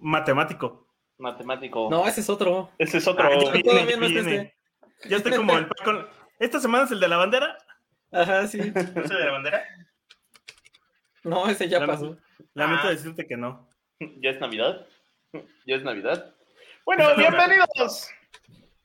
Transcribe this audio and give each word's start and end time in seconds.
Matemático. 0.00 0.86
Matemático. 1.18 1.88
No, 1.90 2.06
ese 2.06 2.20
es 2.20 2.30
otro. 2.30 2.70
Ese 2.78 2.98
es 2.98 3.08
otro. 3.08 3.24
Ah, 3.26 3.30
yo 3.54 3.62
todavía 3.62 3.96
no 3.96 4.06
está 4.06 4.20
este. 4.20 4.54
Ya 5.08 5.16
estoy 5.16 5.32
como 5.36 5.56
el 5.56 5.66
Paco. 5.66 6.06
¿Esta 6.38 6.60
semana 6.60 6.84
es 6.84 6.90
el 6.92 7.00
de 7.00 7.08
la 7.08 7.16
bandera? 7.16 7.58
Ajá, 8.12 8.46
sí. 8.46 8.58
¿Es 8.60 8.74
el 8.76 8.94
de 9.08 9.24
la 9.24 9.32
bandera? 9.32 9.64
No, 11.24 11.48
ese 11.48 11.68
ya 11.68 11.80
Lamento- 11.80 12.12
pasó. 12.14 12.18
Lamento 12.54 12.84
Ah. 12.86 12.90
decirte 12.90 13.26
que 13.26 13.36
no. 13.36 13.68
¿Ya 14.20 14.30
es 14.30 14.40
Navidad? 14.40 14.86
¿Ya 15.66 15.76
es 15.76 15.82
Navidad? 15.82 16.34
Bueno, 16.84 17.04
bienvenidos. 17.16 18.08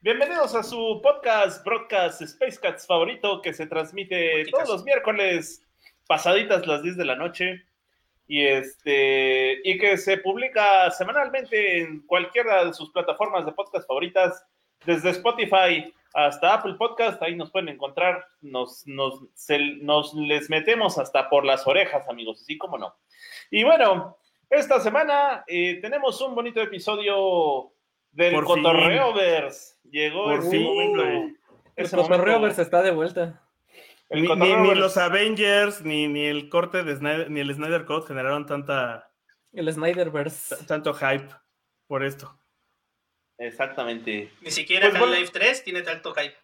Bienvenidos 0.01 0.53
a 0.55 0.63
su 0.63 0.99
podcast, 1.01 1.63
broadcast 1.63 2.21
Space 2.23 2.59
Cats 2.59 2.85
favorito 2.87 3.41
que 3.41 3.53
se 3.53 3.67
transmite 3.67 4.45
todos 4.51 4.67
los 4.67 4.83
miércoles 4.83 5.63
pasaditas 6.07 6.67
las 6.67 6.81
10 6.83 6.97
de 6.97 7.05
la 7.05 7.15
noche 7.15 7.63
y 8.27 8.45
este 8.45 9.59
y 9.63 9.77
que 9.77 9.97
se 9.97 10.17
publica 10.17 10.89
semanalmente 10.91 11.81
en 11.81 12.01
cualquiera 12.07 12.65
de 12.65 12.73
sus 12.73 12.91
plataformas 12.91 13.45
de 13.45 13.51
podcast 13.51 13.87
favoritas, 13.87 14.45
desde 14.85 15.09
Spotify 15.11 15.93
hasta 16.13 16.53
Apple 16.53 16.75
Podcast, 16.75 17.21
ahí 17.23 17.35
nos 17.35 17.49
pueden 17.51 17.69
encontrar, 17.69 18.23
nos, 18.41 18.85
nos, 18.85 19.21
se- 19.33 19.77
nos 19.81 20.13
les 20.13 20.47
metemos 20.49 20.99
hasta 20.99 21.27
por 21.29 21.43
las 21.43 21.65
orejas, 21.65 22.07
amigos, 22.07 22.39
así 22.41 22.55
como 22.57 22.77
no. 22.77 22.95
Y 23.49 23.63
bueno, 23.63 24.15
esta 24.49 24.79
semana 24.79 25.43
eh, 25.47 25.79
tenemos 25.81 26.21
un 26.21 26.35
bonito 26.35 26.61
episodio 26.61 27.71
del 28.11 28.33
Por 28.35 28.45
fin. 28.45 28.63
Cotorreovers. 28.63 29.79
Llegó 29.89 30.25
Por 30.25 30.39
ese 30.39 30.49
fin, 30.51 30.63
momento. 30.63 31.03
El 31.75 31.85
ese 31.85 31.95
Cotorreo 31.97 32.39
momento. 32.39 32.61
está 32.61 32.83
de 32.83 32.91
vuelta. 32.91 33.41
Ni, 34.13 34.21
ni- 34.21 34.27
Cotorreovers. 34.27 34.69
ni 34.69 34.75
los 34.75 34.97
Avengers, 34.97 35.81
ni, 35.83 36.07
ni 36.07 36.25
el 36.25 36.49
corte 36.49 36.83
de 36.83 36.95
Snyder, 36.95 37.29
ni 37.31 37.39
el 37.39 37.53
Snyder 37.53 37.85
Code 37.85 38.07
generaron 38.07 38.45
tanta, 38.45 39.09
El 39.53 39.71
Snyderverse. 39.73 40.55
tanto 40.65 40.93
hype 40.93 41.29
por 41.87 42.03
esto. 42.03 42.37
Exactamente. 43.37 44.31
Ni 44.41 44.51
siquiera 44.51 44.87
Pues 44.89 44.99
bueno. 44.99 45.13
Half-Life 45.15 45.31
3 45.33 45.63
tiene 45.63 45.81
tanto 45.81 46.13
hype. 46.13 46.35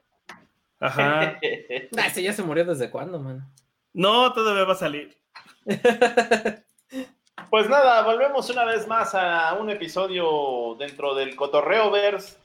Ajá. 0.80 1.38
Ese 1.42 2.24
ya 2.24 2.34
se 2.34 2.42
murió 2.44 2.66
desde 2.66 2.90
cuándo, 2.90 3.20
man. 3.20 3.48
No, 3.94 4.34
todavía 4.34 4.64
va 4.66 4.74
a 4.74 4.76
salir. 4.78 5.16
Pues 7.50 7.70
nada, 7.70 8.02
volvemos 8.04 8.50
una 8.50 8.66
vez 8.66 8.88
más 8.88 9.14
a 9.16 9.54
un 9.54 9.70
episodio 9.70 10.76
dentro 10.78 11.16
del 11.16 11.36
Cotorreovers 11.36 12.39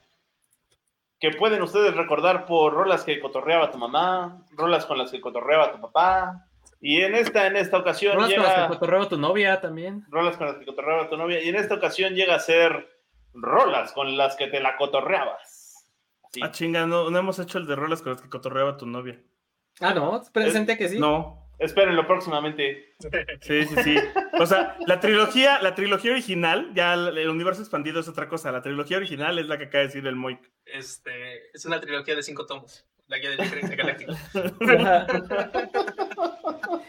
que 1.19 1.31
pueden 1.31 1.61
ustedes 1.61 1.95
recordar 1.95 2.45
por 2.45 2.73
rolas 2.73 3.03
que 3.03 3.19
cotorreaba 3.19 3.71
tu 3.71 3.77
mamá, 3.77 4.45
rolas 4.51 4.85
con 4.85 4.97
las 4.97 5.11
que 5.11 5.21
cotorreaba 5.21 5.71
tu 5.71 5.79
papá. 5.81 6.47
Y 6.81 7.01
en 7.01 7.15
esta, 7.15 7.47
en 7.47 7.55
esta 7.55 7.77
ocasión 7.77 8.15
Rolas 8.15 8.33
con 8.33 8.43
las 8.43 8.55
llega 8.55 8.67
que 8.67 8.73
cotorreo 8.73 9.07
tu 9.07 9.17
novia 9.17 9.59
también. 9.61 10.05
rolas 10.09 10.37
con 10.37 10.47
las 10.47 10.57
que 10.57 10.65
cotorreaba 10.65 11.09
tu 11.09 11.17
novia. 11.17 11.41
Y 11.41 11.49
en 11.49 11.55
esta 11.55 11.75
ocasión 11.75 12.13
llega 12.13 12.35
a 12.35 12.39
ser 12.39 12.89
rolas 13.33 13.91
con 13.93 14.17
las 14.17 14.35
que 14.35 14.47
te 14.47 14.59
la 14.59 14.77
cotorreabas. 14.77 15.91
Sí. 16.31 16.41
Ah, 16.43 16.51
chinga, 16.51 16.85
no, 16.85 17.09
no 17.09 17.17
hemos 17.17 17.39
hecho 17.39 17.57
el 17.57 17.65
de 17.65 17.75
rolas 17.75 18.01
con 18.01 18.11
las 18.11 18.21
que 18.21 18.29
cotorreaba 18.29 18.77
tu 18.77 18.85
novia. 18.85 19.19
Ah, 19.79 19.93
no, 19.93 20.21
presente 20.31 20.77
que 20.77 20.89
sí. 20.89 20.99
No. 20.99 21.44
Espérenlo 21.59 22.05
próximamente. 22.05 22.95
Sí, 23.41 23.65
sí, 23.65 23.75
sí. 23.83 23.97
O 24.39 24.45
sea, 24.45 24.77
la 24.87 24.99
trilogía, 24.99 25.61
la 25.61 25.75
trilogía 25.75 26.11
original, 26.11 26.71
ya 26.73 26.93
el 26.93 27.29
universo 27.29 27.61
expandido 27.61 27.99
es 27.99 28.07
otra 28.07 28.27
cosa. 28.27 28.51
La 28.51 28.61
trilogía 28.61 28.97
original 28.97 29.39
es 29.39 29.47
la 29.47 29.57
que 29.57 29.65
acaba 29.65 29.81
de 29.81 29.87
decir 29.87 30.05
el 30.05 30.15
Moik. 30.15 30.39
Este, 30.65 31.49
es 31.53 31.65
una 31.65 31.79
trilogía 31.79 32.15
de 32.15 32.23
cinco 32.23 32.45
tomos. 32.45 32.85
La 33.07 33.17
guía 33.17 33.29
de 33.31 33.37
diferencia 33.37 33.75
galáctica. 33.75 34.13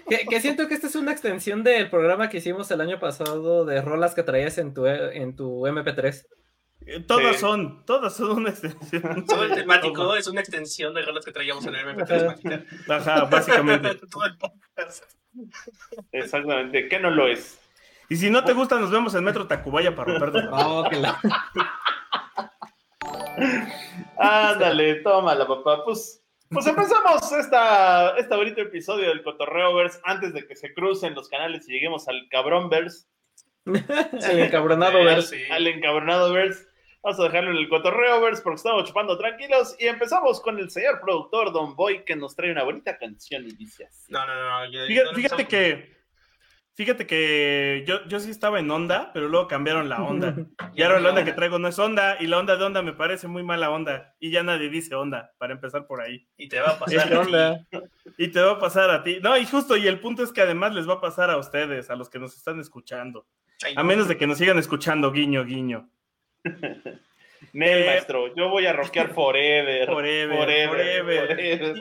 Que, 0.09 0.25
que 0.25 0.41
siento 0.41 0.69
que 0.69 0.75
esta 0.75 0.87
es 0.87 0.95
una 0.95 1.11
extensión 1.11 1.65
del 1.65 1.91
programa 1.91 2.29
que 2.29 2.37
hicimos 2.37 2.71
el 2.71 2.81
año 2.81 3.01
pasado 3.01 3.65
de 3.65 3.83
rolas 3.83 4.15
que 4.15 4.23
traías 4.23 4.57
en 4.59 4.73
tu, 4.73 4.87
en 4.87 5.35
tu 5.35 5.63
MP3. 5.67 6.27
Eh, 6.85 7.01
Todas 7.01 7.37
Sí. 7.37 7.41
son, 7.41 7.85
todas 7.85 8.15
son 8.17 8.31
una 8.39 8.51
extensión. 8.51 9.25
Todo 9.27 9.45
el 9.45 9.55
temático 9.55 10.15
es 10.17 10.27
una 10.29 10.41
extensión 10.41 10.95
de 10.95 11.03
rolas 11.03 11.25
que 11.25 11.33
traíamos 11.33 11.65
en 11.67 11.75
el 11.75 11.87
MP3 11.87 12.27
mágica. 12.27 12.63
Ajá, 12.89 13.25
básicamente. 13.25 13.95
Todo 14.11 14.25
el 14.27 14.37
podcast. 14.37 15.05
Exactamente. 16.13 16.89
¿Qué 16.89 17.01
no 17.01 17.11
lo 17.11 17.27
es? 17.27 17.59
Y 18.09 18.17
si 18.17 18.31
no 18.31 18.45
te 18.45 18.53
gusta, 18.53 18.79
nos 18.79 18.91
vemos 18.91 19.15
en 19.15 19.25
Metro 19.25 19.47
Tacubaya 19.49 19.95
para 19.97 20.19
romper 20.19 20.49
Oh, 20.53 20.87
que 20.89 20.97
la- 20.97 21.19
Ándale, 24.17 24.97
tómala, 24.97 25.47
papá. 25.47 25.85
Pues, 25.85 26.23
pues 26.51 26.67
empezamos 26.67 27.31
esta, 27.33 28.17
este 28.17 28.35
bonito 28.37 28.61
episodio 28.61 29.09
del 29.09 29.23
Cotorreoverse 29.23 30.01
antes 30.05 30.33
de 30.33 30.47
que 30.47 30.55
se 30.57 30.73
crucen 30.73 31.15
los 31.15 31.29
canales 31.29 31.69
y 31.69 31.73
lleguemos 31.73 32.07
al 32.09 32.29
Cabronverse, 32.31 33.07
el 34.31 34.39
encabronado 34.39 34.99
Eh, 35.01 35.05
verse. 35.05 35.37
sí. 35.45 35.53
al 35.53 35.67
encabronado 35.67 36.33
verse. 36.33 36.67
Vamos 37.03 37.21
a 37.21 37.25
dejarlo 37.25 37.51
en 37.53 37.59
el 37.59 37.69
Cotorreoverse 37.69 38.43
porque 38.43 38.57
estamos 38.57 38.85
chupando 38.85 39.17
tranquilos 39.17 39.77
y 39.79 39.87
empezamos 39.87 40.41
con 40.41 40.59
el 40.59 40.71
señor 40.71 41.01
productor 41.01 41.53
Don 41.53 41.77
Boy 41.77 42.05
que 42.05 42.17
nos 42.17 42.35
trae 42.35 42.51
una 42.51 42.65
bonita 42.65 42.99
canción 42.99 43.45
y 43.47 43.53
dice 43.53 43.85
así. 43.85 44.13
No, 44.13 44.27
no, 44.27 44.35
no. 44.35 44.73
yo- 44.73 44.87
Fíjate, 44.87 45.09
no 45.11 45.15
fíjate 45.15 45.47
que. 45.47 45.97
Fíjate 46.75 47.07
que 47.07 47.85
yo, 47.87 48.05
yo 48.07 48.21
sí 48.21 48.31
estaba 48.31 48.59
en 48.61 48.71
onda, 48.71 49.11
pero 49.15 49.29
luego 49.29 49.47
cambiaron 49.49 49.89
la 49.89 50.03
onda. 50.03 50.35
Y 50.75 50.83
ahora 50.83 51.01
la 51.01 51.09
onda 51.11 51.25
que 51.25 51.33
traigo 51.33 51.59
no 51.59 51.69
es 51.69 51.79
onda, 51.79 52.17
y 52.21 52.27
la 52.27 52.39
onda 52.39 52.57
de 52.57 52.65
onda 52.65 52.83
me 52.83 52.93
parece 52.93 53.29
muy 53.29 53.43
mala 53.45 53.71
onda. 53.71 54.15
Y 54.21 54.31
ya 54.31 54.43
nadie 54.43 54.69
dice 54.69 54.95
onda, 54.95 55.33
para 55.39 55.55
empezar 55.55 55.87
por 55.87 56.03
ahí. 56.03 56.29
Y 56.37 56.49
te 56.51 56.61
va 56.61 56.71
a 56.73 56.79
pasar. 56.79 57.09
¿Qué 57.09 57.15
a 57.39 57.59
ti. 57.71 57.79
Y 58.19 58.29
te 58.29 58.41
va 58.43 58.53
a 58.53 58.59
pasar 58.59 58.91
a 58.91 59.03
ti. 59.05 59.21
No, 59.23 59.37
y 59.39 59.47
justo, 59.47 59.77
y 59.77 59.87
el 59.87 60.01
punto 60.01 60.23
es 60.23 60.33
que 60.33 60.43
además 60.43 60.75
les 60.75 60.87
va 60.89 60.95
a 60.95 61.01
pasar 61.01 61.31
a 61.31 61.39
ustedes, 61.39 61.89
a 61.89 61.95
los 61.97 62.11
que 62.11 62.19
nos 62.19 62.37
están 62.37 62.59
escuchando. 62.61 63.27
A 63.77 63.83
menos 63.83 64.09
de 64.09 64.17
que 64.17 64.27
nos 64.27 64.39
sigan 64.39 64.59
escuchando, 64.59 65.11
guiño, 65.13 65.45
guiño. 65.45 65.89
Nel, 67.53 67.83
Eh, 67.83 67.87
maestro, 67.87 68.35
yo 68.35 68.49
voy 68.49 68.67
a 68.67 68.73
rockear 68.73 69.13
forever. 69.15 69.87
Forever, 69.87 70.37
Forever. 70.37 70.69
forever. 70.69 71.29
forever. 71.29 71.77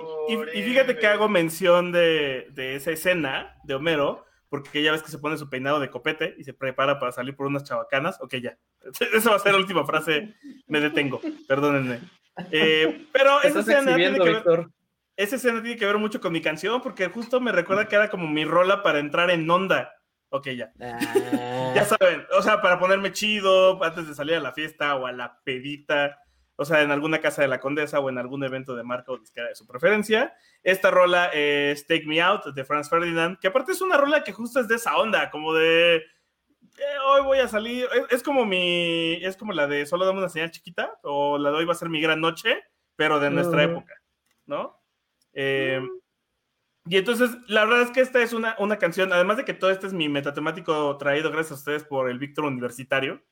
Y, 0.53 0.59
y 0.59 0.63
fíjate 0.63 0.97
que 0.97 1.07
hago 1.07 1.27
mención 1.29 1.91
de, 1.91 2.47
de 2.51 2.75
esa 2.75 2.91
escena 2.91 3.55
de 3.63 3.75
Homero, 3.75 4.25
porque 4.49 4.81
ya 4.81 4.91
ves 4.91 5.01
que 5.03 5.11
se 5.11 5.17
pone 5.19 5.37
su 5.37 5.49
peinado 5.49 5.79
de 5.79 5.89
copete 5.89 6.35
y 6.37 6.43
se 6.43 6.53
prepara 6.53 6.99
para 6.99 7.11
salir 7.11 7.35
por 7.35 7.47
unas 7.47 7.63
chavacanas. 7.63 8.19
Ok, 8.21 8.35
ya. 8.35 8.57
Esa 9.13 9.29
va 9.31 9.35
a 9.37 9.39
ser 9.39 9.53
la 9.53 9.57
última 9.59 9.85
frase. 9.85 10.33
Me 10.67 10.79
detengo. 10.79 11.19
Perdónenme. 11.47 11.99
Eh, 12.51 13.07
pero 13.13 13.41
esa 13.43 13.61
escena, 13.61 13.95
tiene 13.95 14.19
que 14.19 14.29
ver, 14.29 14.67
esa 15.15 15.35
escena 15.37 15.61
tiene 15.63 15.77
que 15.77 15.85
ver 15.85 15.97
mucho 15.97 16.19
con 16.19 16.33
mi 16.33 16.41
canción, 16.41 16.81
porque 16.81 17.07
justo 17.07 17.39
me 17.39 17.53
recuerda 17.53 17.87
que 17.87 17.95
era 17.95 18.09
como 18.09 18.27
mi 18.27 18.43
rola 18.43 18.83
para 18.83 18.99
entrar 18.99 19.31
en 19.31 19.49
onda. 19.49 19.93
Ok, 20.29 20.47
ya. 20.49 20.71
Ya 21.75 21.81
Ah, 21.81 21.85
saben, 21.85 22.25
o 22.37 22.41
sea, 22.41 22.61
para 22.61 22.79
ponerme 22.79 23.11
chido 23.11 23.81
antes 23.83 24.07
de 24.07 24.15
salir 24.15 24.35
a 24.35 24.39
la 24.39 24.53
fiesta 24.53 24.95
o 24.95 25.05
a 25.05 25.11
la 25.11 25.41
pedita, 25.43 26.19
o 26.55 26.63
sea, 26.63 26.81
en 26.81 26.91
alguna 26.91 27.19
casa 27.19 27.41
de 27.41 27.47
la 27.49 27.59
condesa 27.59 27.99
o 27.99 28.09
en 28.09 28.17
algún 28.17 28.43
evento 28.43 28.75
de 28.75 28.83
marca 28.83 29.11
o 29.11 29.17
disquera 29.17 29.49
de 29.49 29.55
su 29.55 29.67
preferencia. 29.67 30.33
Esta 30.63 30.89
rola 30.89 31.29
es 31.33 31.85
Take 31.85 32.05
Me 32.05 32.21
Out 32.21 32.45
de 32.53 32.63
Franz 32.63 32.89
Ferdinand, 32.89 33.37
que 33.39 33.47
aparte 33.47 33.73
es 33.73 33.81
una 33.81 33.97
rola 33.97 34.23
que 34.23 34.31
justo 34.31 34.59
es 34.59 34.67
de 34.67 34.75
esa 34.75 34.97
onda, 34.97 35.29
como 35.31 35.53
de 35.53 35.97
eh, 35.97 36.97
hoy 37.07 37.21
voy 37.23 37.39
a 37.39 37.47
salir, 37.47 37.87
es, 37.93 38.17
es 38.17 38.23
como 38.23 38.45
mi, 38.45 39.15
es 39.23 39.37
como 39.37 39.53
la 39.53 39.67
de 39.67 39.85
solo 39.85 40.05
dame 40.05 40.19
una 40.19 40.29
señal 40.29 40.51
chiquita, 40.51 40.97
o 41.03 41.37
la 41.37 41.51
de 41.51 41.57
hoy 41.57 41.65
va 41.65 41.73
a 41.73 41.75
ser 41.75 41.89
mi 41.89 42.01
gran 42.01 42.21
noche, 42.21 42.63
pero 42.95 43.19
de 43.19 43.29
nuestra 43.29 43.63
época, 43.63 43.93
¿no? 44.45 44.81
Eh, 45.33 45.81
y 46.87 46.97
entonces, 46.97 47.31
la 47.47 47.65
verdad 47.65 47.81
es 47.81 47.91
que 47.91 48.01
esta 48.01 48.21
es 48.21 48.33
una, 48.33 48.55
una 48.59 48.77
canción, 48.77 49.11
además 49.11 49.37
de 49.37 49.45
que 49.45 49.53
todo 49.53 49.71
este 49.71 49.87
es 49.87 49.93
mi 49.93 50.07
metatemático 50.07 50.97
traído 50.97 51.31
gracias 51.31 51.51
a 51.51 51.55
ustedes 51.55 51.83
por 51.83 52.09
el 52.09 52.19
Víctor 52.19 52.45
Universitario, 52.45 53.23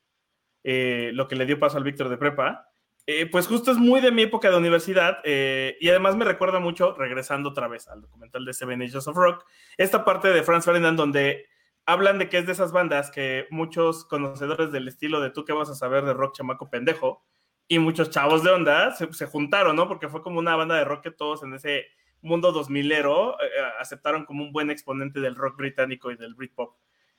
eh, 0.63 1.11
lo 1.13 1.27
que 1.27 1.35
le 1.35 1.45
dio 1.45 1.59
paso 1.59 1.77
al 1.77 1.83
Víctor 1.83 2.09
de 2.09 2.17
prepa, 2.17 2.73
eh, 3.05 3.25
pues 3.25 3.47
justo 3.47 3.71
es 3.71 3.77
muy 3.77 3.99
de 3.99 4.11
mi 4.11 4.23
época 4.23 4.49
de 4.49 4.57
universidad 4.57 5.17
eh, 5.25 5.75
y 5.81 5.89
además 5.89 6.15
me 6.15 6.23
recuerda 6.23 6.59
mucho, 6.59 6.95
regresando 6.95 7.49
otra 7.49 7.67
vez 7.67 7.89
al 7.89 8.01
documental 8.01 8.45
de 8.45 8.53
Seven 8.53 8.81
Ages 8.81 9.07
of 9.07 9.17
Rock, 9.17 9.45
esta 9.77 10.05
parte 10.05 10.29
de 10.29 10.41
Franz 10.41 10.63
Ferdinand 10.63 10.97
donde 10.97 11.45
hablan 11.85 12.17
de 12.17 12.29
que 12.29 12.37
es 12.37 12.45
de 12.45 12.53
esas 12.53 12.71
bandas 12.71 13.11
que 13.11 13.45
muchos 13.51 14.05
conocedores 14.05 14.71
del 14.71 14.87
estilo 14.87 15.19
de 15.19 15.31
tú 15.31 15.43
que 15.43 15.51
vas 15.51 15.69
a 15.69 15.75
saber 15.75 16.05
de 16.05 16.13
rock 16.13 16.37
chamaco 16.37 16.69
pendejo 16.69 17.25
y 17.67 17.77
muchos 17.77 18.09
chavos 18.09 18.41
de 18.41 18.51
onda 18.51 18.91
se, 18.91 19.11
se 19.11 19.25
juntaron, 19.25 19.75
¿no? 19.75 19.89
Porque 19.89 20.07
fue 20.07 20.21
como 20.21 20.39
una 20.39 20.55
banda 20.55 20.75
de 20.75 20.85
rock 20.85 21.03
que 21.03 21.11
todos 21.11 21.43
en 21.43 21.53
ese 21.53 21.87
mundo 22.23 22.53
2000ero 22.53 23.35
eh, 23.41 23.47
aceptaron 23.79 24.25
como 24.25 24.43
un 24.43 24.51
buen 24.51 24.71
exponente 24.71 25.19
del 25.19 25.35
rock 25.35 25.57
británico 25.57 26.11
y 26.11 26.15
del 26.15 26.33
Britpop. 26.33 26.75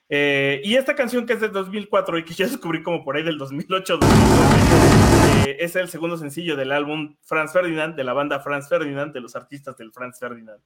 Eh, 0.08 0.60
y 0.64 0.74
esta 0.76 0.94
canción 0.94 1.24
que 1.24 1.32
es 1.32 1.40
de 1.40 1.48
2004 1.48 2.18
y 2.18 2.24
que 2.24 2.34
yo 2.34 2.46
descubrí 2.46 2.82
como 2.82 3.04
por 3.04 3.16
ahí 3.16 3.22
del 3.22 3.38
2008, 3.38 3.98
2009, 3.98 5.50
eh, 5.50 5.56
es 5.60 5.76
el 5.76 5.88
segundo 5.88 6.16
sencillo 6.16 6.56
del 6.56 6.72
álbum 6.72 7.16
Franz 7.22 7.52
Ferdinand, 7.52 7.94
de 7.94 8.04
la 8.04 8.12
banda 8.12 8.40
Franz 8.40 8.68
Ferdinand, 8.68 9.12
de 9.12 9.20
los 9.20 9.36
artistas 9.36 9.76
del 9.76 9.92
Franz 9.92 10.18
Ferdinand. 10.18 10.60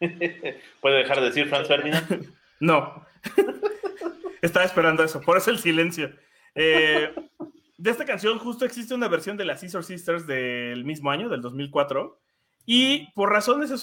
¿Puede 0.80 0.98
dejar 0.98 1.20
de 1.20 1.26
decir 1.26 1.48
Franz 1.48 1.68
Ferdinand? 1.68 2.34
No. 2.62 3.06
Estaba 4.42 4.66
esperando 4.66 5.02
eso, 5.02 5.22
por 5.22 5.38
eso 5.38 5.50
el 5.50 5.58
silencio. 5.58 6.12
Eh, 6.54 7.10
de 7.78 7.90
esta 7.90 8.04
canción 8.04 8.38
justo 8.38 8.66
existe 8.66 8.92
una 8.92 9.08
versión 9.08 9.38
de 9.38 9.46
las 9.46 9.60
Scissor 9.60 9.82
Sisters 9.82 10.26
del 10.26 10.84
mismo 10.84 11.10
año, 11.10 11.30
del 11.30 11.40
2004. 11.40 12.20
Y 12.72 13.10
por 13.14 13.32
razones 13.32 13.74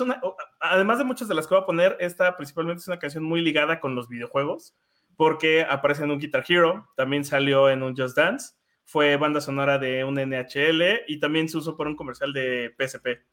además 0.61 0.97
de 0.97 1.03
muchas 1.03 1.27
de 1.27 1.35
las 1.35 1.45
que 1.45 1.55
voy 1.55 1.61
a 1.61 1.65
poner, 1.65 1.97
esta 1.99 2.37
principalmente 2.37 2.79
es 2.79 2.87
una 2.87 2.99
canción 2.99 3.21
muy 3.21 3.41
ligada 3.41 3.81
con 3.81 3.95
los 3.95 4.07
videojuegos, 4.07 4.77
porque 5.17 5.63
aparece 5.69 6.05
en 6.05 6.11
un 6.11 6.19
Guitar 6.19 6.45
Hero, 6.47 6.87
también 6.95 7.25
salió 7.25 7.69
en 7.69 7.83
un 7.83 7.97
Just 7.97 8.15
Dance, 8.15 8.55
fue 8.85 9.17
banda 9.17 9.41
sonora 9.41 9.77
de 9.77 10.05
un 10.05 10.15
NHL 10.15 11.01
y 11.05 11.19
también 11.19 11.49
se 11.49 11.57
usó 11.57 11.75
por 11.75 11.87
un 11.87 11.97
comercial 11.97 12.31
de 12.31 12.73
PSP. 12.79 13.25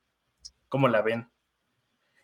¿Cómo 0.68 0.88
la 0.88 1.02
ven? 1.02 1.30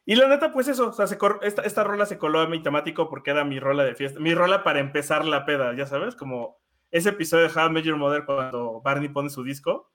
Y 0.05 0.17
la 0.17 0.27
neta, 0.27 0.51
pues 0.51 0.67
eso, 0.67 0.93
esta, 1.01 1.63
esta 1.63 1.85
rola 1.85 2.07
se 2.07 2.19
coló 2.19 2.41
a 2.41 2.49
mi 2.49 2.61
temático 2.61 3.09
porque 3.09 3.31
era 3.31 3.45
mi 3.45 3.61
rola 3.61 3.85
de 3.85 3.95
fiesta, 3.95 4.19
mi 4.19 4.35
rola 4.35 4.65
para 4.65 4.81
empezar 4.81 5.25
la 5.25 5.47
peda, 5.47 5.73
ya 5.77 5.87
sabes, 5.87 6.17
como 6.17 6.59
ese 6.91 7.11
episodio 7.11 7.47
de 7.47 7.55
How 7.55 7.69
I 7.69 7.71
Met 7.75 7.85
Your 7.85 7.97
Mother 7.97 8.25
cuando 8.25 8.81
Barney 8.81 9.09
pone 9.09 9.31
su 9.31 9.45
disco 9.45 9.93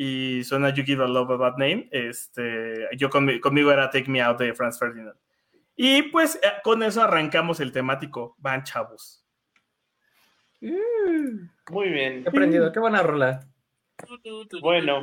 y 0.00 0.44
suena 0.44 0.72
You 0.72 0.84
Give 0.84 1.02
a 1.02 1.08
Love 1.08 1.32
a 1.32 1.36
Bad 1.36 1.56
Name, 1.58 1.88
este, 1.90 2.86
yo 2.96 3.10
conmi- 3.10 3.40
conmigo 3.40 3.72
era 3.72 3.90
Take 3.90 4.08
Me 4.08 4.22
Out 4.22 4.38
de 4.38 4.54
Franz 4.54 4.78
Ferdinand. 4.78 5.16
Y 5.74 6.02
pues 6.02 6.36
eh, 6.36 6.52
con 6.62 6.84
eso 6.84 7.02
arrancamos 7.02 7.58
el 7.58 7.72
temático, 7.72 8.36
van 8.38 8.62
chavos. 8.62 9.24
Muy 10.60 11.88
bien. 11.88 12.22
He 12.24 12.28
aprendido, 12.28 12.70
qué 12.72 12.78
buena 12.80 13.02
rola. 13.02 13.40
Bueno. 14.60 15.02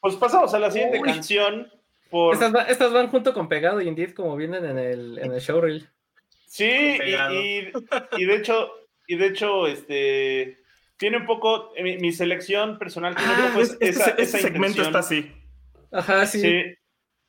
Pues 0.00 0.16
pasamos 0.16 0.52
a 0.54 0.58
la 0.58 0.70
siguiente 0.72 0.98
Uy. 1.00 1.04
canción. 1.08 1.70
Por... 2.10 2.34
Estas, 2.34 2.54
va- 2.54 2.64
estas 2.64 2.92
van 2.92 3.08
junto 3.08 3.32
con 3.32 3.48
Pegado 3.48 3.80
y 3.80 3.88
Indeed 3.88 4.12
como 4.14 4.36
vienen 4.36 4.64
en 4.64 4.78
el, 4.78 5.18
en 5.18 5.32
el 5.32 5.40
showreel. 5.40 5.88
Sí, 6.46 6.64
y, 6.94 6.98
Pegado. 6.98 7.34
y- 7.34 7.72
y 8.16 8.24
de 8.24 8.36
hecho, 8.36 8.70
y 9.06 9.16
de 9.16 9.26
hecho, 9.26 9.66
este 9.68 10.63
tiene 10.96 11.16
un 11.18 11.26
poco 11.26 11.72
mi, 11.82 11.98
mi 11.98 12.12
selección 12.12 12.78
personal 12.78 13.14
tiene 13.16 13.32
un 13.32 13.40
Ah, 13.40 13.48
poco 13.48 13.60
es- 13.62 13.70
este, 13.72 13.88
esa, 13.88 14.10
este 14.10 14.22
esa 14.22 14.38
segmento 14.38 14.82
intención. 14.82 14.86
está 14.86 14.98
así. 15.00 15.32
Ajá, 15.92 16.26
sí. 16.26 16.40
Sí, 16.40 16.62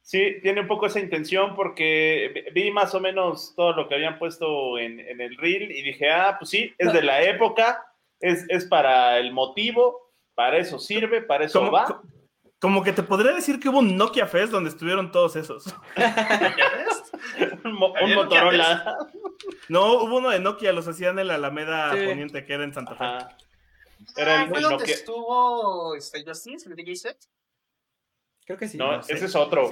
sí, 0.01 0.35
tiene 0.41 0.61
un 0.61 0.67
poco 0.67 0.85
esa 0.87 0.99
intención 0.99 1.55
porque 1.55 2.45
vi 2.53 2.71
más 2.71 2.93
o 2.95 2.99
menos 2.99 3.53
todo 3.55 3.73
lo 3.73 3.87
que 3.87 3.95
habían 3.95 4.17
puesto 4.19 4.77
en, 4.77 4.99
en 4.99 5.21
el 5.21 5.35
reel 5.37 5.71
y 5.71 5.81
dije, 5.83 6.09
ah, 6.11 6.35
pues 6.39 6.49
sí, 6.51 6.73
es 6.77 6.91
de 6.93 7.01
la 7.01 7.21
época, 7.23 7.83
es, 8.19 8.45
es 8.49 8.65
para 8.65 9.17
el 9.19 9.31
motivo, 9.33 10.11
para 10.35 10.57
eso 10.57 10.79
sirve, 10.79 11.21
para 11.21 11.45
eso 11.45 11.59
Como, 11.59 11.71
va. 11.71 11.85
co- 11.85 12.01
como 12.59 12.83
que 12.83 12.93
te 12.93 13.03
podría 13.03 13.33
decir 13.33 13.59
que 13.59 13.69
hubo 13.69 13.79
un 13.79 13.95
Nokia 13.97 14.25
Fest 14.27 14.51
donde 14.51 14.69
estuvieron 14.69 15.11
todos 15.11 15.35
esos. 15.35 15.75
un, 17.63 17.73
mo- 17.73 17.93
un 18.01 18.13
Motorola. 18.15 18.97
No, 19.69 19.93
hubo 20.03 20.17
uno 20.17 20.29
de 20.29 20.39
Nokia, 20.39 20.71
los 20.71 20.87
hacían 20.87 21.19
en 21.19 21.27
la 21.27 21.35
Alameda 21.35 21.91
Sí. 21.93 22.05
Poniente, 22.07 22.45
que 22.45 22.53
era 22.53 22.63
en 22.63 22.73
Santa 22.73 22.95
Fe. 22.95 23.03
Ajá. 23.03 23.29
Era 24.17 24.43
el, 24.43 24.49
¿Fue 24.49 24.57
el 24.57 24.63
donde 24.63 24.77
Nokia. 24.79 24.93
estuvo 24.95 25.95
este, 25.95 26.23
Justice, 26.25 26.69
el 26.69 26.75
DJ 26.75 26.95
set? 26.95 27.17
Creo 28.45 28.57
que 28.57 28.67
sí. 28.67 28.77
No, 28.77 28.97
no 28.97 29.03
sé. 29.03 29.13
ese 29.13 29.25
es 29.25 29.35
otro. 29.35 29.67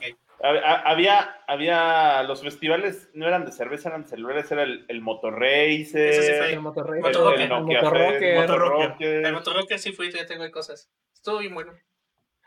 Sí. 0.00 0.16
Había, 0.42 1.42
había, 1.46 2.22
los 2.24 2.42
festivales 2.42 3.08
no 3.14 3.26
eran 3.26 3.46
de 3.46 3.52
cerveza, 3.52 3.88
eran 3.88 4.02
de 4.02 4.08
celulares, 4.08 4.50
era 4.52 4.62
el, 4.64 4.84
el 4.88 5.00
Motorracer, 5.00 6.08
Ese 6.10 6.22
sí 6.22 6.32
fue. 6.38 6.52
El 6.52 6.60
Motorrey. 6.60 7.00
el, 7.02 7.40
el 7.40 7.48
Nokia 7.48 7.82
Motorrocker. 7.82 8.18
Fest, 8.20 8.40
Motorrocker. 8.40 8.40
Motorrocker. 8.40 9.26
El 9.26 9.32
Motorrocker 9.32 9.78
sí 9.78 9.92
fui, 9.92 10.10
ya 10.12 10.26
tengo 10.26 10.50
cosas. 10.50 10.90
Estuvo 11.14 11.38
bien 11.38 11.54
bueno. 11.54 11.72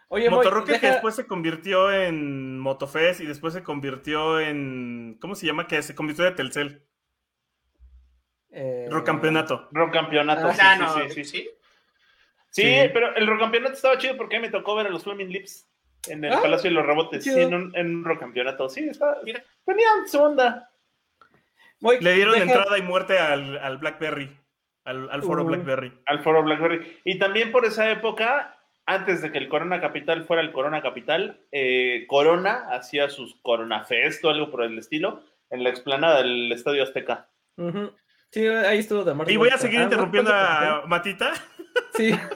Oye, 0.09 0.29
Motorrocker 0.29 0.75
que 0.75 0.81
deja- 0.81 0.93
después 0.93 1.15
se 1.15 1.25
convirtió 1.25 1.91
en 1.91 2.59
Motofest 2.59 3.21
y 3.21 3.25
después 3.25 3.53
se 3.53 3.63
convirtió 3.63 4.39
en. 4.39 5.17
¿Cómo 5.19 5.33
se 5.35 5.47
llama? 5.47 5.67
Que 5.67 5.81
se 5.81 5.95
convirtió 5.95 6.23
de 6.25 6.31
Telcel. 6.31 6.85
Eh, 8.51 8.87
Rock 8.89 9.05
Campeonato. 9.05 9.67
Rock 9.71 9.93
Campeonato, 9.93 10.47
Ah, 10.47 10.53
sí, 10.53 10.61
sí, 10.61 10.79
no, 10.79 10.93
sí, 10.93 11.09
sí. 11.09 11.23
sí. 11.25 11.49
Sí, 12.49 12.61
Sí. 12.63 12.89
pero 12.93 13.15
el 13.15 13.27
Rock 13.27 13.39
Campeonato 13.41 13.73
estaba 13.73 13.97
chido 13.97 14.17
porque 14.17 14.39
me 14.39 14.49
tocó 14.49 14.75
ver 14.75 14.87
a 14.87 14.89
los 14.89 15.03
Flaming 15.03 15.29
Lips 15.29 15.69
en 16.07 16.23
el 16.23 16.31
Ah, 16.33 16.39
Palacio 16.41 16.69
de 16.69 16.75
los 16.75 16.85
Rebotes, 16.85 17.23
sí, 17.23 17.29
en 17.39 17.53
un, 17.53 17.71
en 17.75 17.97
un 17.97 18.05
Rock 18.05 18.19
Campeonato. 18.21 18.69
Sí, 18.69 18.87
estaba, 18.89 19.17
Mira. 19.23 19.43
tenían 19.65 20.07
su 20.07 20.19
onda. 20.21 20.71
Le 21.81 22.13
dieron 22.13 22.33
deja- 22.33 22.45
entrada 22.45 22.77
y 22.77 22.81
muerte 22.81 23.19
al, 23.19 23.57
al 23.59 23.77
Blackberry. 23.77 24.35
Al, 24.85 25.09
al 25.11 25.21
foro. 25.21 25.43
Blackberry. 25.43 25.91
al 26.05 26.23
foro 26.23 26.41
Blackberry. 26.43 26.99
Y 27.03 27.19
también 27.19 27.51
por 27.51 27.65
esa 27.65 27.91
época, 27.91 28.57
antes 28.85 29.21
de 29.21 29.31
que 29.33 29.37
el 29.37 29.49
Corona 29.49 29.81
Capital 29.81 30.23
fuera 30.23 30.41
el 30.41 30.53
Corona 30.53 30.81
Capital, 30.81 31.41
eh, 31.51 32.05
Corona 32.07 32.69
hacía 32.71 33.09
sus 33.09 33.35
Corona 33.41 33.83
Fest 33.83 34.23
o 34.23 34.29
algo 34.29 34.49
por 34.49 34.63
el 34.63 34.79
estilo 34.79 35.21
en 35.49 35.63
la 35.63 35.69
explanada 35.69 36.19
del 36.23 36.51
Estadio 36.53 36.83
Azteca. 36.83 37.27
Sí, 38.31 38.45
ahí 38.45 38.79
estuvo 38.79 39.03
de 39.03 39.13
Martin 39.13 39.33
Y 39.33 39.37
voy 39.37 39.49
a 39.49 39.57
seguir 39.57 39.79
Ah, 39.79 39.83
interrumpiendo 39.83 40.29
¿cuánto 40.31 40.83
a 40.83 40.87
Matita. 40.87 41.33
Sí. 41.95 42.11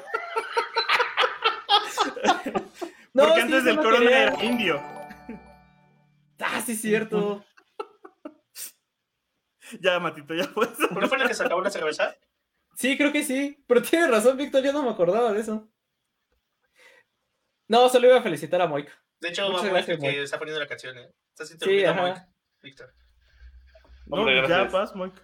No, 3.13 3.23
porque 3.25 3.41
sí, 3.41 3.41
antes 3.41 3.59
sí 3.59 3.65
del 3.65 3.75
lo 3.75 3.83
corona 3.83 3.99
quería. 4.05 4.23
era 4.27 4.43
indio. 4.43 4.81
Ah, 6.43 6.59
sí, 6.65 6.75
cierto. 6.75 7.45
Ya, 9.79 9.99
Matito, 9.99 10.33
ya 10.33 10.47
puedes. 10.47 10.79
¿No 10.91 11.07
fue 11.07 11.19
la 11.19 11.27
que 11.27 11.35
se 11.35 11.43
acabó 11.43 11.61
la 11.61 11.69
cerveza? 11.69 12.15
Sí, 12.75 12.97
creo 12.97 13.11
que 13.11 13.23
sí. 13.23 13.63
Pero 13.67 13.81
tienes 13.83 14.09
razón, 14.09 14.37
Víctor, 14.37 14.63
yo 14.63 14.73
no 14.73 14.81
me 14.81 14.89
acordaba 14.89 15.31
de 15.33 15.39
eso. 15.41 15.69
No, 17.67 17.87
solo 17.89 18.07
iba 18.07 18.17
a 18.17 18.23
felicitar 18.23 18.59
a 18.59 18.65
Moik. 18.67 18.89
De 19.19 19.29
hecho, 19.29 19.47
Muchas 19.51 19.65
gracias, 19.69 19.99
que 19.99 20.23
está 20.23 20.39
poniendo 20.39 20.59
la 20.59 20.67
canción, 20.67 20.97
¿eh? 20.97 21.11
Estás 21.29 21.49
Sí, 21.49 21.53
interrumpiendo 21.53 21.91
ajá. 22.01 22.01
muy, 22.11 22.21
Víctor. 22.63 22.93
No, 24.07 24.17
Hombre, 24.17 24.35
ya 24.41 24.47
gracias. 24.47 24.71
vas, 24.73 24.95
Mike. 24.95 25.21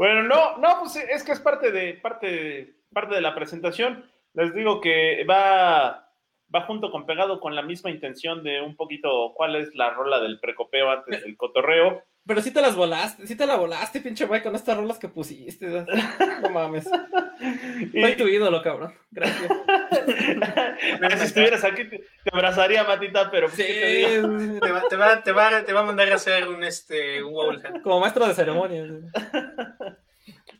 Bueno, 0.00 0.22
no, 0.22 0.56
no, 0.56 0.78
pues 0.80 0.96
es 0.96 1.22
que 1.22 1.32
es 1.32 1.40
parte 1.40 1.70
de, 1.70 1.92
parte 1.92 2.26
de, 2.26 2.74
parte 2.90 3.16
de 3.16 3.20
la 3.20 3.34
presentación. 3.34 4.10
Les 4.32 4.54
digo 4.54 4.80
que 4.80 5.26
va, 5.28 6.10
va 6.54 6.62
junto 6.62 6.90
con 6.90 7.04
pegado 7.04 7.38
con 7.38 7.54
la 7.54 7.60
misma 7.60 7.90
intención 7.90 8.42
de 8.42 8.62
un 8.62 8.76
poquito 8.76 9.34
cuál 9.34 9.56
es 9.56 9.74
la 9.74 9.90
rola 9.90 10.18
del 10.18 10.40
precopeo 10.40 10.88
antes 10.90 11.22
del 11.22 11.36
cotorreo. 11.36 12.02
Pero 12.26 12.42
sí 12.42 12.52
te 12.52 12.60
las 12.60 12.76
volaste, 12.76 13.26
sí 13.26 13.34
te 13.34 13.46
la 13.46 13.56
volaste, 13.56 14.00
pinche 14.00 14.26
Moik, 14.26 14.42
con 14.42 14.54
estas 14.54 14.76
rolas 14.76 14.98
que 14.98 15.08
pusiste. 15.08 15.66
No 16.42 16.50
mames. 16.50 16.88
Y, 17.94 18.02
Soy 18.02 18.16
tu 18.16 18.28
ídolo, 18.28 18.62
cabrón. 18.62 18.94
Gracias. 19.10 19.50
si 21.18 21.24
estuvieras 21.24 21.64
aquí 21.64 21.84
te, 21.84 21.98
te 21.98 22.30
abrazaría, 22.30 22.84
Matita, 22.84 23.30
pero 23.30 23.46
pues, 23.46 23.56
Sí, 23.56 23.62
¿qué 23.62 24.22
te 24.60 24.70
va, 24.70 24.82
te, 24.88 24.96
va, 24.96 25.22
te, 25.22 25.32
va, 25.32 25.64
te 25.64 25.72
va 25.72 25.80
a 25.80 25.84
mandar 25.84 26.12
a 26.12 26.16
hacer 26.16 26.46
un, 26.46 26.62
este, 26.62 27.22
un 27.22 27.32
Wowlhat. 27.32 27.80
como 27.80 28.00
maestro 28.00 28.26
de 28.26 28.34
ceremonias. 28.34 28.88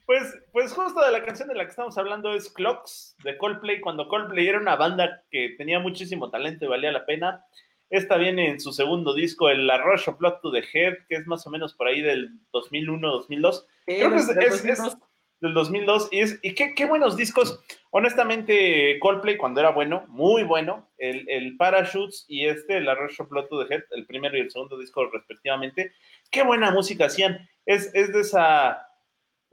Pues, 0.07 0.37
pues 0.51 0.73
justo 0.73 1.05
de 1.05 1.13
la 1.13 1.23
canción 1.23 1.47
de 1.47 1.55
la 1.55 1.63
que 1.63 1.71
estamos 1.71 1.97
hablando 1.97 2.35
es 2.35 2.53
Clocks 2.53 3.15
de 3.23 3.39
Coldplay, 3.39 3.81
cuando 3.81 4.09
Coldplay 4.09 4.49
era 4.49 4.59
una 4.59 4.75
banda 4.75 5.23
que 5.31 5.55
tenía 5.57 5.79
muchísimo 5.79 6.31
talento 6.31 6.65
y 6.65 6.69
valía 6.69 6.91
la 6.91 7.07
pena. 7.07 7.45
Esta 7.91 8.17
viene 8.17 8.49
en 8.49 8.61
su 8.61 8.73
segundo 8.73 9.13
disco, 9.15 9.51
el 9.51 9.67
La 9.67 9.79
Rush 9.79 10.09
of 10.09 10.19
Blood 10.19 10.41
to 10.43 10.53
the 10.53 10.65
Head, 10.73 10.95
que 11.09 11.17
es 11.17 11.27
más 11.27 11.47
o 11.47 11.51
menos 11.51 11.75
por 11.75 11.89
ahí 11.89 12.01
del 12.01 12.31
2001-2002. 12.53 13.67
Creo 13.85 14.11
que 14.11 14.17
es, 14.17 14.29
es- 14.47 14.65
es 14.65 14.97
del 15.41 15.55
2002 15.55 16.09
y, 16.13 16.21
es, 16.21 16.39
y 16.43 16.55
qué, 16.55 16.75
qué 16.75 16.85
buenos 16.85 17.17
discos. 17.17 17.59
Honestamente, 17.91 18.99
Coldplay 19.01 19.37
cuando 19.39 19.61
era 19.61 19.71
bueno, 19.71 20.05
muy 20.09 20.43
bueno, 20.43 20.91
el, 20.99 21.29
el 21.31 21.57
Parachutes 21.57 22.27
y 22.29 22.47
este, 22.47 22.81
La 22.81 22.95
Rush 22.95 23.21
of 23.21 23.29
Blood 23.31 23.47
to 23.47 23.65
the 23.67 23.75
Head, 23.75 23.85
el 23.93 24.05
primero 24.07 24.37
y 24.37 24.41
el 24.41 24.51
segundo 24.51 24.79
disco 24.79 25.07
respectivamente, 25.11 25.93
qué 26.31 26.43
buena 26.43 26.71
música 26.71 27.07
hacían. 27.07 27.49
Es, 27.65 27.91
es 27.95 28.13
de 28.13 28.21
esa 28.21 28.87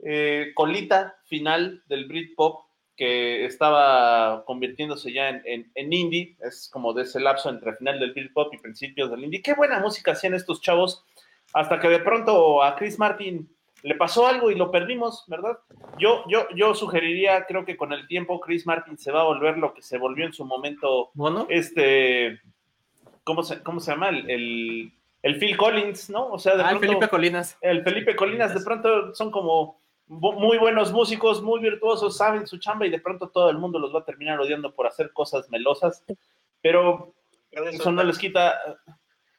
eh, 0.04 0.52
colita 0.54 1.16
final 1.24 1.82
del 1.86 2.06
Britpop 2.06 2.67
que 2.98 3.46
estaba 3.46 4.44
convirtiéndose 4.44 5.12
ya 5.12 5.28
en, 5.30 5.42
en, 5.46 5.70
en 5.74 5.92
indie, 5.92 6.36
es 6.42 6.68
como 6.70 6.92
de 6.92 7.04
ese 7.04 7.20
lapso 7.20 7.48
entre 7.48 7.74
final 7.76 7.98
del 8.00 8.12
Britpop 8.12 8.52
y 8.52 8.58
principios 8.58 9.10
del 9.10 9.24
indie. 9.24 9.40
Qué 9.40 9.54
buena 9.54 9.78
música 9.78 10.12
hacían 10.12 10.34
estos 10.34 10.60
chavos, 10.60 11.04
hasta 11.54 11.78
que 11.78 11.88
de 11.88 12.00
pronto 12.00 12.62
a 12.62 12.74
Chris 12.76 12.98
Martin 12.98 13.48
le 13.84 13.94
pasó 13.94 14.26
algo 14.26 14.50
y 14.50 14.56
lo 14.56 14.72
perdimos, 14.72 15.24
¿verdad? 15.28 15.56
Yo, 15.98 16.24
yo, 16.28 16.48
yo 16.56 16.74
sugeriría, 16.74 17.46
creo 17.46 17.64
que 17.64 17.76
con 17.76 17.92
el 17.92 18.08
tiempo 18.08 18.40
Chris 18.40 18.66
Martin 18.66 18.98
se 18.98 19.12
va 19.12 19.20
a 19.20 19.24
volver 19.24 19.56
lo 19.56 19.72
que 19.72 19.82
se 19.82 19.96
volvió 19.98 20.26
en 20.26 20.32
su 20.32 20.44
momento 20.44 21.10
¿Mono? 21.14 21.46
este, 21.48 22.40
¿cómo 23.22 23.44
se, 23.44 23.62
cómo 23.62 23.78
se 23.78 23.92
llama? 23.92 24.08
El, 24.08 24.28
el, 24.28 24.92
el 25.22 25.36
Phil 25.38 25.56
Collins, 25.56 26.10
¿no? 26.10 26.26
O 26.26 26.38
sea, 26.40 26.56
de 26.56 26.64
Ah, 26.64 26.72
el 26.72 26.78
pronto, 26.78 26.88
Felipe 26.88 27.08
Colinas. 27.08 27.56
el 27.60 27.84
Felipe 27.84 28.16
Colinas, 28.16 28.52
de 28.52 28.60
pronto 28.64 29.14
son 29.14 29.30
como 29.30 29.80
muy 30.08 30.58
buenos 30.58 30.92
músicos, 30.92 31.42
muy 31.42 31.60
virtuosos, 31.60 32.16
saben 32.16 32.46
su 32.46 32.58
chamba 32.58 32.86
y 32.86 32.90
de 32.90 33.00
pronto 33.00 33.28
todo 33.28 33.50
el 33.50 33.58
mundo 33.58 33.78
los 33.78 33.94
va 33.94 34.00
a 34.00 34.04
terminar 34.04 34.40
odiando 34.40 34.74
por 34.74 34.86
hacer 34.86 35.12
cosas 35.12 35.48
melosas, 35.50 36.04
pero 36.62 37.14
eso 37.50 37.92
no 37.92 38.02
les 38.02 38.18
quita, 38.18 38.58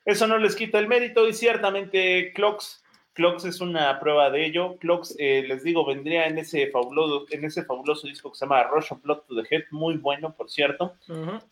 eso 0.06 0.28
no 0.28 0.38
les 0.38 0.56
quita 0.56 0.80
el 0.80 0.88
mérito 0.88 1.28
y 1.28 1.34
ciertamente 1.34 2.34
Clocks 2.34 2.84
Clocks 3.20 3.44
es 3.44 3.60
una 3.60 4.00
prueba 4.00 4.30
de 4.30 4.46
ello. 4.46 4.78
Clocks, 4.78 5.14
eh, 5.20 5.44
les 5.46 5.62
digo, 5.62 5.86
vendría 5.86 6.28
en 6.28 6.38
ese, 6.38 6.68
fabuloso, 6.68 7.26
en 7.32 7.44
ese 7.44 7.66
fabuloso 7.66 8.08
disco 8.08 8.32
que 8.32 8.38
se 8.38 8.46
llama 8.46 8.64
Rush 8.64 8.94
of 8.94 9.02
Blood 9.02 9.24
to 9.28 9.36
the 9.36 9.48
Head, 9.54 9.64
muy 9.72 9.98
bueno, 9.98 10.34
por 10.34 10.50
cierto. 10.50 10.96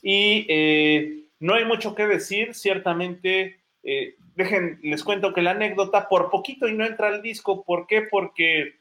Y 0.02 0.46
eh, 0.48 1.26
no 1.42 1.56
hay 1.56 1.66
mucho 1.66 1.94
que 1.94 2.08
decir, 2.08 2.54
ciertamente. 2.54 3.60
eh, 3.84 4.16
dejen, 4.36 4.80
les 4.82 5.04
cuento 5.04 5.34
que 5.34 5.42
la 5.42 5.52
anécdota 5.52 6.08
por 6.08 6.30
poquito 6.30 6.70
y 6.70 6.74
no 6.74 6.86
entra 6.86 7.10
al 7.10 7.22
disco. 7.22 7.66
¿Por 7.66 7.86
qué? 7.86 8.04
Porque 8.04 8.77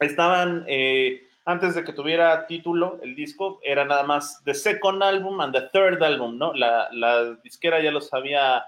estaban, 0.00 0.64
eh, 0.68 1.22
antes 1.44 1.74
de 1.74 1.84
que 1.84 1.92
tuviera 1.92 2.46
título 2.46 2.98
el 3.02 3.14
disco, 3.14 3.60
era 3.62 3.84
nada 3.84 4.02
más 4.02 4.42
The 4.44 4.54
Second 4.54 5.02
Album 5.02 5.40
and 5.40 5.54
the 5.54 5.68
Third 5.72 6.02
Album, 6.02 6.38
¿no? 6.38 6.52
La, 6.54 6.88
la 6.92 7.34
disquera 7.44 7.80
ya 7.80 7.90
los 7.90 8.12
había 8.12 8.64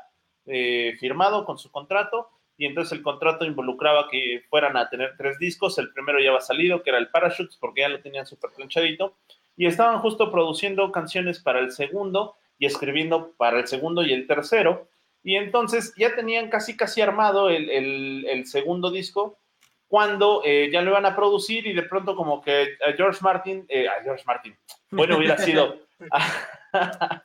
eh, 0.47 0.97
firmado 0.99 1.45
con 1.45 1.59
su 1.59 1.71
contrato 1.71 2.31
y 2.57 2.67
entonces 2.67 2.93
el 2.97 3.03
contrato 3.03 3.45
involucraba 3.45 4.09
que 4.11 4.43
fueran 4.51 4.77
a 4.77 4.89
tener 4.89 5.15
tres 5.17 5.39
discos. 5.39 5.79
El 5.79 5.93
primero 5.93 6.19
ya 6.21 6.31
había 6.31 6.41
salido, 6.41 6.83
que 6.83 6.91
era 6.91 6.99
el 6.99 7.09
Parachutes, 7.09 7.57
porque 7.57 7.83
ya 7.83 7.89
lo 7.89 8.01
tenían 8.01 8.27
súper 8.27 8.51
planchadito. 8.51 9.17
Y 9.57 9.67
estaban 9.67 9.99
justo 10.01 10.31
produciendo 10.33 10.91
canciones 10.91 11.41
para 11.41 11.61
el 11.61 11.71
segundo 11.73 12.35
y 12.59 12.67
escribiendo 12.67 13.33
para 13.37 13.59
el 13.61 13.67
segundo 13.69 14.03
y 14.03 14.13
el 14.13 14.27
tercero. 14.27 14.89
Y 15.23 15.37
entonces 15.37 15.93
ya 15.97 16.15
tenían 16.17 16.49
casi, 16.49 16.77
casi 16.77 17.01
armado 17.01 17.49
el, 17.51 17.71
el- 17.71 18.27
el 18.29 18.47
segundo 18.47 18.91
disco 18.91 19.39
cuando 19.89 20.43
eh, 20.45 20.69
ya 20.71 20.83
lo 20.83 20.91
iban 20.91 21.07
a 21.07 21.17
producir 21.17 21.67
y 21.67 21.73
de 21.73 21.83
pronto 21.83 22.15
como 22.15 22.43
que 22.43 22.77
a 22.87 22.93
George 22.93 23.21
Martin, 23.23 23.65
eh, 23.69 23.89
a 23.89 24.03
George 24.03 24.23
Martin, 24.27 24.57
bueno, 24.91 25.17
hubiera 25.17 25.39
sido... 25.39 25.79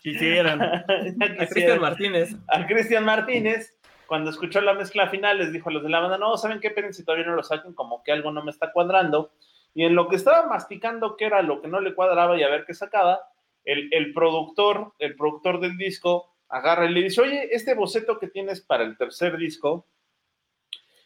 Quisieran. 0.01 0.62
A 1.39 1.46
Cristian 1.48 1.82
Martínez. 1.82 2.36
a 2.48 2.65
Cristian 2.65 3.03
Martínez, 3.03 3.77
cuando 4.08 4.32
escuchó 4.32 4.62
la 4.62 4.74
mezcla 4.74 5.10
final, 5.10 5.38
les 5.38 5.51
dijo 5.51 5.70
a 5.70 5.74
los 5.74 5.84
de 5.84 5.89
la 5.89 6.00
banda, 6.00 6.17
no, 6.17 6.38
¿saben 6.38 6.60
qué? 6.60 6.67
Esperen 6.67 6.93
si 6.93 7.03
todavía 7.03 7.27
no 7.27 7.36
lo 7.36 7.43
saquen, 7.43 7.74
como 7.74 8.01
que 8.03 8.13
algo 8.13 8.32
no 8.32 8.43
me 8.43 8.51
está 8.51 8.72
cuadrando. 8.72 9.34
Y 9.75 9.84
en 9.84 9.96
lo 9.96 10.08
que 10.08 10.15
estaba 10.15 10.48
masticando 10.48 11.17
qué 11.17 11.25
era 11.25 11.41
lo 11.41 11.62
que 11.62 11.67
no 11.67 11.82
le 11.82 11.93
cuadraba 11.93 12.38
y 12.38 12.43
a 12.43 12.50
ver 12.50 12.63
qué 12.65 12.74
sacaba, 12.74 13.20
el, 13.65 13.89
el 13.91 14.13
productor, 14.13 14.93
el 14.98 15.15
productor 15.15 15.60
del 15.60 15.77
disco, 15.77 16.34
agarra 16.50 16.86
y 16.86 16.93
le 16.93 17.03
dice, 17.03 17.22
oye, 17.22 17.50
este 17.51 17.74
boceto 17.74 18.17
que 18.17 18.27
tienes 18.27 18.62
para 18.62 18.84
el 18.86 18.98
tercer 18.98 19.38
disco, 19.38 19.88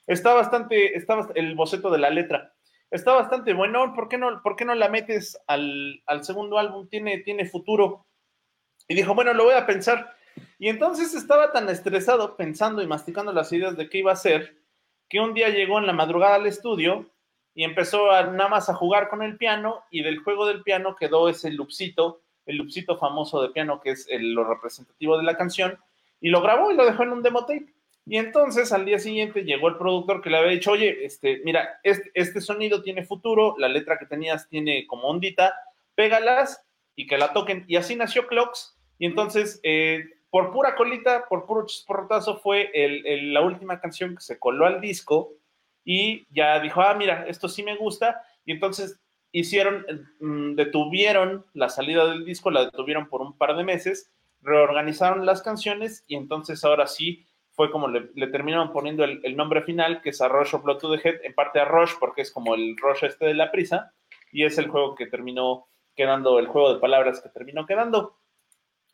está 0.08 0.34
bastante, 0.34 0.96
está 0.98 1.28
el 1.36 1.56
boceto 1.56 1.90
de 1.92 2.00
la 2.00 2.10
letra, 2.10 2.54
está 2.90 3.14
bastante 3.14 3.54
bueno, 3.54 3.94
¿por 3.94 4.08
qué 4.10 4.18
no, 4.18 4.42
por 4.42 4.56
qué 4.56 4.66
no 4.66 4.74
la 4.74 4.90
metes 4.90 5.38
al, 5.48 6.02
al 6.06 6.24
segundo 6.24 6.58
álbum? 6.58 6.88
Tiene, 6.88 7.20
tiene 7.20 7.46
futuro. 7.46 8.06
Y 8.88 8.96
dijo, 8.96 9.14
bueno, 9.14 9.34
lo 9.34 9.44
voy 9.44 9.54
a 9.54 9.66
pensar. 9.66 10.16
Y 10.60 10.70
entonces 10.70 11.14
estaba 11.14 11.52
tan 11.52 11.68
estresado 11.70 12.38
pensando 12.38 12.82
y 12.82 12.88
masticando 12.88 13.34
las 13.34 13.52
ideas 13.52 13.76
de 13.76 13.90
qué 13.90 14.00
iba 14.00 14.12
a 14.12 14.14
hacer, 14.14 14.56
que 15.10 15.20
un 15.20 15.34
día 15.34 15.50
llegó 15.50 15.78
en 15.80 15.88
la 15.88 15.94
madrugada 15.94 16.36
al 16.36 16.48
estudio 16.48 17.06
y 17.54 17.64
empezó 17.64 18.12
a, 18.12 18.24
nada 18.24 18.50
más 18.50 18.70
a 18.70 18.76
jugar 18.76 19.10
con 19.10 19.24
el 19.24 19.38
piano 19.38 19.84
y 19.90 20.04
del 20.04 20.20
juego 20.20 20.46
del 20.46 20.64
piano 20.64 20.96
quedó 20.96 21.28
ese 21.28 21.52
loopcito, 21.52 22.22
el 22.46 22.58
loopcito 22.58 22.98
famoso 22.98 23.42
de 23.42 23.50
piano 23.50 23.82
que 23.82 23.92
es 23.92 24.08
el- 24.10 24.34
lo 24.34 24.44
representativo 24.44 25.18
de 25.18 25.24
la 25.24 25.36
canción 25.36 25.78
y 26.22 26.30
lo 26.30 26.42
grabó 26.42 26.72
y 26.72 26.76
lo 26.76 26.86
dejó 26.86 27.04
en 27.04 27.12
un 27.14 27.24
demo 27.24 27.42
tape. 27.42 27.74
Y 28.10 28.18
entonces 28.18 28.72
al 28.72 28.86
día 28.86 29.00
siguiente 29.00 29.44
llegó 29.44 29.68
el 29.68 29.78
productor 29.78 30.22
que 30.22 30.30
le 30.30 30.38
había 30.38 30.52
dicho, 30.52 30.72
oye, 30.72 31.06
este, 31.06 31.42
mira, 31.44 31.82
este, 31.84 32.40
sonido 32.40 32.82
tiene 32.82 33.04
futuro, 33.04 33.56
la 33.58 33.68
letra 33.68 34.00
que 34.00 34.06
tenías 34.06 34.48
tiene 34.48 34.88
como 34.88 35.10
ondita, 35.10 35.54
pégalas 35.94 36.66
y 36.96 37.06
que 37.06 37.18
la 37.18 37.34
toquen. 37.34 37.66
Y 37.68 37.76
así 37.76 37.98
nació 37.98 38.26
Clocks. 38.28 38.78
Y 38.98 39.08
entonces, 39.08 39.60
eh, 39.64 40.06
por 40.30 40.54
pura 40.54 40.76
colita, 40.76 41.26
por 41.28 41.46
puro 41.46 41.66
chisporrotazo, 41.66 42.38
fue 42.38 42.72
la 42.74 43.42
última 43.42 43.82
canción 43.82 44.16
que 44.16 44.22
se 44.22 44.40
coló 44.40 44.66
al 44.66 44.80
disco 44.80 45.34
y 45.84 46.26
ya 46.34 46.62
dijo, 46.62 46.82
ah, 46.82 46.94
mira, 46.94 47.26
esto 47.28 47.50
sí 47.50 47.62
me 47.62 47.76
gusta. 47.76 48.22
Y 48.46 48.54
entonces 48.54 49.02
hicieron, 49.34 49.86
mm, 50.22 50.56
detuvieron 50.56 51.46
la 51.54 51.68
salida 51.68 52.08
del 52.08 52.24
disco, 52.24 52.52
la 52.52 52.66
detuvieron 52.66 53.10
por 53.10 53.22
un 53.22 53.38
par 53.38 53.58
de 53.58 53.66
meses, 53.66 54.12
reorganizaron 54.42 55.26
las 55.26 55.42
canciones 55.42 56.06
y 56.08 56.16
entonces 56.16 56.64
ahora 56.64 56.88
sí 56.88 57.26
fue 57.58 57.72
como 57.72 57.88
le, 57.88 58.28
terminaron 58.28 58.72
poniendo 58.72 59.04
el, 59.04 59.36
nombre 59.36 59.64
final, 59.64 60.00
que 60.04 60.12
es 60.12 60.22
a 60.22 60.28
Rush 60.28 60.54
of 60.54 60.64
Blood 60.64 60.78
to 60.78 60.96
the 60.96 61.02
Head, 61.04 61.22
en 61.24 61.34
parte 61.34 61.60
a 61.60 61.66
Rush, 61.66 61.94
porque 62.00 62.22
es 62.22 62.32
como 62.32 62.54
el 62.54 62.78
Rush 62.78 63.04
este 63.04 63.26
de 63.26 63.34
la 63.34 63.52
prisa, 63.52 63.92
y 64.32 64.46
es 64.46 64.60
el 64.60 64.68
juego 64.68 64.94
que 64.94 65.08
terminó 65.08 65.66
quedando, 65.96 66.38
el 66.38 66.46
juego 66.46 66.76
de 66.76 66.80
palabras 66.80 67.20
que 67.20 67.30
terminó 67.30 67.66
quedando. 67.66 68.16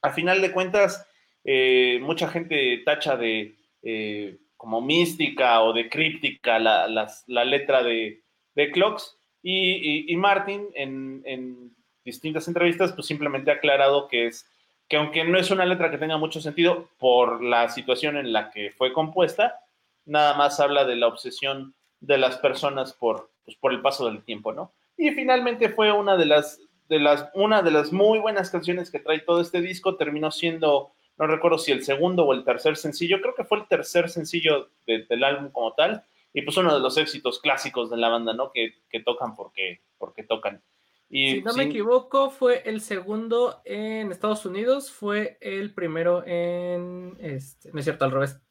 A 0.02 0.12
final 0.12 0.42
de 0.42 0.54
cuentas, 0.54 1.06
eh, 1.44 2.00
mucha 2.04 2.30
gente 2.30 2.82
tacha 2.86 3.18
de 3.18 3.58
eh, 3.82 4.38
como 4.56 4.80
mística 4.80 5.62
o 5.62 5.74
de 5.74 5.90
críptica 5.90 6.58
la, 6.58 6.88
letra 7.28 7.84
de, 7.84 8.24
Clocks, 8.72 9.20
y 9.42 10.16
Martin 10.16 10.70
en, 10.74 11.22
en 11.26 11.76
distintas 12.06 12.48
entrevistas, 12.48 12.94
pues 12.94 13.08
simplemente 13.08 13.52
ha 13.52 13.56
aclarado 13.56 14.08
que 14.08 14.28
es 14.28 14.50
que 14.94 14.98
aunque 14.98 15.24
no 15.24 15.40
es 15.40 15.50
una 15.50 15.66
letra 15.66 15.90
que 15.90 15.98
tenga 15.98 16.18
mucho 16.18 16.40
sentido 16.40 16.88
por 17.00 17.44
la 17.44 17.68
situación 17.70 18.16
en 18.16 18.32
la 18.32 18.52
que 18.52 18.70
fue 18.70 18.94
compuesta, 18.94 19.60
nada 20.06 20.36
más 20.36 20.60
habla 20.60 20.86
de 20.86 20.96
la 20.96 21.08
obsesión 21.08 21.74
de 22.00 22.20
las 22.20 22.38
personas 22.38 22.94
por, 22.94 23.32
pues, 23.44 23.58
por 23.58 23.72
el 23.74 23.82
paso 23.82 24.06
del 24.06 24.24
tiempo, 24.24 24.54
¿no? 24.54 24.72
Y 24.96 25.10
finalmente 25.10 25.70
fue 25.70 25.92
una 25.92 26.16
de 26.16 26.28
las, 26.28 26.62
de 26.90 27.00
las, 27.00 27.28
una 27.34 27.64
de 27.64 27.72
las 27.72 27.92
muy 27.92 28.20
buenas 28.20 28.52
canciones 28.52 28.92
que 28.92 29.00
trae 29.00 29.18
todo 29.18 29.42
este 29.42 29.62
disco, 29.62 29.96
terminó 29.96 30.30
siendo, 30.30 30.92
no 31.18 31.26
recuerdo 31.26 31.58
si 31.58 31.72
el 31.72 31.84
segundo 31.84 32.24
o 32.26 32.34
el 32.34 32.44
tercer 32.44 32.78
sencillo, 32.78 33.20
creo 33.20 33.34
que 33.34 33.46
fue 33.46 33.58
el 33.58 33.68
tercer 33.68 34.12
sencillo 34.12 34.70
de- 34.86 35.08
del 35.10 35.24
álbum 35.24 35.50
como 35.50 35.74
tal, 35.74 36.04
y 36.36 36.44
pues 36.44 36.56
uno 36.58 36.72
de 36.72 36.82
los 36.82 36.98
éxitos 37.00 37.40
clásicos 37.40 37.90
de 37.90 37.98
la 37.98 38.10
banda, 38.10 38.34
¿no? 38.36 38.52
Que, 38.52 38.76
que 38.92 39.00
tocan 39.00 39.36
porque, 39.36 39.82
porque 39.98 40.22
tocan. 40.22 40.62
Y 41.16 41.36
Si 41.36 41.42
no 41.44 41.54
me 41.54 41.66
equivoco, 41.66 42.32
fue 42.32 42.64
el 42.68 42.82
segundo 42.82 43.62
en 43.66 44.12
Estados 44.12 44.48
Unidos, 44.48 44.92
fue 44.92 45.38
el 45.42 45.72
primero 45.72 46.24
en... 46.26 47.16
Este, 47.20 47.72
no 47.72 47.78
es 47.78 47.86
cierto, 47.86 48.06
al 48.06 48.12
revés. 48.12 48.42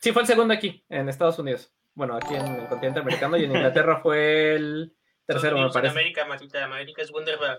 Sí, 0.00 0.12
fue 0.12 0.22
el 0.22 0.28
segundo 0.28 0.54
aquí, 0.54 0.84
en 0.88 1.08
Estados 1.08 1.36
Unidos. 1.40 1.74
Bueno, 1.94 2.14
aquí 2.14 2.36
en 2.36 2.46
el 2.46 2.68
continente 2.68 3.00
americano 3.00 3.36
y 3.36 3.44
en 3.46 3.50
Inglaterra 3.50 3.98
fue 4.00 4.54
el 4.54 4.94
tercero, 5.26 5.56
me 5.58 5.64
en 5.66 5.72
parece. 5.72 5.90
América, 5.90 6.24
maldita 6.24 6.64
América 6.64 7.02
es 7.02 7.10
Wunderbar. 7.10 7.58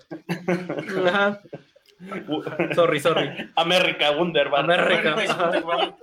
Ajá. 1.07 1.41
Sorry, 2.75 2.99
sorry. 3.01 3.51
América, 3.57 4.11
Wunderbar. 4.11 4.71
América. 4.71 5.15
Wunderbar. 5.15 5.97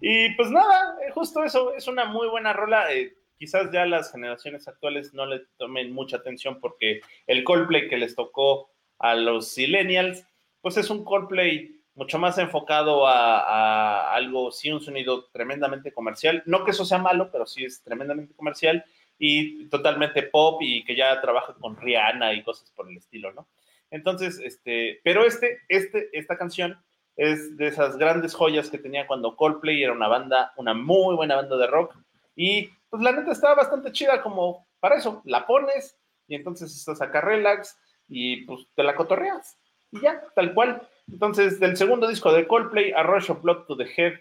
Y 0.00 0.36
pues 0.36 0.50
nada, 0.52 0.96
justo 1.14 1.42
eso, 1.42 1.74
es 1.74 1.88
una 1.88 2.04
muy 2.04 2.28
buena 2.28 2.52
rola. 2.52 2.92
eh, 2.92 3.16
quizás 3.40 3.72
ya 3.72 3.86
las 3.86 4.12
generaciones 4.12 4.68
actuales 4.68 5.14
no 5.14 5.24
le 5.24 5.40
tomen 5.56 5.92
mucha 5.92 6.18
atención 6.18 6.60
porque 6.60 7.00
el 7.26 7.42
Coldplay 7.42 7.88
que 7.88 7.96
les 7.96 8.14
tocó 8.14 8.70
a 8.98 9.14
los 9.14 9.56
Millennials, 9.56 10.26
pues 10.60 10.76
es 10.76 10.90
un 10.90 11.06
Coldplay 11.06 11.80
mucho 11.94 12.18
más 12.18 12.36
enfocado 12.36 13.06
a, 13.06 13.40
a 13.40 14.14
algo, 14.14 14.52
sí, 14.52 14.70
un 14.70 14.82
sonido 14.82 15.24
tremendamente 15.32 15.90
comercial. 15.90 16.42
No 16.44 16.66
que 16.66 16.72
eso 16.72 16.84
sea 16.84 16.98
malo, 16.98 17.30
pero 17.32 17.46
sí 17.46 17.64
es 17.64 17.82
tremendamente 17.82 18.34
comercial 18.34 18.84
y 19.18 19.70
totalmente 19.70 20.22
pop 20.24 20.60
y 20.60 20.84
que 20.84 20.94
ya 20.94 21.18
trabaja 21.22 21.54
con 21.54 21.78
Rihanna 21.78 22.34
y 22.34 22.42
cosas 22.42 22.70
por 22.72 22.90
el 22.90 22.98
estilo, 22.98 23.32
¿no? 23.32 23.48
Entonces, 23.90 24.38
este, 24.38 25.00
pero 25.02 25.24
este, 25.24 25.60
este, 25.68 26.10
esta 26.12 26.36
canción 26.36 26.78
es 27.16 27.56
de 27.56 27.68
esas 27.68 27.96
grandes 27.96 28.34
joyas 28.34 28.68
que 28.68 28.76
tenía 28.76 29.06
cuando 29.06 29.34
Coldplay 29.34 29.82
era 29.82 29.94
una 29.94 30.08
banda, 30.08 30.52
una 30.58 30.74
muy 30.74 31.16
buena 31.16 31.36
banda 31.36 31.56
de 31.56 31.66
rock. 31.66 31.96
Y 32.36 32.70
pues 32.90 33.02
la 33.02 33.12
neta 33.12 33.32
estaba 33.32 33.54
bastante 33.54 33.92
chida 33.92 34.22
como 34.22 34.66
para 34.80 34.96
eso, 34.96 35.22
la 35.24 35.46
pones 35.46 35.96
y 36.26 36.34
entonces 36.34 36.76
estás 36.76 37.00
acá 37.00 37.20
relax 37.20 37.78
y 38.08 38.44
pues 38.44 38.66
te 38.74 38.82
la 38.82 38.94
cotorreas. 38.94 39.56
Y 39.92 40.00
ya, 40.00 40.22
tal 40.34 40.54
cual. 40.54 40.88
Entonces, 41.10 41.58
del 41.58 41.76
segundo 41.76 42.06
disco 42.06 42.32
de 42.32 42.46
Coldplay, 42.46 42.92
A 42.92 43.02
Rush 43.02 43.30
of 43.30 43.42
Blood 43.42 43.66
to 43.66 43.76
the 43.76 43.88
Head, 43.96 44.14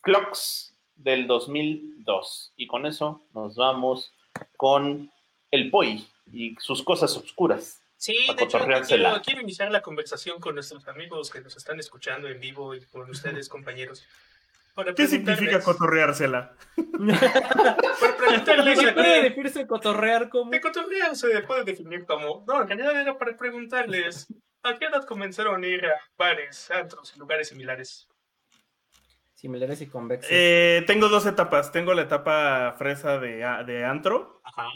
Clocks 0.00 0.76
del 0.96 1.26
2002. 1.26 2.52
Y 2.56 2.66
con 2.66 2.86
eso 2.86 3.22
nos 3.32 3.56
vamos 3.56 4.12
con 4.56 5.10
el 5.50 5.70
Poi 5.70 6.06
y 6.32 6.56
sus 6.58 6.82
cosas 6.82 7.16
oscuras. 7.16 7.80
Sí, 7.96 8.16
de 8.36 8.44
hecho, 8.44 8.58
quiero, 8.86 9.22
quiero 9.22 9.40
iniciar 9.40 9.70
la 9.70 9.80
conversación 9.80 10.40
con 10.40 10.56
nuestros 10.56 10.86
amigos 10.88 11.30
que 11.30 11.40
nos 11.40 11.56
están 11.56 11.78
escuchando 11.78 12.28
en 12.28 12.40
vivo 12.40 12.74
y 12.74 12.84
con 12.86 13.08
ustedes, 13.08 13.48
compañeros. 13.48 14.04
Para 14.74 14.92
¿Qué 14.92 15.06
significa 15.06 15.60
cotorreársela? 15.60 16.56
Para 16.76 18.16
preguntarles 18.16 18.80
¿Qué 18.80 18.88
a 18.88 18.94
puede 18.94 19.22
definirse 19.22 19.66
cotorrear 19.66 20.28
como? 20.28 20.50
De 20.50 20.60
cotorreo 20.60 21.14
se 21.14 21.40
puede 21.42 21.64
definir 21.64 22.04
como. 22.04 22.44
No, 22.46 22.62
en 22.62 22.68
realidad 22.68 23.00
era 23.00 23.16
para 23.16 23.36
preguntarles 23.36 24.26
a 24.64 24.76
qué 24.76 24.86
edad 24.86 25.04
comenzaron 25.04 25.62
a 25.62 25.66
ir 25.66 25.86
a 25.86 25.94
bares, 26.18 26.70
antros 26.72 27.12
y 27.14 27.18
lugares 27.20 27.48
similares. 27.48 28.08
Similares 29.34 29.80
y 29.80 29.86
convexos. 29.86 30.30
Eh, 30.32 30.82
tengo 30.86 31.08
dos 31.08 31.26
etapas. 31.26 31.70
Tengo 31.70 31.94
la 31.94 32.02
etapa 32.02 32.74
fresa 32.76 33.18
de, 33.18 33.46
de 33.66 33.84
antro 33.84 34.40
Ajá. 34.42 34.68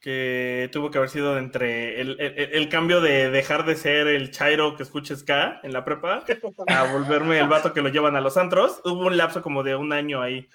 Que 0.00 0.68
tuvo 0.72 0.90
que 0.90 0.98
haber 0.98 1.10
sido 1.10 1.38
entre 1.38 2.00
el, 2.00 2.20
el- 2.20 2.38
el 2.54 2.68
cambio 2.68 3.00
de 3.00 3.30
dejar 3.30 3.64
de 3.66 3.74
ser 3.74 4.06
el 4.06 4.30
chairo 4.30 4.76
que 4.76 4.84
escucha 4.84 5.16
ska 5.16 5.60
en 5.64 5.72
la 5.72 5.84
prepa 5.84 6.24
a 6.68 6.92
volverme 6.92 7.38
el 7.40 7.48
vato 7.48 7.72
que 7.74 7.82
lo 7.82 7.88
llevan 7.88 8.14
a 8.14 8.20
los 8.20 8.36
antros. 8.36 8.80
Hubo 8.84 9.06
un 9.08 9.16
lapso 9.16 9.42
como 9.42 9.62
de 9.64 9.74
un 9.74 9.92
año 9.92 10.22
ahí. 10.22 10.48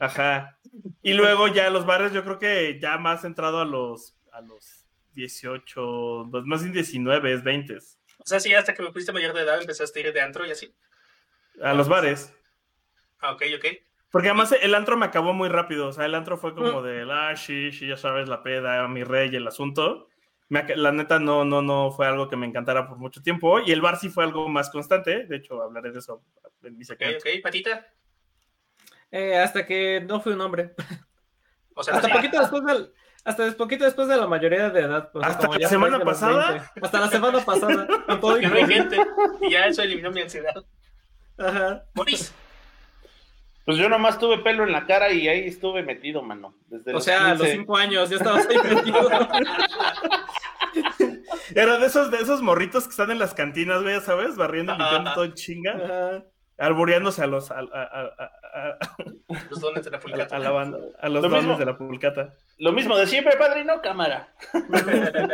Ajá. 0.00 0.58
Y 1.02 1.12
luego 1.12 1.48
ya 1.48 1.68
los 1.70 1.84
bares, 1.86 2.12
yo 2.12 2.24
creo 2.24 2.38
que 2.38 2.78
ya 2.80 2.96
más 2.98 3.24
entrado 3.24 3.60
a 3.60 3.64
los, 3.66 4.16
a 4.32 4.40
los 4.40 4.86
18, 5.14 6.28
pues 6.30 6.44
más 6.44 6.62
bien 6.62 6.72
19, 6.72 7.36
20. 7.42 7.76
O 7.76 8.26
sea, 8.26 8.40
sí, 8.40 8.54
hasta 8.54 8.74
que 8.74 8.82
me 8.82 8.92
fuiste 8.92 9.12
mayor 9.12 9.34
de 9.34 9.42
edad 9.42 9.60
empezaste 9.60 10.00
a 10.00 10.06
ir 10.08 10.12
de 10.14 10.20
antro 10.20 10.46
y 10.46 10.50
así. 10.50 10.74
A 11.62 11.74
los 11.74 11.88
bares. 11.88 12.32
Ah, 13.20 13.32
ok, 13.32 13.42
ok. 13.56 13.66
Porque 14.10 14.28
además 14.28 14.54
el 14.60 14.74
antro 14.74 14.96
me 14.96 15.06
acabó 15.06 15.32
muy 15.34 15.48
rápido. 15.48 15.88
O 15.88 15.92
sea, 15.92 16.06
el 16.06 16.14
antro 16.14 16.38
fue 16.38 16.54
como 16.54 16.82
de, 16.82 17.06
ah, 17.10 17.36
sí, 17.36 17.72
sí, 17.72 17.86
ya 17.86 17.96
sabes, 17.96 18.28
la 18.28 18.42
peda, 18.42 18.86
mi 18.88 19.04
rey, 19.04 19.34
el 19.34 19.46
asunto. 19.46 20.08
Me 20.48 20.64
la 20.76 20.92
neta 20.92 21.18
no, 21.18 21.44
no, 21.44 21.60
no 21.60 21.90
fue 21.90 22.06
algo 22.06 22.26
que 22.28 22.36
me 22.36 22.46
encantara 22.46 22.88
por 22.88 22.96
mucho 22.96 23.20
tiempo. 23.22 23.60
Y 23.60 23.70
el 23.70 23.82
bar 23.82 23.98
sí 23.98 24.08
fue 24.08 24.24
algo 24.24 24.48
más 24.48 24.70
constante. 24.70 25.26
De 25.26 25.36
hecho, 25.36 25.62
hablaré 25.62 25.92
de 25.92 25.98
eso 25.98 26.22
en 26.62 26.78
mi 26.78 26.84
Ok, 26.84 26.88
segmento. 26.88 27.18
ok. 27.18 27.42
Patita. 27.42 27.86
Eh, 29.10 29.36
hasta 29.36 29.66
que 29.66 30.00
no 30.06 30.20
fui 30.20 30.32
un 30.32 30.40
hombre. 30.40 30.74
O 31.74 31.82
sea, 31.82 31.96
Hasta 31.96 32.08
poquito 32.08 32.40
después 32.40 32.64
del. 32.64 32.92
Hasta 33.24 33.52
poquito 33.56 33.84
después 33.84 34.08
de 34.08 34.16
la 34.16 34.26
mayoría 34.26 34.70
de 34.70 34.80
edad. 34.80 35.10
sea, 35.12 35.28
¿Hasta 35.28 35.40
como 35.46 35.54
la 35.54 35.60
ya 35.60 35.68
semana 35.68 36.00
pasada? 36.00 36.50
20. 36.52 36.66
Hasta 36.82 37.00
la 37.00 37.08
semana 37.08 37.44
pasada. 37.44 37.86
Con 38.06 38.20
todo 38.20 38.40
no 38.40 38.54
hay 38.54 38.66
gente. 38.66 38.96
Y 39.42 39.50
ya 39.50 39.66
eso 39.66 39.82
eliminó 39.82 40.10
mi 40.10 40.22
ansiedad. 40.22 40.54
Ajá. 41.36 41.84
Boris. 41.94 42.34
Pues 43.68 43.76
yo 43.76 43.90
nomás 43.90 44.18
tuve 44.18 44.38
pelo 44.38 44.64
en 44.64 44.72
la 44.72 44.86
cara 44.86 45.12
y 45.12 45.28
ahí 45.28 45.46
estuve 45.46 45.82
metido, 45.82 46.22
mano. 46.22 46.54
Desde 46.68 46.90
O 46.90 46.94
los 46.94 47.04
sea, 47.04 47.26
a 47.26 47.34
los 47.34 47.42
15. 47.42 47.56
cinco 47.58 47.76
años 47.76 48.08
ya 48.08 48.16
estabas 48.16 48.48
ahí 48.48 48.56
metido. 48.56 49.10
Era 51.54 51.76
de 51.76 51.86
esos, 51.86 52.10
de 52.10 52.16
esos 52.16 52.40
morritos 52.40 52.84
que 52.84 52.90
están 52.92 53.10
en 53.10 53.18
las 53.18 53.34
cantinas, 53.34 53.82
güey, 53.82 53.94
ya 53.96 54.00
¿sabes? 54.00 54.36
Barriendo, 54.36 54.72
limpiando 54.74 55.12
todo 55.12 55.24
en 55.24 55.34
chinga. 55.34 55.72
Ajá. 55.84 56.24
Alboreándose 56.56 57.22
a 57.22 57.26
los, 57.26 57.50
a, 57.50 57.58
a- 57.58 57.82
a- 57.82 58.30
a- 58.54 58.78
Los 59.50 59.60
dones 59.60 59.84
de 59.84 59.90
la 59.90 60.00
pulcata. 60.00 60.36
a 60.36 60.38
la 60.38 60.50
banda, 60.50 60.78
a 60.98 61.08
los 61.10 61.22
Lo 61.22 61.28
dones 61.28 61.44
mismo. 61.44 61.58
de 61.58 61.66
la 61.66 61.76
pulcata. 61.76 62.32
Lo 62.56 62.72
mismo 62.72 62.96
de 62.96 63.06
siempre, 63.06 63.36
padrino, 63.36 63.82
cámara. 63.82 64.32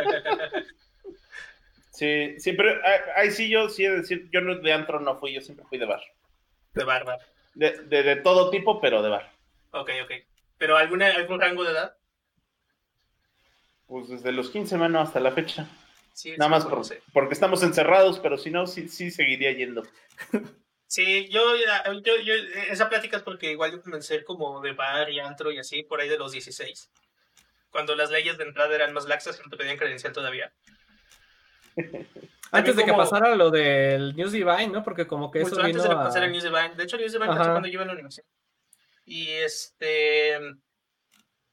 Sí, 1.91 2.37
sí, 2.39 2.51
pero 2.51 2.71
ah, 2.83 3.21
ahí 3.21 3.31
sí 3.31 3.49
yo 3.49 3.69
sí 3.69 3.85
he 3.85 3.89
de 3.89 3.95
decir, 4.01 4.27
yo 4.33 4.41
no 4.41 4.55
de 4.59 4.73
antro 4.73 4.99
no 4.99 5.17
fui, 5.17 5.33
yo 5.33 5.39
siempre 5.39 5.65
fui 5.69 5.77
de 5.77 5.85
bar. 5.85 6.01
de 6.73 6.83
barba. 6.83 7.17
De, 7.55 7.71
de, 7.83 8.03
de 8.03 8.15
todo 8.17 8.49
tipo, 8.51 8.79
pero 8.79 9.01
de 9.01 9.09
bar. 9.09 9.31
Ok, 9.71 9.89
ok. 10.03 10.11
¿Pero 10.57 10.77
alguna, 10.77 11.07
algún 11.07 11.41
rango 11.41 11.63
de 11.63 11.71
edad? 11.71 11.97
Pues 13.87 14.07
desde 14.09 14.31
los 14.31 14.49
15, 14.49 14.77
mano, 14.77 14.99
hasta 14.99 15.19
la 15.19 15.31
fecha. 15.31 15.67
Sí, 16.13 16.33
Nada 16.37 16.49
más 16.49 16.65
por- 16.65 16.81
porque 17.11 17.33
estamos 17.33 17.61
encerrados, 17.63 18.19
pero 18.19 18.37
si 18.37 18.49
no, 18.49 18.67
sí, 18.67 18.87
sí 18.87 19.11
seguiría 19.11 19.51
yendo. 19.51 19.83
Sí, 20.87 21.27
yo, 21.29 21.41
yo, 21.57 22.15
yo, 22.23 22.33
esa 22.69 22.87
plática 22.89 23.17
es 23.17 23.23
porque 23.23 23.51
igual 23.51 23.71
yo 23.73 23.81
comencé 23.81 24.23
como 24.23 24.61
de 24.61 24.71
bar 24.73 25.09
y 25.09 25.19
antro 25.19 25.51
y 25.51 25.57
así 25.59 25.83
por 25.83 25.99
ahí 25.99 26.07
de 26.07 26.17
los 26.17 26.31
16. 26.31 26.89
Cuando 27.69 27.95
las 27.95 28.11
leyes 28.11 28.37
de 28.37 28.45
entrada 28.45 28.73
eran 28.75 28.93
más 28.93 29.05
laxas 29.05 29.41
no 29.43 29.49
te 29.49 29.57
pedían 29.57 29.77
credencial 29.77 30.13
todavía. 30.13 30.53
Antes 32.51 32.75
de 32.75 32.85
que 32.85 32.93
pasara 32.93 33.35
lo 33.35 33.51
del 33.51 34.15
News 34.15 34.31
Divine, 34.31 34.67
¿no? 34.67 34.83
Porque 34.83 35.07
como 35.07 35.31
que 35.31 35.41
eso 35.41 35.51
Mucho 35.51 35.61
antes 35.61 35.83
vino 35.83 35.83
de 35.83 35.93
a... 35.93 36.03
pasar 36.03 36.23
el 36.23 36.31
News 36.31 36.43
Divine. 36.43 36.75
De 36.75 36.83
hecho, 36.83 36.95
el 36.95 37.01
News 37.01 37.13
Divine 37.13 37.33
pasó 37.35 37.51
cuando 37.51 37.67
yo 37.67 37.73
iba 37.73 37.83
a 37.83 37.87
la 37.87 37.93
universidad. 37.93 38.25
Y 39.05 39.29
este. 39.29 40.39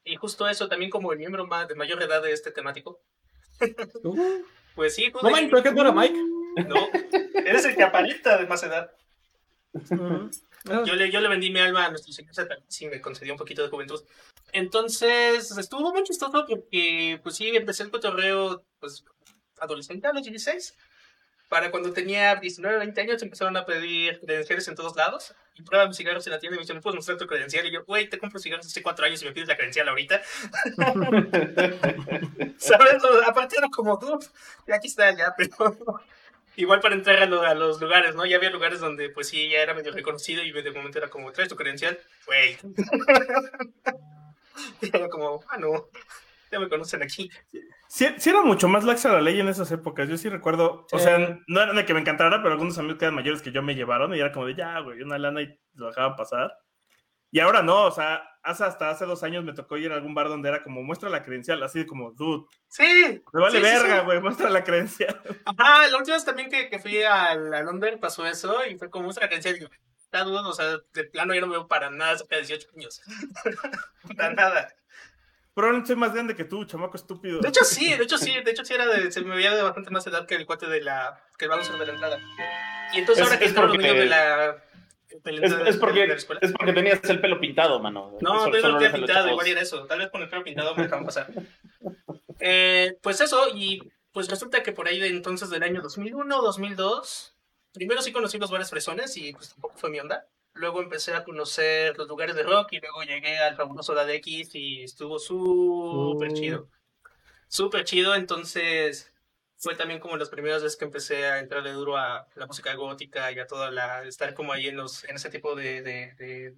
Y 0.05 0.15
justo 0.15 0.47
eso, 0.47 0.67
también 0.67 0.91
como 0.91 1.11
el 1.13 1.19
miembro 1.19 1.45
más 1.47 1.67
de 1.67 1.75
mayor 1.75 2.01
edad 2.01 2.21
de 2.21 2.31
este 2.31 2.51
temático. 2.51 2.99
Uh, 4.03 4.43
Pues 4.75 4.95
sí, 4.95 5.11
justo. 5.11 5.29
no, 5.29 5.35
Mike, 5.35 5.49
¿pero 5.49 5.63
qué 5.63 5.71
Mike? 5.71 6.19
No, 6.67 6.89
eres 7.45 7.65
el 7.65 7.75
que 7.75 7.83
aparenta 7.83 8.37
de 8.37 8.47
más 8.47 8.63
edad. 8.63 8.91
Yo 10.85 10.95
le, 10.95 11.11
yo 11.11 11.19
le 11.19 11.27
vendí 11.27 11.51
mi 11.51 11.59
alma 11.59 11.85
a 11.85 11.89
nuestro 11.89 12.13
señor 12.13 12.33
Satan, 12.33 12.59
sí 12.67 12.87
me 12.87 13.01
concedió 13.01 13.33
un 13.33 13.37
poquito 13.39 13.61
de 13.63 13.69
juventud. 13.69 14.01
Entonces, 14.51 15.55
estuvo 15.57 15.91
muy 15.91 16.03
chistoso 16.03 16.45
porque, 16.47 17.19
pues 17.21 17.35
sí, 17.35 17.55
empecé 17.55 17.83
el 17.83 17.91
cotorreo, 17.91 18.63
pues, 18.79 19.03
adolescente 19.63 20.07
a 20.07 20.13
los 20.13 20.23
16. 20.23 20.75
Para 21.49 21.69
cuando 21.69 21.93
tenía 21.93 22.35
19, 22.35 22.79
20 22.79 23.01
años, 23.01 23.21
empezaron 23.21 23.55
a 23.57 23.65
pedir 23.65 24.19
credenciales 24.19 24.67
en 24.67 24.75
todos 24.75 24.95
lados. 24.95 25.35
Y 25.55 25.61
prueban 25.61 25.93
cigarros 25.93 26.25
en 26.25 26.33
la 26.33 26.39
tienda 26.39 26.55
y 26.55 26.57
me 26.57 26.61
dicen, 26.63 26.77
¿me 26.77 26.81
puedes 26.81 26.95
mostrar 26.95 27.15
tu 27.19 27.27
credencial? 27.27 27.63
Y 27.67 27.71
yo, 27.71 27.85
güey, 27.85 28.09
te 28.09 28.17
compro 28.17 28.39
cigarros 28.39 28.65
hace 28.65 28.81
4 28.81 29.05
años 29.05 29.21
y 29.21 29.25
me 29.25 29.33
pides 29.33 29.47
la 29.47 29.55
credencial 29.55 29.87
ahorita. 29.87 30.19
¿Sabes? 32.57 33.03
Aparte 33.27 33.57
era 33.57 33.67
como, 33.69 33.93
"Uf, 33.93 34.27
aquí 34.73 34.87
está 34.87 35.11
ya, 35.15 35.33
pero... 35.37 35.77
Igual 36.55 36.81
para 36.81 36.93
entrar 36.93 37.17
a, 37.21 37.25
lo- 37.25 37.41
a 37.41 37.55
los 37.55 37.81
lugares, 37.81 38.13
¿no? 38.15 38.25
Ya 38.27 38.37
había 38.37 38.51
lugares 38.51 38.79
donde, 38.79 39.09
pues 39.09 39.27
sí, 39.27 39.49
ya 39.49 39.59
era 39.59 39.73
medio 39.73 39.91
reconocido 39.91 40.43
y 40.43 40.51
de 40.51 40.71
momento 40.71 40.99
era 40.99 41.09
como, 41.09 41.31
¿traes 41.31 41.49
tu 41.49 41.55
credencial? 41.55 41.99
Güey. 42.27 42.57
y 44.81 44.95
era 44.95 45.09
como, 45.09 45.43
ah, 45.49 45.57
no, 45.57 45.89
ya 46.51 46.59
me 46.59 46.69
conocen 46.69 47.01
aquí. 47.01 47.31
Sí, 47.93 48.07
sí 48.17 48.31
era 48.31 48.41
mucho 48.41 48.67
más 48.67 48.83
laxa 48.83 49.13
la 49.13 49.21
ley 49.21 49.39
en 49.39 49.47
esas 49.47 49.71
épocas. 49.71 50.09
Yo 50.09 50.17
sí 50.17 50.27
recuerdo, 50.27 50.87
o 50.91 50.97
sea, 50.97 51.39
no 51.45 51.61
era 51.61 51.73
de 51.73 51.85
que 51.85 51.93
me 51.93 51.99
encantara, 51.99 52.41
pero 52.41 52.53
algunos 52.53 52.75
amigos 52.79 52.97
que 52.97 53.05
eran 53.05 53.13
mayores 53.13 53.43
que 53.43 53.51
yo 53.51 53.61
me 53.61 53.75
llevaron 53.75 54.15
y 54.15 54.19
era 54.19 54.31
como 54.31 54.47
de 54.47 54.55
ya, 54.55 54.79
güey, 54.79 55.03
una 55.03 55.19
lana 55.19 55.43
y 55.43 55.59
lo 55.75 55.89
dejaban 55.89 56.15
pasar. 56.15 56.57
Y 57.29 57.39
ahora 57.39 57.61
no, 57.61 57.83
o 57.83 57.91
sea, 57.91 58.23
hace, 58.41 58.63
hasta 58.63 58.89
hace 58.89 59.05
dos 59.05 59.21
años 59.21 59.43
me 59.43 59.53
tocó 59.53 59.77
ir 59.77 59.91
a 59.91 59.95
algún 59.95 60.15
bar 60.15 60.27
donde 60.27 60.49
era 60.49 60.63
como 60.63 60.81
muestra 60.81 61.07
la 61.11 61.21
credencial, 61.21 61.61
así 61.61 61.85
como, 61.85 62.13
dude, 62.13 62.47
Sí. 62.67 63.21
me 63.31 63.41
vale 63.41 63.57
sí, 63.59 63.63
verga, 63.63 63.99
güey, 63.99 64.19
muestra 64.19 64.49
la 64.49 64.63
credencial. 64.63 65.21
Ajá, 65.45 65.87
la 65.87 65.97
última 65.99 66.15
vez 66.15 66.25
también 66.25 66.49
que, 66.49 66.71
que 66.71 66.79
fui 66.79 67.03
a, 67.03 67.35
Londres 67.35 67.99
pasó 68.01 68.25
eso 68.25 68.65
y 68.65 68.75
fue 68.75 68.89
como 68.89 69.09
otra 69.09 69.27
credencial. 69.27 69.57
Y 69.57 69.59
yo, 69.59 69.67
o 70.47 70.53
sea, 70.53 70.79
de 70.93 71.03
plano 71.03 71.35
yo 71.35 71.41
no 71.41 71.47
me 71.47 71.57
veo 71.57 71.67
para 71.67 71.91
nada 71.91 72.17
cerca 72.17 72.37
de 72.37 72.41
18 72.41 72.69
años. 72.75 73.03
para 74.17 74.33
nada. 74.33 74.73
Probablemente 75.53 75.87
soy 75.87 75.95
más 75.97 76.13
grande 76.13 76.35
que 76.35 76.45
tú, 76.45 76.65
chamaco 76.65 76.97
estúpido. 76.97 77.39
De 77.39 77.49
hecho, 77.49 77.63
sí, 77.63 77.93
de 77.93 78.03
hecho, 78.03 78.17
sí, 78.17 78.33
de 78.43 78.51
hecho, 78.51 78.65
sí 78.65 78.73
era 78.73 78.87
de, 78.87 79.11
se 79.11 79.21
me 79.21 79.35
veía 79.35 79.53
de 79.53 79.61
bastante 79.61 79.89
más 79.91 80.05
edad 80.07 80.25
que 80.25 80.35
el 80.35 80.45
cuate 80.45 80.67
de 80.67 80.81
la, 80.81 81.21
que 81.37 81.45
el 81.45 81.51
bouncer 81.51 81.77
de 81.77 81.85
la 81.85 81.93
entrada. 81.93 82.19
Y 82.93 82.99
entonces 82.99 83.23
Es- 83.23 83.27
ahora 83.27 83.39
que 83.39 83.45
es 83.45 83.53
los 83.55 83.77
niños 83.77 83.95
de 83.95 84.05
la, 84.05 84.63
de 85.23 85.31
la 85.31 85.45
Es, 85.45 85.51
entrada 85.51 85.69
es 85.69 85.75
de- 85.75 85.79
porque, 85.79 85.99
de 86.01 86.07
la 86.07 86.13
escuela. 86.15 86.39
es 86.43 86.51
porque 86.53 86.73
tenías 86.73 86.99
el 87.03 87.21
pelo 87.21 87.39
pintado, 87.39 87.79
mano. 87.79 88.17
No, 88.21 88.45
hace 88.45 88.57
a 88.57 88.67
los 88.69 88.91
pintado, 88.91 89.29
igual 89.29 89.47
era 89.47 89.61
eso. 89.61 89.85
Tal 89.85 89.99
vez 89.99 90.09
con 90.09 90.21
el 90.21 90.29
pelo 90.29 90.43
pintado 90.43 90.75
me 90.75 90.83
dejaban 90.83 91.05
pasar. 91.05 91.27
Eh, 92.39 92.97
pues 93.01 93.21
eso, 93.21 93.47
y 93.53 93.91
pues 94.11 94.27
resulta 94.29 94.63
que 94.63 94.73
por 94.73 94.87
ahí 94.87 94.99
de 94.99 95.07
entonces 95.07 95.49
del 95.49 95.63
año 95.63 95.81
2001, 95.81 96.41
2002, 96.41 97.35
primero 97.73 98.01
sí 98.01 98.11
conocí 98.11 98.37
los 98.37 98.51
bares 98.51 98.69
fresones 98.69 99.15
y 99.17 99.33
pues 99.33 99.49
tampoco 99.49 99.75
fue 99.77 99.89
mi 99.89 99.99
onda. 99.99 100.25
Luego 100.53 100.81
empecé 100.81 101.13
a 101.15 101.23
conocer 101.23 101.97
los 101.97 102.07
lugares 102.07 102.35
de 102.35 102.43
rock 102.43 102.73
y 102.73 102.79
luego 102.79 103.03
llegué 103.03 103.37
al 103.39 103.55
fabuloso 103.55 103.99
X 104.07 104.51
y 104.55 104.83
estuvo 104.83 105.19
súper 105.19 106.31
Uh. 106.31 106.33
chido. 106.33 106.69
Súper 107.47 107.83
chido, 107.85 108.15
entonces 108.15 109.11
fue 109.57 109.75
también 109.75 109.99
como 109.99 110.17
las 110.17 110.29
primeras 110.29 110.63
veces 110.63 110.77
que 110.77 110.85
empecé 110.85 111.25
a 111.27 111.39
entrarle 111.39 111.71
duro 111.71 111.97
a 111.97 112.27
la 112.35 112.47
música 112.47 112.73
gótica 112.75 113.31
y 113.31 113.39
a 113.39 113.47
toda 113.47 113.71
la... 113.71 114.03
estar 114.03 114.33
como 114.33 114.53
ahí 114.53 114.67
en, 114.67 114.77
los, 114.77 115.03
en 115.05 115.15
ese 115.15 115.29
tipo 115.29 115.55
de... 115.55 115.81
de- 115.81 116.13
de- 116.17 116.55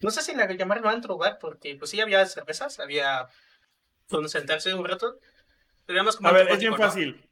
no 0.00 0.10
sé 0.10 0.22
si 0.22 0.34
la 0.34 0.50
llamarlo 0.52 0.88
antro, 0.88 1.16
¿verdad? 1.18 1.38
Porque 1.40 1.76
pues 1.76 1.90
sí 1.90 2.00
había 2.00 2.26
cervezas, 2.26 2.80
había 2.80 3.28
donde 4.08 4.28
sentarse 4.28 4.74
un 4.74 4.84
rato. 4.84 5.18
Pero 5.86 5.98
era 5.98 6.04
más 6.04 6.16
como 6.16 6.28
A 6.28 6.32
ver, 6.32 6.48
es 6.48 6.60
bien 6.60 6.76
fácil. 6.76 7.30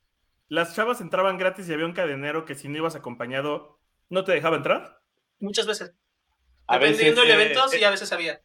Las 0.49 0.75
chavas 0.77 1.01
entraban 1.01 1.39
gratis 1.39 1.69
y 1.69 1.73
había 1.73 1.87
un 1.87 1.93
cadenero 1.95 2.45
que 2.45 2.55
si 2.55 2.69
no 2.69 2.77
ibas 2.79 2.95
acompañado, 2.97 3.81
¿no 4.11 4.25
te 4.25 4.33
dejaba 4.33 4.57
entrar? 4.57 5.00
Muchas 5.41 5.67
veces. 5.67 5.95
A 6.67 6.79
Dependiendo 6.79 7.23
veces, 7.23 7.37
del 7.37 7.41
eh, 7.41 7.45
evento, 7.45 7.69
sí, 7.69 7.79
eh, 7.79 7.87
a 7.87 7.91
veces 7.91 8.13
había. 8.13 8.41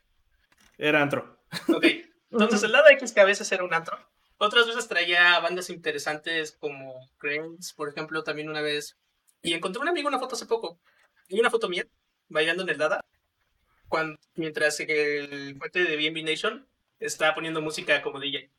Era 0.77 1.01
antro. 1.01 1.39
Ok. 1.67 1.85
Entonces 2.31 2.63
el 2.63 2.71
lado 2.71 2.89
X 2.89 3.13
que 3.13 3.19
a 3.19 3.25
veces 3.25 3.51
era 3.51 3.63
un 3.63 3.73
antro. 3.73 3.97
Otras 4.37 4.67
veces 4.67 4.87
traía 4.87 5.39
bandas 5.39 5.69
interesantes 5.69 6.53
como 6.53 7.09
Cranes, 7.17 7.73
por 7.73 7.87
ejemplo, 7.87 8.23
también 8.23 8.49
una 8.49 8.61
vez. 8.61 8.97
Y 9.41 9.53
encontré 9.53 9.81
un 9.81 9.87
amigo 9.87 10.07
una 10.07 10.19
foto 10.19 10.35
hace 10.35 10.45
poco. 10.45 10.79
Y 11.29 11.39
una 11.39 11.49
foto 11.49 11.69
mía, 11.69 11.85
bailando 12.27 12.63
en 12.63 12.69
el 12.69 12.77
Dada. 12.77 13.05
Cuando, 13.87 14.19
mientras 14.33 14.77
que 14.77 15.19
el 15.19 15.57
fuerte 15.57 15.83
de 15.83 15.95
BNB 15.95 16.23
Nation 16.23 16.67
estaba 16.99 17.35
poniendo 17.35 17.61
música 17.61 18.01
como 18.01 18.19
DJ. 18.19 18.49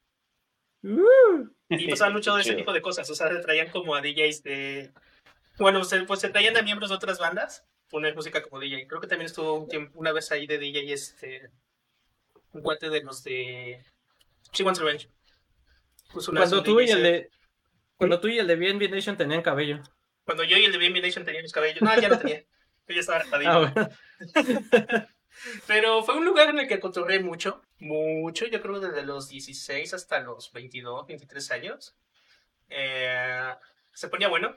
Y 1.68 1.88
pasaban 1.90 2.14
mucho 2.14 2.35
de 2.37 2.42
ese 2.42 2.55
tipo 2.55 2.72
de 2.72 2.83
cosas. 2.83 3.11
O 3.11 3.14
sea, 3.14 3.29
se 3.29 3.40
traían 3.40 3.70
como 3.70 3.94
a 3.94 4.01
DJs 4.01 4.42
de. 4.42 4.92
Bueno, 5.59 5.85
se, 5.85 6.03
pues 6.03 6.20
se 6.20 6.29
traían 6.29 6.57
a 6.57 6.62
miembros 6.62 6.90
de 6.90 6.96
otras 6.96 7.18
bandas 7.18 7.66
poner 7.88 8.14
música 8.14 8.42
como 8.42 8.61
DJ. 8.61 8.87
Creo 8.87 9.01
que 9.01 9.07
también 9.07 9.27
estuvo 9.27 9.55
un 9.55 9.68
tiempo, 9.68 9.99
una 9.99 10.12
vez 10.12 10.31
ahí 10.33 10.46
de 10.46 10.59
DJ 10.59 10.92
este. 10.92 11.51
Un 12.53 12.62
cuate 12.62 12.90
de 12.90 13.03
los 13.03 13.22
de. 13.22 13.85
She 14.53 14.64
Wants 14.64 14.81
Revenge. 14.81 15.11
Cuando 16.12 16.59
un 16.59 16.64
tú 16.64 16.81
y 16.81 16.90
el 16.90 17.03
de. 17.03 17.31
Cuando 17.96 18.20
tú 18.20 18.29
y 18.29 18.38
el 18.38 18.46
de 18.46 18.57
BNB 18.57 18.90
Nation 18.90 19.16
tenían 19.16 19.42
cabello. 19.42 19.83
Cuando 20.25 20.44
yo 20.44 20.57
y 20.57 20.64
el 20.64 20.72
de 20.72 20.79
BNB 20.79 21.03
Nation 21.03 21.25
tenían 21.25 21.42
mis 21.42 21.53
cabellos. 21.53 21.83
No, 21.83 21.99
ya 22.01 22.09
no 22.09 22.18
tenía. 22.18 22.44
Yo 22.88 22.94
ya 22.94 23.01
estaba 23.01 23.18
hartadillo. 23.18 23.51
Ah, 24.35 24.35
bueno. 24.35 25.07
Pero 25.66 26.03
fue 26.03 26.16
un 26.16 26.25
lugar 26.25 26.49
en 26.49 26.61
el 26.61 26.68
que 26.68 26.81
cotorré 26.81 27.20
mucho. 27.20 27.62
mucho, 27.79 28.46
yo 28.46 28.62
creo 28.62 28.81
desde 28.81 29.05
los 29.05 29.29
16 29.29 29.92
hasta 29.92 30.20
los 30.20 30.53
22, 30.53 31.07
23 31.07 31.51
años. 31.51 31.94
Eh, 32.68 33.55
se 33.92 34.09
ponía 34.09 34.29
bueno. 34.29 34.57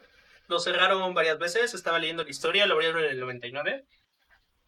Lo 0.50 0.60
cerraron 0.60 1.14
varias 1.14 1.38
veces, 1.40 1.74
estaba 1.74 2.00
leyendo 2.00 2.24
la 2.24 2.30
historia, 2.30 2.66
lo 2.66 2.74
abrieron 2.74 3.04
en 3.04 3.12
el 3.12 3.20
99. 3.20 3.86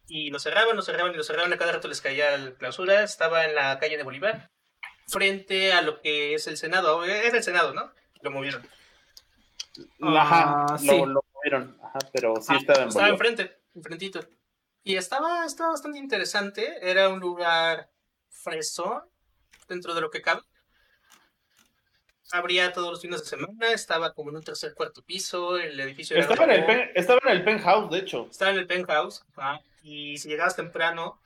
Y 0.08 0.30
lo 0.30 0.40
cerraban, 0.40 0.76
lo 0.76 0.82
cerraban 0.84 1.14
y 1.14 1.18
lo 1.18 1.24
cerraban, 1.24 1.52
a 1.52 1.58
cada 1.58 1.72
rato 1.74 1.88
les 1.88 2.02
caía 2.02 2.38
la 2.38 2.54
clausura. 2.54 3.04
Estaba 3.04 3.46
en 3.46 3.56
la 3.56 3.80
calle 3.80 3.98
de 3.98 4.04
Bolívar, 4.04 4.52
frente 5.08 5.74
a 5.74 5.82
lo 5.82 6.00
que 6.02 6.36
es 6.36 6.46
el 6.48 6.58
Senado. 6.58 7.04
Es 7.04 7.34
el 7.34 7.44
Senado, 7.44 7.74
¿no? 7.74 7.92
Lo 8.22 8.30
movieron. 8.32 8.66
Ajá, 10.02 10.66
lo, 10.74 10.78
sí. 10.78 10.88
lo 10.88 11.24
movieron, 11.34 11.78
ajá, 11.84 12.00
pero 12.14 12.36
sí 12.36 12.48
Ah, 12.54 12.58
estaba 12.58 12.82
en 12.84 12.88
Estaba 12.90 13.10
Bolívar. 13.10 13.28
enfrente, 13.32 13.62
enfrentito. 13.74 14.20
Y 14.84 14.96
estaba, 14.98 15.46
estaba 15.46 15.72
bastante 15.72 15.98
interesante. 15.98 16.78
Era 16.82 17.10
un 17.10 17.20
lugar 17.20 17.90
fresón 18.30 19.02
dentro 19.68 19.94
de 19.96 20.02
lo 20.02 20.12
que 20.12 20.22
cabe. 20.22 20.42
Abría 22.32 22.72
todos 22.72 22.92
los 22.92 23.02
fines 23.02 23.20
de 23.22 23.26
semana, 23.28 23.72
estaba 23.74 24.14
como 24.14 24.30
en 24.30 24.38
un 24.38 24.44
tercer 24.44 24.74
cuarto 24.74 25.02
piso, 25.04 25.58
el 25.58 25.80
edificio 25.80 26.16
era 26.16 26.26
Estaba 26.26 26.46
en, 26.46 26.52
el 26.60 26.66
pen- 26.66 26.92
estaba 26.96 27.20
en 27.26 27.30
el 27.32 27.44
penthouse, 27.44 27.92
de 27.92 28.00
hecho. 28.00 28.28
estaba 28.32 28.52
en 28.52 28.58
el 28.60 28.68
penthouse, 28.68 29.24
ajá, 29.36 29.60
y 29.84 30.18
si 30.18 30.30
llegabas 30.30 30.56
temprano 30.56 31.20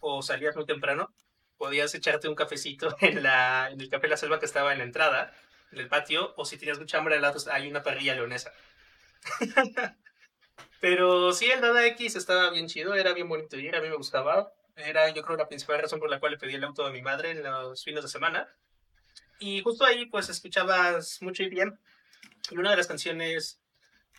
o 0.00 0.22
salías 0.22 0.56
muy 0.56 0.66
temprano, 0.66 1.12
podías 1.56 1.94
echarte 1.94 2.28
un 2.28 2.34
cafecito 2.34 2.96
en, 3.00 3.22
la, 3.22 3.68
en 3.70 3.80
el 3.80 3.88
Café 3.88 4.08
La 4.08 4.16
Selva 4.16 4.38
que 4.40 4.46
estaba 4.46 4.72
en 4.72 4.78
la 4.78 4.84
entrada, 4.84 5.32
en 5.72 5.78
el 5.78 5.88
patio, 5.88 6.34
o 6.36 6.44
si 6.44 6.56
tenías 6.58 6.78
mucha 6.78 6.98
hambre 6.98 7.16
al 7.16 7.22
lado 7.22 7.38
hay 7.52 7.68
una 7.68 7.82
parrilla 7.82 8.14
leonesa. 8.14 8.52
Pero 10.80 11.32
sí, 11.32 11.50
el 11.50 11.60
Dada 11.60 11.84
X 11.86 12.14
estaba 12.16 12.50
bien 12.50 12.68
chido, 12.68 12.94
era 12.94 13.12
bien 13.12 13.28
bonito 13.28 13.56
ir, 13.56 13.74
a 13.74 13.80
mí 13.80 13.88
me 13.88 13.96
gustaba. 13.96 14.52
Era, 14.76 15.08
yo 15.10 15.22
creo, 15.22 15.36
la 15.36 15.48
principal 15.48 15.80
razón 15.82 15.98
por 15.98 16.08
la 16.08 16.20
cual 16.20 16.32
le 16.32 16.38
pedí 16.38 16.54
el 16.54 16.62
auto 16.64 16.86
a 16.86 16.90
mi 16.92 17.02
madre 17.02 17.32
en 17.32 17.42
los 17.42 17.82
fines 17.82 18.02
de 18.02 18.08
semana. 18.08 18.48
Y 19.38 19.60
justo 19.62 19.84
ahí, 19.84 20.06
pues, 20.06 20.28
escuchabas 20.28 21.22
mucho 21.22 21.44
bien. 21.48 21.78
Y 22.50 22.56
una 22.56 22.70
de 22.70 22.76
las 22.76 22.86
canciones 22.86 23.60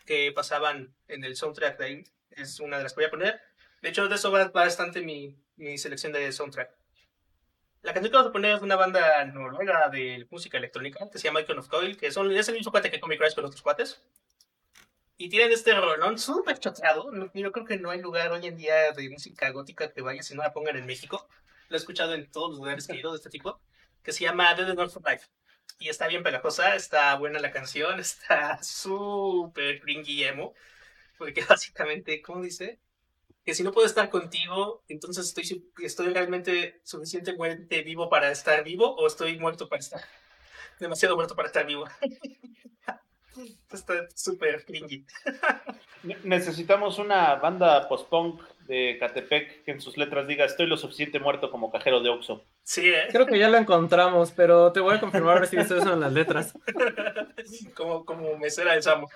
que 0.06 0.32
pasaban 0.32 0.94
en 1.08 1.24
el 1.24 1.36
soundtrack 1.36 1.78
de 1.78 1.86
ahí 1.86 2.04
es 2.32 2.60
una 2.60 2.78
de 2.78 2.84
las 2.84 2.94
que 2.94 3.02
voy 3.02 3.06
a 3.06 3.12
poner. 3.12 3.42
De 3.82 3.90
hecho, 3.90 4.08
de 4.08 4.16
eso 4.16 4.32
va 4.32 4.48
bastante 4.50 5.02
mi, 5.02 5.36
mi 5.56 5.78
selección 5.78 6.12
de 6.12 6.32
soundtrack. 6.32 6.72
La 7.82 7.94
canción 7.94 8.12
que 8.12 8.18
vamos 8.18 8.30
a 8.30 8.34
poner 8.34 8.56
es 8.56 8.60
de 8.60 8.66
una 8.66 8.76
banda 8.76 9.24
noruega 9.26 9.88
de 9.90 10.28
música 10.30 10.58
electrónica 10.58 11.10
que 11.10 11.18
se 11.18 11.28
llama 11.28 11.42
Icon 11.42 11.60
of 11.60 11.70
Coil, 11.70 11.96
que 11.96 12.12
son, 12.12 12.30
es 12.32 12.50
el 12.50 12.56
mismo 12.56 12.72
cuate 12.72 12.92
que 12.92 13.00
Comic 13.00 13.20
Crash 13.20 13.36
con 13.36 13.46
otros 13.46 13.62
cuates. 13.62 14.02
Y 15.18 15.30
tienen 15.30 15.52
este 15.52 15.74
rolón 15.74 16.18
súper 16.18 16.60
choteado. 16.60 17.12
Yo 17.34 17.52
creo 17.52 17.66
que 17.66 17.78
no 17.78 17.90
hay 17.90 18.02
lugar 18.02 18.32
hoy 18.32 18.48
en 18.48 18.58
día 18.58 18.92
de 18.92 19.10
música 19.10 19.50
gótica 19.52 19.92
que 19.92 20.02
vaya 20.02 20.24
si 20.24 20.36
no 20.36 20.44
la 20.44 20.54
pongan 20.54 20.78
en 20.78 20.86
México. 20.86 21.28
Lo 21.70 21.76
he 21.76 21.80
escuchado 21.80 22.14
en 22.14 22.30
todos 22.32 22.52
los 22.52 22.60
lugares 22.60 22.88
que 22.88 22.94
he 22.94 23.00
ido 23.00 23.12
de 23.12 23.18
este 23.18 23.30
tipo. 23.30 23.62
Que 24.04 24.12
se 24.14 24.24
llama 24.24 24.54
Dead 24.56 24.74
North 24.74 24.92
for 24.92 25.04
Life. 25.10 25.28
Y 25.80 25.90
está 25.90 26.08
bien 26.08 26.24
pegajosa, 26.24 26.76
está 26.76 27.16
buena 27.16 27.40
la 27.40 27.52
canción, 27.52 28.00
está 28.00 28.62
súper 28.64 29.80
cringy 29.82 30.24
emo. 30.24 30.54
Porque 31.18 31.44
básicamente, 31.50 32.22
¿cómo 32.22 32.42
dice? 32.42 32.80
Que 33.46 33.54
si 33.56 33.64
no 33.64 33.72
puedo 33.72 33.88
estar 33.88 34.10
contigo, 34.10 34.84
entonces 34.88 35.28
estoy, 35.28 35.66
estoy 35.84 36.14
realmente 36.14 36.82
suficientemente 36.84 37.82
vivo 37.84 38.10
para 38.10 38.32
estar 38.32 38.64
vivo 38.64 38.96
o 38.96 39.08
estoy 39.08 39.40
muerto 39.40 39.68
para 39.70 39.80
estar. 39.80 40.02
Demasiado 40.80 41.16
muerto 41.16 41.36
para 41.36 41.48
estar 41.48 41.66
vivo. 41.66 41.86
Está 43.72 44.08
súper 44.16 44.66
cringy. 44.66 45.06
Ne- 46.04 46.18
Necesitamos 46.24 46.98
una 47.00 47.36
banda 47.36 47.88
post-punk 47.88 48.42
de 48.70 48.98
Catepec 49.00 49.64
que 49.66 49.72
en 49.72 49.82
sus 49.82 49.98
letras 49.98 50.28
diga 50.28 50.46
estoy 50.46 50.68
lo 50.68 50.78
suficiente 50.78 51.18
muerto 51.20 51.50
como 51.50 51.72
cajero 51.72 52.02
de 52.02 52.10
Oxxo. 52.10 52.46
Sí, 52.64 52.88
¿eh? 52.88 53.08
Creo 53.12 53.26
que 53.26 53.40
ya 53.40 53.50
lo 53.50 53.58
encontramos, 53.58 54.32
pero 54.32 54.72
te 54.72 54.80
voy 54.80 54.96
a 54.96 55.00
confirmar 55.00 55.38
a 55.38 55.40
ver 55.42 55.50
si 55.50 55.58
viste 55.58 55.76
eso 55.76 55.92
en 55.92 56.00
las 56.00 56.14
letras. 56.14 56.54
como, 57.76 58.06
como 58.06 58.38
mesera 58.38 58.74
del 58.74 58.84
Samo. 58.84 59.10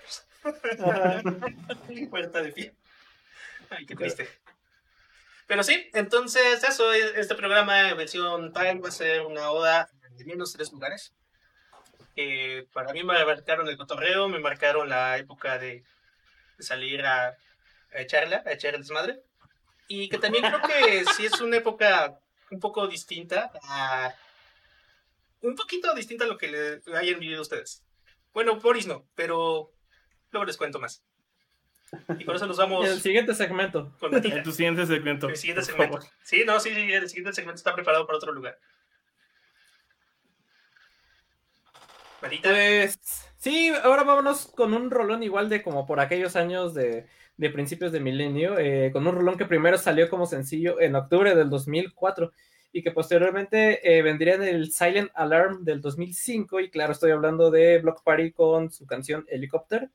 Muerta 2.10 2.42
de 2.42 2.52
pie. 2.52 2.74
Ay, 3.70 3.86
qué 3.86 3.96
triste. 3.96 4.28
Pero 5.46 5.64
sí, 5.64 5.90
entonces 5.94 6.64
eso, 6.64 6.92
es- 6.92 7.14
este 7.16 7.36
programa 7.36 7.90
en 7.90 7.98
versión 7.98 8.54
Time 8.54 8.80
va 8.82 8.88
a 8.90 8.92
ser 8.92 9.22
una 9.22 9.52
oda 9.52 9.88
de 10.18 10.26
menos 10.26 10.54
tres 10.54 10.72
lugares. 10.72 11.14
Para 12.74 12.92
mí 12.94 13.04
me 13.04 13.24
marcaron 13.26 13.68
el 13.68 13.78
cotorreo, 13.78 14.28
me 14.30 14.40
marcaron 14.40 14.90
la 14.90 15.18
época 15.18 15.58
de, 15.60 15.84
de 16.58 16.64
salir 16.64 17.06
a, 17.06 17.28
a 17.28 18.00
echarla, 18.02 18.44
a 18.46 18.52
echar 18.52 18.74
el 18.76 18.82
desmadre. 18.82 19.20
Y 19.88 20.10
que 20.10 20.18
también 20.18 20.46
creo 20.46 20.62
que 20.62 21.06
sí 21.16 21.26
es 21.26 21.40
una 21.42 21.58
época 21.58 22.20
un 22.52 22.60
poco 22.60 22.88
distinta 22.88 23.52
a... 23.64 24.14
Un 25.42 25.56
poquito 25.56 25.94
distinta 25.94 26.24
a 26.24 26.28
lo 26.28 26.38
que 26.38 26.48
le 26.48 26.98
hayan 26.98 27.20
vivido 27.20 27.42
ustedes. 27.42 27.84
Bueno, 28.34 28.56
Boris 28.60 28.88
no, 28.88 29.06
pero 29.14 29.72
luego 30.32 30.46
les 30.46 30.58
cuento 30.58 30.80
más. 30.80 31.04
Y 32.18 32.24
por 32.24 32.36
eso 32.36 32.48
nos 32.48 32.58
vamos 32.58 32.86
En 32.86 32.94
el 32.94 33.02
siguiente 33.02 33.36
segmento. 33.36 33.92
con. 34.00 34.14
En 34.16 34.44
tu 34.44 34.52
siguiente 34.52 34.86
segmento. 34.86 35.30
El 35.30 35.38
siguiente 35.38 35.64
segmento. 35.64 36.00
Sí, 36.24 36.44
no, 36.46 36.60
sí, 36.60 36.74
sí, 36.74 36.92
el 36.92 37.08
siguiente 37.08 37.34
segmento 37.34 37.58
está 37.58 37.76
preparado 37.76 38.06
para 38.06 38.18
otro 38.18 38.32
lugar. 38.32 38.58
Marita, 42.22 42.50
Pues 42.50 42.98
sí, 43.38 43.72
ahora 43.84 44.04
vámonos 44.04 44.48
con 44.48 44.74
un 44.74 44.90
rolón 44.90 45.24
igual 45.24 45.50
de 45.50 45.62
como 45.62 45.86
por 45.86 46.00
aquellos 46.00 46.36
años 46.36 46.74
de, 46.74 47.06
de 47.38 47.50
principios 47.50 47.92
de 47.92 48.00
milenio, 48.00 48.58
eh, 48.60 48.92
con 48.92 49.08
un 49.08 49.16
rolón 49.16 49.38
que 49.38 49.46
primero 49.46 49.78
salió 49.78 50.10
como 50.10 50.26
sencillo 50.26 50.80
en 50.80 50.96
octubre 50.96 51.36
del 51.36 51.50
2004 51.50 52.32
y 52.72 52.82
que 52.82 52.92
posteriormente 52.92 53.98
eh, 53.98 54.02
vendría 54.02 54.36
en 54.36 54.44
el 54.44 54.72
Silent 54.72 55.12
Alarm 55.14 55.64
del 55.64 55.80
2005 55.80 56.60
y 56.60 56.70
claro, 56.70 56.92
estoy 56.92 57.12
hablando 57.12 57.52
de 57.52 57.80
Block 57.80 58.04
Party 58.04 58.32
con 58.32 58.72
su 58.72 58.86
canción 58.86 59.26
Helicopter, 59.30 59.90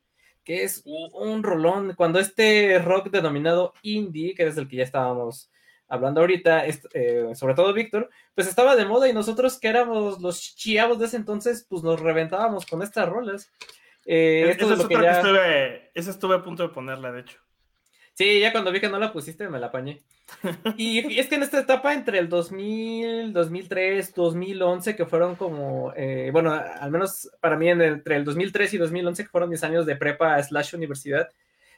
que 0.45 0.63
es 0.63 0.83
un, 0.85 1.43
rolón 1.43 1.95
cuando 1.97 2.21
este 2.21 2.79
rock 2.79 3.11
denominado 3.11 3.75
indie, 3.83 4.35
que 4.35 4.47
es 4.47 4.57
el 4.57 4.69
que 4.69 4.77
ya 4.77 4.85
estábamos 4.85 5.51
hablando 5.89 6.21
ahorita, 6.21 6.65
eh, 6.67 7.33
sobre 7.35 7.55
todo 7.55 7.73
Víctor, 7.73 8.09
pues 8.35 8.47
estaba 8.47 8.77
de 8.77 8.85
moda 8.87 9.09
y 9.09 9.13
nosotros 9.13 9.59
que 9.59 9.69
éramos 9.69 10.21
los 10.21 10.41
chiavos 10.55 10.99
de 10.99 11.07
ese 11.07 11.17
entonces, 11.17 11.67
pues 11.69 11.83
nos 11.83 12.01
reventábamos 12.01 12.65
con 12.65 12.83
estas 12.83 13.09
rolas. 13.09 13.51
Eh, 14.11 14.45
Es- 14.45 14.51
esto 14.53 14.73
es 14.73 14.79
lo 14.79 14.89
que 14.89 14.95
que 14.97 15.07
estuve, 15.11 15.91
esa 15.95 16.11
estuve 16.11 16.35
a 16.37 16.43
punto 16.43 16.63
de 16.63 16.71
ponerla, 16.71 17.13
de 17.13 17.21
hecho. 17.21 17.39
Sí, 18.15 18.41
ya 18.41 18.51
cuando 18.51 18.73
vi 18.73 18.81
que 18.81 18.89
no 18.89 18.99
la 18.99 19.13
pusiste 19.13 19.49
me 19.49 19.61
la 19.61 19.67
apañé. 19.67 20.01
Y, 20.79 21.19
es 21.21 21.29
que 21.29 21.37
en 21.37 21.43
esta 21.43 21.61
etapa 21.61 21.93
entre 21.95 22.19
el 22.19 22.29
2000, 22.29 23.33
2003, 23.33 24.15
2011, 24.15 24.97
que 24.97 25.07
fueron 25.07 25.37
como, 25.37 25.93
eh, 25.97 26.31
bueno, 26.33 26.53
al 26.53 26.91
menos 26.91 27.31
para 27.41 27.57
mí 27.57 27.69
entre 27.69 28.17
el 28.17 28.25
2003 28.25 28.75
y 28.75 28.79
2011, 28.79 29.23
que 29.25 29.29
fueron 29.31 29.51
mis 29.51 29.63
años 29.63 29.87
de 29.87 29.95
prepa 29.97 30.43
slash 30.43 30.75
universidad, 30.75 31.29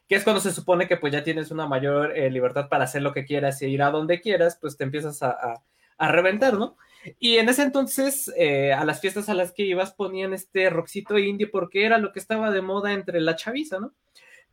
que 0.09 0.15
es 0.17 0.25
cuando 0.25 0.41
se 0.41 0.53
supone 0.53 0.89
que 0.89 0.97
pues 0.97 1.13
ya 1.13 1.23
tienes 1.25 1.51
una 1.51 1.67
mayor 1.67 2.17
eh, 2.17 2.31
libertad 2.31 2.69
para 2.69 2.85
hacer 2.85 3.03
lo 3.03 3.13
que 3.13 3.25
quieras 3.25 3.61
e 3.63 3.69
ir 3.69 3.83
a 3.83 3.91
donde 3.91 4.21
quieras, 4.21 4.57
pues 4.61 4.77
te 4.77 4.85
empiezas 4.85 5.23
a, 5.23 5.31
a- 5.31 5.63
a 5.99 6.13
reventar, 6.13 6.55
¿no? 6.55 6.77
Y 7.19 7.37
en 7.39 7.49
ese 7.49 7.63
entonces, 7.63 8.33
eh, 8.37 8.73
a 8.73 8.85
las 8.85 9.01
fiestas 9.01 9.29
a 9.29 9.35
las 9.35 9.53
que 9.53 9.63
ibas 9.63 9.93
ponían 9.93 10.33
este 10.33 10.71
rockcito 10.71 11.19
indie 11.19 11.47
porque 11.47 11.85
era 11.85 11.99
lo 11.99 12.13
que 12.13 12.19
estaba 12.19 12.51
de 12.51 12.63
moda 12.63 12.93
entre 12.93 13.21
la 13.21 13.37
chaviza, 13.37 13.79
¿no? 13.81 13.95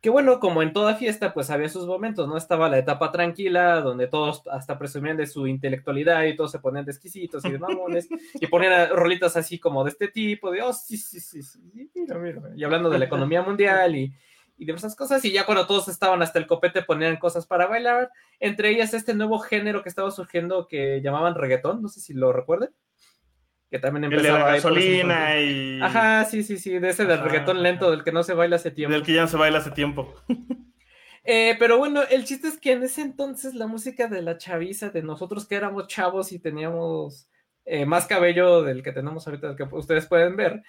Que 0.00 0.10
bueno, 0.10 0.38
como 0.38 0.62
en 0.62 0.72
toda 0.72 0.94
fiesta, 0.94 1.34
pues 1.34 1.50
había 1.50 1.68
sus 1.68 1.84
momentos, 1.86 2.28
¿no? 2.28 2.36
Estaba 2.36 2.68
la 2.68 2.78
etapa 2.78 3.10
tranquila, 3.10 3.80
donde 3.80 4.06
todos 4.06 4.42
hasta 4.46 4.78
presumían 4.78 5.16
de 5.16 5.26
su 5.26 5.48
intelectualidad 5.48 6.22
y 6.24 6.36
todos 6.36 6.52
se 6.52 6.60
ponían 6.60 6.84
de 6.84 6.92
exquisitos 6.92 7.44
y 7.44 7.50
de 7.50 7.58
mamones, 7.58 8.08
y 8.34 8.46
ponían 8.46 8.90
rolitas 8.90 9.36
así 9.36 9.58
como 9.58 9.82
de 9.82 9.90
este 9.90 10.06
tipo, 10.06 10.52
de, 10.52 10.62
oh, 10.62 10.72
sí, 10.72 10.96
sí, 10.96 11.18
sí, 11.18 11.42
sí, 11.42 11.58
mira, 11.94 12.16
mira, 12.18 12.42
y 12.54 12.62
hablando 12.62 12.90
de 12.90 12.98
la 13.00 13.06
economía 13.06 13.42
mundial 13.42 13.96
y, 13.96 14.14
y 14.58 14.66
diversas 14.66 14.96
cosas, 14.96 15.24
y 15.24 15.32
ya 15.32 15.46
cuando 15.46 15.66
todos 15.66 15.88
estaban 15.88 16.20
hasta 16.20 16.38
el 16.38 16.46
copete 16.46 16.82
ponían 16.82 17.16
cosas 17.16 17.46
para 17.46 17.66
bailar, 17.66 18.10
entre 18.40 18.70
ellas 18.70 18.92
este 18.92 19.14
nuevo 19.14 19.38
género 19.38 19.82
que 19.82 19.88
estaba 19.88 20.10
surgiendo 20.10 20.66
que 20.66 21.00
llamaban 21.00 21.36
reggaetón, 21.36 21.80
no 21.80 21.88
sé 21.88 22.00
si 22.00 22.12
lo 22.12 22.32
recuerden, 22.32 22.70
que 23.70 23.78
también 23.78 24.04
El 24.04 24.10
de 24.10 24.16
la 24.16 24.28
empezaba 24.28 24.52
gasolina 24.54 25.40
y. 25.40 25.80
Ajá, 25.80 26.24
sí, 26.24 26.42
sí, 26.42 26.58
sí, 26.58 26.78
de 26.78 26.88
ese 26.88 27.04
del 27.04 27.20
Ajá, 27.20 27.28
reggaetón 27.28 27.62
lento 27.62 27.86
ajá. 27.86 27.94
del 27.94 28.04
que 28.04 28.12
no 28.12 28.22
se 28.22 28.34
baila 28.34 28.56
hace 28.56 28.70
tiempo. 28.70 28.92
Del 28.92 29.04
que 29.04 29.12
ya 29.12 29.22
no 29.22 29.28
se 29.28 29.36
baila 29.36 29.58
hace 29.58 29.70
tiempo. 29.70 30.14
Eh, 31.30 31.56
pero 31.58 31.76
bueno, 31.76 32.00
el 32.10 32.24
chiste 32.24 32.48
es 32.48 32.58
que 32.58 32.72
en 32.72 32.82
ese 32.82 33.02
entonces 33.02 33.52
la 33.52 33.66
música 33.66 34.06
de 34.06 34.22
la 34.22 34.38
chaviza, 34.38 34.88
de 34.88 35.02
nosotros 35.02 35.46
que 35.46 35.56
éramos 35.56 35.86
chavos 35.86 36.32
y 36.32 36.38
teníamos 36.38 37.28
eh, 37.66 37.84
más 37.84 38.06
cabello 38.06 38.62
del 38.62 38.82
que 38.82 38.92
tenemos 38.92 39.26
ahorita, 39.26 39.48
del 39.48 39.56
que 39.56 39.64
ustedes 39.64 40.06
pueden 40.06 40.36
ver, 40.36 40.62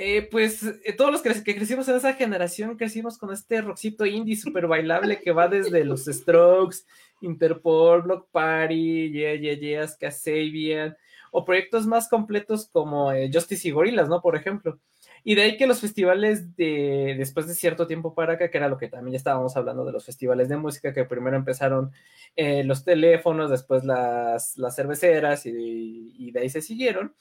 eh, 0.00 0.28
pues 0.30 0.62
eh, 0.62 0.92
todos 0.96 1.10
los 1.10 1.22
que, 1.22 1.56
crecimos 1.56 1.88
en 1.88 1.96
esa 1.96 2.14
generación 2.14 2.76
crecimos 2.76 3.18
con 3.18 3.32
este 3.32 3.60
rockcito 3.60 4.06
indie 4.06 4.36
súper 4.36 4.68
bailable 4.68 5.20
que 5.20 5.32
va 5.32 5.48
desde 5.48 5.82
los 5.84 6.04
Strokes, 6.04 6.84
Interpol, 7.20 8.02
Block 8.02 8.28
Party, 8.30 9.10
Yeah, 9.10 9.34
Yeah, 9.34 9.54
Yeahs, 9.54 9.96
Kasabian, 9.96 10.96
o 11.32 11.44
proyectos 11.44 11.84
más 11.88 12.08
completos 12.08 12.68
como 12.68 13.10
eh, 13.10 13.28
Justice 13.32 13.66
y 13.66 13.72
Gorillas, 13.72 14.08
¿no? 14.08 14.22
Por 14.22 14.36
ejemplo. 14.36 14.78
Y 15.24 15.34
de 15.34 15.42
ahí 15.42 15.56
que 15.56 15.66
los 15.66 15.80
festivales 15.80 16.54
de 16.54 17.16
después 17.18 17.48
de 17.48 17.54
cierto 17.54 17.88
tiempo 17.88 18.14
para 18.14 18.34
acá, 18.34 18.52
que 18.52 18.58
era 18.58 18.68
lo 18.68 18.78
que 18.78 18.86
también 18.86 19.16
estábamos 19.16 19.56
hablando 19.56 19.84
de 19.84 19.90
los 19.90 20.06
festivales 20.06 20.48
de 20.48 20.58
música, 20.58 20.92
que 20.92 21.06
primero 21.06 21.36
empezaron 21.36 21.90
eh, 22.36 22.62
los 22.62 22.84
teléfonos, 22.84 23.50
después 23.50 23.82
las, 23.82 24.56
las 24.58 24.76
cerveceras 24.76 25.44
y, 25.44 26.14
y 26.16 26.30
de 26.30 26.38
ahí 26.38 26.50
se 26.50 26.62
siguieron. 26.62 27.16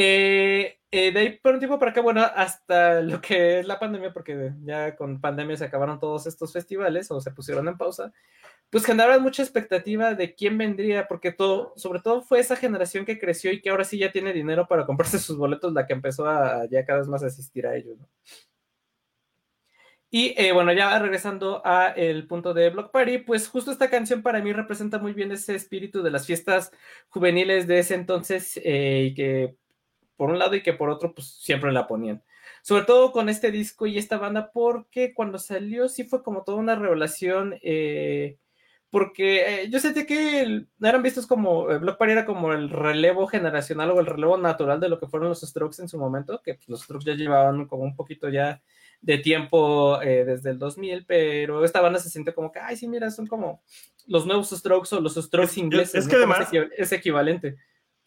Eh, 0.00 0.78
eh, 0.92 1.10
de 1.10 1.18
ahí 1.18 1.38
por 1.40 1.54
un 1.54 1.58
tiempo 1.58 1.76
para 1.80 1.90
acá, 1.90 2.00
bueno, 2.00 2.22
hasta 2.22 3.00
lo 3.00 3.20
que 3.20 3.58
es 3.58 3.66
la 3.66 3.80
pandemia, 3.80 4.12
porque 4.12 4.52
ya 4.62 4.94
con 4.94 5.20
pandemia 5.20 5.56
se 5.56 5.64
acabaron 5.64 5.98
todos 5.98 6.28
estos 6.28 6.52
festivales 6.52 7.10
o 7.10 7.20
se 7.20 7.32
pusieron 7.32 7.66
en 7.66 7.76
pausa, 7.76 8.12
pues 8.70 8.84
generaron 8.84 9.24
mucha 9.24 9.42
expectativa 9.42 10.14
de 10.14 10.36
quién 10.36 10.56
vendría, 10.56 11.08
porque 11.08 11.32
todo, 11.32 11.72
sobre 11.76 11.98
todo 12.00 12.22
fue 12.22 12.38
esa 12.38 12.54
generación 12.54 13.04
que 13.04 13.18
creció 13.18 13.50
y 13.50 13.60
que 13.60 13.70
ahora 13.70 13.82
sí 13.82 13.98
ya 13.98 14.12
tiene 14.12 14.32
dinero 14.32 14.68
para 14.68 14.86
comprarse 14.86 15.18
sus 15.18 15.36
boletos, 15.36 15.72
la 15.72 15.84
que 15.84 15.94
empezó 15.94 16.28
a 16.28 16.66
ya 16.70 16.84
cada 16.86 17.00
vez 17.00 17.08
más 17.08 17.24
asistir 17.24 17.66
a 17.66 17.74
ellos. 17.74 17.98
Y 20.10 20.34
eh, 20.38 20.52
bueno, 20.52 20.72
ya 20.72 20.96
regresando 21.00 21.60
a 21.64 21.88
el 21.88 22.28
punto 22.28 22.54
de 22.54 22.70
Block 22.70 22.92
Party, 22.92 23.18
pues 23.18 23.48
justo 23.48 23.72
esta 23.72 23.90
canción 23.90 24.22
para 24.22 24.40
mí 24.40 24.52
representa 24.52 24.98
muy 24.98 25.12
bien 25.12 25.32
ese 25.32 25.56
espíritu 25.56 26.02
de 26.02 26.10
las 26.12 26.24
fiestas 26.24 26.70
juveniles 27.08 27.66
de 27.66 27.80
ese 27.80 27.94
entonces 27.96 28.56
y 28.56 29.12
que 29.14 29.56
por 30.18 30.28
un 30.28 30.38
lado 30.38 30.54
y 30.54 30.62
que 30.62 30.74
por 30.74 30.90
otro 30.90 31.14
pues 31.14 31.28
siempre 31.28 31.72
la 31.72 31.86
ponían. 31.86 32.22
Sobre 32.62 32.84
todo 32.84 33.12
con 33.12 33.30
este 33.30 33.50
disco 33.50 33.86
y 33.86 33.96
esta 33.96 34.18
banda 34.18 34.50
porque 34.52 35.14
cuando 35.14 35.38
salió 35.38 35.88
sí 35.88 36.04
fue 36.04 36.22
como 36.22 36.42
toda 36.44 36.58
una 36.58 36.74
revelación 36.74 37.54
eh, 37.62 38.36
porque 38.90 39.62
eh, 39.64 39.68
yo 39.70 39.78
sentía 39.80 40.06
que 40.06 40.40
el, 40.40 40.68
eran 40.82 41.02
vistos 41.02 41.26
como, 41.26 41.70
eh, 41.70 41.78
Block 41.78 41.98
Party 41.98 42.12
era 42.12 42.24
como 42.24 42.52
el 42.52 42.70
relevo 42.70 43.26
generacional 43.26 43.90
o 43.90 44.00
el 44.00 44.06
relevo 44.06 44.36
natural 44.38 44.80
de 44.80 44.88
lo 44.88 44.98
que 44.98 45.06
fueron 45.06 45.28
los 45.28 45.42
Strokes 45.42 45.80
en 45.82 45.88
su 45.88 45.98
momento, 45.98 46.40
que 46.42 46.54
pues, 46.54 46.68
los 46.68 46.82
Strokes 46.82 47.04
ya 47.04 47.14
llevaban 47.14 47.66
como 47.66 47.82
un 47.84 47.94
poquito 47.94 48.28
ya 48.30 48.62
de 49.02 49.18
tiempo 49.18 50.00
eh, 50.02 50.24
desde 50.24 50.50
el 50.50 50.58
2000, 50.58 51.04
pero 51.06 51.64
esta 51.64 51.80
banda 51.82 51.98
se 52.00 52.08
siente 52.10 52.32
como 52.34 52.50
que, 52.50 52.58
ay, 52.60 52.76
sí, 52.76 52.88
mira, 52.88 53.10
son 53.10 53.26
como 53.26 53.62
los 54.06 54.26
nuevos 54.26 54.48
Strokes 54.50 54.92
o 54.96 55.00
los 55.00 55.14
Strokes 55.14 55.50
Es- 55.52 55.58
ingleses. 55.58 55.94
es 55.94 56.08
que 56.08 56.16
además- 56.16 56.48
es 56.76 56.90
equivalente. 56.92 57.56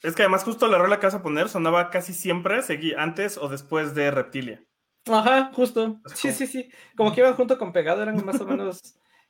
Es 0.04 0.16
que 0.16 0.24
además 0.24 0.44
justo 0.44 0.68
la 0.68 0.78
rola 0.78 1.00
que 1.00 1.06
vas 1.06 1.16
a 1.16 1.22
poner 1.22 1.48
sonaba 1.50 1.90
casi 1.90 2.14
siempre 2.14 2.62
seguí 2.64 2.94
antes 2.94 3.38
o 3.38 3.50
después 3.50 3.94
de 3.94 4.10
Reptilia. 4.12 4.64
Ajá, 5.06 5.52
justo. 5.54 6.00
Sí, 6.16 6.32
sí, 6.32 6.48
sí. 6.48 6.70
Como 6.96 7.14
que 7.14 7.22
iban 7.22 7.36
junto 7.36 7.58
con 7.58 7.72
pegado, 7.72 8.02
eran 8.02 8.24
más 8.26 8.40
o 8.42 8.46
menos, 8.48 8.80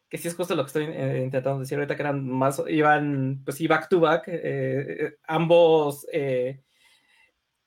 que 0.10 0.18
sí 0.18 0.28
es 0.28 0.36
justo 0.36 0.56
lo 0.56 0.64
que 0.64 0.68
estoy 0.68 0.86
eh, 0.86 1.22
intentando 1.24 1.60
decir 1.60 1.78
ahorita, 1.78 1.96
que 1.96 2.02
eran 2.02 2.26
más, 2.28 2.62
iban, 2.68 3.42
pues 3.44 3.58
sí, 3.58 3.68
back 3.68 3.90
to 3.90 4.00
back, 4.00 4.28
eh, 4.28 4.40
eh, 4.44 5.16
ambos, 5.28 6.06
eh, 6.12 6.62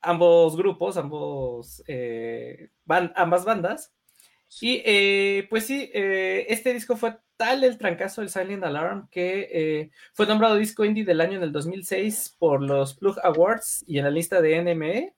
ambos 0.01 0.55
grupos, 0.55 0.97
ambos, 0.97 1.83
ban- 2.85 3.13
ambas 3.15 3.45
bandas. 3.45 3.93
Y 4.61 5.41
pues 5.43 5.65
sí, 5.65 5.89
este 5.93 6.73
disco 6.73 6.95
fue 6.95 7.17
tal 7.37 7.63
el 7.63 7.77
trancazo 7.77 8.21
del 8.21 8.29
Silent 8.29 8.63
Alarm 8.63 9.07
que 9.09 9.49
eh, 9.51 9.91
fue 10.13 10.25
nombrado 10.27 10.55
disco 10.55 10.85
indie 10.85 11.03
del 11.05 11.21
año 11.21 11.37
en 11.37 11.43
el 11.43 11.51
2006 11.51 12.35
por 12.39 12.61
los 12.61 12.95
Plug 12.95 13.17
Awards 13.23 13.83
y 13.87 13.97
en 13.97 14.05
la 14.05 14.11
lista 14.11 14.41
de 14.41 14.57
NME. 14.61 15.13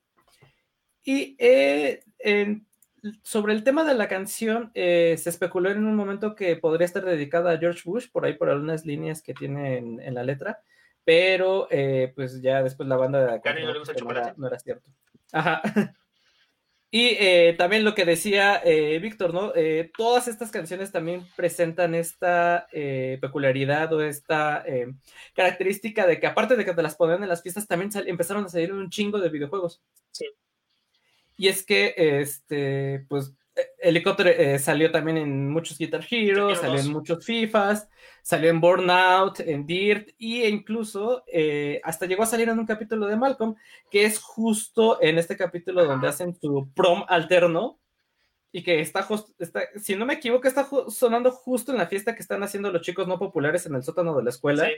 Y 1.04 1.36
eh, 1.40 2.04
en- 2.20 2.66
sobre 3.24 3.54
el 3.54 3.64
tema 3.64 3.84
de 3.86 3.94
la 3.94 4.08
canción, 4.08 4.72
eh, 4.74 5.16
se 5.18 5.30
especuló 5.30 5.70
en 5.70 5.86
un 5.86 5.96
momento 5.96 6.36
que 6.36 6.56
podría 6.58 6.86
estar 6.86 7.06
dedicada 7.06 7.52
a 7.52 7.58
George 7.58 7.82
Bush, 7.86 8.10
por 8.12 8.26
ahí 8.26 8.34
por 8.34 8.50
algunas 8.50 8.86
líneas 8.86 9.22
que 9.22 9.34
tiene 9.34 9.78
en, 9.78 10.02
en 10.02 10.14
la 10.16 10.24
letra, 10.24 10.60
pero 11.06 11.68
eh, 11.72 12.12
pues 12.16 12.42
ya 12.42 12.62
después 12.64 12.90
la 12.90 12.98
banda 12.98 13.26
no 13.26 13.34
el 13.36 13.42
que 13.42 13.54
no 13.54 13.70
era, 13.72 13.94
chocolate. 13.94 14.34
no 14.38 14.48
era 14.48 14.60
cierto. 14.60 14.90
Ajá. 15.32 15.62
Y 16.90 17.18
eh, 17.20 17.54
también 17.58 17.84
lo 17.84 17.94
que 17.94 18.06
decía 18.06 18.62
eh, 18.64 18.98
Víctor, 19.00 19.34
¿no? 19.34 19.52
Eh, 19.56 19.92
todas 19.98 20.30
estas 20.30 20.52
canciones 20.52 20.92
también 20.92 21.28
presentan 21.36 21.94
esta 21.96 22.68
peculiaridad 22.72 23.92
o 23.94 24.02
esta 24.02 24.64
característica 25.36 26.08
de 26.08 26.20
que 26.20 26.28
aparte 26.28 26.56
de 26.56 26.64
que 26.64 26.74
te 26.74 26.82
las 26.82 26.96
ponían 26.96 27.24
en 27.24 27.30
las 27.30 27.44
fiestas, 27.44 27.68
también 27.68 27.92
empezaron 28.06 28.46
a 28.46 28.50
salir 28.50 28.72
un 28.72 28.90
chingo 28.90 29.20
de 29.20 29.30
videojuegos. 29.30 29.82
Sí. 30.12 30.26
Y 31.36 31.50
es 31.50 31.66
que, 31.66 31.94
este, 31.98 33.06
pues, 33.10 33.34
Helicóptero 33.80 34.30
eh, 34.30 34.60
salió 34.60 34.92
también 34.92 35.18
en 35.18 35.50
muchos 35.50 35.78
Guitar 35.78 36.06
Hero, 36.10 36.56
salió 36.56 36.78
2. 36.78 36.86
en 36.86 36.92
muchos 36.92 37.26
FIFAs, 37.26 37.90
salió 38.22 38.50
en 38.50 38.62
Burnout, 38.62 39.40
en 39.40 39.66
Dirt, 39.66 40.10
e 40.20 40.50
incluso 40.50 41.24
eh, 41.28 41.82
hasta 41.84 42.06
llegó 42.06 42.24
a 42.24 42.28
salir 42.28 42.50
en 42.50 42.60
un 42.60 42.66
capítulo 42.66 43.08
de 43.08 43.16
Malcolm, 43.16 43.56
que 43.90 44.06
es 44.06 44.20
justo 44.20 45.02
en 45.02 45.18
este 45.18 45.38
capítulo 45.38 45.86
donde 45.86 46.08
hacen 46.08 46.36
su 46.36 46.70
prom 46.76 47.04
alterno, 47.08 47.80
y 48.52 48.64
que 48.64 48.80
está, 48.80 49.04
justo, 49.04 49.34
está 49.40 49.62
si 49.78 49.96
no 49.96 50.06
me 50.06 50.16
equivoco, 50.16 50.48
está 50.48 50.68
sonando 50.90 51.32
justo 51.32 51.72
en 51.72 51.78
la 51.78 51.88
fiesta 51.88 52.16
que 52.16 52.22
están 52.22 52.44
haciendo 52.44 52.72
los 52.72 52.82
chicos 52.82 53.08
no 53.08 53.20
populares 53.20 53.66
en 53.66 53.76
el 53.76 53.84
sótano 53.84 54.16
de 54.16 54.24
la 54.24 54.30
escuela. 54.30 54.66
Sí. 54.66 54.72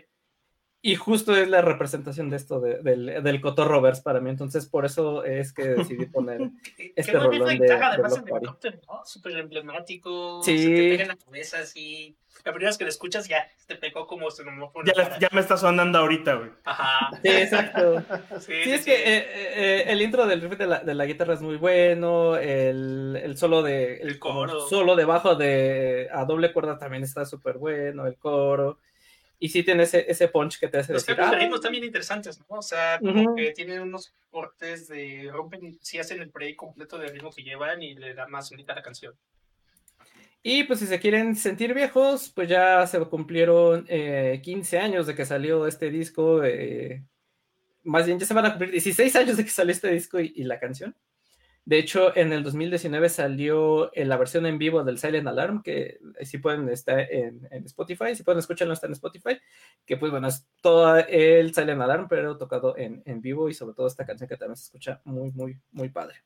Y 0.82 0.96
justo 0.96 1.36
es 1.36 1.50
la 1.50 1.62
representación 1.62 2.30
de 2.30 2.38
esto, 2.38 2.62
de- 2.62 2.82
del, 2.82 3.22
del 3.22 3.42
Cotorroverse 3.42 4.02
para 4.02 4.22
mí. 4.22 4.30
Entonces, 4.30 4.65
por 4.65 4.86
eso 4.86 5.26
es 5.26 5.52
que 5.52 5.63
decidí 5.70 6.06
poner. 6.06 6.39
Este 6.96 7.12
que 7.12 7.18
no 7.18 7.26
rolón 7.26 7.42
es 7.52 7.60
de- 7.60 7.65
guitarra, 7.65 7.88
de 7.89 7.94
además 7.96 8.18
en 8.18 8.36
helicóptero, 8.36 8.80
¿no? 8.88 9.02
Súper 9.06 9.38
emblemático. 9.38 10.42
Sí. 10.44 10.58
Se 10.58 10.65
te 10.70 10.89
pega 10.89 11.02
en 11.04 11.08
la 11.10 11.15
cabeza 11.18 11.60
así. 11.60 12.15
La 12.46 12.54
primera 12.54 12.70
vez 12.70 12.78
que 12.78 12.86
lo 12.86 12.89
escuchas 12.89 13.28
ya 13.28 13.46
te 13.68 13.76
pegó 13.76 14.08
como 14.08 14.32
se 14.32 14.46
me 14.46 14.52
fue 14.70 14.84
Ya, 14.86 14.94
la- 14.96 15.20
ya 15.20 15.28
me 15.34 15.42
está 15.42 15.58
sonando 15.58 15.98
ahorita, 16.00 16.36
güey. 16.36 16.50
Ajá. 16.63 17.10
Sí, 17.22 17.28
exacto. 17.30 18.02
Sí, 18.39 18.54
Sí, 18.63 18.72
es 18.72 18.86
que 18.86 18.94
eh, 18.96 19.26
eh, 19.58 19.84
el 19.88 20.02
intro 20.02 20.26
del 20.26 20.39
riff 20.42 20.58
de 20.58 20.65
la, 20.65 20.80
de 20.80 20.94
la 20.94 21.06
guitarra 21.06 21.34
es 21.34 21.42
muy 21.42 21.58
bueno, 21.58 22.38
el, 22.38 23.20
el 23.22 23.38
solo 23.38 23.62
de 23.63 23.98
El 23.98 24.18
como 24.20 24.46
coro. 24.46 24.62
solo 24.70 24.96
debajo 24.96 25.36
de 25.36 26.08
a 26.13 26.24
doble 26.24 26.54
cuerda 26.54 26.78
también 26.78 27.04
está 27.04 27.26
súper 27.26 27.58
bueno, 27.58 28.08
el 28.08 28.15
coro. 28.15 28.80
Y 29.41 29.47
sí 29.49 29.63
tiene 29.63 29.84
ese, 29.84 30.06
ese 30.12 30.28
punch 30.28 30.60
que 30.60 30.67
te 30.67 30.80
hace 30.80 30.91
Los 30.91 31.06
decir, 31.06 31.15
de 31.15 31.23
"Ah, 31.23 31.32
ritmo 31.32 31.56
están 31.56 31.71
bien 31.71 31.84
interesantes, 31.86 32.39
¿no? 32.39 32.45
O 32.58 32.62
sea, 32.62 32.99
como 32.99 33.23
Ujú. 33.23 33.36
que 33.36 33.52
tienen 33.52 33.82
unos 33.82 34.13
cortes 34.30 34.88
de. 34.89 35.30
rompen, 35.32 35.78
si 35.82 35.97
hacen 35.97 36.21
el 36.21 36.30
break 36.30 36.58
completo 36.58 36.97
del 36.97 37.12
ritmo 37.12 37.32
que 37.32 37.43
llevan 37.43 37.82
y 37.82 37.95
le 37.95 38.13
da 38.13 38.28
más 38.28 38.52
unidad 38.52 38.71
a 38.71 38.75
la 38.75 38.82
canción. 38.84 39.15
Y 40.43 40.63
pues 40.63 40.80
si 40.80 40.88
se 40.88 40.99
quieren 40.99 41.36
sentir 41.36 41.73
viejos, 41.73 42.32
pues 42.34 42.47
ya 42.49 42.86
se 42.88 42.99
cumplieron 43.06 43.86
eh, 43.89 44.39
15 44.43 44.78
años 44.80 45.08
de 45.08 45.15
que 45.15 45.25
salió 45.25 45.67
este 45.67 45.89
disco. 45.89 46.43
eh, 46.43 47.04
más 47.84 48.06
bien 48.06 48.19
ya 48.19 48.25
se 48.25 48.34
van 48.34 48.45
a 48.45 48.49
cumplir 48.52 48.71
16 48.71 49.15
años 49.15 49.38
de 49.38 49.43
que 49.45 49.49
salió 49.49 49.71
este 49.71 49.89
disco 49.91 50.19
y, 50.19 50.34
y 50.36 50.43
la 50.43 50.60
canción. 50.60 50.95
De 51.69 51.77
hecho, 51.77 52.17
en 52.17 52.34
el 52.34 52.41
2019 52.41 53.10
salió 53.10 53.91
la 53.93 54.17
versión 54.17 54.47
en 54.47 54.58
vivo 54.58 54.84
del 54.84 54.97
Silent 54.97 55.27
Alarm, 55.27 55.62
que 55.62 55.99
sí 56.23 56.39
pueden 56.39 56.67
estar 56.69 56.99
en, 56.99 57.47
en 57.51 57.63
Spotify, 57.65 58.15
si 58.15 58.23
pueden 58.23 58.39
escucharlo 58.39 58.73
está 58.73 58.88
en 58.88 58.93
Spotify, 58.93 59.38
que 59.86 59.95
pues 59.95 60.12
bueno, 60.12 60.27
es 60.27 60.47
todo 60.62 60.97
el 60.97 61.53
Silent 61.53 61.79
Alarm, 61.79 62.08
pero 62.10 62.38
tocado 62.38 62.75
en, 62.75 63.03
en 63.05 63.21
vivo 63.21 63.49
y 63.49 63.53
sobre 63.53 63.75
todo 63.75 63.86
esta 63.86 64.03
canción 64.03 64.27
que 64.27 64.36
también 64.36 64.58
se 64.58 64.63
escucha 64.63 64.99
muy, 65.03 65.32
muy, 65.32 65.60
muy 65.71 65.89
padre. 65.89 66.23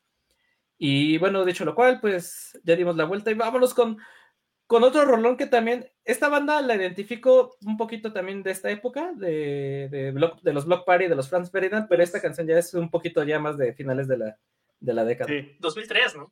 Y 0.78 1.18
bueno, 1.18 1.46
dicho 1.46 1.66
lo 1.66 1.76
cual, 1.76 2.00
pues 2.02 2.60
ya 2.64 2.76
dimos 2.76 2.96
la 2.96 3.06
vuelta 3.06 3.32
y 3.32 3.36
vámonos 3.36 3.74
con, 3.74 3.98
con 4.68 4.84
otro 4.84 5.06
rolón 5.06 5.38
que 5.38 5.48
también, 5.48 5.90
esta 6.06 6.30
banda 6.30 6.62
la 6.62 6.76
identifico 6.76 7.58
un 7.66 7.78
poquito 7.78 8.14
también 8.14 8.44
de 8.44 8.52
esta 8.52 8.72
época, 8.72 9.14
de, 9.16 9.90
de, 9.92 10.14
Block- 10.14 10.42
de 10.42 10.54
los 10.54 10.66
Block 10.66 10.86
Party, 10.86 11.08
de 11.08 11.16
los 11.16 11.30
Franz 11.30 11.52
Ferdinand, 11.52 11.88
pero 11.90 12.04
esta 12.04 12.22
canción 12.22 12.48
ya 12.48 12.58
es 12.60 12.74
un 12.74 12.90
poquito 12.90 13.24
ya 13.24 13.40
más 13.40 13.58
de 13.58 13.74
finales 13.74 14.08
de 14.08 14.18
la, 14.18 14.40
de 14.84 14.94
la 14.94 15.04
década. 15.06 15.28
Sí. 15.30 15.56
2003, 15.60 16.16
¿no? 16.18 16.32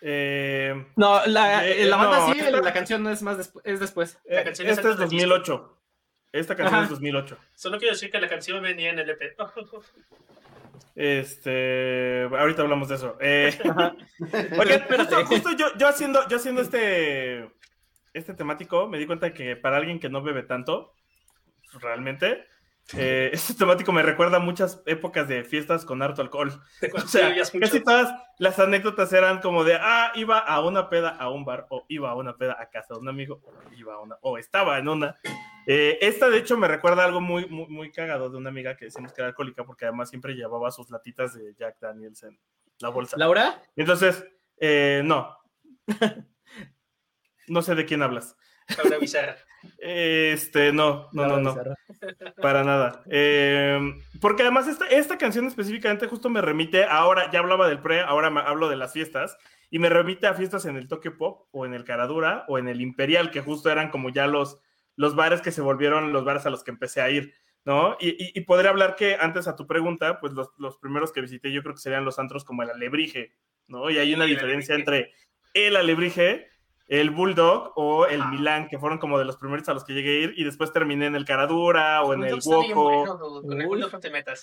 Eh, 0.00 0.86
No, 0.96 1.24
la, 1.26 1.66
Eh, 1.66 1.84
la 1.84 1.96
banda 1.96 2.18
no, 2.20 2.32
sí, 2.32 2.40
esta- 2.40 2.60
la 2.62 2.72
canción 2.72 3.02
no 3.02 3.10
es 3.10 3.22
más 3.22 3.38
despu- 3.38 3.60
es 3.64 3.80
después. 3.80 4.18
La 4.24 4.40
eh, 4.40 4.44
canción 4.44 4.68
es 4.68 4.78
este 4.78 4.88
es 4.88 4.94
antes 4.94 5.10
del 5.10 5.18
2008. 5.18 5.76
Esta 6.32 6.54
canción 6.56 6.74
Ajá. 6.76 6.84
es 6.84 6.90
2008. 6.90 7.36
Solo 7.54 7.78
quiero 7.78 7.94
decir 7.94 8.10
que 8.10 8.20
la 8.20 8.28
canción 8.28 8.62
venía 8.62 8.90
en 8.90 8.98
el 9.00 9.10
EP. 9.10 9.34
Este, 10.94 12.22
ahorita 12.30 12.62
hablamos 12.62 12.88
de 12.88 12.94
eso. 12.94 13.16
Eh. 13.20 13.56
Oigan, 14.58 14.86
justo, 14.96 15.26
justo 15.26 15.50
yo, 15.56 15.66
yo 15.76 15.88
haciendo, 15.88 16.26
yo 16.28 16.36
haciendo 16.36 16.60
este, 16.62 17.50
este 18.12 18.34
temático, 18.34 18.88
me 18.88 18.98
di 18.98 19.06
cuenta 19.06 19.32
que 19.34 19.56
para 19.56 19.76
alguien 19.76 19.98
que 20.00 20.08
no 20.08 20.22
bebe 20.22 20.42
tanto, 20.44 20.94
realmente, 21.80 22.46
eh, 22.96 23.30
este 23.32 23.54
temático 23.54 23.92
me 23.92 24.02
recuerda 24.02 24.38
a 24.38 24.40
muchas 24.40 24.82
épocas 24.86 25.28
de 25.28 25.44
fiestas 25.44 25.84
con 25.84 26.02
harto 26.02 26.22
alcohol. 26.22 26.60
O 26.94 27.00
sea, 27.00 27.34
casi 27.34 27.80
todas 27.80 28.12
las 28.38 28.58
anécdotas 28.58 29.12
eran 29.12 29.40
como 29.40 29.64
de, 29.64 29.74
ah, 29.74 30.12
iba 30.14 30.38
a 30.38 30.60
una 30.60 30.88
peda 30.88 31.10
a 31.10 31.30
un 31.30 31.44
bar, 31.44 31.66
o 31.70 31.84
iba 31.88 32.10
a 32.10 32.14
una 32.14 32.36
peda 32.36 32.56
a 32.60 32.68
casa 32.70 32.94
de 32.94 33.00
un 33.00 33.08
amigo, 33.08 33.40
o 33.44 33.52
iba 33.76 33.94
a 33.94 34.00
una, 34.00 34.16
o 34.22 34.38
estaba 34.38 34.78
en 34.78 34.88
una. 34.88 35.18
Eh, 35.66 35.98
esta, 36.00 36.28
de 36.28 36.38
hecho, 36.38 36.56
me 36.56 36.68
recuerda 36.68 37.04
algo 37.04 37.20
muy, 37.20 37.46
muy, 37.46 37.66
muy 37.68 37.92
cagado 37.92 38.30
de 38.30 38.36
una 38.36 38.48
amiga 38.48 38.76
que 38.76 38.86
decimos 38.86 39.12
que 39.12 39.20
era 39.20 39.28
alcohólica, 39.28 39.64
porque 39.64 39.84
además 39.84 40.08
siempre 40.08 40.34
llevaba 40.34 40.70
sus 40.70 40.90
latitas 40.90 41.34
de 41.34 41.54
Jack 41.54 41.78
Daniels 41.80 42.22
en 42.22 42.38
la 42.80 42.88
bolsa. 42.88 43.16
Laura, 43.16 43.62
Entonces, 43.76 44.24
eh, 44.58 45.02
no. 45.04 45.36
No 47.46 47.62
sé 47.62 47.74
de 47.74 47.84
quién 47.84 48.00
hablas. 48.00 48.36
Laura 48.78 48.98
Bizarra. 48.98 49.36
Este, 49.78 50.72
no, 50.72 51.08
no, 51.12 51.26
no, 51.26 51.40
no. 51.40 51.56
Para 52.40 52.64
nada. 52.64 53.02
Eh, 53.10 53.78
porque 54.20 54.42
además 54.42 54.68
esta, 54.68 54.86
esta 54.86 55.18
canción 55.18 55.46
específicamente 55.46 56.06
justo 56.06 56.28
me 56.28 56.40
remite, 56.40 56.84
ahora 56.84 57.30
ya 57.30 57.40
hablaba 57.40 57.68
del 57.68 57.80
pre, 57.80 58.00
ahora 58.00 58.30
me 58.30 58.40
hablo 58.40 58.68
de 58.68 58.76
las 58.76 58.92
fiestas, 58.92 59.36
y 59.70 59.78
me 59.78 59.88
remite 59.88 60.26
a 60.26 60.34
fiestas 60.34 60.64
en 60.66 60.76
el 60.76 60.88
Tokyo 60.88 61.16
Pop, 61.16 61.48
o 61.52 61.66
en 61.66 61.74
el 61.74 61.84
Caradura, 61.84 62.44
o 62.48 62.58
en 62.58 62.68
el 62.68 62.80
Imperial, 62.80 63.30
que 63.30 63.40
justo 63.40 63.70
eran 63.70 63.90
como 63.90 64.10
ya 64.10 64.26
los, 64.26 64.58
los 64.96 65.14
bares 65.14 65.40
que 65.40 65.52
se 65.52 65.62
volvieron 65.62 66.12
los 66.12 66.24
bares 66.24 66.46
a 66.46 66.50
los 66.50 66.64
que 66.64 66.70
empecé 66.72 67.00
a 67.00 67.10
ir, 67.10 67.34
¿no? 67.64 67.96
Y, 68.00 68.10
y, 68.10 68.32
y 68.34 68.40
podría 68.42 68.70
hablar 68.70 68.96
que 68.96 69.16
antes 69.20 69.48
a 69.48 69.56
tu 69.56 69.66
pregunta, 69.66 70.20
pues 70.20 70.32
los, 70.32 70.50
los 70.58 70.78
primeros 70.78 71.12
que 71.12 71.20
visité 71.20 71.52
yo 71.52 71.62
creo 71.62 71.74
que 71.74 71.80
serían 71.80 72.04
los 72.04 72.18
antros 72.18 72.44
como 72.44 72.62
el 72.62 72.70
Alebrije, 72.70 73.34
¿no? 73.68 73.88
Y 73.90 73.98
hay 73.98 74.12
una 74.14 74.24
diferencia 74.24 74.74
Alebrije. 74.74 74.98
entre 74.98 75.14
el 75.54 75.76
Alebrije 75.76 76.49
el 76.90 77.10
Bulldog 77.10 77.72
o 77.76 78.04
el. 78.06 78.22
Milán, 78.26 78.68
que 78.68 78.78
fueron 78.78 78.98
como 78.98 79.18
de 79.18 79.24
los 79.24 79.36
primeros 79.38 79.66
a 79.68 79.72
los 79.74 79.84
que 79.84 79.94
llegué 79.94 80.10
a 80.10 80.20
ir, 80.24 80.34
y 80.36 80.44
después 80.44 80.72
terminé 80.72 81.06
en 81.06 81.14
el 81.16 81.24
Caradura 81.24 82.02
o 82.02 82.12
en 82.12 82.24
el 82.24 82.38
Woco. 82.44 83.18
no 83.90 84.00
te 84.00 84.10
metas. 84.10 84.42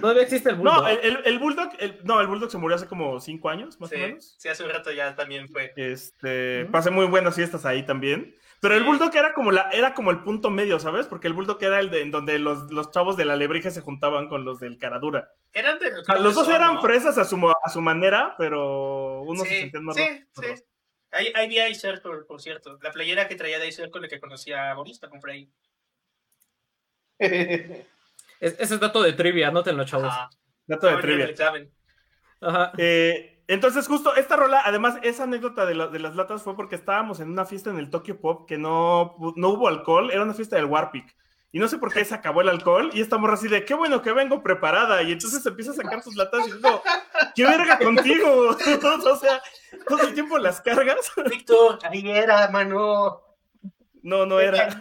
Todavía 0.00 0.22
existe 0.22 0.48
el 0.50 0.56
bulldog. 0.56 0.82
No, 0.82 0.88
el, 0.88 0.98
el- 1.02 1.20
el 1.26 1.38
Bulldog, 1.38 1.68
el- 1.78 2.00
no, 2.04 2.20
el 2.22 2.26
Bulldog 2.26 2.50
se 2.50 2.56
murió 2.56 2.76
hace 2.76 2.86
como 2.86 3.20
cinco 3.20 3.50
años, 3.50 3.78
más 3.78 3.90
Sí, 3.90 3.96
o 3.96 3.98
menos. 3.98 4.34
sí, 4.38 4.48
hace 4.48 4.64
un 4.64 4.70
rato 4.70 4.90
ya 4.90 5.14
también 5.14 5.48
fue. 5.48 5.72
Este, 5.76 6.64
pasé 6.72 6.90
muy 6.90 7.04
buenas 7.06 7.34
fiestas 7.34 7.66
ahí 7.66 7.84
también. 7.84 8.34
Pero 8.62 8.74
el. 8.74 8.84
Bulldog 8.84 9.14
era 9.14 9.34
como 9.34 9.52
la, 9.52 9.68
era 9.70 9.92
como 9.92 10.10
el 10.10 10.22
punto 10.22 10.48
medio, 10.48 10.78
¿sabes? 10.78 11.06
Porque 11.06 11.26
el 11.28 11.34
Bulldog 11.34 11.62
era 11.62 11.78
el 11.78 11.90
de 11.90 12.00
en 12.00 12.10
donde 12.10 12.38
los, 12.38 12.72
los 12.72 12.90
chavos 12.90 13.18
de 13.18 13.26
la 13.26 13.34
Alebrije 13.34 13.70
se 13.70 13.82
juntaban 13.82 14.28
con 14.30 14.46
los 14.46 14.60
del 14.60 14.78
Caradura. 14.78 15.28
Eran 15.52 15.78
de 15.78 15.92
O 15.92 16.04
sea, 16.04 16.16
los 16.16 16.34
dos 16.34 16.46
son, 16.46 16.54
eran 16.54 16.74
¿no? 16.76 16.80
fresas 16.80 17.18
a 17.18 17.24
su, 17.26 17.36
a 17.62 17.68
su 17.68 17.82
manera, 17.82 18.34
pero 18.38 19.20
unos 19.22 19.42
se 19.46 19.54
Sí, 19.54 19.60
sentían 19.60 19.84
más 19.84 19.96
sí, 19.96 20.02
sí. 20.32 20.46
Ahí, 21.16 21.32
ahí 21.34 21.48
vi 21.48 21.58
a 21.58 21.68
Ice 21.68 21.80
Circle, 21.80 22.22
por 22.28 22.40
cierto. 22.40 22.78
La 22.82 22.90
playera 22.92 23.26
que 23.28 23.36
traía 23.36 23.58
de 23.58 23.68
Ice 23.68 23.82
Circle 23.82 24.08
que 24.08 24.20
conocía 24.20 24.70
a 24.70 24.74
Boris, 24.74 25.00
la 25.02 25.08
compré 25.08 25.32
ahí. 25.32 25.50
Es- 28.38 28.60
ese 28.60 28.74
es 28.74 28.80
dato 28.80 29.02
de 29.02 29.14
trivia, 29.14 29.48
anótenlo, 29.48 29.84
chavos. 29.84 30.08
Ajá. 30.08 30.28
Dato 30.66 30.88
de 30.88 30.96
trivia. 30.98 31.24
examen. 31.26 31.72
Ajá. 32.42 32.72
Eh, 32.76 33.42
entonces, 33.48 33.86
justo 33.88 34.14
esta 34.14 34.36
rola, 34.36 34.60
además, 34.64 34.98
esa 35.02 35.22
anécdota 35.24 35.64
de, 35.64 35.74
la- 35.74 35.86
de 35.88 35.98
las 36.00 36.16
latas 36.16 36.42
fue 36.42 36.54
porque 36.54 36.74
estábamos 36.74 37.20
en 37.20 37.30
una 37.30 37.46
fiesta 37.46 37.70
en 37.70 37.78
el 37.78 37.88
Tokyo 37.88 38.20
Pop 38.20 38.46
que 38.46 38.58
no, 38.58 39.16
no 39.36 39.48
hubo 39.50 39.68
alcohol, 39.68 40.10
era 40.10 40.22
una 40.22 40.34
fiesta 40.34 40.56
del 40.56 40.66
Warpic. 40.66 41.16
Y 41.52 41.58
no 41.58 41.68
sé 41.68 41.78
por 41.78 41.92
qué 41.92 42.04
se 42.04 42.14
acabó 42.14 42.42
el 42.42 42.48
alcohol 42.50 42.90
y 42.92 43.00
estamos 43.00 43.30
así 43.30 43.48
de, 43.48 43.64
qué 43.64 43.72
bueno 43.74 44.02
que 44.02 44.12
vengo 44.12 44.42
preparada. 44.42 45.02
Y 45.02 45.12
entonces 45.12 45.44
empieza 45.46 45.70
a 45.70 45.74
sacar 45.74 46.02
sus 46.02 46.14
latas 46.16 46.46
y 46.48 46.52
digo, 46.52 46.82
qué 47.34 47.44
verga 47.44 47.78
contigo. 47.78 48.48
o 49.10 49.16
sea, 49.16 49.40
todo 49.88 50.02
el 50.02 50.12
tiempo 50.14 50.36
las 50.38 50.60
cargas. 50.60 51.10
Víctor, 51.30 51.78
ahí 51.90 52.10
era, 52.10 52.48
mano. 52.50 53.22
No, 54.02 54.24
no 54.26 54.38
era. 54.38 54.80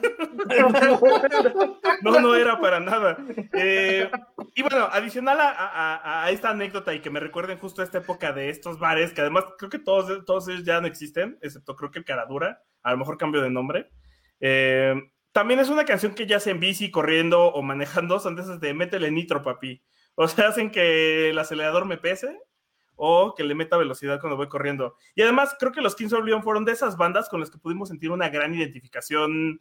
No, 2.01 2.19
no 2.19 2.36
era 2.36 2.60
para 2.60 2.80
nada. 2.80 3.17
Eh, 3.54 4.10
y 4.54 4.62
bueno, 4.62 4.88
adicional 4.91 5.39
a, 5.39 5.49
a- 5.49 6.25
a 6.25 6.30
esta 6.32 6.49
anécdota 6.49 6.93
y 6.93 6.99
que 7.01 7.10
me 7.10 7.19
recuerden 7.19 7.58
justo 7.58 7.82
esta 7.82 7.99
época 7.99 8.32
de 8.34 8.49
estos 8.49 8.80
bares, 8.80 9.13
que 9.13 9.21
además 9.21 9.45
creo 9.58 9.69
que 9.69 9.80
todos, 9.80 10.25
todos 10.25 10.47
ellos 10.47 10.63
ya 10.63 10.80
no 10.82 10.88
existen, 10.88 11.38
excepto 11.41 11.75
creo 11.75 11.91
que 11.91 11.99
el 11.99 12.06
Caradura, 12.06 12.62
a 12.84 12.91
lo 12.91 12.97
mejor 12.97 13.17
cambio 13.17 13.41
de 13.41 13.49
nombre. 13.49 13.89
Eh, 14.39 14.93
también 15.36 15.60
es 15.60 15.67
una 15.67 15.84
canción 15.84 16.15
que 16.15 16.28
ya 16.28 16.39
sea 16.39 16.54
en 16.54 16.62
bici, 16.62 16.89
corriendo 16.89 17.48
o 17.48 17.62
manejando, 17.62 18.21
son 18.21 18.38
de 18.38 18.43
esas 18.43 18.62
de 18.62 18.74
métele 18.74 19.12
nitro, 19.12 19.41
papi. 19.41 19.84
O 20.15 20.30
sea, 20.30 20.48
hacen 20.48 20.71
que 20.71 21.30
el 21.32 21.38
acelerador 21.38 21.84
me 21.84 21.98
pese 21.98 22.39
o 22.95 23.36
que 23.36 23.43
le 23.43 23.54
meta 23.54 23.76
velocidad 23.76 24.21
cuando 24.21 24.38
voy 24.38 24.48
corriendo. 24.48 24.95
Y 25.13 25.24
además, 25.24 25.58
creo 25.60 25.74
que 25.74 25.82
los 25.82 25.98
Kings 25.98 26.13
of 26.13 26.24
Leon 26.24 26.41
fueron 26.41 26.63
de 26.63 26.71
esas 26.71 26.95
bandas 26.95 27.28
con 27.28 27.41
las 27.41 27.52
que 27.52 27.58
pudimos 27.58 27.89
sentir 27.89 28.12
una 28.12 28.30
gran 28.30 28.56
identificación 28.56 29.60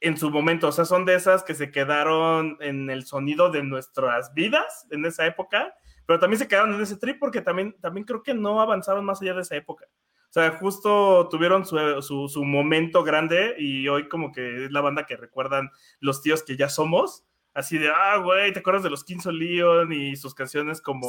en 0.00 0.18
su 0.18 0.30
momento. 0.30 0.68
O 0.68 0.72
sea, 0.72 0.84
son 0.84 1.06
de 1.06 1.14
esas 1.14 1.42
que 1.44 1.54
se 1.54 1.70
quedaron 1.70 2.58
en 2.60 2.90
el 2.90 3.06
sonido 3.06 3.50
de 3.50 3.62
nuestras 3.62 4.34
vidas 4.34 4.86
en 4.90 5.06
esa 5.06 5.24
época, 5.24 5.72
pero 6.04 6.18
también 6.18 6.40
se 6.40 6.46
quedaron 6.46 6.74
en 6.74 6.82
ese 6.82 6.98
trip 6.98 7.18
porque 7.18 7.40
también, 7.40 7.74
también 7.80 8.04
creo 8.04 8.22
que 8.22 8.34
no 8.34 8.60
avanzaron 8.60 9.06
más 9.06 9.22
allá 9.22 9.32
de 9.32 9.40
esa 9.40 9.56
época. 9.56 9.86
O 10.28 10.32
sea, 10.32 10.50
justo 10.52 11.28
tuvieron 11.30 11.64
su, 11.64 11.78
su, 12.02 12.28
su 12.28 12.44
momento 12.44 13.04
grande 13.04 13.54
y 13.58 13.88
hoy 13.88 14.08
como 14.08 14.32
que 14.32 14.66
es 14.66 14.72
la 14.72 14.80
banda 14.80 15.06
que 15.06 15.16
recuerdan 15.16 15.70
los 16.00 16.22
tíos 16.22 16.42
que 16.42 16.56
ya 16.56 16.68
somos. 16.68 17.24
Así 17.54 17.78
de, 17.78 17.88
ah, 17.88 18.18
güey, 18.18 18.52
¿te 18.52 18.58
acuerdas 18.58 18.82
de 18.82 18.90
los 18.90 19.02
Kings 19.02 19.26
of 19.26 19.32
Leon 19.32 19.90
y 19.90 20.14
sus 20.16 20.34
canciones 20.34 20.82
como 20.82 21.08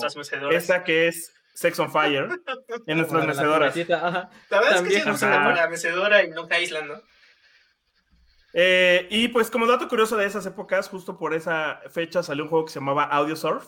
esta 0.50 0.84
que 0.86 1.10
es 1.10 1.34
Sex 1.54 1.78
on 1.80 1.92
Fire 1.92 2.30
en 2.88 2.98
nuestras 2.98 3.24
la 3.24 3.28
mecedoras? 3.28 3.78
ajá. 3.78 4.30
La 4.50 4.62
verdad 4.62 4.76
También, 4.76 5.02
es 5.02 5.04
que 5.04 5.18
sí, 5.18 5.26
ajá. 5.26 5.44
para 5.44 5.56
la 5.56 5.68
mecedora 5.68 6.24
y 6.24 6.32
Long 6.32 6.50
Island, 6.62 6.88
¿no? 6.88 7.02
Eh, 8.54 9.08
y 9.12 9.28
pues 9.28 9.52
como 9.52 9.68
dato 9.68 9.88
curioso 9.90 10.16
de 10.16 10.26
esas 10.26 10.46
épocas, 10.46 10.88
justo 10.88 11.18
por 11.18 11.34
esa 11.34 11.82
fecha 11.90 12.24
salió 12.24 12.46
un 12.46 12.50
juego 12.50 12.66
que 12.66 12.72
se 12.72 12.80
llamaba 12.80 13.04
Audio 13.04 13.36
Surf. 13.36 13.66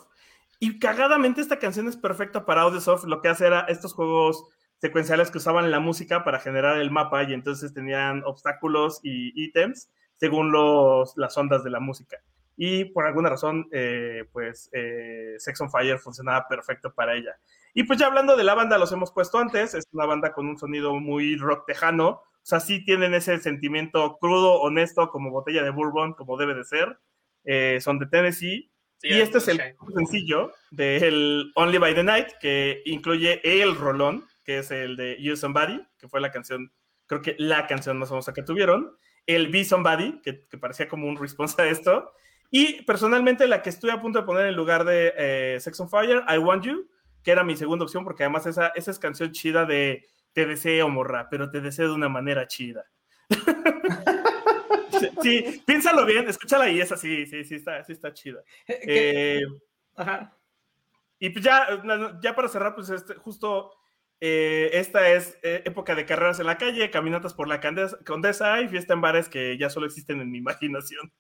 Y 0.60 0.80
cagadamente 0.80 1.42
esta 1.42 1.60
canción 1.60 1.88
es 1.88 1.98
perfecta 1.98 2.46
para 2.46 2.62
Audio 2.62 2.80
Surf. 2.80 3.04
Lo 3.04 3.22
que 3.22 3.28
hace 3.28 3.46
era 3.46 3.66
estos 3.68 3.94
juegos 3.94 4.46
secuenciales 4.80 5.32
que 5.32 5.38
usaban 5.38 5.72
la 5.72 5.80
música 5.80 6.24
para 6.24 6.40
generar 6.40 6.78
el 6.78 6.92
mapa 6.92 7.24
y 7.24 7.34
entonces 7.34 7.74
tenían 7.74 8.24
obstáculos 8.26 9.00
y 9.04 9.32
ítems 9.36 9.92
según 10.16 10.52
los, 10.52 11.14
las 11.16 11.38
ondas 11.38 11.64
de 11.64 11.70
la 11.70 11.80
música. 11.80 12.18
Y 12.58 12.86
por 12.86 13.06
alguna 13.06 13.30
razón, 13.30 13.70
eh, 13.72 14.26
pues 14.34 14.70
eh, 14.74 15.36
Sex 15.38 15.62
on 15.62 15.72
Fire 15.72 15.98
funcionaba 15.98 16.46
perfecto 16.48 16.94
para 16.94 17.16
ella. 17.16 17.40
Y 17.74 17.84
pues 17.84 18.00
ya 18.00 18.08
hablando 18.08 18.36
de 18.36 18.44
la 18.44 18.54
banda, 18.56 18.78
los 18.78 18.92
hemos 18.92 19.12
puesto 19.14 19.38
antes, 19.38 19.74
es 19.74 19.86
una 19.94 20.06
banda 20.06 20.34
con 20.34 20.48
un 20.48 20.58
sonido 20.58 20.94
muy 21.00 21.38
rock 21.38 21.66
tejano, 21.68 22.22
o 22.42 22.46
sea, 22.50 22.60
sí 22.60 22.84
tienen 22.84 23.14
ese 23.14 23.38
sentimiento 23.38 24.18
crudo, 24.20 24.60
honesto, 24.62 25.10
como 25.10 25.30
botella 25.30 25.64
de 25.64 25.70
bourbon, 25.70 26.14
como 26.14 26.36
debe 26.36 26.56
de 26.56 26.64
ser. 26.64 26.98
Eh, 27.44 27.80
son 27.80 28.00
de 28.00 28.08
Tennessee. 28.08 28.72
Sí, 28.98 29.10
y 29.10 29.22
este 29.22 29.38
es 29.38 29.48
el 29.48 29.62
sencillo 29.96 30.52
del 30.72 31.52
Only 31.56 31.78
by 31.78 31.96
the 31.96 32.04
Night, 32.04 32.28
que 32.42 32.82
incluye 32.86 33.40
el 33.44 33.76
rolón, 33.76 34.26
que 34.50 34.58
es 34.58 34.72
el 34.72 34.96
de 34.96 35.16
You 35.22 35.36
Somebody, 35.36 35.80
que 36.00 36.08
fue 36.08 36.20
la 36.20 36.32
canción, 36.32 36.74
creo 37.06 37.22
que 37.22 37.36
la 37.38 37.68
canción 37.68 38.00
más 38.00 38.10
famosa 38.10 38.34
que 38.34 38.42
tuvieron. 38.42 38.98
El 39.28 39.50
Be 39.50 39.64
Somebody, 39.64 40.22
que, 40.24 40.48
que 40.48 40.58
parecía 40.58 40.88
como 40.88 41.08
un 41.08 41.18
response 41.18 41.62
a 41.62 41.68
esto. 41.68 42.12
Y 42.50 42.82
personalmente 42.82 43.48
la 43.48 43.62
que 43.62 43.70
estoy 43.70 43.92
a 43.92 44.02
punto 44.02 44.18
de 44.18 44.26
poner 44.26 44.48
en 44.48 44.56
lugar 44.56 44.86
de 44.86 45.14
eh, 45.16 45.60
Sex 45.60 45.80
on 45.82 45.88
Fire, 45.88 46.24
I 46.28 46.40
Want 46.40 46.66
You, 46.66 46.90
que 47.24 47.30
era 47.30 47.44
mi 47.44 47.56
segunda 47.56 47.86
opción, 47.86 48.04
porque 48.04 48.24
además 48.24 48.48
esa, 48.48 48.70
esa 48.70 48.90
es 48.90 48.98
canción 48.98 49.32
chida 49.34 49.68
de 49.68 50.08
te 50.34 50.48
deseo, 50.48 50.90
morra, 50.90 51.28
pero 51.30 51.52
te 51.52 51.62
deseo 51.62 51.90
de 51.90 51.94
una 51.94 52.10
manera 52.10 52.48
chida. 52.48 52.86
sí, 55.00 55.10
sí, 55.22 55.64
piénsalo 55.64 56.08
bien, 56.08 56.28
escúchala 56.28 56.68
y 56.72 56.82
es 56.82 56.92
así, 56.92 57.28
sí, 57.28 57.44
sí 57.44 57.54
está, 57.54 57.84
sí 57.84 57.92
está 57.92 58.12
chida. 58.16 58.42
Eh, 58.68 59.44
Ajá. 59.96 60.36
y 61.20 61.30
pues 61.30 61.46
ya, 61.46 61.84
ya 62.20 62.34
para 62.34 62.48
cerrar, 62.48 62.74
pues 62.74 62.90
este, 62.90 63.14
justo 63.14 63.76
eh, 64.22 64.70
esta 64.74 65.10
es 65.12 65.38
eh, 65.44 65.62
época 65.66 65.96
de 65.96 66.06
carreras 66.06 66.40
en 66.40 66.46
la 66.48 66.58
calle, 66.58 66.90
caminatas 66.92 67.34
por 67.34 67.48
la 67.48 67.60
Condesa 68.06 68.62
y 68.62 68.68
fiesta 68.68 68.94
en 68.94 69.02
bares 69.02 69.30
que 69.30 69.58
ya 69.58 69.70
solo 69.70 69.86
existen 69.86 70.20
en 70.22 70.32
mi 70.32 70.38
imaginación. 70.40 71.12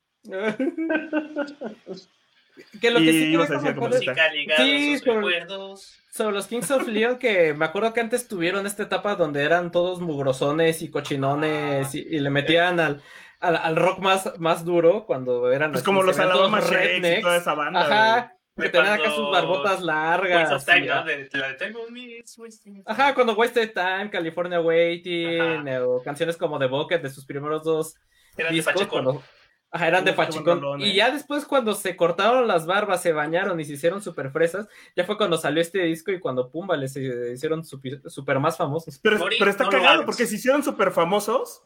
Que 2.81 2.91
lo 2.91 2.99
que 2.99 3.11
sí 3.13 3.27
quiero 3.29 3.43
a 3.43 3.47
decir 3.47 3.75
como 3.75 3.89
comentar 3.89 3.93
es- 4.01 4.07
Música 4.07 4.33
ligada 4.33 4.63
Sí, 4.65 4.97
por- 5.05 5.15
recuerdos. 5.15 5.97
sobre 6.11 6.35
los 6.35 6.47
Kings 6.47 6.69
of 6.71 6.87
Leon, 6.87 7.17
que 7.17 7.53
me 7.53 7.63
acuerdo 7.65 7.93
que 7.93 8.01
antes 8.01 8.27
tuvieron 8.27 8.65
esta 8.65 8.83
etapa 8.83 9.15
donde 9.15 9.43
eran 9.43 9.71
todos 9.71 10.01
mugrosones 10.01 10.81
y 10.81 10.89
cochinones 10.91 11.95
y, 11.95 11.99
y 12.01 12.19
le 12.19 12.29
metían 12.29 12.79
al, 12.81 13.01
al, 13.39 13.55
al 13.55 13.75
rock 13.77 13.99
más, 13.99 14.37
más 14.39 14.65
duro 14.65 15.05
cuando 15.05 15.49
eran 15.53 15.71
Pues 15.71 15.83
así, 15.83 15.85
como 15.85 16.03
los 16.03 16.19
Alabama 16.19 16.59
Shakes 16.59 16.75
y 16.75 16.99
rednecks. 17.01 17.21
toda 17.21 17.37
esa 17.37 17.53
banda. 17.53 17.81
Ajá, 17.81 18.33
que 18.59 18.67
De 18.67 18.69
tenían 18.69 18.93
acá 18.93 19.03
cuando- 19.03 19.15
sus 19.17 19.31
barbotas 19.31 19.71
Waste 19.73 19.85
largas. 19.85 20.51
of 20.51 20.65
Time, 20.65 20.85
y- 20.85 20.87
¿no? 20.87 21.03
De, 21.05 21.29
la 21.33 21.47
de 21.49 21.53
Time 21.55 21.75
on 21.75 21.93
Me, 21.93 22.01
it's 22.17 22.37
wasting 22.37 22.83
Ajá, 22.85 23.13
cuando 23.15 23.33
Wasted 23.35 23.73
Time, 23.73 24.09
California 24.09 24.59
Waiting, 24.61 25.67
Ajá. 25.67 25.85
o 25.87 26.01
canciones 26.03 26.37
como 26.37 26.59
The 26.59 26.65
Bucket 26.67 27.01
de 27.01 27.09
sus 27.09 27.25
primeros 27.25 27.63
dos 27.63 27.95
Eran 28.37 28.51
de 28.51 28.55
discos. 28.57 28.73
Pachecón. 28.73 29.03
cuando- 29.03 29.23
Ajá, 29.71 29.87
eran 29.87 30.03
de 30.03 30.13
Pachicón. 30.13 30.81
Y 30.81 30.95
ya 30.95 31.11
después, 31.11 31.45
cuando 31.45 31.75
se 31.75 31.95
cortaron 31.95 32.47
las 32.47 32.65
barbas, 32.65 33.03
se 33.03 33.13
bañaron 33.13 33.59
y 33.59 33.65
se 33.65 33.73
hicieron 33.73 34.01
super 34.01 34.31
fresas, 34.31 34.67
ya 34.95 35.03
fue 35.05 35.15
cuando 35.15 35.37
salió 35.37 35.61
este 35.61 35.83
disco 35.83 36.11
y 36.11 36.19
cuando 36.19 36.49
Pumba 36.49 36.75
les 36.75 36.95
hicieron 36.97 37.63
super, 37.63 38.01
super 38.09 38.39
más 38.39 38.57
famosos. 38.57 38.97
Pero, 38.97 39.19
Morir, 39.19 39.37
pero 39.37 39.51
está 39.51 39.65
no 39.65 39.69
cagado 39.69 40.05
porque 40.05 40.25
se 40.25 40.37
hicieron 40.37 40.63
súper 40.63 40.89
famosos 40.89 41.61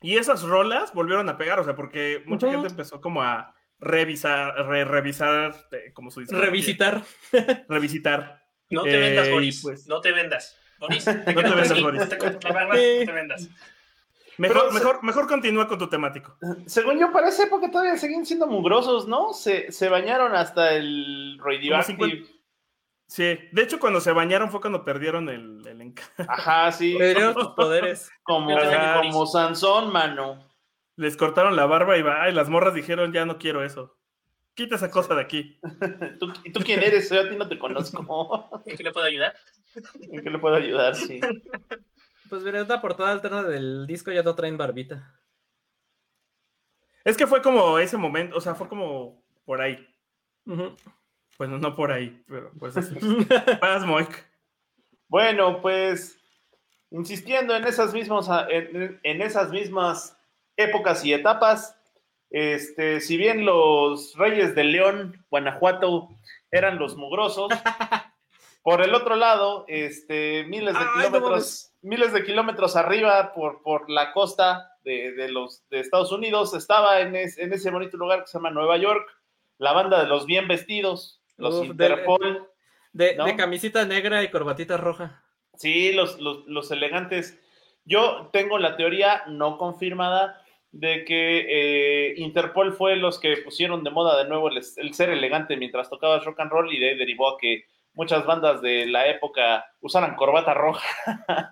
y 0.00 0.16
esas 0.16 0.42
rolas 0.42 0.94
volvieron 0.94 1.28
a 1.28 1.36
pegar, 1.36 1.60
o 1.60 1.64
sea, 1.64 1.74
porque 1.76 2.22
mucha 2.24 2.50
gente 2.50 2.68
empezó 2.68 2.98
como 2.98 3.20
a 3.20 3.54
revisar, 3.80 4.54
re- 4.66 4.84
revisar, 4.84 5.54
eh, 5.72 5.92
como 5.92 6.10
su 6.10 6.20
discografía, 6.20 6.50
Revisitar. 6.50 7.02
Revisitar. 7.68 8.42
No 8.70 8.82
te 8.82 8.94
Eh, 8.96 9.00
vendas, 9.00 9.28
y 9.28 9.30
Boris. 9.32 9.60
pues- 9.62 9.86
No 9.86 10.00
te 10.02 10.12
vendas. 10.12 10.58
Boris, 10.78 11.04
te 11.06 11.14
No 11.14 11.24
te 11.24 11.32
vendas, 11.32 11.80
Boris. 11.82 12.00
No 12.02 12.08
te 12.08 13.06
no 13.06 13.12
vendas. 13.14 13.48
Mejor, 14.36 14.60
Pero- 14.60 14.72
mejor, 14.72 15.02
mejor 15.04 15.26
continúa 15.26 15.66
con 15.66 15.78
tu 15.78 15.88
temático. 15.88 16.36
Según 16.66 16.98
yo, 17.00 17.10
para 17.10 17.28
esa 17.28 17.44
época 17.44 17.70
todavía 17.70 17.96
seguían 17.96 18.26
siendo 18.26 18.46
mugrosos, 18.46 19.08
¿no? 19.08 19.32
Se, 19.32 19.72
se 19.72 19.88
bañaron 19.88 20.34
hasta 20.36 20.74
el 20.74 21.40
radioactive. 21.42 21.82
50. 22.10 22.30
Sí, 23.06 23.22
de 23.52 23.62
hecho 23.62 23.80
cuando 23.80 24.00
se 24.02 24.12
bañaron 24.12 24.50
fue 24.50 24.60
cuando 24.60 24.84
perdieron 24.84 25.30
el, 25.30 25.66
el 25.66 25.80
encanto. 25.80 26.24
Ajá, 26.28 26.70
sí. 26.70 26.94
Perdieron 26.98 27.34
tus 27.34 27.48
poderes. 27.52 28.10
Como, 28.22 28.54
como 29.00 29.26
Sansón, 29.26 29.90
mano. 29.90 30.46
Les 30.98 31.16
cortaron 31.16 31.54
la 31.54 31.64
barba 31.64 31.96
y, 31.96 32.02
va, 32.02 32.28
y 32.28 32.32
las 32.32 32.48
morras 32.48 32.74
dijeron, 32.74 33.12
ya 33.12 33.24
no 33.24 33.38
quiero 33.38 33.62
eso. 33.62 33.96
Quita 34.54 34.74
esa 34.74 34.90
cosa 34.90 35.14
de 35.14 35.20
aquí. 35.20 35.60
¿Tú, 36.18 36.32
¿Y 36.42 36.50
tú 36.50 36.58
quién 36.64 36.82
eres? 36.82 37.08
Yo 37.08 37.20
a 37.20 37.28
ti 37.28 37.36
no 37.36 37.46
te 37.46 37.56
conozco. 37.56 38.50
¿En 38.66 38.76
qué 38.76 38.82
le 38.82 38.90
puedo 38.90 39.06
ayudar? 39.06 39.36
¿En 40.10 40.24
qué 40.24 40.28
le 40.28 40.38
puedo 40.40 40.56
ayudar? 40.56 40.96
Sí. 40.96 41.20
Pues 42.28 42.42
mira, 42.42 42.60
es 42.60 42.66
la 42.66 42.80
portada 42.80 43.12
alterna 43.12 43.44
del 43.44 43.86
disco, 43.86 44.10
ya 44.10 44.24
no 44.24 44.34
traen 44.34 44.58
barbita. 44.58 45.14
Es 47.04 47.16
que 47.16 47.28
fue 47.28 47.42
como 47.42 47.78
ese 47.78 47.96
momento, 47.96 48.36
o 48.36 48.40
sea, 48.40 48.56
fue 48.56 48.66
como 48.66 49.22
por 49.44 49.60
ahí. 49.60 49.88
Bueno, 50.44 51.58
no 51.58 51.76
por 51.76 51.92
ahí, 51.92 52.24
pero 52.26 52.50
pues 52.58 52.76
así. 52.76 52.96
Vas, 53.62 53.86
Moik. 53.86 54.26
Bueno, 55.06 55.62
pues 55.62 56.18
insistiendo 56.90 57.54
en 57.54 57.66
esas 57.68 57.94
mismas 57.94 58.28
en, 58.48 58.98
en 59.00 59.22
esas 59.22 59.52
mismas 59.52 60.17
épocas 60.58 61.04
y 61.04 61.14
etapas, 61.14 61.74
este, 62.30 63.00
si 63.00 63.16
bien 63.16 63.46
los 63.46 64.14
Reyes 64.16 64.54
de 64.54 64.64
León, 64.64 65.24
Guanajuato, 65.30 66.10
eran 66.50 66.78
los 66.78 66.96
mugrosos, 66.96 67.48
por 68.62 68.82
el 68.82 68.94
otro 68.94 69.16
lado, 69.16 69.64
este, 69.68 70.44
miles 70.48 70.74
de 70.74 70.80
Ay, 70.80 70.86
no 70.86 70.92
kilómetros, 70.94 71.72
miles 71.80 72.12
de 72.12 72.24
kilómetros 72.24 72.76
arriba 72.76 73.32
por, 73.32 73.62
por 73.62 73.88
la 73.88 74.12
costa 74.12 74.72
de, 74.84 75.12
de 75.12 75.30
los 75.30 75.66
de 75.70 75.80
Estados 75.80 76.12
Unidos, 76.12 76.52
estaba 76.54 77.00
en, 77.00 77.16
es- 77.16 77.38
en 77.38 77.52
ese 77.52 77.70
bonito 77.70 77.96
lugar 77.96 78.20
que 78.20 78.26
se 78.26 78.36
llama 78.38 78.50
Nueva 78.50 78.76
York, 78.76 79.08
la 79.58 79.72
banda 79.72 80.02
de 80.02 80.08
los 80.08 80.26
bien 80.26 80.48
vestidos, 80.48 81.22
los 81.36 81.54
Uf, 81.54 81.60
de- 81.62 81.66
Interpol. 81.68 82.48
De, 82.92 83.14
¿No? 83.16 83.26
de 83.26 83.36
camisita 83.36 83.84
negra 83.84 84.22
y 84.22 84.30
corbatita 84.30 84.76
roja. 84.76 85.22
Sí, 85.56 85.92
los, 85.92 86.18
los, 86.20 86.46
los 86.46 86.70
elegantes. 86.70 87.38
Yo 87.84 88.28
tengo 88.32 88.58
la 88.58 88.76
teoría 88.76 89.22
no 89.28 89.56
confirmada 89.58 90.42
de 90.70 91.04
que 91.04 91.46
eh, 91.48 92.14
Interpol 92.18 92.72
fue 92.74 92.96
los 92.96 93.18
que 93.18 93.36
pusieron 93.38 93.82
de 93.84 93.90
moda 93.90 94.22
de 94.22 94.28
nuevo 94.28 94.48
el, 94.48 94.60
el 94.76 94.94
ser 94.94 95.10
elegante 95.10 95.56
mientras 95.56 95.88
tocabas 95.88 96.24
rock 96.24 96.40
and 96.40 96.50
roll 96.50 96.72
y 96.72 96.78
de 96.78 96.90
ahí 96.90 96.98
derivó 96.98 97.30
a 97.30 97.38
que 97.38 97.64
muchas 97.94 98.24
bandas 98.26 98.60
de 98.62 98.86
la 98.86 99.08
época 99.08 99.64
usaran 99.80 100.14
corbata 100.14 100.54
roja 100.54 100.86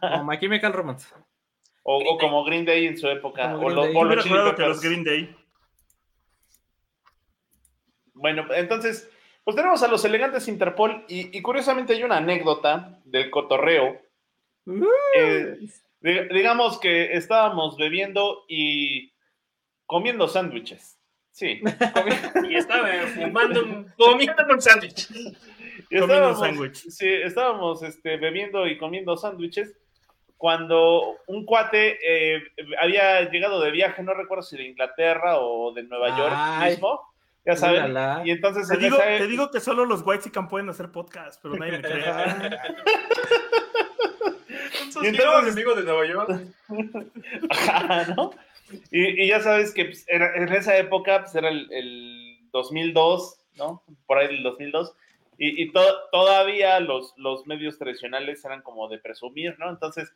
Como 0.00 0.24
My 0.24 0.38
Chemical 0.38 0.72
Romance. 0.72 1.08
o, 1.82 2.18
como 2.18 2.44
Green 2.44 2.64
Day 2.64 2.86
en 2.86 2.98
su 2.98 3.08
época 3.08 3.52
Como 3.54 3.68
o, 3.68 3.72
Day. 3.74 3.92
o 3.96 4.04
los 4.04 4.24
que 4.54 4.62
los 4.62 4.80
Green 4.82 5.02
Day. 5.04 5.34
Bueno, 8.14 8.46
entonces, 8.54 9.10
pues 9.44 9.56
tenemos 9.56 9.82
a 9.82 9.88
los 9.88 10.04
elegantes 10.04 10.48
Interpol 10.48 11.04
y, 11.08 11.36
y 11.36 11.42
curiosamente 11.42 11.92
hay 11.92 12.02
una 12.02 12.16
anécdota 12.18 12.98
del 13.04 13.30
cotorreo. 13.30 14.00
Eh, 15.14 15.56
di- 15.60 15.70
digamos 16.32 16.78
que 16.80 17.12
estábamos 17.14 17.76
bebiendo 17.76 18.44
y 18.48 19.12
comiendo 19.86 20.28
sándwiches. 20.28 20.98
Sí. 21.32 21.60
comi- 21.62 22.50
Y 22.50 22.56
estaba 22.56 22.88
fumando, 23.14 23.62
un- 23.62 23.92
comiendo 23.98 24.44
un 24.50 24.60
sándwich. 24.62 25.06
Comiendo 25.08 25.34
estábamos- 25.90 26.38
sándwich. 26.40 26.76
Sí, 26.88 27.08
estábamos 27.08 27.82
este, 27.82 28.16
bebiendo 28.16 28.66
y 28.66 28.78
comiendo 28.78 29.16
sándwiches 29.16 29.76
cuando 30.38 31.16
un 31.28 31.46
cuate 31.46 31.98
eh, 32.04 32.42
había 32.80 33.28
llegado 33.30 33.58
de 33.60 33.70
viaje, 33.70 34.02
no 34.02 34.12
recuerdo 34.12 34.42
si 34.42 34.56
de 34.56 34.64
Inglaterra 34.64 35.38
o 35.38 35.72
de 35.72 35.82
Nueva 35.84 36.16
York 36.18 36.36
mismo, 36.68 37.00
ya 37.44 37.56
saben. 37.56 37.94
Y 38.26 38.32
entonces 38.32 38.68
Te 38.68 38.74
en 38.74 38.80
digo, 38.80 38.96
esa- 38.96 39.18
te 39.18 39.26
digo 39.28 39.50
que 39.50 39.60
solo 39.60 39.86
los 39.86 40.02
White 40.04 40.30
pueden 40.50 40.68
hacer 40.68 40.90
podcast, 40.92 41.40
pero 41.42 41.56
nadie 41.56 41.72
me 41.72 41.80
cree. 41.82 42.04
Y 45.02 45.06
entonces- 45.08 45.52
amigo 45.52 45.74
de 45.74 45.82
Nueva 45.84 46.06
York. 46.06 46.40
Ajá, 47.50 48.14
¿no? 48.14 48.30
Y, 48.90 49.22
y 49.24 49.28
ya 49.28 49.40
sabes 49.40 49.72
que 49.72 49.84
pues, 49.86 50.04
era- 50.08 50.34
en 50.36 50.52
esa 50.52 50.76
época 50.76 51.20
pues, 51.22 51.34
era 51.34 51.48
el, 51.48 51.70
el 51.72 52.38
2002, 52.52 53.38
¿no? 53.56 53.82
Por 54.06 54.18
ahí 54.18 54.34
el 54.34 54.42
2002. 54.42 54.92
Y, 55.38 55.62
y 55.62 55.72
to- 55.72 56.08
todavía 56.12 56.80
los, 56.80 57.12
los 57.16 57.46
medios 57.46 57.78
tradicionales 57.78 58.44
eran 58.44 58.62
como 58.62 58.88
de 58.88 58.98
presumir, 58.98 59.56
¿no? 59.58 59.68
Entonces, 59.70 60.12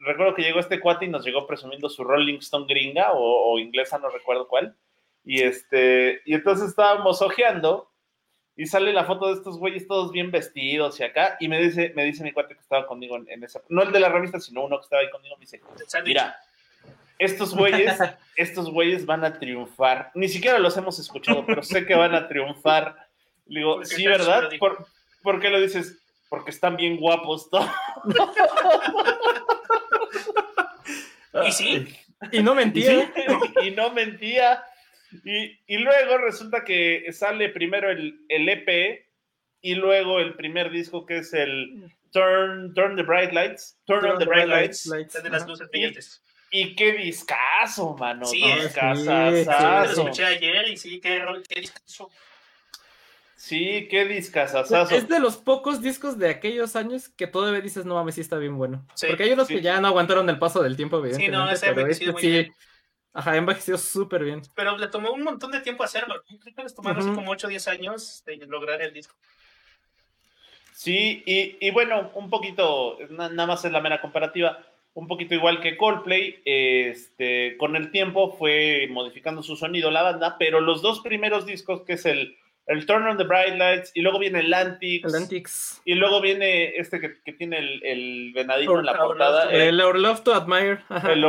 recuerdo 0.00 0.34
que 0.34 0.42
llegó 0.42 0.58
este 0.60 0.80
cuate 0.80 1.04
y 1.04 1.08
nos 1.08 1.24
llegó 1.24 1.46
presumiendo 1.46 1.88
su 1.88 2.02
Rolling 2.04 2.38
Stone 2.38 2.66
gringa 2.68 3.12
o, 3.12 3.52
o 3.52 3.58
inglesa, 3.58 3.98
no 3.98 4.08
recuerdo 4.10 4.48
cuál. 4.48 4.76
Y, 5.24 5.42
este, 5.42 6.20
y 6.24 6.34
entonces 6.34 6.68
estábamos 6.70 7.22
ojeando 7.22 7.90
y 8.58 8.66
sale 8.66 8.92
la 8.92 9.04
foto 9.04 9.28
de 9.28 9.34
estos 9.34 9.56
güeyes 9.56 9.86
todos 9.86 10.10
bien 10.10 10.32
vestidos 10.32 10.98
y 10.98 11.04
acá. 11.04 11.36
Y 11.38 11.46
me 11.46 11.62
dice, 11.62 11.92
me 11.94 12.04
dice 12.04 12.24
mi 12.24 12.32
cuate 12.32 12.54
que 12.54 12.60
estaba 12.60 12.88
conmigo 12.88 13.16
en, 13.16 13.30
en 13.30 13.44
esa, 13.44 13.62
no 13.68 13.84
el 13.84 13.92
de 13.92 14.00
la 14.00 14.08
revista, 14.08 14.40
sino 14.40 14.64
uno 14.64 14.78
que 14.78 14.82
estaba 14.82 15.00
ahí 15.00 15.10
conmigo, 15.10 15.36
me 15.36 15.42
dice, 15.42 15.62
Mira, 16.04 16.40
estos 17.20 17.54
güeyes, 17.54 17.96
estos 18.36 18.68
güeyes 18.72 19.06
van 19.06 19.24
a 19.24 19.38
triunfar. 19.38 20.10
Ni 20.14 20.28
siquiera 20.28 20.58
los 20.58 20.76
hemos 20.76 20.98
escuchado, 20.98 21.46
pero 21.46 21.62
sé 21.62 21.86
que 21.86 21.94
van 21.94 22.16
a 22.16 22.26
triunfar. 22.26 22.96
Le 23.46 23.60
digo, 23.60 23.76
Porque 23.76 23.86
sí, 23.94 24.04
¿verdad? 24.04 24.50
¿Por, 24.58 24.84
por 25.22 25.40
qué 25.40 25.50
lo 25.50 25.60
dices? 25.60 25.96
Porque 26.28 26.50
están 26.50 26.76
bien 26.76 26.96
guapos 26.96 27.48
todos. 27.48 27.70
Y 31.46 31.52
sí, 31.52 31.86
Y 32.32 32.42
no 32.42 32.52
Y, 32.52 32.56
mentía. 32.56 33.12
sí, 33.14 33.68
y 33.68 33.70
no 33.70 33.90
mentía. 33.90 34.64
Y, 35.24 35.58
y 35.66 35.78
luego 35.78 36.18
resulta 36.18 36.64
que 36.64 37.06
sale 37.12 37.48
primero 37.48 37.90
el, 37.90 38.20
el 38.28 38.48
EP 38.48 39.06
y 39.60 39.74
luego 39.74 40.20
el 40.20 40.34
primer 40.34 40.70
disco 40.70 41.06
que 41.06 41.18
es 41.18 41.32
el 41.32 41.90
Turn, 42.12 42.74
Turn 42.74 42.96
the 42.96 43.02
Bright 43.02 43.32
Lights. 43.32 43.78
Turn, 43.86 44.04
on 44.04 44.18
the 44.18 44.24
Bright 44.24 44.48
Lights. 44.48 44.86
están 44.86 45.22
de 45.22 45.30
las 45.30 45.46
luces 45.46 45.68
brillantes. 45.70 46.22
Y 46.50 46.74
qué 46.74 46.92
discazo, 46.94 47.94
mano. 47.96 48.24
Sí, 48.24 48.40
qué 48.40 48.54
sí, 48.54 48.62
discazazazo. 48.62 50.02
Lo 50.04 50.08
escuché 50.08 50.24
ayer 50.24 50.68
y 50.68 50.76
sí, 50.76 51.00
qué, 51.00 51.22
qué 51.48 51.60
discurso. 51.60 52.10
Sí, 53.36 53.86
qué 53.90 54.06
discazazazo. 54.06 54.94
Es 54.94 55.08
de 55.08 55.20
los 55.20 55.36
pocos 55.36 55.82
discos 55.82 56.18
de 56.18 56.30
aquellos 56.30 56.74
años 56.74 57.08
que 57.08 57.26
todavía 57.26 57.60
dices, 57.60 57.84
no 57.84 57.94
mames, 57.94 58.14
sí 58.14 58.22
está 58.22 58.36
bien 58.38 58.56
bueno. 58.56 58.86
Sí, 58.94 59.06
Porque 59.08 59.24
hay 59.24 59.32
unos 59.32 59.46
sí. 59.46 59.56
que 59.56 59.62
ya 59.62 59.80
no 59.80 59.88
aguantaron 59.88 60.28
el 60.28 60.38
paso 60.38 60.62
del 60.62 60.76
tiempo, 60.76 60.98
evidentemente. 60.98 61.36
no, 61.36 61.50
ese 61.50 61.72
pero 61.72 61.86
este 61.86 62.10
muy 62.10 62.20
sí. 62.20 62.30
bien. 62.30 62.52
Ajá, 63.18 63.32
ha 63.32 63.36
envejecido 63.36 63.76
súper 63.78 64.22
bien. 64.22 64.42
Pero 64.54 64.78
le 64.78 64.86
tomó 64.86 65.10
un 65.10 65.24
montón 65.24 65.50
de 65.50 65.60
tiempo 65.60 65.82
hacerlo. 65.82 66.22
Creo 66.40 66.54
que 66.54 66.62
les 66.62 66.74
tomaron 66.74 66.98
así 67.00 67.08
Ujú. 67.08 67.16
como 67.16 67.32
8 67.32 67.48
o 67.48 67.50
10 67.50 67.66
años 67.66 68.22
de 68.26 68.36
lograr 68.46 68.80
el 68.80 68.92
disco. 68.92 69.16
Sí, 70.72 71.22
y, 71.26 71.56
y 71.60 71.70
bueno, 71.72 72.12
un 72.14 72.30
poquito, 72.30 72.96
na- 73.10 73.28
nada 73.28 73.46
más 73.48 73.64
es 73.64 73.72
la 73.72 73.80
mera 73.80 74.00
comparativa, 74.00 74.64
un 74.94 75.08
poquito 75.08 75.34
igual 75.34 75.60
que 75.60 75.76
Coldplay, 75.76 76.40
este, 76.44 77.56
con 77.56 77.74
el 77.74 77.90
tiempo 77.90 78.36
fue 78.36 78.86
modificando 78.90 79.42
su 79.42 79.56
sonido 79.56 79.90
la 79.90 80.02
banda, 80.02 80.36
pero 80.38 80.60
los 80.60 80.80
dos 80.80 81.00
primeros 81.00 81.44
discos, 81.46 81.82
que 81.82 81.94
es 81.94 82.06
el, 82.06 82.36
el 82.66 82.86
Turn 82.86 83.04
on 83.08 83.16
the 83.16 83.24
Bright 83.24 83.56
Lights, 83.56 83.90
y 83.94 84.02
luego 84.02 84.20
viene 84.20 84.38
el 84.40 84.54
Antics, 84.54 85.12
El 85.12 85.20
Antics. 85.22 85.82
y 85.84 85.94
luego 85.96 86.20
viene 86.20 86.76
este 86.76 87.00
que, 87.00 87.20
que 87.24 87.32
tiene 87.32 87.58
el, 87.58 87.84
el 87.84 88.32
venadito 88.32 88.78
en 88.78 88.86
la 88.86 88.96
portada, 88.96 89.44
Love 89.46 89.50
to- 89.52 89.56
el, 89.56 89.62
El 89.68 89.80
Our 89.80 89.98
Love 89.98 90.22
to 90.22 90.34
Admire. 90.34 90.78
Ajá. 90.88 91.12
el 91.12 91.24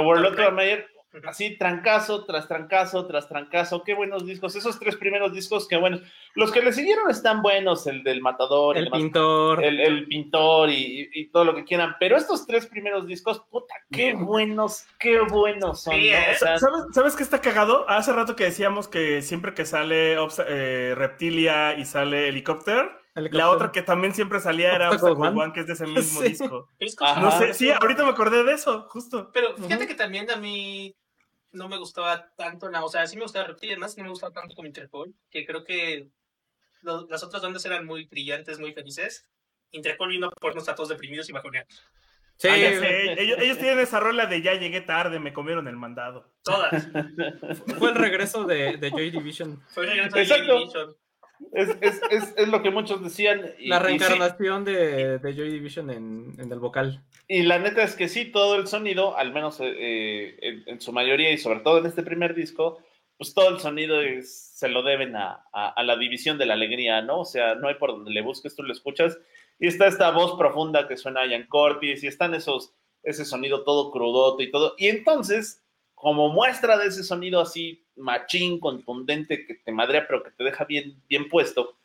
así 1.27 1.57
trancazo 1.57 2.25
tras 2.25 2.47
trancazo 2.47 3.05
tras 3.07 3.27
trancazo, 3.27 3.83
qué 3.83 3.93
buenos 3.93 4.25
discos, 4.25 4.55
esos 4.55 4.79
tres 4.79 4.95
primeros 4.95 5.33
discos, 5.33 5.67
qué 5.67 5.77
buenos, 5.77 6.01
los 6.35 6.51
que 6.51 6.61
le 6.61 6.71
siguieron 6.71 7.09
están 7.09 7.41
buenos, 7.41 7.87
el 7.87 8.03
del 8.03 8.21
Matador, 8.21 8.77
El 8.77 8.85
demás 8.85 8.99
pintor. 9.01 9.63
el, 9.63 9.79
el 9.79 10.07
pintor 10.07 10.69
y, 10.69 11.09
y 11.13 11.25
todo 11.29 11.45
lo 11.45 11.55
que 11.55 11.63
quieran. 11.65 11.95
Pero 11.99 12.15
estos 12.17 12.45
tres 12.45 12.67
primeros 12.67 13.07
discos, 13.07 13.41
puta, 13.49 13.73
qué 13.91 14.13
buenos, 14.13 14.85
qué 14.99 15.19
buenos 15.21 15.81
son. 15.81 15.95
Sí, 15.95 16.11
¿no? 16.11 16.17
¿eh? 16.17 16.25
O 16.35 16.37
sea, 16.37 16.57
¿Sabes, 16.57 16.81
¿Sabes 16.93 17.15
qué 17.15 17.23
está 17.23 17.41
cagado? 17.41 17.89
Hace 17.89 18.13
rato 18.13 18.35
que 18.35 18.45
decíamos 18.45 18.87
que 18.87 19.21
siempre 19.21 19.53
que 19.53 19.65
sale 19.65 20.15
eh, 20.47 20.93
Reptilia 20.95 21.73
y 21.77 21.85
sale 21.85 22.29
Helicopter, 22.29 22.89
la 23.15 23.49
otra 23.49 23.71
que 23.71 23.81
también 23.81 24.13
siempre 24.13 24.39
salía 24.39 24.73
era 24.75 24.91
Obstacle 24.91 25.27
One. 25.27 25.53
Que 25.53 25.61
es 25.61 25.67
de 25.67 25.73
ese 25.73 25.85
mismo 25.87 26.21
Sí. 26.21 26.29
disco. 26.29 26.67
No 27.21 27.31
sé, 27.37 27.53
sí, 27.53 27.69
ahorita 27.71 28.03
me 28.03 28.09
acordé 28.11 28.43
de 28.43 28.53
eso, 28.53 28.83
justo. 28.89 29.31
Pero 29.33 29.55
fíjate 29.57 29.87
que 29.87 29.95
también 29.95 30.29
a 30.31 30.35
mí 30.35 30.95
no 31.51 31.67
me 31.67 31.77
gustaba 31.77 32.29
tanto, 32.37 32.69
la- 32.69 32.83
o 32.85 32.89
sea, 32.89 33.07
sí 33.07 33.15
me 33.15 33.23
gustaba 33.23 33.47
Reptil, 33.47 33.71
además 33.71 33.97
no 33.97 34.03
me 34.03 34.09
gustaba 34.11 34.31
tanto 34.33 34.55
como 34.55 34.67
Interpol, 34.67 35.13
que 35.31 35.45
creo 35.45 35.63
que 35.63 36.09
lo- 36.81 37.07
las 37.09 37.23
otras 37.23 37.41
bandas 37.41 37.65
eran 37.65 37.85
muy 37.85 38.05
brillantes, 38.05 38.59
muy 38.59 38.73
felices. 38.73 39.27
Interpol 39.71 40.09
vino 40.09 40.29
por 40.31 40.51
unos 40.53 40.65
todos 40.65 40.89
deprimidos 40.89 41.27
y 41.29 41.31
bajoneados. 41.33 41.83
Sí, 42.37 42.47
Ah, 42.47 42.55
ellos, 42.55 43.37
ellos 43.39 43.57
tienen 43.57 43.79
esa 43.79 43.99
rola 43.99 44.25
de 44.25 44.41
ya 44.41 44.53
llegué 44.53 44.79
tarde, 44.79 45.19
me 45.19 45.33
comieron 45.33 45.67
el 45.67 45.75
mandado. 45.75 46.31
Todas. 46.43 46.87
fue 47.77 47.89
el 47.89 47.95
regreso 47.95 48.45
de, 48.45 48.77
de 48.77 48.89
Joy 48.91 49.09
Division. 49.11 49.61
Fue 49.67 49.83
el 49.83 49.89
regreso 49.89 50.15
de 50.15 50.21
Exacto. 50.21 50.45
Joy 50.45 50.59
Division. 50.59 50.95
Es, 51.53 51.69
es, 51.81 52.01
es, 52.11 52.33
es 52.37 52.47
lo 52.49 52.61
que 52.61 52.69
muchos 52.71 53.03
decían. 53.03 53.53
Y, 53.57 53.67
La 53.67 53.79
sí, 53.79 53.85
reencarnación 53.85 54.65
de, 54.65 55.17
de 55.19 55.33
Joy 55.35 55.51
Division 55.51 55.89
en, 55.89 56.33
en 56.37 56.51
el 56.51 56.59
vocal. 56.59 57.03
Y, 57.27 57.43
la 57.43 57.59
neta 57.59 57.83
es 57.83 57.95
que 57.95 58.07
sí, 58.09 58.25
todo 58.25 58.55
el 58.55 58.67
sonido, 58.67 59.17
al 59.17 59.31
menos 59.33 59.59
eh, 59.59 59.65
eh, 59.77 60.37
en, 60.41 60.63
en 60.67 60.81
su 60.81 60.91
mayoría 60.91 61.31
y 61.31 61.37
sobre 61.37 61.59
todo 61.61 61.77
en 61.79 61.85
este 61.85 62.03
primer 62.03 62.33
disco, 62.35 62.79
pues 63.17 63.33
todo 63.33 63.49
el 63.49 63.59
sonido 63.59 64.01
es- 64.01 64.51
se 64.55 64.69
lo 64.69 64.81
deben 64.83 65.15
a, 65.15 65.45
a- 65.53 65.69
a 65.69 65.83
la 65.83 65.95
división 65.97 66.37
de 66.37 66.45
la 66.45 66.53
alegría, 66.55 67.01
¿no? 67.01 67.19
O 67.21 67.25
sea, 67.25 67.55
no 67.55 67.67
hay 67.67 67.75
por 67.75 67.91
donde 67.91 68.11
le 68.11 68.21
busques, 68.21 68.55
tú 68.55 68.63
lo 68.63 68.73
escuchas. 68.73 69.17
Y 69.59 69.67
está 69.67 69.87
esta 69.87 70.11
voz 70.11 70.37
profunda 70.37 70.87
que 70.87 70.97
suena 70.97 71.21
a 71.21 71.25
Ian 71.27 71.45
Curtis 71.47 72.03
y 72.03 72.07
están 72.07 72.33
esos, 72.33 72.73
ese 73.03 73.25
sonido 73.25 73.63
todo 73.63 73.91
crudote 73.91 74.43
y 74.43 74.51
todo. 74.51 74.73
Y 74.77 74.87
entonces, 74.87 75.63
como 75.95 76.29
muestra 76.29 76.77
de 76.77 76.87
ese 76.87 77.03
sonido 77.03 77.41
así 77.41 77.85
machín, 77.99 78.59
contundente, 78.59 79.45
que 79.45 79.55
te 79.55 79.71
madrea, 79.71 80.07
pero 80.07 80.23
que 80.23 80.31
te 80.31 80.43
deja 80.43 80.65
bien, 80.65 80.95
bien 81.07 81.29
puesto, 81.29 81.77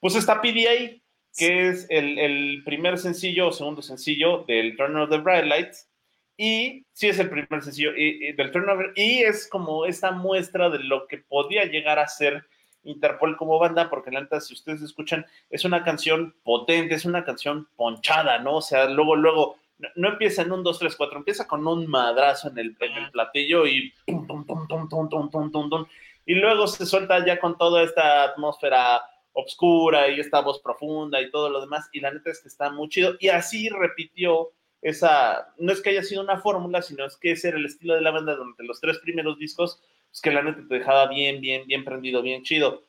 pues 0.00 0.14
está 0.16 0.40
PDA, 0.42 1.00
que 1.36 1.68
es 1.68 1.86
el, 1.88 2.18
el 2.18 2.62
primer 2.64 2.98
sencillo 2.98 3.48
o 3.48 3.52
segundo 3.52 3.80
sencillo 3.82 4.44
del 4.46 4.76
Turn 4.76 4.96
of 4.96 5.08
the 5.10 5.18
Bright 5.18 5.46
Lights. 5.46 5.88
Y 6.36 6.84
sí 6.92 7.08
es 7.08 7.18
el 7.18 7.30
primer 7.30 7.62
sencillo 7.62 7.92
y- 7.96 8.28
y 8.28 8.32
del 8.32 8.50
turnover. 8.50 8.92
Y 8.96 9.22
es 9.22 9.46
como 9.48 9.84
esta 9.86 10.10
muestra 10.10 10.70
de 10.70 10.78
lo 10.80 11.06
que 11.06 11.18
podía 11.18 11.64
llegar 11.64 11.98
a 11.98 12.08
ser 12.08 12.44
Interpol 12.84 13.36
como 13.36 13.60
banda, 13.60 13.88
porque 13.88 14.10
la 14.10 14.22
neta, 14.22 14.40
si 14.40 14.54
ustedes 14.54 14.82
escuchan, 14.82 15.24
es 15.50 15.64
una 15.64 15.84
canción 15.84 16.34
potente, 16.42 16.96
es 16.96 17.04
una 17.04 17.24
canción 17.24 17.68
ponchada, 17.76 18.40
¿no? 18.40 18.56
O 18.56 18.60
sea, 18.62 18.88
luego, 18.88 19.14
luego, 19.14 19.56
no, 19.96 20.08
empieza 20.08 20.42
en 20.42 20.52
un 20.52 20.62
2, 20.62 20.78
3, 20.78 20.96
4, 20.96 21.18
empieza 21.18 21.46
con 21.46 21.66
un 21.66 21.86
madrazo 21.86 22.48
en 22.48 22.58
el, 22.58 22.76
en 22.80 22.92
el 22.92 23.10
platillo 23.10 23.66
y 23.66 23.92
tum, 24.06 24.46
tum, 24.46 25.70
tum, 25.70 25.86
y 26.26 26.34
luego 26.34 26.66
se 26.66 26.86
suelta 26.86 27.24
ya 27.24 27.38
con 27.38 27.56
toda 27.58 27.82
esta 27.82 28.24
atmósfera 28.24 29.02
obscura 29.32 30.08
y 30.08 30.20
esta 30.20 30.40
voz 30.40 30.60
profunda 30.60 31.20
y 31.20 31.30
todo 31.30 31.48
lo 31.50 31.60
demás, 31.60 31.88
y 31.92 32.00
la 32.00 32.12
neta 32.12 32.30
es 32.30 32.40
que 32.40 32.48
está 32.48 32.70
muy 32.70 32.88
chido, 32.88 33.16
y 33.18 33.28
así 33.28 33.68
repitió 33.68 34.50
esa, 34.82 35.54
no 35.58 35.72
es 35.72 35.80
que 35.80 35.90
haya 35.90 36.02
sido 36.02 36.22
una 36.22 36.38
fórmula, 36.38 36.82
sino 36.82 37.06
es 37.06 37.16
que 37.16 37.32
ese 37.32 37.48
era 37.48 37.58
el 37.58 37.66
estilo 37.66 37.94
de 37.94 38.00
la 38.00 38.10
banda 38.10 38.34
durante 38.34 38.64
los 38.64 38.80
tres 38.80 38.98
primeros 38.98 39.38
discos, 39.38 39.80
pues 40.10 40.20
que 40.20 40.32
la 40.32 40.42
neta 40.42 40.60
te 40.68 40.74
dejaba 40.74 41.06
bien, 41.06 41.40
bien, 41.40 41.66
bien 41.66 41.84
prendido, 41.84 42.20
bien 42.20 42.42
chido. 42.42 42.84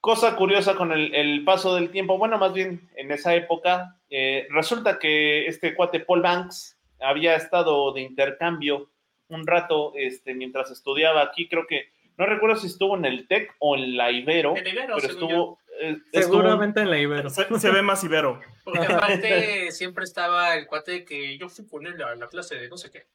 Cosa 0.00 0.36
curiosa 0.36 0.74
con 0.76 0.92
el, 0.92 1.14
el 1.14 1.42
paso 1.44 1.74
del 1.74 1.90
tiempo, 1.90 2.16
bueno, 2.18 2.38
más 2.38 2.52
bien 2.52 2.88
en 2.96 3.10
esa 3.10 3.34
época, 3.34 3.96
eh, 4.08 4.46
resulta 4.50 4.98
que 4.98 5.46
este 5.46 5.74
cuate 5.74 6.00
Paul 6.00 6.22
Banks 6.22 6.78
había 7.00 7.34
estado 7.34 7.92
de 7.92 8.02
intercambio 8.02 8.90
un 9.28 9.46
rato 9.46 9.92
este, 9.96 10.34
mientras 10.34 10.70
estudiaba 10.70 11.22
aquí, 11.22 11.48
creo 11.48 11.66
que, 11.66 11.90
no 12.16 12.24
recuerdo 12.26 12.56
si 12.56 12.68
estuvo 12.68 12.96
en 12.96 13.04
el 13.04 13.26
TEC 13.26 13.54
o 13.58 13.74
en 13.76 13.96
la 13.96 14.12
Ibero, 14.12 14.56
En 14.56 14.66
Ibero, 14.66 14.94
pero 15.00 15.12
estuvo... 15.12 15.58
eh, 15.80 15.98
estuvo- 16.12 16.22
Seguramente 16.36 16.80
en 16.80 16.90
la 16.90 16.98
Ibero. 16.98 17.28
Se, 17.28 17.58
se 17.58 17.70
ve 17.70 17.82
más 17.82 18.02
ibero. 18.04 18.40
Porque 18.64 18.86
aparte 18.86 19.72
siempre 19.72 20.04
estaba 20.04 20.54
el 20.54 20.66
cuate 20.66 21.04
que 21.04 21.36
yo 21.36 21.48
fui 21.48 21.66
con 21.66 21.86
él 21.86 22.00
a 22.02 22.14
la 22.14 22.28
clase 22.28 22.54
de 22.54 22.68
no 22.68 22.76
sé 22.78 22.90
qué. 22.92 23.06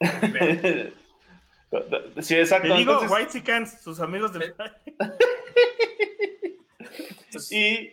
sí, 2.22 2.34
exacto. 2.36 2.68
Te 2.68 2.74
digo, 2.78 2.92
entonces- 2.92 3.10
White 3.10 3.30
Chickens, 3.32 3.80
sus 3.82 4.00
amigos 4.00 4.32
de. 4.32 4.54
Y, 7.50 7.92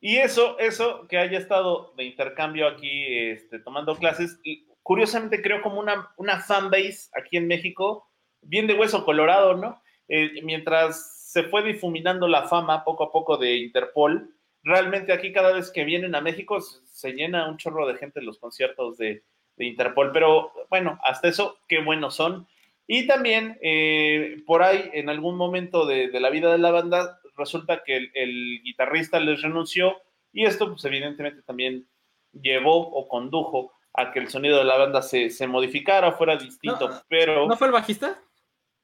y 0.00 0.18
eso, 0.18 0.58
eso 0.58 1.08
que 1.08 1.16
haya 1.16 1.38
estado 1.38 1.94
de 1.96 2.04
intercambio 2.04 2.68
aquí 2.68 3.06
este, 3.06 3.58
tomando 3.58 3.96
clases, 3.96 4.38
y 4.44 4.66
curiosamente 4.82 5.40
creo 5.40 5.62
como 5.62 5.80
una, 5.80 6.10
una 6.18 6.40
fanbase 6.40 7.08
aquí 7.14 7.38
en 7.38 7.46
México, 7.46 8.06
bien 8.42 8.66
de 8.66 8.74
hueso 8.74 9.02
colorado, 9.04 9.54
¿no? 9.54 9.80
Eh, 10.08 10.42
mientras 10.42 11.30
se 11.32 11.44
fue 11.44 11.62
difuminando 11.62 12.28
la 12.28 12.46
fama 12.48 12.84
poco 12.84 13.04
a 13.04 13.12
poco 13.12 13.38
de 13.38 13.56
Interpol, 13.56 14.30
realmente 14.62 15.10
aquí 15.10 15.32
cada 15.32 15.52
vez 15.52 15.70
que 15.70 15.84
vienen 15.84 16.14
a 16.14 16.20
México 16.20 16.60
se, 16.60 17.12
llena 17.12 17.48
un 17.48 17.56
chorro 17.56 17.86
de 17.86 17.96
gente 17.96 18.20
en 18.20 18.26
los 18.26 18.38
conciertos 18.38 18.98
de, 18.98 19.22
de 19.56 19.64
Interpol, 19.64 20.12
pero 20.12 20.52
bueno, 20.68 20.98
hasta 21.02 21.28
eso, 21.28 21.56
qué 21.66 21.80
buenos 21.80 22.14
son. 22.14 22.46
Y 22.86 23.06
también 23.06 23.58
eh, 23.62 24.42
por 24.46 24.62
ahí, 24.62 24.90
en 24.92 25.08
algún 25.08 25.38
momento 25.38 25.86
de 25.86 26.08
la 26.20 26.28
vida 26.28 26.52
de 26.52 26.58
la 26.58 26.70
banda, 26.70 27.18
resulta 27.36 27.82
que 27.84 27.96
el, 27.96 28.10
el 28.14 28.62
guitarrista 28.62 29.18
les 29.20 29.42
renunció 29.42 30.00
y 30.32 30.44
esto 30.46 30.68
pues 30.70 30.84
evidentemente 30.84 31.42
también 31.42 31.88
llevó 32.32 32.76
o 32.88 33.06
condujo 33.08 33.72
a 33.92 34.10
que 34.12 34.18
el 34.18 34.28
sonido 34.28 34.58
de 34.58 34.64
la 34.64 34.76
banda 34.76 35.02
se, 35.02 35.30
se 35.30 35.46
modificara, 35.46 36.12
fuera 36.12 36.36
distinto, 36.36 36.88
No, 36.88 37.02
pero... 37.08 37.46
¿No 37.46 37.56
fue 37.56 37.68
el 37.68 37.72
bajista? 37.72 38.20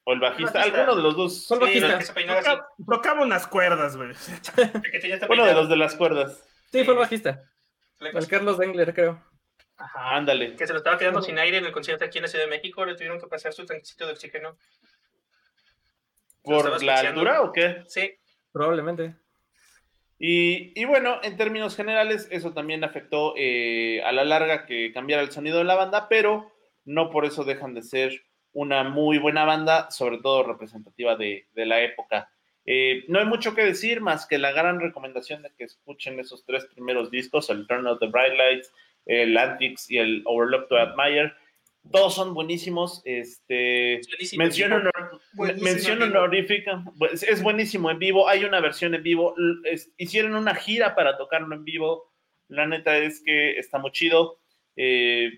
o 0.05 0.13
el 0.13 0.21
bajista, 0.21 0.65
El 0.65 0.71
bajista. 0.73 0.81
alguno 0.81 0.97
de 0.97 1.03
los 1.03 1.17
dos. 1.17 1.47
Fue 1.47 1.57
el 1.59 1.63
Sí, 1.75 1.81
bajista. 1.81 1.99
que 1.99 2.05
se 2.07 2.13
peinaba 2.15 2.39
así, 2.41 2.49
Toca- 2.51 2.69
Tocaba 2.89 3.23
unas 3.23 3.47
cuerdas, 3.47 3.97
güey. 3.97 4.11
Uno 5.29 5.45
de 5.45 5.55
los 5.55 5.69
de 5.69 5.77
las 5.77 5.95
cuerdas. 5.95 6.43
Sí, 6.73 6.85
fue 6.85 6.95
el 6.95 7.01
bajista. 7.01 7.43
El 8.01 8.27
Carlos 8.29 8.57
Dengler, 8.57 8.95
creo. 8.95 9.23
Ajá. 9.77 10.17
Ándale. 10.17 10.57
Que 10.57 10.67
se 10.67 10.73
lo 10.73 10.79
estaba 10.79 10.97
quedando 10.97 11.21
sin 11.23 11.39
aire 11.39 11.59
en 11.59 11.67
el 11.67 11.73
concierto 11.73 12.05
aquí 12.05 12.19
en 12.19 12.23
la 12.23 12.29
Ciudad 12.29 12.45
de 12.45 12.51
México, 12.51 12.85
le 12.87 12.95
tuvieron 12.95 13.21
que 13.21 13.27
pasar 13.27 13.53
su 13.53 13.67
tanquecito 13.67 14.07
de 14.07 14.13
oxígeno. 14.13 14.57
¿Por 16.43 16.83
la 16.83 16.99
altura 17.01 17.43
o 17.43 17.53
qué? 17.53 17.83
Sí, 17.87 18.15
Probablemente. 18.53 19.15
Y, 20.19 20.79
y 20.79 20.85
bueno, 20.85 21.19
en 21.23 21.37
términos 21.37 21.77
generales, 21.77 22.29
eso 22.31 22.53
también 22.53 22.85
afectó 22.85 23.35
eh, 23.37 24.03
a 24.05 24.13
la 24.13 24.25
larga 24.25 24.67
que 24.67 24.93
cambiara 24.93 25.23
el 25.23 25.31
sonido 25.31 25.59
de 25.59 25.65
la 25.65 25.77
banda, 25.77 26.09
pero 26.09 26.53
no 26.85 27.11
por 27.11 27.25
eso 27.25 27.45
dejan 27.45 27.75
de 27.75 27.83
ser 27.83 28.23
una 28.53 28.85
muy 28.85 29.19
buena 29.19 29.45
banda, 29.45 29.91
sobre 29.91 30.19
todo 30.19 30.43
representativa 30.43 31.17
de, 31.17 31.47
de 31.55 31.67
la 31.67 31.81
época. 31.81 32.31
Eh, 32.67 33.05
no 33.09 33.19
hay 33.19 33.25
mucho 33.25 33.55
que 33.55 33.65
decir 33.65 34.01
más 34.01 34.27
que 34.27 34.39
la 34.39 34.53
gran 34.53 34.81
recomendación 34.81 35.43
de 35.43 35.51
que 35.57 35.65
escuchen 35.65 36.21
esos 36.21 36.45
tres 36.45 36.67
primeros 36.67 37.11
discos, 37.11 37.49
el 37.49 37.67
Turn 37.67 37.87
of 37.87 37.99
the 38.01 38.09
Bright 38.09 38.35
Lights, 38.37 38.73
el 39.07 39.37
Antics 39.37 39.91
y 39.91 39.99
el 39.99 40.23
Overlook 40.27 40.69
to 40.69 40.77
Admire. 40.77 41.33
Todos 41.91 42.15
son 42.15 42.35
buenísimos. 42.35 43.03
Este, 43.05 44.01
buenísimo. 44.09 44.43
Mención, 44.45 44.73
honor- 44.73 45.21
Buenísimo 45.33 45.65
mención 45.65 46.03
honorífica. 46.03 46.85
Pues, 46.99 47.23
Es 47.23 47.43
buenísimo 47.43 47.91
en 47.91 47.99
vivo. 47.99 48.29
Hay 48.29 48.45
una 48.45 48.61
versión 48.61 48.95
en 48.95 49.03
vivo. 49.03 49.35
Es- 49.65 49.91
hicieron 49.97 50.35
una 50.35 50.55
gira 50.55 50.95
para 50.95 51.17
tocarlo 51.17 51.55
en 51.55 51.65
vivo. 51.65 52.13
La 52.49 52.67
neta 52.67 52.97
es 52.99 53.23
que 53.25 53.59
está 53.59 53.79
muy 53.79 53.93
chido. 53.93 54.39
Eh, 54.77 55.31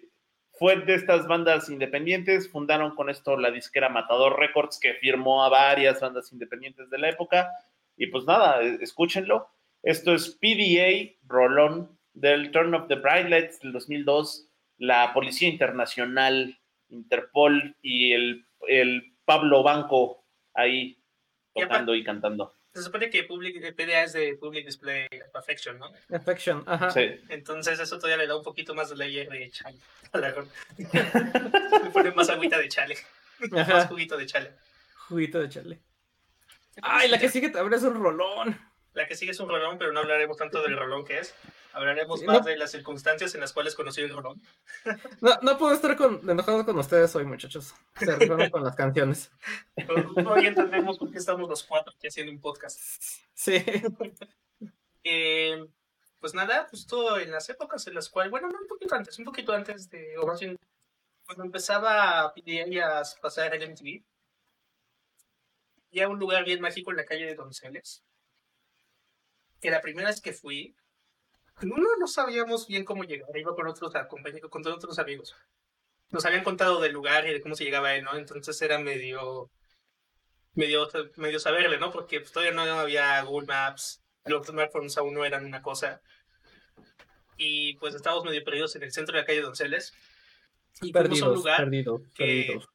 fue 0.58 0.76
de 0.76 0.94
estas 0.94 1.26
bandas 1.26 1.68
independientes. 1.70 2.50
Fundaron 2.50 2.94
con 2.96 3.08
esto 3.08 3.36
la 3.36 3.50
disquera 3.50 3.88
Matador 3.88 4.38
Records, 4.38 4.78
que 4.80 4.94
firmó 4.94 5.44
a 5.44 5.48
varias 5.48 6.00
bandas 6.00 6.32
independientes 6.32 6.90
de 6.90 6.98
la 6.98 7.08
época. 7.10 7.50
Y 7.96 8.08
pues 8.08 8.24
nada, 8.24 8.62
eh, 8.62 8.78
escúchenlo. 8.80 9.48
Esto 9.82 10.14
es 10.14 10.36
PDA 10.40 11.12
Rolón 11.26 11.98
del 12.14 12.50
Turn 12.50 12.74
of 12.74 12.88
the 12.88 12.96
Bright 12.96 13.28
Lights 13.28 13.60
del 13.60 13.72
2002 13.72 14.48
la 14.78 15.12
Policía 15.14 15.48
Internacional, 15.48 16.58
Interpol 16.88 17.76
y 17.82 18.12
el, 18.12 18.46
el 18.68 19.14
Pablo 19.24 19.62
Banco 19.62 20.24
ahí 20.54 20.98
tocando 21.54 21.94
y 21.94 22.04
cantando. 22.04 22.54
Se 22.74 22.82
supone 22.82 23.10
que 23.10 23.24
public, 23.24 23.62
el 23.62 23.74
PDA 23.74 24.04
es 24.04 24.14
de 24.14 24.34
Public 24.38 24.64
Display 24.64 25.06
Perfection, 25.32 25.78
¿no? 25.78 25.92
Affection, 26.10 26.64
ajá. 26.66 26.90
Sí. 26.90 27.20
Entonces 27.28 27.78
eso 27.78 27.96
todavía 27.98 28.16
le 28.16 28.26
da 28.26 28.36
un 28.36 28.42
poquito 28.42 28.74
más 28.74 28.88
de 28.88 28.96
layer 28.96 29.28
de 29.28 29.50
chale. 29.50 29.76
Le 31.82 31.90
pone 31.90 32.10
más 32.12 32.30
agüita 32.30 32.58
de 32.58 32.68
chale. 32.68 32.96
Más 33.50 33.68
Ajá. 33.68 33.86
juguito 33.88 34.16
de 34.16 34.26
chale. 34.26 34.52
Juguito 35.08 35.40
de 35.40 35.48
chale. 35.48 35.80
Ay, 36.80 37.08
la 37.10 37.18
que 37.18 37.28
sigue 37.28 37.50
también 37.50 37.78
es 37.78 37.82
un 37.84 37.94
rolón. 37.94 38.58
La 38.94 39.06
que 39.06 39.16
sigue 39.16 39.32
es 39.32 39.40
un 39.40 39.48
rolón, 39.48 39.78
pero 39.78 39.92
no 39.92 40.00
hablaremos 40.00 40.36
tanto 40.36 40.62
del 40.62 40.76
rolón 40.76 41.04
que 41.04 41.18
es. 41.18 41.34
Hablaremos 41.72 42.22
más 42.22 42.40
no. 42.40 42.46
de 42.46 42.56
las 42.56 42.70
circunstancias 42.70 43.34
en 43.34 43.40
las 43.40 43.52
cuales 43.52 43.74
conocí 43.74 44.02
el 44.02 44.10
rolón. 44.10 44.42
No, 45.20 45.38
no 45.40 45.56
puedo 45.56 45.72
estar 45.72 45.96
con, 45.96 46.28
enojado 46.28 46.64
con 46.66 46.78
ustedes 46.78 47.14
hoy, 47.16 47.24
muchachos. 47.24 47.74
Se 47.96 48.16
rifaron 48.16 48.50
con 48.50 48.64
las 48.64 48.76
canciones. 48.76 49.30
Hoy 50.26 50.46
entendemos 50.46 50.98
por 50.98 51.10
qué 51.10 51.18
estamos 51.18 51.48
los 51.48 51.62
cuatro 51.62 51.92
aquí 51.96 52.08
haciendo 52.08 52.32
un 52.32 52.40
podcast. 52.40 52.78
Sí. 53.32 53.64
Eh, 55.04 55.66
pues 56.20 56.34
nada, 56.34 56.68
pues 56.70 56.86
todo 56.86 57.18
en 57.18 57.32
las 57.32 57.48
épocas 57.48 57.84
en 57.88 57.94
las 57.94 58.08
cuales, 58.08 58.30
bueno, 58.30 58.48
no 58.48 58.58
un 58.60 58.68
poquito 58.68 58.94
antes, 58.94 59.18
un 59.18 59.24
poquito 59.24 59.52
antes 59.52 59.90
de, 59.90 60.16
o 60.18 60.26
más 60.26 60.38
bien, 60.38 60.56
cuando 61.26 61.44
empezaba 61.44 62.20
a 62.20 62.32
pedir 62.32 62.80
a 62.80 63.02
pasar 63.20 63.52
el 63.54 63.70
MTV, 63.70 64.04
y 65.92 66.00
a 66.00 66.08
un 66.08 66.18
lugar 66.18 66.44
bien 66.44 66.60
mágico 66.60 66.90
en 66.90 66.96
la 66.96 67.04
calle 67.04 67.26
de 67.26 67.34
Donceles, 67.34 68.02
que 69.62 69.70
la 69.70 69.80
primera 69.80 70.08
vez 70.08 70.20
que 70.20 70.32
fui, 70.32 70.76
uno 71.62 71.86
no 71.98 72.06
sabíamos 72.08 72.66
bien 72.66 72.84
cómo 72.84 73.04
llegar, 73.04 73.30
iba 73.36 73.54
con 73.54 73.66
otros 73.68 73.92
con 74.50 74.66
otros 74.66 74.98
amigos. 74.98 75.34
Nos 76.10 76.26
habían 76.26 76.44
contado 76.44 76.80
del 76.80 76.92
lugar 76.92 77.26
y 77.26 77.32
de 77.32 77.40
cómo 77.40 77.54
se 77.54 77.64
llegaba 77.64 77.88
ahí, 77.90 78.02
¿no? 78.02 78.14
Entonces 78.16 78.60
era 78.60 78.78
medio, 78.78 79.50
medio, 80.54 80.88
medio 81.16 81.38
saberle, 81.38 81.78
¿no? 81.78 81.90
Porque 81.92 82.20
pues, 82.20 82.32
todavía 82.32 82.52
no 82.52 82.62
había 82.62 83.22
Google 83.22 83.46
Maps, 83.46 84.02
los 84.24 84.46
smartphones 84.46 84.98
aún 84.98 85.14
no 85.14 85.24
eran 85.24 85.46
una 85.46 85.62
cosa. 85.62 86.02
Y 87.38 87.74
pues 87.78 87.94
estábamos 87.94 88.24
medio 88.24 88.44
perdidos 88.44 88.76
en 88.76 88.82
el 88.82 88.92
centro 88.92 89.14
de 89.14 89.20
la 89.22 89.26
calle 89.26 89.40
Donceles. 89.40 89.92
Y 90.80 90.92
fuimos 90.92 90.96
a 90.96 91.00
un 91.00 91.08
Perdidos, 91.08 91.34
lugar 91.36 91.56
perdidos, 91.58 92.02
que- 92.14 92.24
perdidos. 92.46 92.68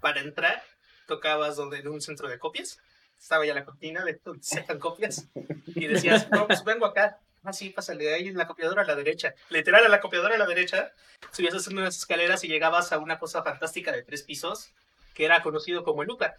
para 0.00 0.20
entrar, 0.20 0.62
tocabas 1.06 1.56
donde 1.56 1.78
en 1.78 1.88
un 1.88 2.00
centro 2.00 2.28
de 2.28 2.38
copias. 2.38 2.78
Estaba 3.20 3.44
ya 3.44 3.54
la 3.54 3.64
cortina 3.64 4.04
se 4.40 4.56
sacan 4.56 4.78
copias. 4.78 5.28
Y 5.66 5.86
decías, 5.86 6.30
no, 6.30 6.46
pues 6.46 6.64
vengo 6.64 6.86
acá. 6.86 7.18
Ah, 7.42 7.52
sí, 7.52 7.70
pásale 7.70 8.12
ahí 8.12 8.28
en 8.28 8.36
la 8.36 8.46
copiadora 8.46 8.82
a 8.82 8.86
la 8.86 8.94
derecha. 8.94 9.34
Literal, 9.48 9.84
a 9.84 9.88
la 9.88 10.00
copiadora 10.00 10.34
a 10.34 10.38
la 10.38 10.46
derecha, 10.46 10.92
subías 11.30 11.54
haciendo 11.54 11.80
unas 11.80 11.96
escaleras 11.96 12.44
y 12.44 12.48
llegabas 12.48 12.92
a 12.92 12.98
una 12.98 13.18
cosa 13.18 13.42
fantástica 13.42 13.92
de 13.92 14.02
tres 14.02 14.22
pisos, 14.22 14.72
que 15.14 15.24
era 15.24 15.42
conocido 15.42 15.82
como 15.82 16.02
el 16.02 16.10
UTA. 16.10 16.36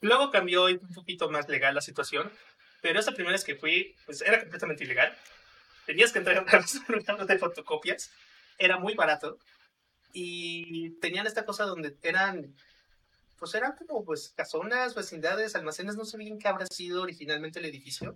Luego 0.00 0.32
cambió 0.32 0.64
un 0.64 0.94
poquito 0.94 1.30
más 1.30 1.48
legal 1.48 1.76
la 1.76 1.80
situación, 1.80 2.32
pero 2.80 2.98
esa 2.98 3.12
primera 3.12 3.32
vez 3.32 3.44
que 3.44 3.54
fui, 3.54 3.94
pues 4.04 4.20
era 4.20 4.40
completamente 4.40 4.82
ilegal. 4.82 5.16
Tenías 5.86 6.12
que 6.12 6.18
entrar 6.18 6.38
a 6.38 6.44
programas 6.86 7.26
de 7.28 7.38
fotocopias, 7.38 8.10
era 8.58 8.78
muy 8.78 8.94
barato, 8.94 9.38
y 10.12 10.90
tenían 11.00 11.26
esta 11.26 11.44
cosa 11.44 11.64
donde 11.64 11.96
eran, 12.02 12.54
pues 13.42 13.56
eran 13.56 13.74
como 13.74 14.04
pues 14.04 14.32
casonas, 14.36 14.94
vecindades, 14.94 15.56
almacenes, 15.56 15.96
no 15.96 16.04
sé 16.04 16.16
bien 16.16 16.38
qué 16.38 16.46
habrá 16.46 16.64
sido 16.66 17.02
originalmente 17.02 17.58
el 17.58 17.64
edificio. 17.64 18.14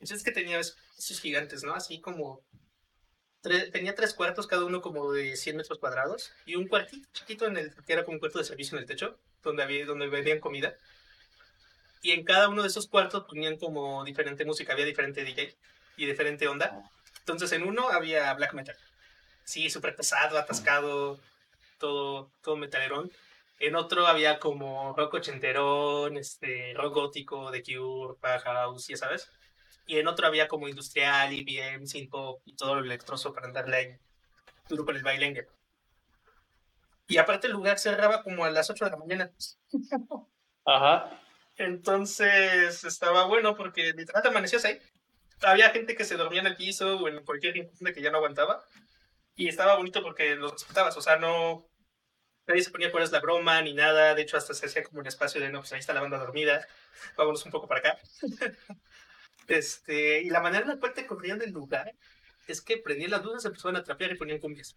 Entonces 0.00 0.22
que 0.22 0.32
tenía 0.32 0.58
esos 0.58 1.20
gigantes, 1.20 1.62
¿no? 1.64 1.74
Así 1.74 2.00
como 2.00 2.40
tre- 3.42 3.70
tenía 3.70 3.94
tres 3.94 4.14
cuartos, 4.14 4.46
cada 4.46 4.64
uno 4.64 4.80
como 4.80 5.12
de 5.12 5.36
100 5.36 5.58
metros 5.58 5.78
cuadrados, 5.78 6.32
y 6.46 6.54
un 6.54 6.66
cuartito 6.66 7.06
chiquito 7.12 7.46
en 7.46 7.58
el 7.58 7.74
que 7.84 7.92
era 7.92 8.04
como 8.06 8.14
un 8.14 8.20
cuarto 8.20 8.38
de 8.38 8.46
servicio 8.46 8.78
en 8.78 8.84
el 8.84 8.88
techo, 8.88 9.18
donde 9.42 9.64
había, 9.64 9.84
donde 9.84 10.06
vendían 10.08 10.40
comida. 10.40 10.74
Y 12.00 12.12
en 12.12 12.24
cada 12.24 12.48
uno 12.48 12.62
de 12.62 12.68
esos 12.68 12.88
cuartos 12.88 13.24
ponían 13.24 13.58
como 13.58 14.02
diferente 14.02 14.46
música, 14.46 14.72
había 14.72 14.86
diferente 14.86 15.24
DJ 15.24 15.54
y 15.98 16.06
diferente 16.06 16.48
onda. 16.48 16.90
Entonces 17.18 17.52
en 17.52 17.64
uno 17.64 17.90
había 17.90 18.32
black 18.32 18.54
metal. 18.54 18.76
Sí, 19.44 19.68
súper 19.68 19.94
pesado, 19.94 20.38
atascado, 20.38 21.20
todo, 21.78 22.32
todo 22.42 22.56
metalerón. 22.56 23.12
En 23.62 23.76
otro 23.76 24.08
había 24.08 24.40
como 24.40 24.92
rock 24.92 25.14
ochenterón, 25.14 26.16
este, 26.16 26.74
rock 26.74 26.94
gótico, 26.94 27.52
de 27.52 27.62
Cure, 27.62 28.18
House, 28.40 28.88
ya 28.88 28.96
sabes. 28.96 29.30
Y 29.86 29.98
en 29.98 30.08
otro 30.08 30.26
había 30.26 30.48
como 30.48 30.66
industrial, 30.66 31.32
IBM, 31.32 31.86
synth 31.86 32.10
pop 32.10 32.42
y 32.44 32.56
todo 32.56 32.74
lo 32.74 32.84
electroso 32.84 33.32
para 33.32 33.46
andarle 33.46 34.00
duro 34.68 34.84
con 34.84 34.96
el 34.96 35.04
bailengue. 35.04 35.46
Y 37.06 37.18
aparte 37.18 37.46
el 37.46 37.52
lugar 37.52 37.78
cerraba 37.78 38.24
como 38.24 38.44
a 38.44 38.50
las 38.50 38.68
8 38.68 38.84
de 38.84 38.90
la 38.90 38.96
mañana. 38.96 39.30
Ajá. 40.64 41.20
Entonces 41.56 42.82
estaba 42.82 43.26
bueno 43.26 43.54
porque 43.54 43.92
literal 43.92 44.22
te 44.22 44.28
amanecías 44.28 44.64
ahí. 44.64 44.80
Había 45.40 45.70
gente 45.70 45.94
que 45.94 46.04
se 46.04 46.16
dormía 46.16 46.40
en 46.40 46.48
el 46.48 46.56
piso 46.56 46.96
o 46.98 47.06
en 47.06 47.24
cualquier 47.24 47.54
rincón 47.54 47.94
que 47.94 48.02
ya 48.02 48.10
no 48.10 48.18
aguantaba. 48.18 48.64
Y 49.36 49.46
estaba 49.46 49.76
bonito 49.76 50.02
porque 50.02 50.34
los 50.34 50.50
respetabas. 50.50 50.96
O 50.96 51.00
sea, 51.00 51.14
no. 51.14 51.68
Nadie 52.46 52.62
se 52.62 52.70
ponía 52.70 52.90
cuál 52.90 53.04
es 53.04 53.12
la 53.12 53.20
broma 53.20 53.60
ni 53.62 53.74
nada. 53.74 54.14
De 54.14 54.22
hecho, 54.22 54.36
hasta 54.36 54.54
se 54.54 54.66
hacía 54.66 54.82
como 54.82 55.00
un 55.00 55.06
espacio 55.06 55.40
de 55.40 55.50
no, 55.50 55.60
pues 55.60 55.72
ahí 55.72 55.80
está 55.80 55.94
la 55.94 56.00
banda 56.00 56.18
dormida. 56.18 56.66
Vámonos 57.16 57.44
un 57.44 57.52
poco 57.52 57.68
para 57.68 57.80
acá. 57.80 57.98
este, 59.48 60.22
y 60.22 60.30
la 60.30 60.40
manera 60.40 60.62
en 60.62 60.68
la 60.70 60.78
cual 60.78 60.92
te 60.92 61.06
corrían 61.06 61.38
del 61.38 61.52
lugar 61.52 61.92
es 62.48 62.60
que 62.60 62.78
prendían 62.78 63.12
las 63.12 63.24
luces, 63.24 63.44
empezaban 63.44 63.76
a 63.76 63.84
trapear 63.84 64.12
y 64.12 64.16
ponían 64.16 64.38
cumbias. 64.38 64.76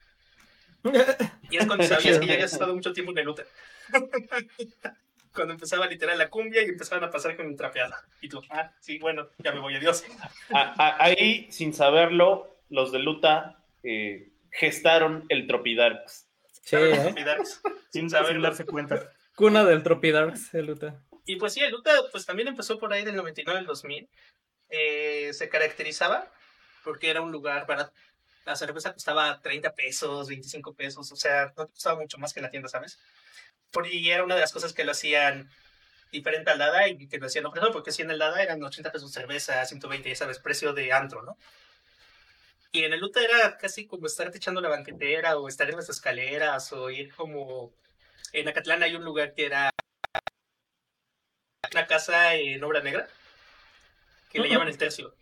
Y 1.50 1.58
es 1.58 1.66
cuando 1.66 1.84
sabías 1.86 2.20
que 2.20 2.26
ya 2.26 2.34
habías 2.34 2.54
estado 2.54 2.74
mucho 2.74 2.94
tiempo 2.94 3.12
en 3.12 3.20
el 3.20 3.30
UTA. 3.30 3.44
cuando 5.36 5.54
empezaba 5.54 5.86
literal 5.86 6.18
la 6.18 6.30
cumbia 6.30 6.64
y 6.64 6.70
empezaban 6.70 7.04
a 7.04 7.12
pasar 7.12 7.36
con 7.36 7.48
el 7.48 7.56
trapeado. 7.56 7.94
Y 8.22 8.30
tú, 8.30 8.42
ah, 8.50 8.72
sí, 8.80 8.98
bueno, 8.98 9.30
ya 9.40 9.52
me 9.52 9.60
voy, 9.60 9.76
adiós. 9.76 10.04
Ahí, 10.50 11.48
sin 11.52 11.74
saberlo, 11.74 12.58
los 12.70 12.92
de 12.92 13.00
Luta 13.00 13.64
eh, 13.84 14.32
gestaron 14.50 15.26
el 15.30 15.46
Tropidarks. 15.46 16.25
Sí, 16.66 16.76
¿eh? 16.76 17.08
Olvidarse. 17.08 17.60
Sin, 17.92 18.10
saberlo. 18.10 18.42
darse 18.42 18.66
cuenta. 18.66 19.14
Cuna 19.36 19.64
del 19.64 19.84
Tropidarks, 19.84 20.54
el 20.56 20.72
Uta. 20.72 21.00
Y 21.26 21.38
pues 21.38 21.54
sí, 21.54 21.62
el 21.62 21.74
UTA 21.74 21.92
pues 22.12 22.26
también 22.26 22.48
empezó 22.48 22.78
por 22.80 22.92
ahí 22.92 23.06
del 23.06 23.16
99 23.16 23.60
al 23.60 23.66
2000. 23.66 24.10
Eh, 24.70 25.32
se 25.34 25.48
caracterizaba 25.48 26.32
porque 26.84 27.10
era 27.10 27.22
un 27.22 27.32
lugar 27.32 27.68
barato. 27.68 27.94
La 28.46 28.56
cerveza 28.56 28.94
costaba 28.94 29.42
30 29.42 29.74
pesos, 29.74 30.28
25 30.28 30.76
pesos, 30.76 31.12
o 31.12 31.16
sea, 31.16 31.54
no 31.58 31.66
te 31.66 31.72
costaba 31.72 32.00
mucho 32.00 32.18
más 32.18 32.34
que 32.34 32.40
en 32.40 32.44
la 32.44 32.52
tienda, 32.52 32.70
¿sabes? 32.70 33.00
Por, 33.72 33.88
y 33.88 34.12
era 34.12 34.24
una 34.24 34.36
de 34.36 34.42
las 34.42 34.54
cosas 34.54 34.74
que 34.74 34.84
lo 34.84 34.92
hacían 34.92 35.50
diferente 36.12 36.52
al 36.52 36.60
Dada 36.60 36.88
y 36.88 37.08
que 37.08 37.18
lo 37.18 37.26
hacían 37.26 37.46
opresor, 37.48 37.72
porque 37.72 37.92
si 37.92 38.04
en 38.04 38.12
el 38.12 38.20
Dada 38.20 38.42
eran 38.42 38.64
80 38.64 38.92
pesos 38.92 39.12
cerveza, 39.12 39.66
120, 39.66 40.10
ya 40.10 40.16
sabes, 40.16 40.40
precio 40.40 40.74
de 40.74 40.94
antro, 40.94 41.24
¿no? 41.24 41.38
Y 42.76 42.84
en 42.84 42.92
el 42.92 43.02
UTA 43.02 43.22
era 43.24 43.58
casi 43.58 43.88
como 43.88 44.06
estar 44.06 44.30
echando 44.36 44.60
la 44.60 44.68
banquetera 44.68 45.38
o 45.38 45.48
estar 45.48 45.70
en 45.70 45.78
las 45.78 45.88
escaleras 45.90 46.74
o 46.74 46.90
ir 46.90 47.14
como... 47.16 47.72
En 48.34 48.50
Acatlán 48.50 48.84
hay 48.84 48.94
un 48.96 49.06
lugar 49.06 49.34
que 49.34 49.46
era 49.46 49.70
una 51.72 51.88
casa 51.88 52.36
en 52.36 52.62
obra 52.66 52.82
negra 52.82 53.08
que 54.30 54.40
le 54.40 54.50
llaman 54.50 54.68
el 54.68 54.78
tercio. 54.78 55.16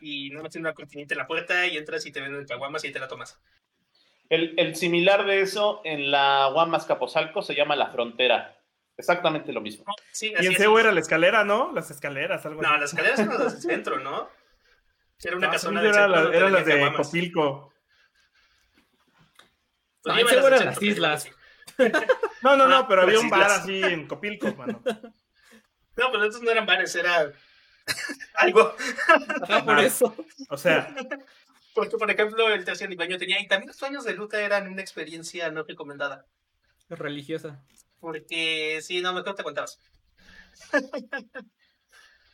Y 0.00 0.30
no 0.30 0.42
tiene 0.48 0.66
una 0.66 0.74
cortinita 0.74 1.12
en 1.12 1.18
la 1.18 1.26
puerta 1.26 1.66
y 1.66 1.76
entras 1.76 2.06
y 2.06 2.10
te 2.12 2.22
venden 2.22 2.46
caguamas 2.46 2.84
y 2.86 2.90
te 2.90 2.98
la 2.98 3.06
tomas. 3.06 3.38
El, 4.30 4.54
el 4.58 4.74
similar 4.74 5.26
de 5.26 5.42
eso 5.42 5.82
en 5.84 6.10
la 6.10 6.48
Guamas 6.54 6.86
Capozalco 6.86 7.42
se 7.42 7.54
llama 7.54 7.76
La 7.76 7.90
Frontera. 7.90 8.58
Exactamente 8.96 9.52
lo 9.52 9.60
mismo. 9.60 9.84
Sí, 10.10 10.32
Y 10.40 10.46
en. 10.46 10.56
CEU 10.56 10.78
era 10.78 10.90
la 10.90 11.00
escalera, 11.00 11.44
¿no? 11.44 11.70
Las 11.74 11.90
escaleras, 11.90 12.46
algo 12.46 12.62
No, 12.62 12.70
así. 12.70 12.80
las 12.80 12.90
escaleras 12.92 13.18
eran 13.20 13.38
las 13.38 13.52
del 13.52 13.62
centro, 13.72 14.00
¿no? 14.00 14.30
Era 15.22 15.36
una 15.36 15.46
No, 15.46 15.52
casona 15.52 15.82
yo 15.82 15.88
era 15.88 16.08
la- 16.08 16.36
eran 16.36 16.52
las 16.52 16.66
de. 16.66 16.92
Copilco. 16.94 17.72
Pues 20.02 20.28
centro, 20.28 20.50
las 20.50 20.82
islas. 20.82 21.28
No, 22.42 22.56
no, 22.56 22.68
no, 22.68 22.76
Ah, 22.76 22.88
pero 22.88 23.02
había 23.02 23.18
un 23.20 23.30
bar 23.30 23.50
así 23.50 23.82
en 23.82 24.06
Copilco, 24.06 24.52
mano. 24.56 24.82
No, 25.96 26.10
pero 26.12 26.24
estos 26.24 26.42
no 26.42 26.50
eran 26.50 26.66
bares, 26.66 26.94
era 26.94 27.32
algo. 28.34 28.74
Ah, 29.48 29.62
por 29.64 29.78
eso. 29.80 30.14
O 30.50 30.56
sea, 30.58 30.94
Porque, 31.74 31.96
por 31.96 32.10
ejemplo, 32.10 32.48
el 32.52 32.64
tercio 32.64 32.88
ni 32.88 32.96
baño 32.96 33.18
tenía. 33.18 33.40
Y 33.40 33.48
también 33.48 33.68
los 33.68 33.76
sueños 33.76 34.04
de 34.04 34.14
Luta 34.14 34.40
eran 34.40 34.68
una 34.68 34.82
experiencia 34.82 35.50
no 35.50 35.62
recomendada. 35.64 36.26
Religiosa. 36.88 37.62
Porque, 38.00 38.80
sí, 38.82 39.00
no, 39.00 39.12
mejor 39.14 39.34
te 39.34 39.42
contabas. 39.42 39.80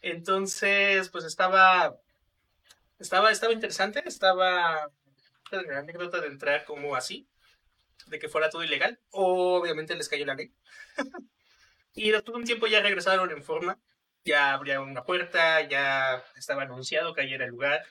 Entonces, 0.03 1.09
pues 1.11 1.25
estaba. 1.25 1.97
Estaba, 3.01 3.33
estaba 3.33 3.53
interesante. 3.53 4.03
Estaba. 4.07 4.91
La 5.51 5.79
anécdota 5.79 6.21
de 6.21 6.29
entrar 6.29 6.65
como 6.65 6.95
así. 6.95 7.29
De 8.07 8.19
que 8.19 8.29
fuera 8.29 8.51
todo 8.51 8.63
ilegal. 8.63 9.01
Obviamente 9.11 9.97
les 9.97 10.09
cayó 10.09 10.25
la 10.27 10.35
ley. 10.35 10.53
y 11.95 12.11
después 12.11 12.35
de 12.35 12.41
un 12.41 12.45
tiempo 12.45 12.67
ya 12.69 12.81
regresaron 12.81 13.31
en 13.31 13.43
forma. 13.43 13.79
Ya 14.25 14.53
abría 14.53 14.81
una 14.81 15.03
puerta. 15.03 15.63
Ya 15.63 16.23
estaba 16.37 16.63
anunciado 16.63 17.15
que 17.15 17.23
ahí 17.23 17.35
era 17.35 17.47
el 17.47 17.51
lugar. 17.51 17.83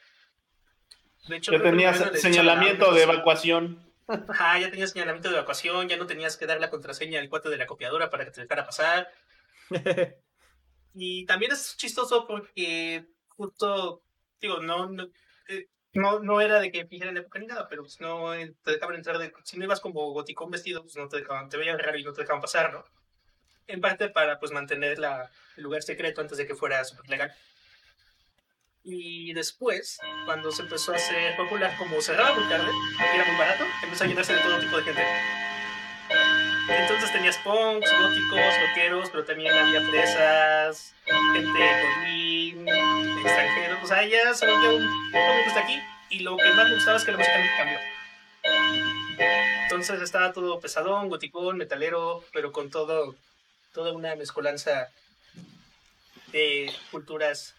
De 1.28 1.36
hecho, 1.36 1.52
Ya 1.52 1.92
les 2.12 2.22
señalamiento 2.22 2.94
de 2.94 3.04
evacuación. 3.04 3.86
Ajá, 4.08 4.58
ya 4.58 4.72
tenías 4.72 4.92
señalamiento 4.92 5.30
de 5.30 5.36
evacuación, 5.36 5.88
ya 5.88 5.98
no 5.98 6.08
tenías 6.08 6.36
que 6.36 6.48
dar 6.48 6.60
la 6.60 6.72
contraseña 6.72 7.20
al 7.20 7.30
cuate 7.30 7.50
de 7.50 7.58
la 7.58 7.68
copiadora 7.68 8.10
para 8.10 8.26
que 8.26 8.32
te 8.32 8.42
dejara 8.42 8.66
pasar. 8.66 9.12
Y 10.94 11.26
también 11.26 11.52
es 11.52 11.78
chistoso 11.78 12.26
porque 12.28 13.06
justo, 13.28 14.04
digo, 14.42 14.60
no, 14.62 14.88
no, 14.88 15.10
eh, 15.48 15.68
no, 15.94 16.20
no 16.20 16.42
era 16.42 16.60
de 16.60 16.72
que 16.72 16.86
fijaran 16.86 17.18
época 17.18 17.40
ni 17.40 17.48
nada, 17.48 17.68
pero 17.68 17.84
pues 17.84 18.00
no 18.00 18.34
eh, 18.34 18.54
te 18.64 18.72
dejaban 18.72 18.96
entrar 18.96 19.18
de, 19.18 19.34
si 19.44 19.58
no 19.58 19.66
ibas 19.66 19.80
como 19.80 20.12
goticón 20.12 20.52
vestido, 20.52 20.84
pues 20.84 20.96
no 20.96 21.08
te 21.08 21.18
dejaban, 21.18 21.50
te 21.50 21.58
veían 21.58 21.80
raro 21.80 21.98
y 21.98 22.04
no 22.04 22.14
te 22.14 22.22
dejaban 22.22 22.42
pasar, 22.42 22.74
¿no? 22.74 22.84
En 23.68 23.82
parte 23.82 24.10
para 24.10 24.40
pues 24.40 24.52
mantener 24.52 25.00
la, 25.00 25.30
el 25.58 25.64
lugar 25.64 25.84
secreto 25.84 26.22
antes 26.22 26.38
de 26.38 26.48
que 26.48 26.56
fuera 26.56 26.84
súper 26.84 27.10
legal. 27.10 27.34
Y 28.84 29.34
después, 29.34 30.00
cuando 30.26 30.52
se 30.52 30.64
empezó 30.64 30.94
a 30.94 30.96
hacer 30.96 31.36
popular, 31.36 31.76
como 31.78 32.02
cerraba 32.02 32.34
muy 32.34 32.50
tarde, 32.50 32.72
era 33.14 33.26
muy 33.26 33.38
barato, 33.38 33.66
empezó 33.84 34.06
a 34.06 34.08
llenarse 34.08 34.34
de 34.34 34.42
todo 34.42 34.60
tipo 34.60 34.78
de 34.78 34.84
gente. 34.84 35.04
Entonces 36.70 37.12
tenías 37.12 37.38
punks, 37.40 37.90
góticos, 38.00 38.40
rockeros, 38.68 39.10
pero 39.10 39.26
también 39.26 39.54
había 39.54 39.82
fresas, 39.90 40.94
gente 41.34 41.60
godín, 42.04 42.68
extranjeros. 42.68 43.84
O 43.84 43.88
sea, 43.88 44.06
ya 44.06 44.34
se 44.34 44.46
volvió 44.50 44.76
un 44.78 44.84
un 44.84 45.16
hasta 45.48 45.62
aquí. 45.62 45.80
Y 46.12 46.20
lo 46.20 46.38
que 46.38 46.50
más 46.54 46.68
me 46.68 46.76
gustaba 46.76 46.98
es 46.98 47.04
que 47.04 47.12
la 47.12 47.18
música 47.18 47.38
nunca 47.38 47.58
cambió. 47.58 47.80
Entonces 49.64 50.02
estaba 50.02 50.34
todo 50.34 50.60
pesadón, 50.60 51.10
goticón, 51.10 51.58
metalero, 51.58 52.24
pero 52.34 52.52
con 52.52 52.70
todo, 52.70 53.16
toda 53.74 53.92
una 53.94 54.16
mezcolanza 54.16 54.90
de 56.32 56.72
culturas 56.92 57.56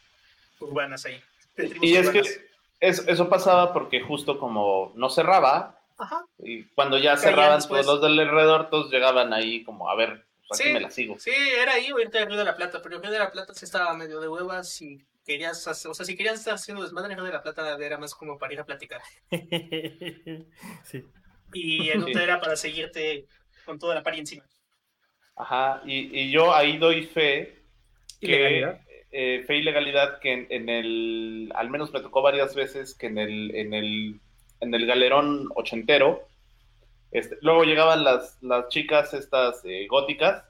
urbanas 0.61 1.05
ahí. 1.07 1.23
de 1.57 1.77
Y 1.83 1.97
es 1.97 2.07
urbanas. 2.09 2.29
que 2.29 2.41
es- 2.81 3.07
eso 3.07 3.29
pasaba 3.29 3.73
porque 3.73 4.01
justo 4.01 4.39
como 4.39 4.93
no 4.95 5.11
cerraba, 5.11 5.80
Ajá. 6.01 6.25
y 6.39 6.65
cuando 6.75 6.97
ya 6.99 7.15
Caían 7.15 7.19
cerraban 7.19 7.59
después. 7.59 7.85
todos 7.87 8.01
los 8.01 8.11
del 8.11 8.21
alrededor, 8.29 8.71
todos 8.71 8.91
llegaban 8.91 9.33
ahí 9.33 9.63
como, 9.65 9.89
a 9.91 9.95
ver, 9.97 10.25
pues 10.49 10.61
aquí 10.61 10.69
Sí. 10.71 10.75
me 10.75 10.81
la 10.81 10.91
sigo. 10.91 11.19
Sí, 11.19 11.31
era 11.31 11.75
ahí 11.75 11.93
o 11.93 12.01
irte 12.01 12.19
a 12.19 12.25
Río 12.25 12.37
de 12.37 12.45
la 12.45 12.57
Plata, 12.57 12.81
pero 12.83 12.99
Río 13.01 13.11
de 13.11 13.19
la 13.19 13.31
Plata 13.31 13.55
sí 13.55 13.65
estaba 13.65 13.95
medio 13.97 14.21
de 14.21 14.29
huevas 14.29 14.73
si 14.73 14.99
querías, 15.25 15.67
hacer- 15.69 15.91
o 15.91 15.95
sea, 15.95 16.05
si 16.07 16.17
querías 16.17 16.39
estar 16.39 16.55
haciendo 16.55 16.83
desmadre 16.83 17.13
en 17.13 17.19
Río 17.19 17.27
de 17.27 17.33
la 17.35 17.43
Plata 17.43 17.77
era 17.79 17.99
más 17.99 18.15
como 18.15 18.39
para 18.39 18.53
ir 18.53 18.61
a 18.61 18.65
platicar. 18.65 19.01
sí. 20.85 21.05
Y 21.53 21.89
el 21.91 22.05
Sí. 22.05 22.11
UTA 22.11 22.23
era 22.23 22.41
para 22.41 22.57
seguirte 22.57 23.27
con 23.65 23.79
toda 23.79 23.95
la 23.95 24.03
pari 24.03 24.21
encima. 24.21 24.45
Ajá, 25.37 25.83
y, 25.85 26.19
y 26.21 26.31
yo 26.31 26.55
ahí 26.55 26.79
doy 26.79 27.07
fe 27.07 27.63
que 28.21 28.77
eh, 29.13 29.43
fe 29.47 29.57
y 29.57 29.63
legalidad 29.63 30.21
que 30.21 30.33
en, 30.33 30.47
en 30.51 30.69
el, 30.69 31.53
al 31.57 31.71
menos 31.71 31.93
me 31.93 32.01
tocó 32.01 32.23
varias 32.23 32.55
veces 32.55 32.95
que 32.95 33.07
en 33.07 33.19
el, 33.19 33.55
en 33.57 33.75
el, 33.75 34.21
en 34.61 34.75
el 34.75 34.87
galerón 34.87 35.49
ochentero, 35.55 36.29
este, 37.11 37.37
luego 37.43 37.65
llegaban 37.65 38.05
las, 38.05 38.39
las 38.43 38.69
chicas 38.69 39.15
estas 39.15 39.65
eh, 39.65 39.87
góticas 39.89 40.45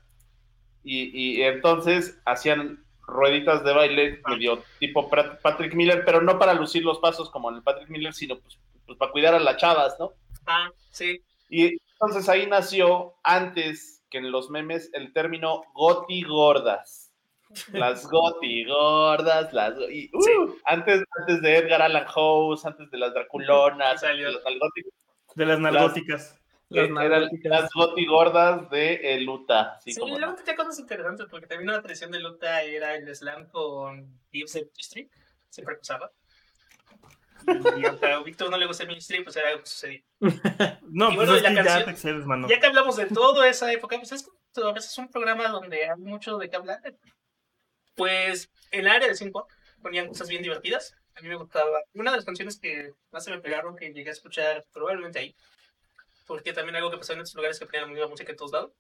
Y, 0.83 1.11
y 1.13 1.43
entonces 1.43 2.19
hacían 2.25 2.83
rueditas 3.07 3.63
de 3.65 3.73
baile 3.75 4.21
medio 4.29 4.63
tipo 4.79 5.11
Pat- 5.11 5.41
Patrick 5.43 5.75
Miller, 5.75 6.05
pero 6.07 6.23
no 6.23 6.39
para 6.39 6.55
lucir 6.55 6.85
los 6.85 6.99
pasos 7.01 7.29
como 7.31 7.51
en 7.51 7.57
el 7.57 7.63
Patrick 7.63 7.91
Miller, 7.91 8.15
sino 8.15 8.39
pues, 8.39 8.59
pues 8.87 8.97
para 8.99 9.13
cuidar 9.13 9.35
a 9.35 9.41
las 9.41 9.57
chavas, 9.59 9.97
¿no? 9.99 10.13
Ah, 10.47 10.71
sí. 10.91 11.21
Y 11.51 11.77
entonces 11.93 12.29
ahí 12.29 12.47
nació 12.47 13.15
antes 13.23 14.03
que 14.11 14.19
en 14.19 14.31
los 14.33 14.49
memes 14.49 14.91
el 14.95 15.13
término 15.13 15.63
goti 15.75 16.23
gordas. 16.23 17.10
Las 17.73 18.07
goti 18.07 18.65
gordas, 18.65 19.53
las 19.53 19.75
y, 19.91 20.09
uh, 20.13 20.23
Sí. 20.23 20.33
antes, 20.65 21.03
antes 21.19 21.43
de 21.43 21.57
Edgar 21.57 21.83
Allan 21.83 22.07
Poe, 22.13 22.57
antes 22.65 22.91
de 22.91 22.99
las 22.99 23.13
Draculonas, 23.13 24.01
Sí, 24.01 24.07
antes 24.07 24.25
de 24.25 24.33
las 24.33 24.45
nalgóticas, 24.45 24.93
De 25.35 25.47
las 25.47 25.59
narcóticas. 25.61 26.37
Las 26.69 26.89
eh, 26.89 27.29
las 27.43 27.69
goti 27.75 28.07
gordas 28.07 28.71
de 28.71 29.17
el 29.17 29.29
Utah. 29.29 29.73
así 29.77 29.93
Sí, 29.93 29.99
como 30.01 30.17
luego 30.19 30.37
tenía 30.37 30.55
cosas 30.55 30.79
interesantes 30.79 31.27
porque 31.29 31.49
también 31.49 31.69
una 31.71 31.83
tradición 31.83 32.13
de 32.13 32.21
luta 32.21 32.63
era 32.63 32.95
el 32.95 33.13
slam 33.17 33.49
con 33.49 34.21
Gibbs 34.31 34.53
de 34.53 34.71
Street. 34.79 35.09
Siempre 35.49 35.75
pasaba. 35.77 36.13
Y 37.77 37.85
aunque 37.85 38.07
a 38.07 38.21
Víctor 38.21 38.51
no 38.51 38.57
le 38.59 38.67
gusta 38.67 38.85
el 38.85 38.89
Ministry, 38.91 39.25
pues 39.25 39.35
era 39.35 39.49
algo 39.49 39.63
que 39.63 39.67
sucedía. 39.69 40.03
No, 40.93 41.11
Y 41.11 41.17
pues 41.17 41.29
bueno, 41.29 41.35
es 41.35 41.41
y 41.41 41.43
la 41.55 41.63
que 41.63 41.69
ya 41.69 41.85
te 41.85 41.91
excedes, 41.91 42.25
mano. 42.27 42.49
Ya 42.49 42.61
que 42.61 42.67
hablamos 42.67 42.97
de 42.97 43.07
toda 43.07 43.49
esa 43.49 43.73
época, 43.73 43.97
pues 43.97 44.13
es 44.13 44.23
que 44.55 44.63
a 44.63 44.73
veces 44.73 44.93
es 44.93 44.99
un 44.99 45.09
programa 45.09 45.49
donde 45.49 45.89
hay 45.91 45.97
mucho 45.99 46.39
de 46.39 46.51
qué 46.51 46.57
hablar. 46.57 46.81
Pues 47.95 48.51
en 48.71 48.81
el 48.81 48.89
área 48.89 49.09
de 49.09 49.15
synth 49.15 49.35
ponían 49.83 50.09
cosas 50.09 50.29
bien 50.29 50.43
divertidas. 50.43 50.95
A 51.17 51.21
mí 51.21 51.29
me 51.29 51.37
gustaba. 51.37 51.81
Una 51.95 52.11
de 52.11 52.19
las 52.19 52.25
canciones 52.25 52.59
que 52.59 52.93
más 53.11 53.25
se 53.25 53.31
me 53.31 53.41
pegaron, 53.41 53.77
que 53.77 53.93
llegué 53.93 54.11
a 54.11 54.13
escuchar 54.13 54.65
probablemente 54.73 55.19
ahí, 55.19 55.35
porque 56.27 56.53
también 56.53 56.77
algo 56.77 56.91
que 56.91 56.99
pasaba 56.99 57.17
en 57.17 57.23
estos 57.23 57.37
lugares 57.37 57.59
que 57.59 57.67
ponían 57.67 57.85
la 57.85 57.93
misma 57.93 58.09
música 58.09 58.31
en 58.31 58.39
todos 58.39 58.53
lados, 58.53 58.71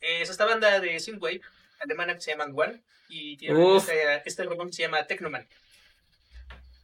es 0.00 0.30
esta 0.30 0.44
banda 0.44 0.80
de 0.80 1.00
synthwave 1.00 1.40
alemana 1.80 2.14
que 2.14 2.20
se 2.20 2.30
llama 2.30 2.44
One 2.44 2.80
y 3.08 3.36
tiene 3.36 3.76
este, 3.76 4.22
este 4.24 4.46
que 4.46 4.72
se 4.72 4.82
llama 4.82 5.06
Technoman. 5.06 5.46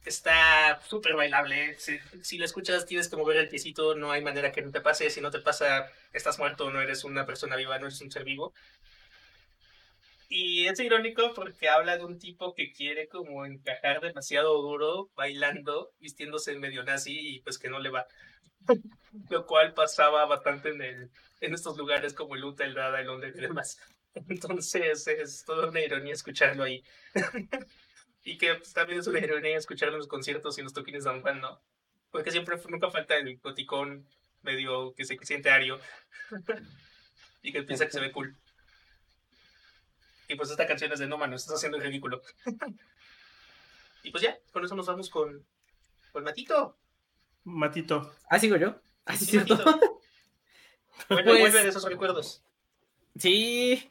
Está 0.05 0.81
súper 0.87 1.13
bailable. 1.15 1.77
Si, 1.79 1.99
si 2.23 2.37
lo 2.37 2.45
escuchas, 2.45 2.85
tienes 2.87 3.07
que 3.07 3.15
mover 3.15 3.37
el 3.37 3.49
piecito. 3.49 3.93
No 3.93 4.11
hay 4.11 4.21
manera 4.21 4.51
que 4.51 4.63
no 4.63 4.71
te 4.71 4.81
pase. 4.81 5.09
Si 5.11 5.21
no 5.21 5.29
te 5.29 5.39
pasa, 5.39 5.91
estás 6.11 6.39
muerto. 6.39 6.71
No 6.71 6.81
eres 6.81 7.03
una 7.03 7.25
persona 7.25 7.55
viva, 7.55 7.77
no 7.77 7.85
eres 7.85 8.01
un 8.01 8.11
ser 8.11 8.23
vivo. 8.23 8.53
Y 10.33 10.65
es 10.65 10.79
irónico 10.79 11.33
porque 11.33 11.67
habla 11.67 11.97
de 11.97 12.05
un 12.05 12.17
tipo 12.17 12.55
que 12.55 12.71
quiere 12.71 13.09
como 13.09 13.45
encajar 13.45 13.99
demasiado 13.99 14.61
duro 14.61 15.11
bailando, 15.13 15.91
vistiéndose 15.99 16.55
medio 16.55 16.85
nazi 16.85 17.19
y 17.19 17.41
pues 17.41 17.59
que 17.59 17.67
no 17.67 17.79
le 17.79 17.89
va. 17.89 18.07
Lo 19.29 19.45
cual 19.45 19.73
pasaba 19.73 20.25
bastante 20.25 20.69
en, 20.69 20.81
el, 20.83 21.11
en 21.41 21.53
estos 21.53 21.75
lugares 21.75 22.13
como 22.13 22.37
el 22.37 22.45
Utah, 22.45 22.63
el 22.63 22.75
Dada, 22.75 23.01
el 23.01 23.07
Londres 23.07 23.35
y 23.35 23.41
demás. 23.41 23.77
Entonces 24.29 25.05
es 25.05 25.43
toda 25.43 25.67
una 25.67 25.81
ironía 25.81 26.13
escucharlo 26.13 26.63
ahí. 26.63 26.81
y 28.23 28.37
que 28.37 28.55
pues, 28.55 28.71
también 28.71 29.01
es 29.01 29.07
una 29.07 29.19
ironía 29.19 29.57
escucharlo 29.57 29.95
en 29.95 29.99
los 29.99 30.07
conciertos 30.07 30.57
y 30.57 30.61
en 30.61 30.65
los 30.65 30.73
toquines 30.73 31.03
de 31.03 31.19
Juan, 31.19 31.41
¿no? 31.41 31.61
Porque 32.09 32.31
siempre 32.31 32.55
nunca 32.69 32.89
falta 32.89 33.17
el 33.17 33.37
goticón 33.39 34.07
medio 34.43 34.93
que 34.93 35.03
se 35.03 35.17
siente 35.25 35.49
ario 35.49 35.77
y 37.41 37.51
que 37.51 37.63
piensa 37.63 37.85
que 37.85 37.91
se 37.91 37.99
ve 37.99 38.13
cool. 38.13 38.37
Y 40.31 40.35
pues 40.35 40.49
esta 40.49 40.65
canción 40.65 40.91
es 40.93 40.99
de 40.99 41.07
no, 41.07 41.17
mano, 41.17 41.35
estás 41.35 41.55
haciendo 41.57 41.77
el 41.77 41.83
ridículo. 41.83 42.21
y 44.03 44.11
pues 44.11 44.23
ya, 44.23 44.37
con 44.53 44.63
eso 44.63 44.75
nos 44.75 44.87
vamos 44.87 45.09
con, 45.09 45.45
con 46.13 46.23
Matito. 46.23 46.77
Matito. 47.43 48.13
Ah, 48.29 48.39
sigo 48.39 48.55
yo. 48.55 48.75
Ah, 49.05 49.15
sí, 49.15 49.25
Sí, 49.25 49.31
cierto. 49.31 49.55
Bueno, 51.09 51.31
Pues- 51.31 51.39
vuelve 51.39 51.63
de 51.63 51.69
esos 51.69 51.83
recuerdos. 51.83 52.43
Sí. 53.15 53.89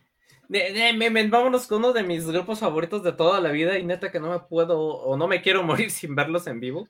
De- 0.48 0.72
de- 0.72 0.92
me- 0.94 1.10
me- 1.10 1.28
vámonos 1.28 1.66
con 1.66 1.78
uno 1.78 1.92
de 1.92 2.02
mis 2.04 2.26
grupos 2.26 2.60
favoritos 2.60 3.02
de 3.02 3.12
toda 3.12 3.40
la 3.40 3.50
vida 3.50 3.78
y 3.78 3.84
neta 3.84 4.10
que 4.12 4.20
no 4.20 4.30
me 4.30 4.38
puedo 4.40 4.78
o 4.80 5.16
no 5.16 5.26
me 5.28 5.42
quiero 5.42 5.62
morir 5.88 5.90
sin 5.90 6.14
verlos 6.14 6.46
en 6.46 6.60
vivo. 6.60 6.88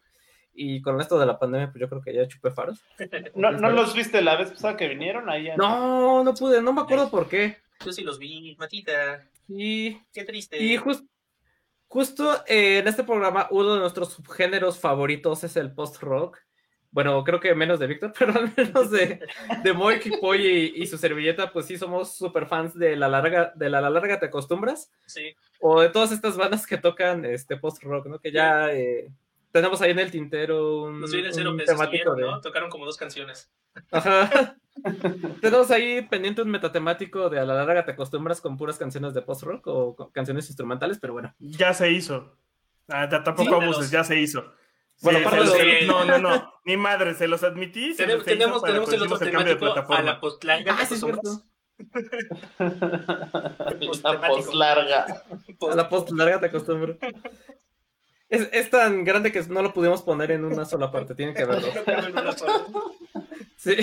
Y 0.53 0.83
con 0.83 1.01
esto 1.01 1.19
de 1.19 1.27
la 1.27 1.39
pandemia, 1.39 1.71
pues 1.73 1.81
yo 1.81 1.89
creo 1.89 2.03
que 2.03 2.13
ya 2.15 2.29
chupé 2.29 2.51
faros. 2.51 2.81
¿No, 3.35 3.51
¿No 3.53 3.71
los 3.71 3.95
viste 3.95 4.21
la 4.21 4.37
vez 4.37 4.51
pasada 4.51 4.77
que 4.77 4.89
vinieron 4.89 5.29
ahí? 5.31 5.49
en- 5.49 5.57
No, 5.57 6.23
no 6.23 6.35
pude, 6.35 6.61
no 6.63 6.73
me 6.73 6.83
acuerdo 6.83 7.11
por 7.11 7.29
qué. 7.29 7.57
Yo 7.85 7.93
sí 7.93 8.03
los 8.03 8.19
vi, 8.19 8.55
Matita. 8.59 9.27
Y, 9.49 9.99
Qué 10.13 10.25
triste. 10.25 10.63
y 10.63 10.77
jus- 10.77 11.07
justo 11.89 12.45
eh, 12.47 12.79
en 12.79 12.89
este 12.89 13.05
programa, 13.05 13.49
uno 13.51 13.75
de 13.75 13.81
nuestros 13.81 14.13
subgéneros 14.13 14.79
favoritos 14.79 15.43
es 15.45 15.57
el 15.57 15.73
post-rock. 15.73 16.39
Bueno, 16.93 17.23
creo 17.25 17.39
que 17.41 17.55
menos 17.55 17.79
de 17.79 17.87
Víctor, 17.87 18.13
pero 18.19 18.33
al 18.35 18.53
menos 18.57 18.91
de, 18.91 19.21
de 19.63 19.73
Moik 19.73 20.05
y 20.07 20.17
Poy 20.19 20.47
y, 20.77 20.83
y 20.83 20.87
su 20.87 20.99
servilleta, 20.99 21.53
pues 21.53 21.67
sí 21.67 21.79
somos 21.79 22.17
súper 22.17 22.47
fans 22.47 22.75
de 22.79 22.97
la 22.97 23.09
larga, 23.09 23.53
de 23.55 23.71
la, 23.71 23.81
la 23.81 23.91
larga 23.91 24.19
te 24.19 24.27
acostumbras. 24.27 24.91
Sí. 25.07 25.35
o 25.61 25.81
de 25.81 25.89
todas 25.89 26.13
estas 26.13 26.37
bandas 26.37 26.67
que 26.67 26.79
tocan 26.79 27.25
este 27.25 27.57
post-rock, 27.57 28.07
¿no? 28.07 28.19
Que 28.19 28.33
ya 28.33 28.73
eh, 28.73 29.09
tenemos 29.53 29.81
ahí 29.83 29.93
en 29.93 30.01
el 30.01 30.11
tintero 30.11 30.83
un, 30.83 31.01
Los 31.01 31.13
vi 31.13 31.21
en 31.21 31.27
el 31.27 31.35
cero 31.35 31.51
un 31.53 31.57
pesos 31.59 31.77
temático 31.77 32.11
también, 32.11 32.27
de... 32.29 32.33
¿no? 32.35 32.41
Tocaron 32.41 32.71
como 32.71 32.85
dos 32.87 32.97
canciones. 32.97 33.51
Ajá. 33.91 34.57
tenemos 35.41 35.71
ahí 35.71 36.03
pendiente 36.03 36.43
un 36.43 36.51
metatemático 36.51 37.29
de 37.31 37.41
a 37.41 37.45
la 37.45 37.55
larga 37.55 37.85
te 37.85 37.93
acostumbras 37.93 38.41
con 38.41 38.57
puras 38.57 38.79
canciones 38.79 39.15
de 39.15 39.23
post-rock 39.23 39.67
o 39.67 39.97
con 39.97 40.11
canciones 40.11 40.49
instrumentales, 40.49 40.99
pero 41.01 41.13
bueno. 41.13 41.35
Ya 41.39 41.75
se 41.75 41.91
hizo. 41.91 42.37
Ah, 42.89 43.09
tampoco 43.09 43.43
Sí, 43.43 43.55
abuses, 43.55 43.77
los- 43.79 43.91
ya 43.91 44.05
se 44.05 44.19
hizo. 44.21 44.53
Bueno, 45.03 45.21
Sí, 45.21 45.25
aparte 45.25 45.47
se 45.47 45.87
No, 45.87 46.05
no, 46.05 46.19
no. 46.19 46.53
Ni 46.65 46.77
madre, 46.77 47.15
se 47.15 47.27
los 47.27 47.43
admití. 47.43 47.95
se 47.95 48.05
Tenemos, 48.05 48.25
tenemos, 48.25 48.57
el 48.57 48.61
cuando 48.61 48.83
otro 48.83 49.19
cambio 49.19 49.55
de 49.55 49.57
temático 49.61 49.93
a 49.95 50.03
la 50.03 50.21
postlanga. 50.21 50.77
Ah, 50.79 50.85
sí. 50.87 51.01
La 54.03 54.21
post 54.29 54.55
larga. 54.55 55.07
A 55.71 55.75
la 55.75 55.89
post 55.89 56.11
larga 56.11 56.41
te 56.41 56.47
acostumbro. 56.47 56.97
Es, 58.31 58.49
es 58.53 58.71
tan 58.71 59.05
grande 59.05 59.33
que 59.33 59.43
no 59.43 59.61
lo 59.61 59.75
pudimos 59.75 60.03
poner 60.03 60.31
en 60.31 60.45
una 60.45 60.65
sola 60.65 60.91
parte, 60.91 61.15
tienen 61.15 61.35
que 61.35 61.45
verlo. 61.45 61.69
Sí. 63.57 63.77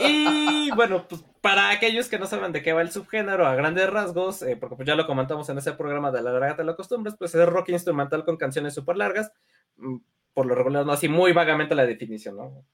Y 0.00 0.68
bueno, 0.72 1.06
pues 1.08 1.24
para 1.40 1.70
aquellos 1.70 2.08
que 2.08 2.18
no 2.18 2.26
saben 2.26 2.50
de 2.50 2.60
qué 2.60 2.72
va 2.72 2.82
el 2.82 2.90
subgénero 2.90 3.46
a 3.46 3.54
grandes 3.54 3.88
rasgos, 3.88 4.42
eh, 4.42 4.56
porque 4.56 4.74
pues 4.74 4.88
ya 4.88 4.96
lo 4.96 5.06
comentamos 5.06 5.48
en 5.48 5.58
ese 5.58 5.74
programa 5.74 6.10
de 6.10 6.22
la 6.22 6.32
larga 6.32 6.56
te 6.56 6.64
lo 6.64 6.72
acostumbras, 6.72 7.16
pues 7.16 7.36
es 7.36 7.46
rock 7.48 7.68
instrumental 7.68 8.24
con 8.24 8.36
canciones 8.36 8.74
súper 8.74 8.96
largas, 8.96 9.30
mm, 9.76 9.98
por 10.34 10.46
lo 10.46 10.56
regular 10.56 10.84
no 10.84 10.90
así 10.90 11.08
muy 11.08 11.32
vagamente 11.32 11.76
la 11.76 11.86
definición, 11.86 12.36
¿no? 12.36 12.64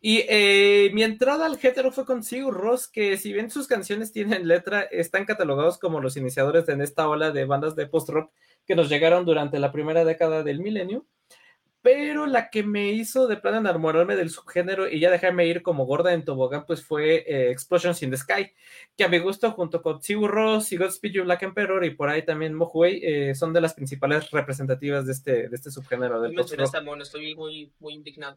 Y 0.00 0.24
eh, 0.30 0.90
mi 0.94 1.02
entrada 1.02 1.44
al 1.44 1.58
género 1.58 1.92
fue 1.92 2.06
con 2.06 2.22
Sigur 2.22 2.54
Ross, 2.54 2.88
que 2.88 3.18
si 3.18 3.34
bien 3.34 3.50
sus 3.50 3.66
canciones 3.66 4.12
tienen 4.12 4.48
letra, 4.48 4.80
están 4.80 5.26
catalogados 5.26 5.76
como 5.76 6.00
los 6.00 6.16
iniciadores 6.16 6.70
en 6.70 6.80
esta 6.80 7.06
ola 7.06 7.32
de 7.32 7.44
bandas 7.44 7.76
de 7.76 7.86
post-rock 7.86 8.32
que 8.70 8.76
nos 8.76 8.88
llegaron 8.88 9.24
durante 9.24 9.58
la 9.58 9.72
primera 9.72 10.04
década 10.04 10.44
del 10.44 10.60
milenio 10.60 11.04
pero 11.82 12.26
la 12.26 12.50
que 12.50 12.62
me 12.62 12.92
hizo 12.92 13.26
de 13.26 13.36
plano 13.36 13.58
enamorarme 13.58 14.14
del 14.14 14.30
subgénero 14.30 14.88
y 14.88 15.00
ya 15.00 15.10
dejarme 15.10 15.46
ir 15.46 15.62
como 15.62 15.86
gorda 15.86 16.12
en 16.12 16.24
tobogán, 16.24 16.66
pues 16.66 16.84
fue 16.84 17.24
eh, 17.26 17.50
Explosions 17.50 18.00
in 18.04 18.10
the 18.10 18.16
Sky, 18.16 18.52
que 18.96 19.02
a 19.02 19.08
mi 19.08 19.18
gusto, 19.18 19.50
junto 19.50 19.82
con 19.82 20.00
Sigur 20.00 20.30
Rós 20.30 20.70
y 20.70 20.76
Godspeed 20.76 21.12
You 21.12 21.24
Black 21.24 21.42
Emperor 21.42 21.84
y 21.84 21.90
por 21.90 22.08
ahí 22.08 22.22
también 22.22 22.54
Mohuey, 22.54 23.00
eh, 23.02 23.34
son 23.34 23.52
de 23.52 23.60
las 23.60 23.74
principales 23.74 24.30
representativas 24.30 25.04
de 25.04 25.12
este, 25.12 25.48
de 25.48 25.56
este 25.56 25.72
subgénero 25.72 26.20
del 26.20 26.30
Me 26.30 26.36
mencionaste 26.36 26.76
post-rock. 26.76 26.82
a 26.82 26.84
Mono, 26.84 27.02
estoy 27.02 27.34
muy, 27.34 27.72
muy 27.80 27.94
indignado. 27.94 28.36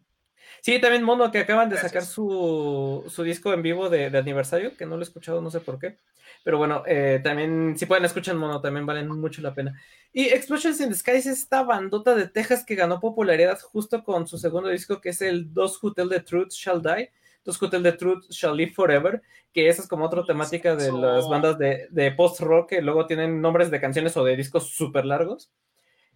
Sí, 0.61 0.79
también 0.79 1.03
Mono, 1.03 1.31
que 1.31 1.39
acaban 1.39 1.69
de 1.69 1.75
Gracias. 1.75 1.91
sacar 1.91 2.05
su, 2.05 3.03
su 3.09 3.23
disco 3.23 3.51
en 3.53 3.61
vivo 3.61 3.89
de, 3.89 4.09
de 4.09 4.17
aniversario, 4.17 4.75
que 4.77 4.85
no 4.85 4.95
lo 4.95 5.01
he 5.01 5.03
escuchado, 5.03 5.41
no 5.41 5.51
sé 5.51 5.59
por 5.59 5.77
qué. 5.79 5.97
Pero 6.43 6.57
bueno, 6.57 6.83
eh, 6.85 7.21
también, 7.23 7.75
si 7.77 7.85
pueden 7.85 8.05
escuchar 8.05 8.35
Mono, 8.35 8.61
también 8.61 8.85
valen 8.85 9.07
mucho 9.09 9.41
la 9.41 9.53
pena. 9.53 9.79
Y 10.11 10.25
Explosions 10.27 10.79
in 10.81 10.89
the 10.89 10.95
Sky 10.95 11.11
es 11.11 11.25
esta 11.25 11.63
bandota 11.63 12.15
de 12.15 12.27
Texas 12.27 12.65
que 12.65 12.75
ganó 12.75 12.99
popularidad 12.99 13.59
justo 13.61 14.03
con 14.03 14.27
su 14.27 14.37
segundo 14.37 14.69
disco, 14.69 14.99
que 15.01 15.09
es 15.09 15.21
el 15.21 15.53
Dos 15.53 15.81
Who 15.81 15.93
Tell 15.93 16.09
the 16.09 16.19
Truth 16.21 16.51
Shall 16.51 16.81
Die. 16.81 17.11
Dos 17.45 17.61
Who 17.61 17.69
Tell 17.69 17.83
the 17.83 17.91
Truth 17.93 18.29
Shall 18.29 18.55
Live 18.55 18.71
Forever, 18.71 19.21
que 19.53 19.67
esa 19.67 19.81
es 19.81 19.87
como 19.89 20.05
otra 20.05 20.23
temática 20.25 20.77
de 20.77 20.91
las 20.93 21.27
bandas 21.27 21.57
de, 21.57 21.87
de 21.91 22.11
post-rock 22.13 22.69
que 22.69 22.81
luego 22.81 23.05
tienen 23.05 23.41
nombres 23.41 23.69
de 23.69 23.81
canciones 23.81 24.15
o 24.15 24.23
de 24.23 24.37
discos 24.37 24.69
súper 24.69 25.03
largos. 25.05 25.51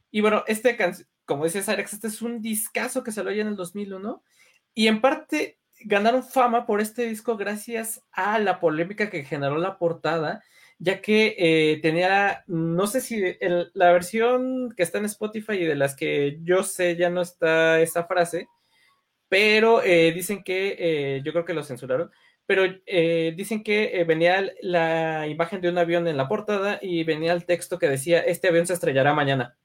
Y 0.10 0.22
bueno, 0.22 0.46
este, 0.48 0.78
can- 0.78 0.96
como 1.28 1.44
dice 1.44 1.62
Cyrex, 1.62 1.94
este 1.94 2.08
es 2.08 2.22
un 2.22 2.42
discazo 2.42 3.04
que 3.04 3.12
salió 3.12 3.32
ya 3.32 3.42
en 3.42 3.50
el 3.50 3.56
2001. 3.58 4.24
Y 4.74 4.88
en 4.88 5.02
parte 5.02 5.60
ganaron 5.82 6.24
fama 6.24 6.66
por 6.66 6.82
este 6.82 7.06
disco 7.06 7.38
gracias 7.38 8.04
a 8.12 8.40
la 8.40 8.60
polémica 8.60 9.10
que 9.10 9.26
generó 9.26 9.58
la 9.58 9.78
portada, 9.78 10.42
ya 10.80 11.02
que 11.02 11.36
eh, 11.38 11.80
tenía, 11.82 12.44
no 12.48 12.88
sé 12.88 13.02
si 13.02 13.22
la 13.74 13.92
versión 13.92 14.74
que 14.76 14.84
está 14.84 15.00
en 15.00 15.06
Spotify 15.06 15.54
y 15.54 15.66
de 15.66 15.76
las 15.76 15.96
que 15.96 16.40
yo 16.44 16.64
sé 16.64 16.96
ya 16.96 17.10
no 17.10 17.22
está 17.22 17.82
esa 17.82 18.06
frase, 18.06 18.48
pero 19.30 19.84
eh, 19.84 20.14
dicen 20.14 20.44
que, 20.44 20.76
eh, 20.80 21.22
yo 21.26 21.34
creo 21.34 21.46
que 21.46 21.54
lo 21.54 21.64
censuraron, 21.64 22.12
pero 22.46 22.64
dicen 23.36 23.64
que 23.64 24.06
venía 24.08 24.54
la 24.62 25.28
imagen 25.28 25.60
de 25.60 25.70
un 25.70 25.78
avión 25.78 26.08
en 26.08 26.16
la 26.16 26.30
portada 26.30 26.80
y 26.82 27.04
venía 27.04 27.34
el 27.34 27.46
texto 27.46 27.78
que 27.78 27.90
decía, 27.90 28.22
este 28.22 28.48
avión 28.48 28.66
se 28.66 28.74
estrellará 28.74 29.14
mañana. 29.14 29.58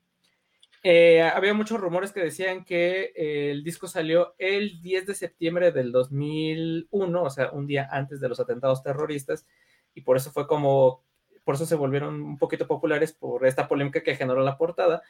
Eh, 0.84 1.22
había 1.22 1.54
muchos 1.54 1.80
rumores 1.80 2.10
que 2.10 2.20
decían 2.20 2.64
que 2.64 3.12
eh, 3.14 3.52
el 3.52 3.62
disco 3.62 3.86
salió 3.86 4.34
el 4.38 4.80
10 4.82 5.06
de 5.06 5.14
septiembre 5.14 5.70
del 5.70 5.92
2001, 5.92 7.22
o 7.22 7.30
sea, 7.30 7.50
un 7.52 7.68
día 7.68 7.88
antes 7.90 8.20
de 8.20 8.28
los 8.28 8.40
atentados 8.40 8.82
terroristas, 8.82 9.46
y 9.94 10.00
por 10.00 10.16
eso 10.16 10.32
fue 10.32 10.48
como, 10.48 11.04
por 11.44 11.54
eso 11.54 11.66
se 11.66 11.76
volvieron 11.76 12.20
un 12.20 12.36
poquito 12.36 12.66
populares 12.66 13.12
por 13.12 13.46
esta 13.46 13.68
polémica 13.68 14.02
que 14.02 14.16
generó 14.16 14.42
la 14.42 14.58
portada. 14.58 15.02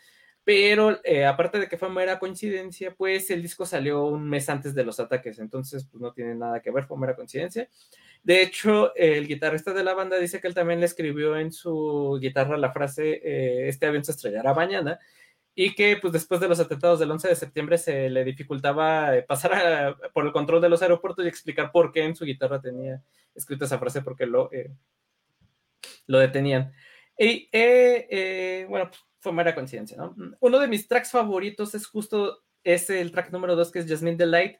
Pero 0.44 0.98
eh, 1.04 1.24
aparte 1.24 1.60
de 1.60 1.68
que 1.68 1.78
fue 1.78 1.88
mera 1.88 2.18
coincidencia, 2.18 2.94
pues 2.96 3.30
el 3.30 3.42
disco 3.42 3.64
salió 3.64 4.04
un 4.06 4.28
mes 4.28 4.48
antes 4.48 4.74
de 4.74 4.84
los 4.84 4.98
ataques, 4.98 5.38
entonces 5.38 5.86
pues 5.90 6.02
no 6.02 6.12
tiene 6.12 6.34
nada 6.34 6.60
que 6.60 6.72
ver, 6.72 6.84
fue 6.84 6.98
mera 6.98 7.14
coincidencia. 7.14 7.68
De 8.24 8.42
hecho, 8.42 8.94
el 8.96 9.28
guitarrista 9.28 9.72
de 9.72 9.84
la 9.84 9.94
banda 9.94 10.18
dice 10.18 10.40
que 10.40 10.48
él 10.48 10.54
también 10.54 10.80
le 10.80 10.86
escribió 10.86 11.36
en 11.36 11.52
su 11.52 12.18
guitarra 12.20 12.56
la 12.56 12.72
frase, 12.72 13.68
este 13.68 13.86
avión 13.86 14.04
se 14.04 14.12
estrellará 14.12 14.52
mañana, 14.52 14.98
y 15.54 15.74
que 15.74 15.98
pues 15.98 16.12
después 16.12 16.40
de 16.40 16.48
los 16.48 16.60
atentados 16.60 16.98
del 16.98 17.10
11 17.10 17.28
de 17.28 17.36
septiembre 17.36 17.76
se 17.78 18.08
le 18.08 18.24
dificultaba 18.24 19.16
eh, 19.16 19.22
pasar 19.22 19.52
a- 19.54 19.96
por 20.12 20.24
el 20.26 20.32
control 20.32 20.62
de 20.62 20.68
los 20.70 20.82
aeropuertos 20.82 21.24
y 21.24 21.28
explicar 21.28 21.70
por 21.72 21.92
qué 21.92 22.04
en 22.04 22.16
su 22.16 22.24
guitarra 22.24 22.60
tenía 22.60 23.02
escrita 23.34 23.64
esa 23.66 23.78
frase, 23.78 24.02
porque 24.02 24.26
lo, 24.26 24.50
eh, 24.52 24.70
lo 26.06 26.18
detenían. 26.18 26.72
Y 27.18 27.48
eh, 27.52 28.06
eh, 28.10 28.66
bueno, 28.68 28.88
pues, 28.88 29.00
fue 29.20 29.32
mera 29.32 29.54
coincidencia, 29.54 29.96
¿no? 29.96 30.14
Uno 30.40 30.58
de 30.58 30.68
mis 30.68 30.88
tracks 30.88 31.10
favoritos 31.10 31.74
es 31.74 31.86
justo 31.86 32.42
ese, 32.64 33.00
el 33.00 33.12
track 33.12 33.30
número 33.30 33.54
2, 33.56 33.70
que 33.70 33.78
es 33.80 33.86
Jasmine 33.88 34.16
Delight, 34.16 34.56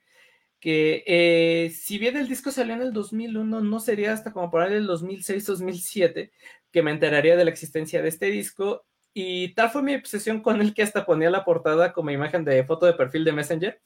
que 0.60 1.02
eh, 1.06 1.70
si 1.70 1.98
bien 1.98 2.16
el 2.16 2.28
disco 2.28 2.50
salió 2.52 2.74
en 2.74 2.82
el 2.82 2.92
2001, 2.92 3.60
no 3.60 3.80
sería 3.80 4.12
hasta 4.12 4.32
como 4.32 4.50
por 4.50 4.60
ahí 4.62 4.74
el 4.74 4.86
2006-2007 4.86 6.30
que 6.70 6.82
me 6.82 6.92
enteraría 6.92 7.36
de 7.36 7.44
la 7.44 7.50
existencia 7.50 8.00
de 8.00 8.08
este 8.08 8.26
disco. 8.26 8.86
Y 9.14 9.54
tal 9.54 9.70
fue 9.70 9.82
mi 9.82 9.94
obsesión 9.94 10.40
con 10.40 10.60
él 10.60 10.72
que 10.72 10.82
hasta 10.82 11.04
ponía 11.04 11.30
la 11.30 11.44
portada 11.44 11.92
como 11.92 12.10
imagen 12.10 12.44
de 12.44 12.64
foto 12.64 12.86
de 12.86 12.94
perfil 12.94 13.24
de 13.24 13.32
Messenger. 13.32 13.80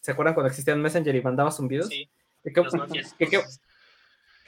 ¿Se 0.00 0.12
acuerdan 0.12 0.34
cuando 0.34 0.48
existían 0.48 0.80
Messenger 0.80 1.14
y 1.14 1.22
mandaba 1.22 1.50
zumbidos? 1.50 1.88
Sí, 1.88 2.08
¿Qué 2.42 2.50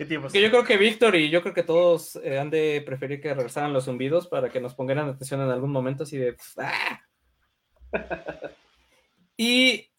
tiempos? 0.07 0.33
que 0.33 0.43
yo 0.43 0.51
creo 0.51 0.65
que 0.65 0.77
Víctor 0.77 1.15
y 1.15 1.31
yo 1.31 1.41
creo 1.41 1.55
que 1.55 1.63
todos 1.63 2.17
eh, 2.17 2.39
han 2.39 2.51
de 2.51 2.83
preferir 2.85 3.21
que 3.21 3.33
regresaran 3.33 3.73
los 3.73 3.85
zumbidos 3.85 4.27
para 4.27 4.51
que 4.51 4.61
nos 4.61 4.75
pongan 4.75 4.99
atención 4.99 5.41
en 5.41 5.51
algún 5.51 5.71
momento 5.71 6.03
así 6.03 6.17
de... 6.19 6.37
¡ah! 6.59 7.01
Y, 9.37 9.91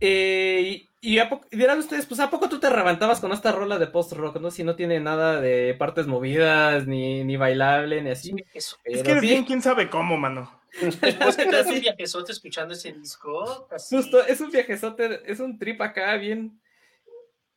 eh, 0.00 0.88
y, 1.00 1.14
y 1.14 1.18
a 1.18 1.28
poco, 1.28 1.46
y 1.50 1.56
dirán 1.56 1.78
ustedes, 1.78 2.06
pues 2.06 2.20
¿a 2.20 2.30
poco 2.30 2.48
tú 2.48 2.58
te 2.60 2.70
reventabas 2.70 3.20
con 3.20 3.32
esta 3.32 3.52
rola 3.52 3.78
de 3.78 3.86
post-rock, 3.86 4.36
no? 4.40 4.50
Si 4.50 4.64
no 4.64 4.74
tiene 4.76 5.00
nada 5.00 5.40
de 5.40 5.74
partes 5.78 6.06
movidas, 6.06 6.86
ni, 6.86 7.24
ni 7.24 7.36
bailable, 7.36 8.02
ni 8.02 8.10
así. 8.10 8.34
Eso. 8.52 8.76
Es 8.84 9.02
que 9.02 9.14
sí, 9.14 9.20
bien, 9.20 9.44
quién 9.44 9.62
sabe 9.62 9.88
cómo, 9.90 10.16
mano. 10.16 10.60
Después 10.80 11.36
que 11.36 11.46
te 11.46 11.56
das 11.56 11.66
un 11.66 11.74
Sí. 11.74 11.80
viajezote 11.80 12.32
escuchando 12.32 12.74
ese 12.74 12.92
disco, 12.92 13.68
así, 13.70 13.96
Justo, 13.96 14.26
es 14.26 14.40
un 14.40 14.50
viajezote, 14.50 15.20
es 15.30 15.40
un 15.40 15.58
trip 15.58 15.80
acá 15.82 16.16
bien... 16.16 16.60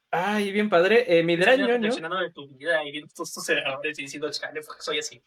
Ay, 0.09 0.51
bien 0.51 0.69
padre. 0.69 1.19
Eh, 1.19 1.23
mi 1.23 1.35
gran 1.35 1.59
ñoño... 1.59 1.73
reflexionando 1.73 2.19
de 2.19 2.31
tu 2.31 2.47
vida 2.47 2.83
y 2.85 2.91
viendo 2.91 3.13
tus 3.13 3.49
errores 3.49 3.99
y 3.99 4.03
diciendo, 4.03 4.31
chale, 4.31 4.61
porque 4.61 4.81
soy 4.81 4.99
así. 4.99 5.21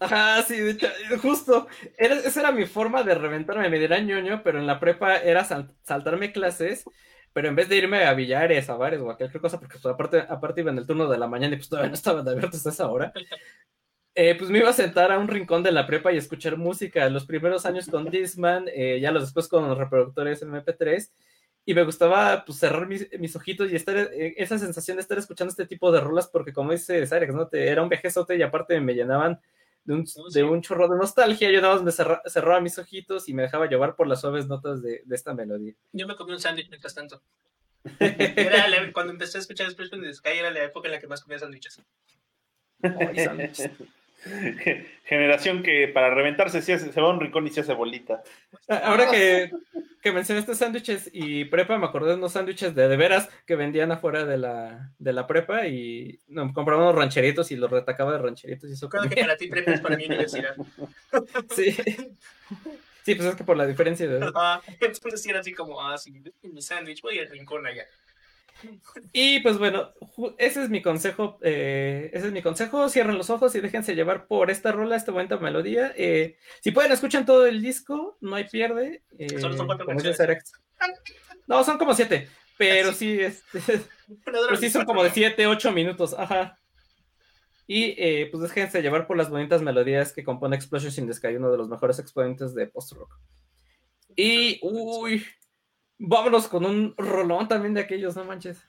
Ajá, 0.00 0.42
sí, 0.42 0.56
de 0.58 0.70
hecho, 0.72 0.88
justo. 1.20 1.66
Era- 1.98 2.16
esa 2.16 2.40
era 2.40 2.52
mi 2.52 2.64
forma 2.66 3.02
de 3.02 3.14
reventarme. 3.14 3.68
Me 3.68 3.78
dirán 3.78 4.06
ñoño, 4.06 4.42
pero 4.42 4.58
en 4.58 4.66
la 4.66 4.80
prepa 4.80 5.16
era 5.18 5.44
sal- 5.44 5.74
saltarme 5.82 6.32
clases, 6.32 6.84
pero 7.34 7.48
en 7.48 7.56
vez 7.56 7.68
de 7.68 7.76
irme 7.76 8.04
a 8.04 8.14
billares, 8.14 8.70
a 8.70 8.76
bares 8.76 9.00
o 9.00 9.10
a 9.10 9.16
cualquier 9.16 9.40
cosa, 9.42 9.60
porque 9.60 9.78
pues, 9.80 9.86
aparte, 9.92 10.24
aparte 10.26 10.62
iba 10.62 10.70
en 10.70 10.78
el 10.78 10.86
turno 10.86 11.06
de 11.08 11.18
la 11.18 11.26
mañana 11.26 11.54
y 11.54 11.58
pues 11.58 11.68
todavía 11.68 11.90
no 11.90 11.94
estaban 11.94 12.26
abiertos 12.26 12.66
a 12.66 12.70
esa 12.70 12.88
hora, 12.90 13.12
eh, 14.14 14.36
pues 14.38 14.50
me 14.50 14.58
iba 14.58 14.70
a 14.70 14.74
sentar 14.74 15.10
a 15.12 15.18
un 15.18 15.28
rincón 15.28 15.62
de 15.62 15.72
la 15.72 15.86
prepa 15.86 16.12
y 16.12 16.16
escuchar 16.16 16.56
música. 16.56 17.08
Los 17.10 17.26
primeros 17.26 17.66
años 17.66 17.88
con 17.88 18.08
Disman, 18.10 18.66
eh, 18.72 19.00
ya 19.00 19.10
los 19.10 19.24
después 19.24 19.48
con 19.48 19.68
los 19.68 19.76
reproductores 19.76 20.42
MP3. 20.42 21.12
Y 21.66 21.72
me 21.74 21.82
gustaba 21.84 22.44
pues, 22.44 22.58
cerrar 22.58 22.86
mis, 22.86 23.08
mis 23.18 23.34
ojitos 23.36 23.70
y 23.72 23.76
estar 23.76 23.96
eh, 23.96 24.34
esa 24.36 24.58
sensación 24.58 24.96
de 24.98 25.00
estar 25.02 25.16
escuchando 25.18 25.50
este 25.50 25.66
tipo 25.66 25.90
de 25.90 26.00
rolas, 26.00 26.28
porque 26.28 26.52
como 26.52 26.72
dice 26.72 27.06
Sarex, 27.06 27.32
¿no? 27.34 27.48
Te- 27.48 27.68
era 27.68 27.82
un 27.82 27.88
viajezote 27.88 28.36
y 28.36 28.42
aparte 28.42 28.78
me 28.80 28.92
llenaban 28.94 29.40
de 29.84 29.94
un, 29.94 30.06
sí. 30.06 30.20
de 30.34 30.42
un 30.44 30.60
chorro 30.60 30.88
de 30.88 30.96
nostalgia. 30.98 31.50
Yo 31.50 31.60
nada 31.62 31.74
más 31.74 31.82
me 31.82 31.90
cerra- 31.90 32.22
cerraba 32.26 32.60
mis 32.60 32.78
ojitos 32.78 33.28
y 33.28 33.34
me 33.34 33.42
dejaba 33.42 33.66
llevar 33.66 33.96
por 33.96 34.06
las 34.06 34.20
suaves 34.20 34.46
notas 34.46 34.82
de, 34.82 35.02
de 35.04 35.14
esta 35.16 35.32
melodía. 35.32 35.72
Yo 35.92 36.06
me 36.06 36.16
comí 36.16 36.32
un 36.32 36.40
sándwich 36.40 36.68
mientras 36.68 36.94
tanto. 36.94 37.22
Era 37.98 38.68
la- 38.68 38.92
cuando 38.92 39.12
empecé 39.12 39.38
a 39.38 39.40
escuchar 39.40 39.66
Expression 39.66 40.00
in 40.00 40.06
the 40.10 40.14
Sky 40.14 40.38
era 40.38 40.50
la 40.50 40.64
época 40.64 40.88
en 40.88 40.92
la 40.92 41.00
que 41.00 41.06
más 41.06 41.22
comía 41.22 41.38
sándwiches. 41.38 41.80
Generación 45.04 45.62
que 45.62 45.88
para 45.88 46.14
reventarse 46.14 46.62
se, 46.62 46.74
hace- 46.74 46.92
se 46.92 47.00
va 47.00 47.08
a 47.08 47.10
un 47.12 47.20
rincón 47.20 47.46
y 47.46 47.50
se 47.50 47.60
hace 47.60 47.74
bolita. 47.74 48.22
Ahora 48.68 49.10
que, 49.10 49.50
que 50.04 50.12
mencionaste 50.12 50.54
sándwiches 50.54 51.08
y 51.14 51.46
prepa, 51.46 51.78
me 51.78 51.86
acordé 51.86 52.10
de 52.10 52.16
unos 52.16 52.32
sándwiches 52.32 52.74
de 52.74 52.88
de 52.88 52.96
veras 52.98 53.30
que 53.46 53.56
vendían 53.56 53.90
afuera 53.90 54.26
de 54.26 54.36
la, 54.36 54.92
de 54.98 55.14
la 55.14 55.26
prepa 55.26 55.66
y 55.66 56.20
no, 56.28 56.52
compraba 56.52 56.82
unos 56.82 56.94
rancheritos 56.94 57.50
y 57.50 57.56
los 57.56 57.70
retacaba 57.70 58.12
de 58.12 58.18
rancheritos 58.18 58.68
y 58.68 58.74
eso 58.74 58.86
Recuerdo 58.86 59.08
que 59.08 59.22
para 59.22 59.36
ti 59.38 59.48
prepa 59.48 59.72
es 59.72 59.80
para 59.80 59.96
mi 59.96 60.04
universidad. 60.04 60.54
Sí. 61.56 61.72
sí, 63.02 63.14
pues 63.14 63.28
es 63.28 63.34
que 63.34 63.44
por 63.44 63.56
la 63.56 63.66
diferencia 63.66 64.06
de... 64.06 64.30
Ah, 64.34 64.60
entonces 64.78 65.24
era 65.26 65.40
así 65.40 65.54
como, 65.54 65.80
ah, 65.80 65.96
sí, 65.96 66.22
mi 66.42 66.60
sándwich, 66.60 67.00
voy 67.00 67.18
al 67.18 67.30
rincón 67.30 67.66
allá. 67.66 67.86
Y 69.12 69.40
pues 69.40 69.58
bueno, 69.58 69.92
ese 70.38 70.62
es 70.64 70.70
mi 70.70 70.80
consejo. 70.82 71.38
eh, 71.42 72.10
ese 72.12 72.28
es 72.28 72.32
mi 72.32 72.42
consejo. 72.42 72.88
Cierren 72.88 73.18
los 73.18 73.30
ojos 73.30 73.54
y 73.54 73.60
déjense 73.60 73.94
llevar 73.94 74.26
por 74.26 74.50
esta 74.50 74.72
rola, 74.72 74.96
esta 74.96 75.12
bonita 75.12 75.36
melodía. 75.38 75.92
Eh, 75.96 76.36
si 76.62 76.70
pueden, 76.70 76.92
escuchan 76.92 77.26
todo 77.26 77.46
el 77.46 77.60
disco, 77.62 78.16
no 78.20 78.36
hay 78.36 78.44
pierde. 78.44 79.02
eh, 79.18 79.38
Solo 79.38 79.56
son 79.56 79.66
cuatro 79.66 79.86
canciones. 79.86 80.18
No, 81.46 81.62
son 81.64 81.78
como 81.78 81.94
siete. 81.94 82.28
Pero 82.56 82.92
sí, 82.92 83.20
este, 83.20 83.58
Una 84.26 84.38
dura 84.38 84.48
pero 84.50 84.56
sí 84.56 84.70
son 84.70 84.84
como 84.84 85.02
de 85.02 85.10
siete, 85.10 85.46
ocho 85.46 85.72
minutos. 85.72 86.14
Ajá. 86.16 86.58
Y 87.66 87.94
eh, 87.96 88.28
pues 88.30 88.42
déjense 88.42 88.82
llevar 88.82 89.06
por 89.06 89.16
las 89.16 89.30
bonitas 89.30 89.62
melodías 89.62 90.12
que 90.12 90.22
compone 90.22 90.54
Explosions 90.56 90.98
in 90.98 91.06
the 91.06 91.14
Sky, 91.14 91.36
uno 91.36 91.50
de 91.50 91.56
los 91.56 91.68
mejores 91.68 91.98
exponentes 91.98 92.54
de 92.54 92.66
post-rock. 92.66 93.18
Y, 94.16 94.60
uy, 94.62 95.24
vámonos 95.98 96.48
con 96.48 96.64
un 96.64 96.94
rolón 96.96 97.48
también 97.48 97.74
de 97.74 97.80
aquellos, 97.80 98.16
no 98.16 98.24
manches. 98.24 98.66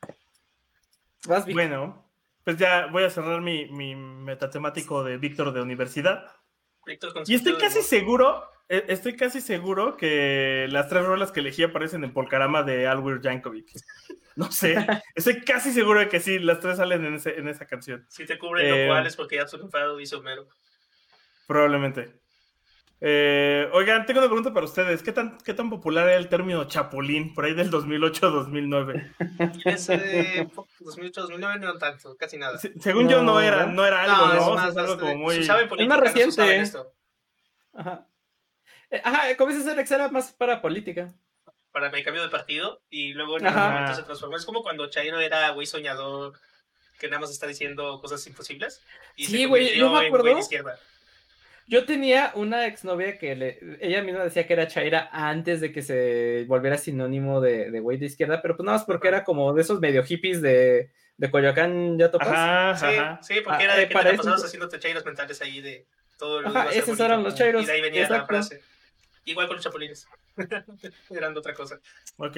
Vas. 1.28 1.46
Bueno, 1.46 2.08
pues 2.44 2.58
ya 2.58 2.88
voy 2.88 3.04
a 3.04 3.10
cerrar 3.10 3.42
mi, 3.42 3.66
mi 3.72 3.96
metatemático 3.96 5.04
de 5.04 5.18
Víctor 5.18 5.52
de 5.54 5.62
universidad. 5.62 6.32
Víctor 6.86 7.14
con 7.14 7.24
Y 7.26 7.34
estoy 7.36 7.54
de 7.54 7.58
casi 7.58 7.82
seguro, 7.82 8.44
eh, 8.70 8.86
estoy 8.90 9.16
casi 9.16 9.42
seguro 9.42 9.98
que 9.98 10.68
las 10.70 10.88
tres 10.88 11.04
rolas 11.04 11.32
que 11.32 11.40
elegí 11.40 11.64
aparecen 11.64 12.04
en 12.04 12.14
Polkarama 12.14 12.62
de 12.62 12.88
Alwir 12.88 13.22
Jankovic. 13.22 13.72
No 14.36 14.52
sé, 14.52 14.76
estoy 15.16 15.42
casi 15.42 15.72
seguro 15.72 16.00
de 16.02 16.10
que 16.10 16.20
sí, 16.20 16.38
las 16.38 16.60
tres 16.60 16.78
salen 16.78 17.04
en, 17.06 17.16
ese- 17.16 17.40
en 17.40 17.48
esa 17.48 17.66
canción. 17.66 18.06
Si 18.10 18.26
te 18.26 18.38
cubren 18.38 18.68
Eh, 18.68 18.82
lo 18.86 18.88
cual 18.94 19.08
es 19.08 19.16
porque 19.16 19.38
ya 19.38 19.48
su 19.48 19.56
enfado 19.58 19.98
dice 19.98 20.16
Homero. 20.16 20.48
Probablemente. 21.48 22.22
Eh, 23.02 23.70
oigan, 23.74 24.06
tengo 24.06 24.20
una 24.20 24.28
pregunta 24.30 24.54
para 24.54 24.66
ustedes. 24.66 25.04
¿Qué 25.04 25.12
tan, 25.12 25.38
¿Qué 25.40 25.54
tan 25.54 25.70
popular 25.70 26.08
era 26.08 26.18
el 26.18 26.30
término 26.30 26.64
chapulín 26.66 27.34
por 27.34 27.46
ahí 27.46 27.54
del 27.54 27.70
2008-2009? 27.72 29.14
Y 29.66 29.70
ese 29.70 30.48
2008-2009 30.48 31.60
no 31.60 31.78
tanto, 31.78 32.16
casi 32.18 32.38
nada. 32.38 32.58
Se- 32.58 32.74
Según 32.80 33.10
yo 33.10 33.18
no 33.22 33.34
No, 33.34 33.42
era, 33.42 33.66
¿no? 33.66 33.74
no 33.74 33.86
era 33.86 34.04
algo, 34.04 34.28
¿no? 34.28 34.34
es 34.34 34.42
O 34.42 34.46
sea, 34.46 34.56
más, 34.56 34.70
es 34.72 34.78
algo 34.78 34.94
más, 34.94 35.00
como 35.00 35.12
eh, 35.12 35.16
muy... 35.18 35.36
se 35.36 35.44
sabe 35.44 35.68
política, 35.68 35.90
más 35.90 35.98
no 36.00 36.04
reciente. 36.06 36.58
esto. 36.58 36.94
Ajá. 37.74 38.08
Eh, 38.90 39.02
Ajá, 39.04 39.36
como 39.38 39.52
dices, 39.52 39.68
Alex, 39.68 39.92
era 39.92 40.10
más 40.10 40.32
para 40.32 40.62
política. 40.62 41.14
Para 41.72 41.90
mi 41.92 42.02
cambio 42.04 42.24
de 42.24 42.30
partido 42.30 42.82
y 42.90 43.14
luego 43.14 43.38
en 43.38 43.48
Ajá. 43.48 43.66
algún 43.66 43.74
momento 43.82 43.96
se 44.00 44.04
transformó. 44.04 44.38
Es 44.38 44.46
como 44.46 44.64
cuando 44.64 44.90
Chairo 44.90 45.20
era 45.20 45.50
güey 45.50 45.68
soñador 45.68 46.34
que 46.98 47.08
nada 47.10 47.20
más 47.20 47.32
está 47.32 47.46
diciendo 47.48 48.00
cosas 48.00 48.26
imposibles. 48.28 48.82
Y 49.18 49.26
Sí, 49.26 49.40
se 49.40 49.46
güey, 49.48 49.64
convirtió 49.64 49.86
yo 49.86 49.92
me 49.92 50.08
acuerdo. 50.08 50.40
Yo 51.68 51.86
tenía 51.86 52.32
una 52.36 52.68
exnovia 52.68 53.18
que 53.18 53.36
le, 53.36 53.60
ella 53.82 54.04
misma 54.04 54.24
decía 54.24 54.46
que 54.46 54.54
era 54.54 54.68
Chaira 54.68 55.10
antes 55.12 55.62
de 55.62 55.72
que 55.72 55.82
se 55.82 56.46
volviera 56.48 56.78
sinónimo 56.78 57.42
de, 57.42 57.72
de 57.72 57.80
güey 57.80 57.98
de 57.98 58.06
izquierda, 58.06 58.42
pero 58.42 58.56
pues 58.56 58.66
nada 58.66 58.78
más 58.78 58.86
porque 58.86 59.08
era 59.08 59.24
como 59.24 59.52
de 59.54 59.62
esos 59.64 59.80
medio 59.80 60.04
hippies 60.04 60.42
de, 60.44 60.92
de 61.18 61.32
Coyoacán, 61.32 61.98
¿ya 61.98 62.12
topas? 62.12 62.28
Ajá, 62.30 62.76
Sí, 62.78 62.86
ajá. 62.98 63.20
sí, 63.24 63.34
porque 63.44 63.64
Ah, 63.64 63.66
era 63.66 63.76
eh, 63.78 63.80
de 63.80 63.84
que 63.84 63.88
te 63.90 63.94
para 63.96 64.04
la 64.10 64.14
eso- 64.14 64.18
pasabas 64.24 64.44
haciéndote 64.46 64.80
chairos 64.80 65.04
mentales 65.06 65.42
ahí 65.42 65.60
de 65.62 65.88
todo 66.20 66.42
lo 66.42 66.50
Ajá, 66.50 66.70
esos 66.70 66.86
bonito. 66.88 67.06
eran 67.06 67.24
los 67.24 67.34
chairos, 67.36 67.64
Y 67.64 67.66
de 67.66 67.72
ahí 67.72 67.82
venía 67.82 68.08
la 68.10 68.26
frase. 68.26 68.62
Igual 69.26 69.48
con 69.48 69.56
los 69.56 69.64
chapulines. 69.66 70.08
Eran 71.10 71.34
de 71.34 71.40
otra 71.40 71.56
cosa. 71.56 71.80
Ok. 72.18 72.38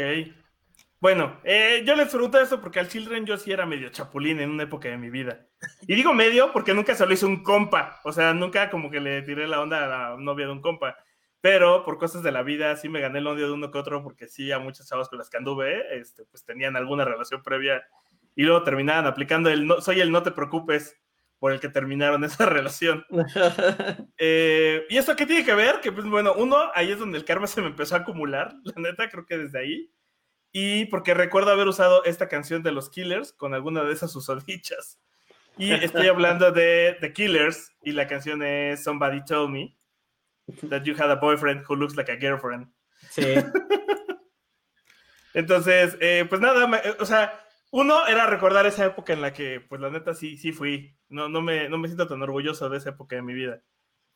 Bueno, 0.99 1.39
eh, 1.43 1.83
yo 1.85 1.95
les 1.95 2.09
pregunto 2.09 2.39
eso 2.39 2.59
porque 2.59 2.79
al 2.79 2.87
Children 2.87 3.25
yo 3.25 3.37
sí 3.37 3.51
era 3.51 3.65
medio 3.65 3.89
chapulín 3.89 4.39
en 4.39 4.49
una 4.49 4.63
época 4.63 4.89
de 4.89 4.97
mi 4.97 5.09
vida. 5.09 5.45
Y 5.81 5.95
digo 5.95 6.13
medio 6.13 6.51
porque 6.51 6.73
nunca 6.73 6.95
se 6.95 7.05
lo 7.05 7.13
hizo 7.13 7.27
un 7.27 7.43
compa. 7.43 7.99
O 8.03 8.11
sea, 8.11 8.33
nunca 8.33 8.69
como 8.69 8.89
que 8.89 8.99
le 8.99 9.21
tiré 9.21 9.47
la 9.47 9.61
onda 9.61 9.83
a 9.83 9.87
la 9.87 10.17
novia 10.17 10.47
de 10.47 10.53
un 10.53 10.61
compa. 10.61 10.97
Pero 11.39 11.83
por 11.83 11.99
cosas 11.99 12.23
de 12.23 12.31
la 12.31 12.41
vida 12.41 12.75
sí 12.75 12.89
me 12.89 12.99
gané 12.99 13.19
el 13.19 13.27
odio 13.27 13.47
de 13.47 13.53
uno 13.53 13.69
que 13.71 13.77
otro 13.77 14.03
porque 14.03 14.27
sí 14.27 14.51
a 14.51 14.59
muchas 14.59 14.87
chavas 14.87 15.07
con 15.07 15.19
las 15.19 15.29
que 15.29 15.37
anduve, 15.37 15.99
este, 15.99 16.25
pues 16.25 16.43
tenían 16.43 16.75
alguna 16.75 17.05
relación 17.05 17.43
previa 17.43 17.85
y 18.35 18.43
luego 18.43 18.63
terminaban 18.63 19.05
aplicando 19.05 19.49
el 19.49 19.67
no, 19.67 19.81
soy 19.81 19.99
el 19.99 20.11
no 20.11 20.23
te 20.23 20.31
preocupes 20.31 20.99
por 21.39 21.51
el 21.51 21.59
que 21.59 21.69
terminaron 21.69 22.23
esa 22.23 22.45
relación. 22.45 23.05
Eh, 24.19 24.83
¿Y 24.89 24.97
esto 24.97 25.15
qué 25.15 25.27
tiene 25.27 25.45
que 25.45 25.53
ver? 25.53 25.79
Que, 25.79 25.91
pues, 25.91 26.07
bueno, 26.07 26.33
uno, 26.35 26.57
ahí 26.73 26.91
es 26.91 26.97
donde 26.97 27.19
el 27.19 27.25
karma 27.25 27.45
se 27.45 27.61
me 27.61 27.67
empezó 27.67 27.95
a 27.95 27.99
acumular, 27.99 28.55
la 28.63 28.81
neta, 28.81 29.09
creo 29.09 29.27
que 29.27 29.37
desde 29.37 29.59
ahí. 29.59 29.91
Y 30.51 30.85
porque 30.85 31.13
recuerdo 31.13 31.51
haber 31.51 31.67
usado 31.67 32.03
esta 32.05 32.29
canción 32.29 32.63
de 32.63 32.71
los 32.71 32.89
Killers 32.89 33.33
con 33.33 33.53
alguna 33.53 33.83
de 33.83 33.93
esas 33.93 34.11
susodichas. 34.11 34.99
Y 35.57 35.71
estoy 35.71 36.07
hablando 36.07 36.51
de 36.51 36.97
The 37.01 37.13
Killers 37.13 37.71
y 37.83 37.91
la 37.91 38.07
canción 38.07 38.41
es 38.43 38.83
Somebody 38.83 39.23
Told 39.25 39.51
Me 39.51 39.75
that 40.69 40.83
you 40.83 40.95
had 40.97 41.11
a 41.11 41.15
boyfriend 41.15 41.65
who 41.67 41.75
looks 41.75 41.95
like 41.95 42.11
a 42.11 42.17
girlfriend. 42.17 42.67
Sí. 43.09 43.23
Entonces, 45.33 45.97
eh, 45.99 46.25
pues 46.27 46.41
nada, 46.41 46.67
me- 46.67 46.81
o 46.99 47.05
sea, 47.05 47.39
uno 47.71 48.07
era 48.07 48.27
recordar 48.27 48.65
esa 48.65 48.85
época 48.85 49.13
en 49.13 49.21
la 49.21 49.33
que, 49.33 49.59
pues 49.59 49.81
la 49.81 49.89
neta 49.89 50.13
sí, 50.13 50.37
sí 50.37 50.51
fui. 50.51 50.95
No, 51.09 51.29
no, 51.29 51.41
me, 51.41 51.69
no 51.69 51.77
me 51.77 51.87
siento 51.87 52.07
tan 52.07 52.21
orgulloso 52.21 52.69
de 52.69 52.77
esa 52.77 52.91
época 52.91 53.15
de 53.15 53.21
mi 53.21 53.33
vida. 53.33 53.61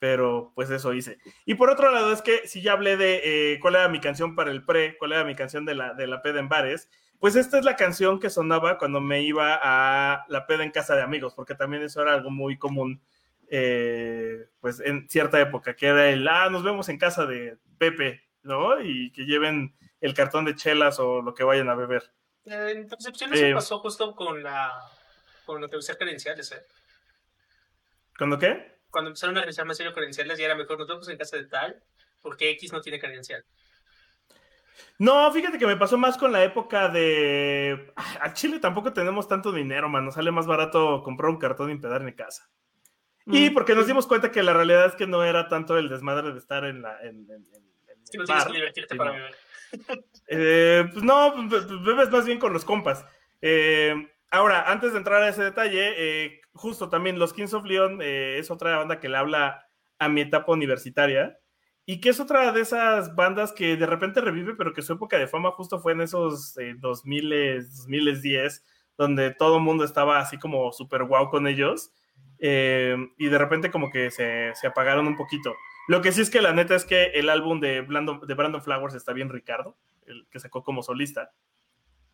Pero 0.01 0.51
pues 0.55 0.71
eso 0.71 0.95
hice. 0.95 1.19
Y 1.45 1.53
por 1.53 1.69
otro 1.69 1.91
lado, 1.91 2.11
es 2.11 2.23
que 2.23 2.47
si 2.47 2.63
ya 2.63 2.71
hablé 2.71 2.97
de 2.97 3.21
eh, 3.53 3.59
cuál 3.59 3.75
era 3.75 3.87
mi 3.87 3.99
canción 3.99 4.35
para 4.35 4.49
el 4.49 4.65
pre, 4.65 4.97
cuál 4.97 5.11
era 5.11 5.23
mi 5.23 5.35
canción 5.35 5.63
de 5.63 5.75
la, 5.75 5.93
de 5.93 6.07
la 6.07 6.23
peda 6.23 6.39
en 6.39 6.49
bares, 6.49 6.89
pues 7.19 7.35
esta 7.35 7.59
es 7.59 7.65
la 7.65 7.75
canción 7.75 8.19
que 8.19 8.31
sonaba 8.31 8.79
cuando 8.79 8.99
me 8.99 9.21
iba 9.21 9.59
a 9.61 10.25
la 10.27 10.47
peda 10.47 10.63
en 10.63 10.71
casa 10.71 10.95
de 10.95 11.03
amigos, 11.03 11.35
porque 11.35 11.53
también 11.53 11.83
eso 11.83 12.01
era 12.01 12.15
algo 12.15 12.31
muy 12.31 12.57
común, 12.57 12.99
eh, 13.47 14.47
pues 14.59 14.79
en 14.79 15.07
cierta 15.07 15.39
época, 15.39 15.75
que 15.75 15.85
era 15.85 16.09
el, 16.09 16.27
ah, 16.27 16.49
nos 16.49 16.63
vemos 16.63 16.89
en 16.89 16.97
casa 16.97 17.27
de 17.27 17.59
Pepe, 17.77 18.23
¿no? 18.41 18.81
Y 18.81 19.11
que 19.11 19.25
lleven 19.25 19.75
el 19.99 20.15
cartón 20.15 20.45
de 20.45 20.55
chelas 20.55 20.97
o 20.99 21.21
lo 21.21 21.35
que 21.35 21.43
vayan 21.43 21.69
a 21.69 21.75
beber. 21.75 22.11
Eh, 22.45 22.71
En 22.75 22.89
Concepción 22.89 23.31
eso 23.35 23.45
Eh, 23.45 23.53
pasó 23.53 23.77
justo 23.77 24.15
con 24.15 24.41
la 24.41 24.71
con 25.45 25.61
lo 25.61 25.69
que 25.69 25.77
usar 25.77 25.95
credenciales, 25.99 26.51
¿eh? 26.53 26.63
¿Cuándo 28.17 28.39
qué? 28.39 28.80
Cuando 28.91 29.09
empezaron 29.09 29.37
a 29.37 29.41
revisar 29.41 29.65
más 29.65 29.77
serio 29.77 29.93
credenciales, 29.93 30.37
ya 30.37 30.45
era 30.45 30.55
mejor 30.55 30.77
nos 30.77 30.87
vemos 30.87 31.07
en 31.09 31.17
casa 31.17 31.37
de 31.37 31.45
tal, 31.45 31.81
porque 32.21 32.49
X 32.51 32.71
no 32.73 32.81
tiene 32.81 32.99
credencial. 32.99 33.43
No, 34.97 35.31
fíjate 35.31 35.57
que 35.57 35.65
me 35.67 35.77
pasó 35.77 35.97
más 35.97 36.17
con 36.17 36.31
la 36.31 36.43
época 36.43 36.87
de... 36.89 37.91
Ah, 37.95 38.19
A 38.21 38.33
Chile 38.33 38.59
tampoco 38.59 38.93
tenemos 38.93 39.27
tanto 39.27 39.51
dinero, 39.51 39.89
mano. 39.89 40.11
Sale 40.11 40.31
más 40.31 40.45
barato 40.45 41.01
comprar 41.03 41.29
un 41.31 41.37
cartón 41.37 41.69
y 41.69 41.73
empedar 41.73 42.01
en 42.01 42.11
casa. 42.13 42.49
Y 43.25 43.49
Mm. 43.49 43.53
porque 43.53 43.75
nos 43.75 43.87
dimos 43.87 44.07
cuenta 44.07 44.31
que 44.31 44.43
la 44.43 44.53
realidad 44.53 44.85
es 44.87 44.95
que 44.95 45.07
no 45.07 45.23
era 45.23 45.47
tanto 45.47 45.77
el 45.77 45.89
desmadre 45.89 46.31
de 46.31 46.37
estar 46.39 46.65
en 46.65 46.81
la... 46.81 46.99
En, 47.01 47.25
en- 47.29 47.45
en- 47.53 47.71
que 48.11 48.17
no 48.17 48.25
tienes 48.25 48.45
que 48.45 48.53
divertirte 48.53 48.93
sino- 48.93 49.03
para 49.03 49.11
beber. 49.17 49.35
Eh, 50.27 50.85
pues 50.91 51.03
no, 51.03 51.33
pues, 51.49 51.63
pues, 51.65 51.81
bebes 51.83 52.09
más 52.09 52.25
bien 52.25 52.39
con 52.39 52.51
los 52.53 52.65
compas. 52.65 53.05
Eh, 53.41 53.95
ahora, 54.29 54.69
antes 54.69 54.91
de 54.91 54.97
entrar 54.97 55.21
a 55.23 55.29
ese 55.29 55.43
detalle, 55.43 55.93
eh, 55.97 56.40
justo 56.53 56.89
también 56.89 57.19
Los 57.19 57.33
Kings 57.33 57.53
of 57.53 57.65
Leon 57.65 57.99
eh, 58.01 58.37
es 58.39 58.51
otra 58.51 58.77
banda 58.77 58.99
que 58.99 59.09
le 59.09 59.17
habla 59.17 59.67
a 59.99 60.09
mi 60.09 60.21
etapa 60.21 60.51
universitaria 60.51 61.37
y 61.85 61.99
que 62.01 62.09
es 62.09 62.19
otra 62.19 62.51
de 62.51 62.61
esas 62.61 63.15
bandas 63.15 63.51
que 63.53 63.75
de 63.77 63.85
repente 63.85 64.21
revive, 64.21 64.55
pero 64.55 64.73
que 64.73 64.81
su 64.81 64.93
época 64.93 65.17
de 65.17 65.27
fama 65.27 65.51
justo 65.51 65.79
fue 65.79 65.93
en 65.93 66.01
esos 66.01 66.57
eh, 66.57 66.75
2000, 66.77 67.29
2010, 67.29 68.63
donde 68.97 69.31
todo 69.33 69.57
el 69.57 69.63
mundo 69.63 69.83
estaba 69.83 70.19
así 70.19 70.37
como 70.37 70.71
súper 70.71 71.03
guau 71.05 71.29
con 71.29 71.47
ellos. 71.47 71.91
eh, 72.39 72.95
y 73.17 73.27
de 73.27 73.37
repente 73.37 73.69
como 73.71 73.89
que 73.91 74.09
se, 74.11 74.51
se 74.55 74.67
apagaron 74.67 75.07
un 75.07 75.15
poquito. 75.15 75.53
Lo 75.87 76.01
que 76.01 76.11
sí 76.11 76.21
es 76.21 76.29
que 76.29 76.41
la 76.41 76.53
neta 76.53 76.75
es 76.75 76.85
que 76.85 77.05
el 77.13 77.29
álbum 77.29 77.59
de, 77.59 77.81
Brandon- 77.85 78.25
de 78.25 78.33
Brandon 78.33 78.61
Flowers 78.63 78.95
está 78.95 79.13
bien 79.13 79.29
Ricardo, 79.29 79.77
el 80.05 80.27
que 80.31 80.39
sacó 80.39 80.63
como 80.63 80.83
solista, 80.83 81.31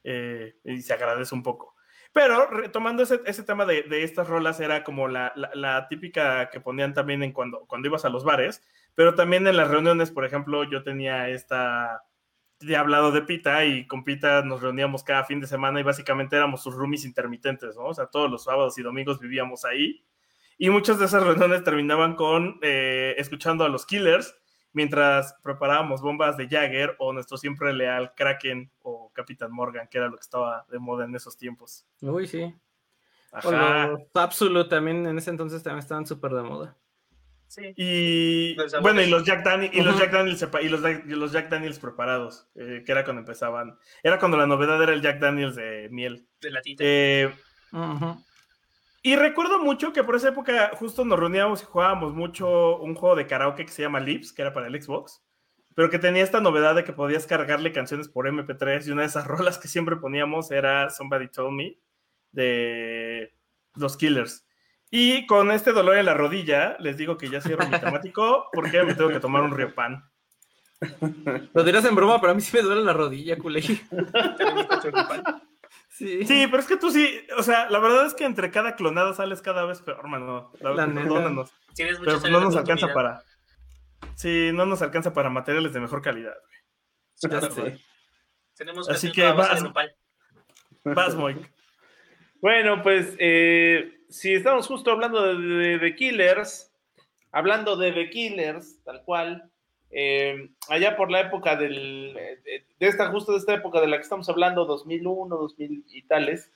eh, 0.03 0.55
y 0.63 0.81
se 0.81 0.93
agradece 0.93 1.35
un 1.35 1.43
poco. 1.43 1.75
Pero 2.13 2.47
retomando 2.49 3.03
ese, 3.03 3.21
ese 3.25 3.43
tema 3.43 3.65
de, 3.65 3.83
de 3.83 4.03
estas 4.03 4.27
rolas, 4.27 4.59
era 4.59 4.83
como 4.83 5.07
la, 5.07 5.31
la- 5.35 5.51
la 5.53 5.87
típica 5.87 6.49
que 6.49 6.59
ponían 6.59 6.93
también 6.93 7.23
en 7.23 7.31
cuando, 7.31 7.65
cuando 7.67 7.87
ibas 7.87 8.05
a 8.05 8.09
los 8.09 8.23
bares, 8.23 8.63
pero 8.95 9.13
también 9.15 9.45
en 9.47 9.57
las 9.57 9.69
reuniones, 9.69 10.09
por 10.11 10.25
ejemplo, 10.25 10.63
yo 10.63 10.83
tenía 10.83 11.29
esta, 11.29 12.03
he 12.61 12.75
hablado 12.75 13.11
de 13.11 13.21
Pita 13.21 13.65
y 13.65 13.85
con 13.85 14.03
Pita 14.03 14.41
nos 14.41 14.61
reuníamos 14.61 15.03
cada 15.03 15.23
fin 15.25 15.39
de 15.39 15.45
semana 15.47 15.79
y 15.79 15.83
básicamente 15.83 16.35
éramos 16.35 16.63
sus 16.63 16.73
roomies 16.73 17.05
intermitentes, 17.05 17.75
¿no? 17.75 17.85
O 17.85 17.93
sea, 17.93 18.07
todos 18.07 18.31
los 18.31 18.43
sábados 18.45 18.77
y 18.79 18.81
domingos 18.83 19.19
vivíamos 19.19 19.63
ahí. 19.65 20.03
Y 20.57 20.71
muchas 20.71 20.97
de 20.97 21.05
esas 21.05 21.21
reuniones 21.23 21.63
terminaban 21.63 22.15
con 22.15 22.57
eh, 22.63 23.13
escuchando 23.19 23.63
a 23.63 23.69
los 23.69 23.85
Killers 23.85 24.35
mientras 24.77 25.33
preparábamos 25.41 26.01
bombas 26.01 26.37
de 26.37 26.47
Jagger 26.47 26.95
o 26.99 27.11
nuestro 27.11 27.35
siempre 27.37 27.73
leal 27.73 28.13
Kraken 28.15 28.71
o 28.83 29.11
Capitán 29.11 29.51
Morgan, 29.51 29.87
que 29.89 29.97
era 29.97 30.07
lo 30.07 30.15
que 30.15 30.21
estaba 30.21 30.65
de 30.69 30.77
moda 30.79 31.05
en 31.05 31.15
esos 31.15 31.35
tiempos. 31.35 31.85
Uy, 32.01 32.27
sí. 32.27 32.53
O 33.33 33.37
Ajá. 33.49 33.87
los 33.87 33.99
Absolute 34.13 34.69
también 34.69 35.05
en 35.07 35.17
ese 35.17 35.31
entonces 35.31 35.61
también 35.63 35.79
estaban 35.79 36.05
súper 36.05 36.31
de 36.31 36.43
moda. 36.43 36.77
Sí. 37.47 37.73
Y 37.75 38.55
bueno, 38.81 39.01
y 39.01 39.09
los 39.09 39.23
Jack, 39.23 39.43
Dani- 39.43 39.69
y 39.73 39.81
los. 39.81 39.97
Jack 39.97 40.11
Daniels 40.11 40.39
sepa- 40.43 40.61
y 40.61 40.69
los, 40.69 40.81
Jack- 40.81 41.05
y 41.07 41.11
los 41.15 41.31
Jack 41.31 41.49
Daniels 41.49 41.79
preparados, 41.79 42.47
eh, 42.55 42.83
que 42.85 42.91
era 42.91 43.03
cuando 43.03 43.21
empezaban. 43.21 43.77
Era 44.03 44.19
cuando 44.19 44.37
la 44.37 44.45
novedad 44.47 44.81
era 44.83 44.93
el 44.93 45.01
Jack 45.01 45.19
Daniels 45.19 45.55
de 45.55 45.87
miel. 45.89 46.27
De 46.41 46.51
latita. 46.51 46.83
Eh, 46.85 47.33
Ujú. 47.71 48.21
Y 49.07 49.15
recuerdo 49.15 49.59
mucho 49.59 49.93
que 49.93 50.03
por 50.03 50.17
esa 50.17 50.27
época 50.27 50.71
justo 50.73 51.05
nos 51.05 51.17
reuníamos 51.17 51.61
y 51.61 51.65
jugábamos 51.65 52.13
mucho 52.13 52.77
un 52.79 52.93
juego 52.93 53.15
de 53.15 53.25
karaoke 53.25 53.65
que 53.65 53.71
se 53.71 53.81
llama 53.81 54.01
Lips, 54.01 54.33
que 54.33 54.41
era 54.41 54.51
para 54.51 54.67
el 54.67 54.83
Xbox, 54.83 55.23
pero 55.75 55.89
que 55.89 55.97
tenía 55.97 56.23
esta 56.23 56.41
novedad 56.41 56.75
de 56.75 56.83
que 56.83 56.91
podías 56.91 57.25
cargarle 57.25 57.71
canciones 57.71 58.09
por 58.09 58.27
MP3 58.27 58.85
y 58.85 58.91
una 58.91 59.03
de 59.03 59.07
esas 59.07 59.25
rolas 59.27 59.59
que 59.59 59.69
siempre 59.69 59.95
poníamos 59.95 60.51
era 60.51 60.89
Somebody 60.89 61.29
Told 61.29 61.53
Me 61.53 61.79
de 62.33 63.33
los 63.75 63.95
Killers. 63.95 64.45
Y 64.91 65.25
con 65.25 65.51
este 65.51 65.71
dolor 65.71 65.95
en 65.95 66.05
la 66.05 66.13
rodilla, 66.13 66.75
les 66.81 66.97
digo 66.97 67.17
que 67.17 67.29
ya 67.29 67.39
cierro 67.39 67.65
mi 67.65 67.79
temático 67.79 68.49
porque 68.51 68.83
me 68.83 68.93
tengo 68.93 69.09
que 69.09 69.21
tomar 69.21 69.41
un 69.41 69.55
Riopan. 69.55 70.03
Lo 71.53 71.63
dirás 71.63 71.85
en 71.85 71.95
broma, 71.95 72.19
pero 72.19 72.33
a 72.33 72.35
mí 72.35 72.41
sí 72.41 72.53
me 72.57 72.61
duele 72.61 72.83
la 72.83 72.91
rodilla, 72.91 73.37
culé. 73.37 73.63
Sí. 75.97 76.25
Sí, 76.25 76.45
pero 76.47 76.59
es 76.61 76.67
que 76.67 76.77
tú 76.77 76.91
sí, 76.91 77.21
o 77.37 77.41
sea, 77.43 77.69
la 77.71 77.79
verdad 77.79 78.05
es 78.05 78.13
que 78.13 78.23
entre 78.25 78.51
cada 78.51 78.75
clonada 78.75 79.13
sales 79.13 79.41
cada 79.41 79.65
vez 79.65 79.81
peor, 79.81 80.07
mano. 80.07 80.51
La, 80.61 80.71
La 80.73 80.85
perdónanos. 80.93 81.51
Tienes 81.73 81.97
Pero 81.99 82.19
pues 82.19 82.31
no 82.31 82.39
nos 82.39 82.55
alcanza 82.55 82.93
para. 82.93 83.23
Sí, 84.15 84.51
no 84.53 84.65
nos 84.67 84.81
alcanza 84.83 85.13
para 85.13 85.29
materiales 85.29 85.73
de 85.73 85.79
mejor 85.79 86.01
calidad. 86.01 86.35
Ya 87.21 87.29
Claro. 87.29 87.49
sé. 87.51 87.79
Tenemos 88.55 88.87
Así 88.89 89.11
que 89.11 89.23
vas. 89.31 89.63
Vas, 90.83 91.15
Moik. 91.15 91.37
Bueno, 92.39 92.83
pues 92.83 93.15
eh, 93.17 94.01
si 94.09 94.35
estamos 94.35 94.67
justo 94.67 94.91
hablando 94.91 95.23
de, 95.23 95.35
de- 95.41 95.79
de 95.79 95.95
Killers, 95.95 96.71
hablando 97.31 97.75
de 97.75 97.91
The 97.91 98.11
Killers, 98.11 98.83
tal 98.83 99.01
cual, 99.03 99.51
eh, 99.91 100.49
allá 100.69 100.95
por 100.97 101.11
la 101.11 101.21
época 101.21 101.55
del, 101.55 102.13
de, 102.13 102.65
de 102.79 102.87
esta, 102.87 103.09
justo 103.09 103.31
de 103.31 103.39
esta 103.39 103.53
época 103.53 103.81
de 103.81 103.87
la 103.87 103.97
que 103.97 104.03
estamos 104.03 104.27
hablando, 104.29 104.65
2001, 104.65 105.35
2000 105.35 105.85
y 105.89 106.01
tales, 106.03 106.51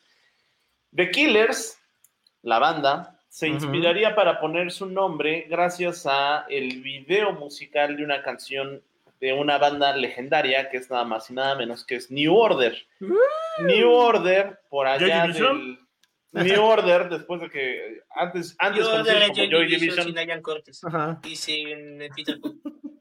The 0.95 1.09
Killers, 1.11 1.79
la 2.41 2.59
banda, 2.59 3.17
se 3.29 3.47
inspiraría 3.47 4.13
para 4.13 4.41
poner 4.41 4.71
su 4.71 4.87
nombre 4.87 5.47
gracias 5.49 6.05
a 6.05 6.45
el 6.49 6.81
video 6.81 7.31
musical 7.31 7.95
de 7.95 8.03
una 8.03 8.21
canción 8.23 8.81
de 9.21 9.31
una 9.31 9.57
banda 9.57 9.95
legendaria 9.95 10.69
que 10.69 10.77
es 10.77 10.89
nada 10.89 11.05
más 11.05 11.29
y 11.29 11.33
nada 11.33 11.55
menos 11.55 11.85
que 11.85 11.95
es 11.95 12.11
New 12.11 12.35
Order. 12.35 12.75
New 13.59 13.89
Order, 13.89 14.59
por 14.69 14.85
allá 14.85 15.27
del 15.27 15.77
New 16.33 16.61
Order, 16.61 17.07
después 17.07 17.39
de 17.39 17.49
que 17.49 18.01
antes, 18.09 18.55
antes 18.59 18.85
como 18.85 19.03
Joy 19.05 19.33
Joy 19.33 19.47
Division 19.47 19.79
Division. 19.79 20.05
sin 20.07 20.27
Ian 20.27 20.41
Cortes. 20.41 20.83
Ajá. 20.83 21.21
Y 21.23 21.35
sin 21.35 22.01
eh, 22.01 22.09
Peter. 22.13 22.37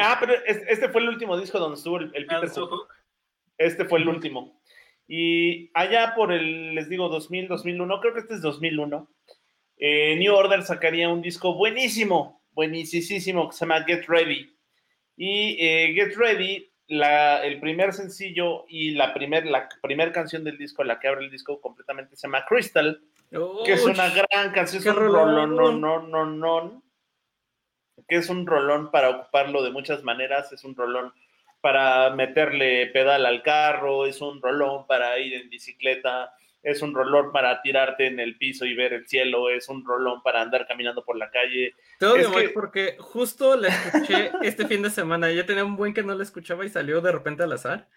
Ah, 0.00 0.16
pero 0.20 0.34
es- 0.46 0.62
este 0.68 0.88
fue 0.88 1.00
el 1.02 1.08
último 1.08 1.38
disco 1.38 1.58
donde 1.58 1.76
estuvo 1.76 1.98
el, 1.98 2.10
el 2.14 2.24
Ah, 2.24 2.34
Peter 2.36 2.44
estuvo 2.48 2.66
Hook. 2.68 2.88
Este 3.58 3.84
fue 3.84 3.98
el 4.00 4.08
último. 4.08 4.60
Y 5.08 5.70
allá 5.74 6.14
por 6.14 6.32
el, 6.32 6.74
les 6.74 6.88
digo, 6.88 7.08
2000, 7.08 7.48
2001, 7.48 8.00
creo 8.00 8.14
que 8.14 8.20
este 8.20 8.34
es 8.34 8.40
2001, 8.42 9.08
eh, 9.76 10.16
New 10.16 10.34
Order 10.34 10.62
sacaría 10.62 11.08
un 11.08 11.20
disco 11.22 11.54
buenísimo, 11.54 12.42
buenísimo, 12.52 13.48
que 13.48 13.56
se 13.56 13.60
llama 13.64 13.82
Get 13.84 14.04
Ready. 14.08 14.48
Y 15.16 15.56
eh, 15.60 15.92
Get 15.94 16.16
Ready, 16.16 16.70
la, 16.88 17.44
el 17.44 17.60
primer 17.60 17.92
sencillo 17.92 18.64
y 18.68 18.92
la 18.92 19.12
primera 19.12 19.44
la 19.50 19.68
primer 19.82 20.12
canción 20.12 20.44
del 20.44 20.56
disco, 20.58 20.82
la 20.84 20.98
que 20.98 21.08
abre 21.08 21.24
el 21.24 21.30
disco 21.30 21.60
completamente, 21.60 22.16
se 22.16 22.26
llama 22.26 22.44
Crystal, 22.48 23.00
que 23.64 23.72
es 23.74 23.84
una 23.84 24.08
gran 24.10 24.52
canción, 24.52 24.82
es 24.82 24.86
un 24.88 24.94
rolón, 24.96 25.56
no, 25.56 25.72
no, 25.72 26.02
no, 26.06 26.26
no, 26.26 26.81
que 28.12 28.18
es 28.18 28.28
un 28.28 28.46
rolón 28.46 28.90
para 28.90 29.08
ocuparlo 29.08 29.62
de 29.62 29.70
muchas 29.70 30.02
maneras, 30.04 30.52
es 30.52 30.64
un 30.64 30.76
rolón 30.76 31.14
para 31.62 32.10
meterle 32.10 32.88
pedal 32.88 33.24
al 33.24 33.42
carro, 33.42 34.04
es 34.04 34.20
un 34.20 34.42
rolón 34.42 34.86
para 34.86 35.18
ir 35.18 35.32
en 35.32 35.48
bicicleta, 35.48 36.34
es 36.62 36.82
un 36.82 36.94
rolón 36.94 37.32
para 37.32 37.62
tirarte 37.62 38.06
en 38.08 38.20
el 38.20 38.36
piso 38.36 38.66
y 38.66 38.74
ver 38.74 38.92
el 38.92 39.06
cielo, 39.08 39.48
es 39.48 39.70
un 39.70 39.82
rolón 39.82 40.22
para 40.22 40.42
andar 40.42 40.66
caminando 40.66 41.02
por 41.06 41.16
la 41.16 41.30
calle. 41.30 41.74
Te 41.98 42.04
odio, 42.04 42.30
que- 42.32 42.50
porque 42.50 42.96
justo 42.98 43.56
la 43.56 43.68
escuché 43.68 44.30
este 44.42 44.66
fin 44.66 44.82
de 44.82 44.90
semana. 44.90 45.30
Ya 45.32 45.46
tenía 45.46 45.64
un 45.64 45.76
buen 45.76 45.94
que 45.94 46.02
no 46.02 46.14
la 46.14 46.22
escuchaba 46.22 46.66
y 46.66 46.68
salió 46.68 47.00
de 47.00 47.12
repente 47.12 47.44
al 47.44 47.52
azar. 47.52 47.88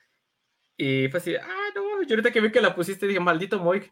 Y 0.78 1.10
fue 1.10 1.18
así, 1.20 1.36
ah, 1.36 1.68
no, 1.76 2.04
yo 2.04 2.12
ahorita 2.16 2.32
que 2.32 2.40
vi 2.40 2.52
que 2.54 2.62
la 2.62 2.74
pusiste 2.74 3.06
dije, 3.06 3.20
maldito 3.20 3.60
Moik. 3.60 3.92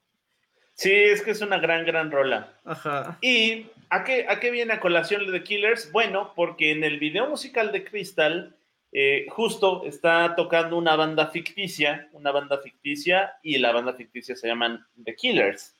Sí, 0.76 0.92
es 0.92 1.22
que 1.22 1.32
es 1.32 1.42
una 1.42 1.60
gran, 1.60 1.86
gran 1.86 2.12
rola. 2.12 2.52
Ajá. 2.66 3.18
¿Y 3.22 3.68
a 3.90 4.04
qué, 4.04 4.26
a 4.28 4.40
qué 4.40 4.50
viene 4.52 4.74
a 4.74 4.80
colación 4.80 5.32
de 5.32 5.44
Killers? 5.44 5.92
Bueno, 5.92 6.34
porque 6.36 6.72
en 6.72 6.84
el 6.84 7.00
video 7.00 7.28
musical 7.30 7.72
de 7.72 7.84
Crystal, 7.84 8.56
eh, 8.92 9.26
justo 9.30 9.84
está 9.86 10.36
tocando 10.36 10.78
una 10.78 10.96
banda 10.96 11.28
ficticia, 11.28 12.10
una 12.14 12.32
banda 12.32 12.58
ficticia, 12.60 13.34
y 13.44 13.58
la 13.60 13.72
banda 13.72 13.94
ficticia 13.94 14.36
se 14.36 14.48
llaman 14.48 14.86
The 15.04 15.16
Killers. 15.16 15.76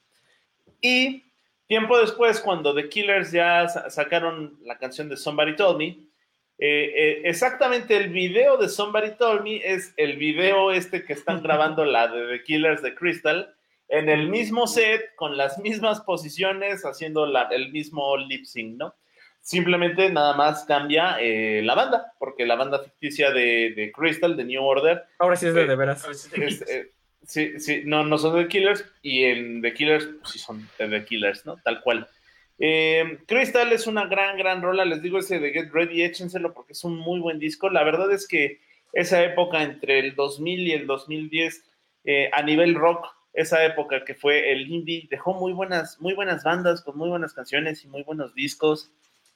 Y 0.80 1.24
tiempo 1.68 1.98
después, 2.00 2.40
cuando 2.40 2.76
The 2.76 2.90
Killers 2.90 3.32
ya 3.32 3.68
sa- 3.68 3.90
sacaron 3.90 4.58
la 4.64 4.78
canción 4.78 5.10
de 5.10 5.18
Somebody 5.18 5.56
Told 5.56 5.78
Me, 5.80 5.88
eh, 5.88 6.94
eh, 6.96 7.22
exactamente 7.26 7.98
el 7.98 8.10
video 8.10 8.58
de 8.58 8.70
Somebody 8.70 9.16
Told 9.18 9.42
Me 9.44 9.58
es 9.58 9.92
el 9.98 10.18
video 10.18 10.72
este 10.72 11.04
que 11.04 11.14
están 11.14 11.42
grabando 11.42 11.84
la 11.84 12.08
de 12.08 12.28
The 12.38 12.44
Killers 12.44 12.84
de 12.84 12.94
Crystal 12.94 13.56
en 13.94 14.10
el 14.10 14.28
mismo 14.30 14.66
set, 14.68 15.14
con 15.16 15.38
las 15.38 15.58
mismas 15.60 16.02
posiciones, 16.02 16.84
haciendo 16.84 17.26
la- 17.26 17.48
el 17.52 17.72
mismo 17.72 18.18
lip 18.18 18.46
sync, 18.46 18.78
¿no? 18.78 18.94
Simplemente 19.42 20.10
nada 20.10 20.36
más 20.36 20.64
cambia 20.66 21.18
eh, 21.20 21.62
la 21.64 21.76
banda, 21.76 22.14
porque 22.18 22.46
la 22.46 22.56
banda 22.56 22.80
ficticia 22.80 23.32
de, 23.32 23.74
de 23.76 23.92
Crystal, 23.92 24.36
de 24.38 24.46
New 24.46 24.64
Order, 24.64 25.04
Ahora 25.20 25.36
sí 25.36 25.48
es 25.48 25.54
de, 25.54 25.64
Eh, 25.64 25.68
de 25.68 25.76
veras. 25.76 26.06
Es, 26.34 26.62
eh, 26.70 26.92
sí, 27.24 27.60
sí, 27.60 27.82
no, 27.86 28.04
no 28.06 28.18
son 28.18 28.36
The 28.42 28.48
Killers, 28.48 28.86
y 29.02 29.24
en 29.26 29.62
The 29.62 29.74
Killers, 29.74 30.06
pues 30.22 30.32
sí 30.32 30.40
son 30.40 30.68
de 30.80 30.88
The 30.88 31.06
Killers, 31.06 31.46
¿no? 31.46 31.58
Tal 31.64 31.82
cual. 31.82 32.08
Eh, 32.60 33.18
Crystal 33.28 33.72
es 33.74 33.86
una 33.88 34.06
gran, 34.08 34.38
gran 34.38 34.62
rola, 34.62 34.86
les 34.86 35.02
digo 35.02 35.20
ese 35.20 35.40
de 35.40 35.52
Get 35.52 35.72
Ready, 35.74 36.04
échenselo 36.04 36.54
porque 36.54 36.72
es 36.74 36.84
un 36.86 36.96
muy 36.98 37.20
buen 37.20 37.38
disco. 37.40 37.70
La 37.70 37.84
verdad 37.84 38.12
es 38.12 38.28
que 38.28 38.62
esa 38.94 39.24
época 39.24 39.62
entre 39.64 40.00
el 40.00 40.16
2000 40.16 40.68
y 40.68 40.72
el 40.72 40.88
2010, 40.88 41.70
eh, 42.06 42.30
a 42.32 42.42
nivel 42.44 42.76
rock, 42.76 43.06
esa 43.34 43.66
época 43.66 44.06
que 44.06 44.14
fue 44.14 44.52
el 44.52 44.70
indie, 44.70 45.08
dejó 45.10 45.34
muy 45.34 45.54
buenas, 45.54 46.00
muy 46.00 46.14
buenas 46.14 46.44
bandas 46.44 46.82
con 46.82 46.98
muy 46.98 47.10
buenas 47.10 47.34
canciones 47.34 47.84
y 47.84 47.88
muy 47.88 48.04
buenos 48.04 48.34
discos. 48.36 48.92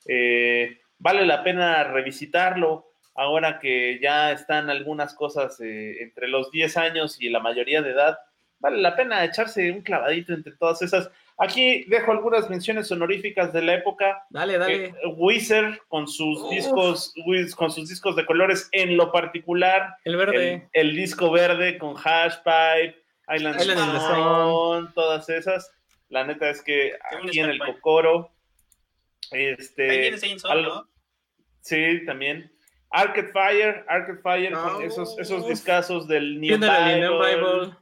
Eh, 0.05 0.79
vale 0.99 1.25
la 1.25 1.43
pena 1.43 1.83
revisitarlo 1.83 2.91
ahora 3.15 3.59
que 3.59 3.99
ya 3.99 4.31
están 4.31 4.69
algunas 4.69 5.15
cosas 5.15 5.59
eh, 5.59 6.01
entre 6.01 6.27
los 6.27 6.51
10 6.51 6.77
años 6.77 7.19
y 7.19 7.29
la 7.29 7.39
mayoría 7.39 7.81
de 7.81 7.91
edad. 7.91 8.17
Vale 8.59 8.77
la 8.77 8.95
pena 8.95 9.23
echarse 9.23 9.71
un 9.71 9.81
clavadito 9.81 10.33
entre 10.33 10.53
todas 10.53 10.81
esas. 10.81 11.09
Aquí 11.39 11.85
dejo 11.85 12.11
algunas 12.11 12.49
menciones 12.49 12.91
honoríficas 12.91 13.53
de 13.53 13.61
la 13.61 13.75
época. 13.75 14.25
Dale, 14.29 14.57
dale. 14.57 14.85
Eh, 14.85 14.93
Weezer 15.15 15.81
con 15.87 16.07
sus 16.07 16.41
Uf. 16.41 16.49
discos, 16.51 17.13
con 17.55 17.71
sus 17.71 17.89
discos 17.89 18.15
de 18.15 18.25
colores, 18.25 18.69
en 18.71 18.97
lo 18.97 19.11
particular, 19.11 19.95
el 20.03 20.13
el, 20.13 20.17
verde. 20.17 20.69
el 20.73 20.95
disco 20.95 21.31
verde 21.31 21.77
con 21.77 21.93
Hashpipe, 21.95 22.95
Island, 23.29 23.59
Island 23.61 23.79
in 23.79 23.91
the 23.91 23.97
Stone, 23.97 24.89
todas 24.95 25.29
esas. 25.29 25.71
La 26.09 26.23
neta 26.23 26.49
es 26.49 26.61
que 26.61 26.93
aquí 27.11 27.39
en 27.39 27.49
el. 27.49 27.59
Cocoro, 27.59 28.31
este, 29.31 30.13
algo- 30.45 30.75
¿no? 30.75 30.87
sí, 31.61 32.05
también. 32.05 32.51
Arcade 32.89 33.27
Fire, 33.33 33.85
Arcade 33.89 34.21
Fire 34.21 34.53
con 34.53 34.81
esos, 34.81 35.19
esos 35.19 35.45
discazos 35.47 36.07
del 36.07 36.39
Neon 36.39 36.61
Bible, 36.61 37.09
Bible. 37.09 37.75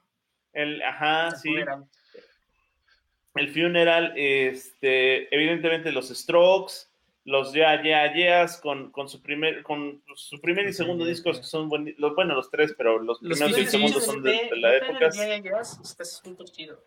el, 0.53 0.81
ajá, 0.81 1.27
El 1.27 1.35
sí, 1.35 1.49
funeral. 1.49 1.85
el 3.35 3.49
Funeral, 3.53 4.13
este, 4.15 5.33
evidentemente 5.35 5.91
los 5.91 6.09
Strokes, 6.09 6.87
los 7.25 7.51
Yeah 7.53 7.81
Yeah 7.83 8.13
Yeahs 8.13 8.57
con, 8.57 8.91
con 8.91 9.09
su 9.09 9.21
primer, 9.21 9.63
con 9.63 10.01
su 10.15 10.39
primer 10.39 10.67
y 10.67 10.73
segundo 10.73 11.03
discos 11.05 11.39
que 11.39 11.43
son 11.45 11.67
buen- 11.69 11.93
los, 11.97 12.15
bueno, 12.15 12.35
los 12.35 12.49
tres, 12.49 12.73
pero 12.77 12.99
los 12.99 13.21
Los 13.21 13.39
primeros 13.39 13.57
y 13.57 13.61
el 13.61 13.67
segundo 13.67 13.99
son 13.99 14.23
de, 14.23 14.31
de 14.49 14.55
la 14.57 14.75
época. 14.77 15.09
Ya, 15.11 15.27
ya, 15.27 15.37
ya, 15.39 15.59
estás 15.61 16.21
súper 16.23 16.45
chido. 16.47 16.79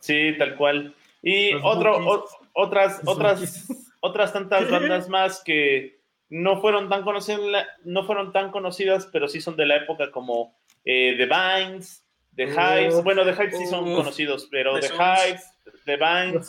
Sí, 0.00 0.34
tal 0.38 0.56
cual. 0.56 0.94
Y 1.22 1.52
Los 1.52 1.62
otro, 1.64 1.96
o- 1.96 2.24
otras, 2.52 3.02
Los 3.04 3.14
otras, 3.16 3.68
otras 4.00 4.32
tantas 4.32 4.70
bandas 4.70 5.08
más 5.08 5.42
que 5.42 5.98
no 6.28 6.60
fueron 6.60 6.88
tan 6.88 7.02
conocidas, 7.02 7.66
no 7.84 8.04
fueron 8.04 8.32
tan 8.32 8.50
conocidas, 8.50 9.08
pero 9.12 9.28
sí 9.28 9.40
son 9.40 9.56
de 9.56 9.66
la 9.66 9.76
época 9.76 10.10
como 10.10 10.56
eh, 10.84 11.14
The 11.18 11.26
Vines, 11.26 12.04
The 12.36 12.44
Hives. 12.44 13.02
Bueno, 13.02 13.24
The 13.24 13.32
Hives 13.32 13.58
sí 13.58 13.66
son 13.66 13.92
conocidos, 13.94 14.46
pero 14.50 14.78
The. 14.78 14.86
Hives, 14.88 15.44
The 15.84 15.96
Vines, 15.96 16.46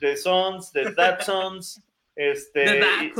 The 0.00 0.16
Sons, 0.16 0.72
The 0.72 0.92
Datsuns, 0.92 1.82
este, 2.16 2.64
The. 2.64 3.12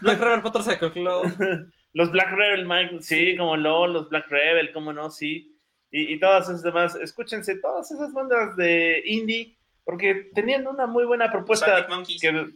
Black 0.00 0.20
Rebel 0.20 0.42
Motorcycle 0.42 0.92
Club. 0.92 1.32
los 1.94 2.10
Black 2.10 2.30
Rebel, 2.32 2.66
Mike, 2.66 3.02
sí, 3.02 3.36
como 3.36 3.56
no, 3.56 3.86
los 3.86 4.08
Black 4.08 4.28
Rebel, 4.28 4.72
cómo 4.72 4.92
no, 4.92 5.10
sí. 5.10 5.56
Y, 5.90 6.14
y 6.14 6.20
todas 6.20 6.48
esas 6.48 6.62
demás, 6.62 6.94
escúchense 6.96 7.56
todas 7.56 7.90
esas 7.90 8.12
bandas 8.12 8.56
de 8.56 9.02
indie, 9.04 9.56
porque 9.84 10.30
tenían 10.34 10.66
una 10.66 10.86
muy 10.86 11.04
buena 11.04 11.30
propuesta 11.30 11.86
que, 11.86 12.52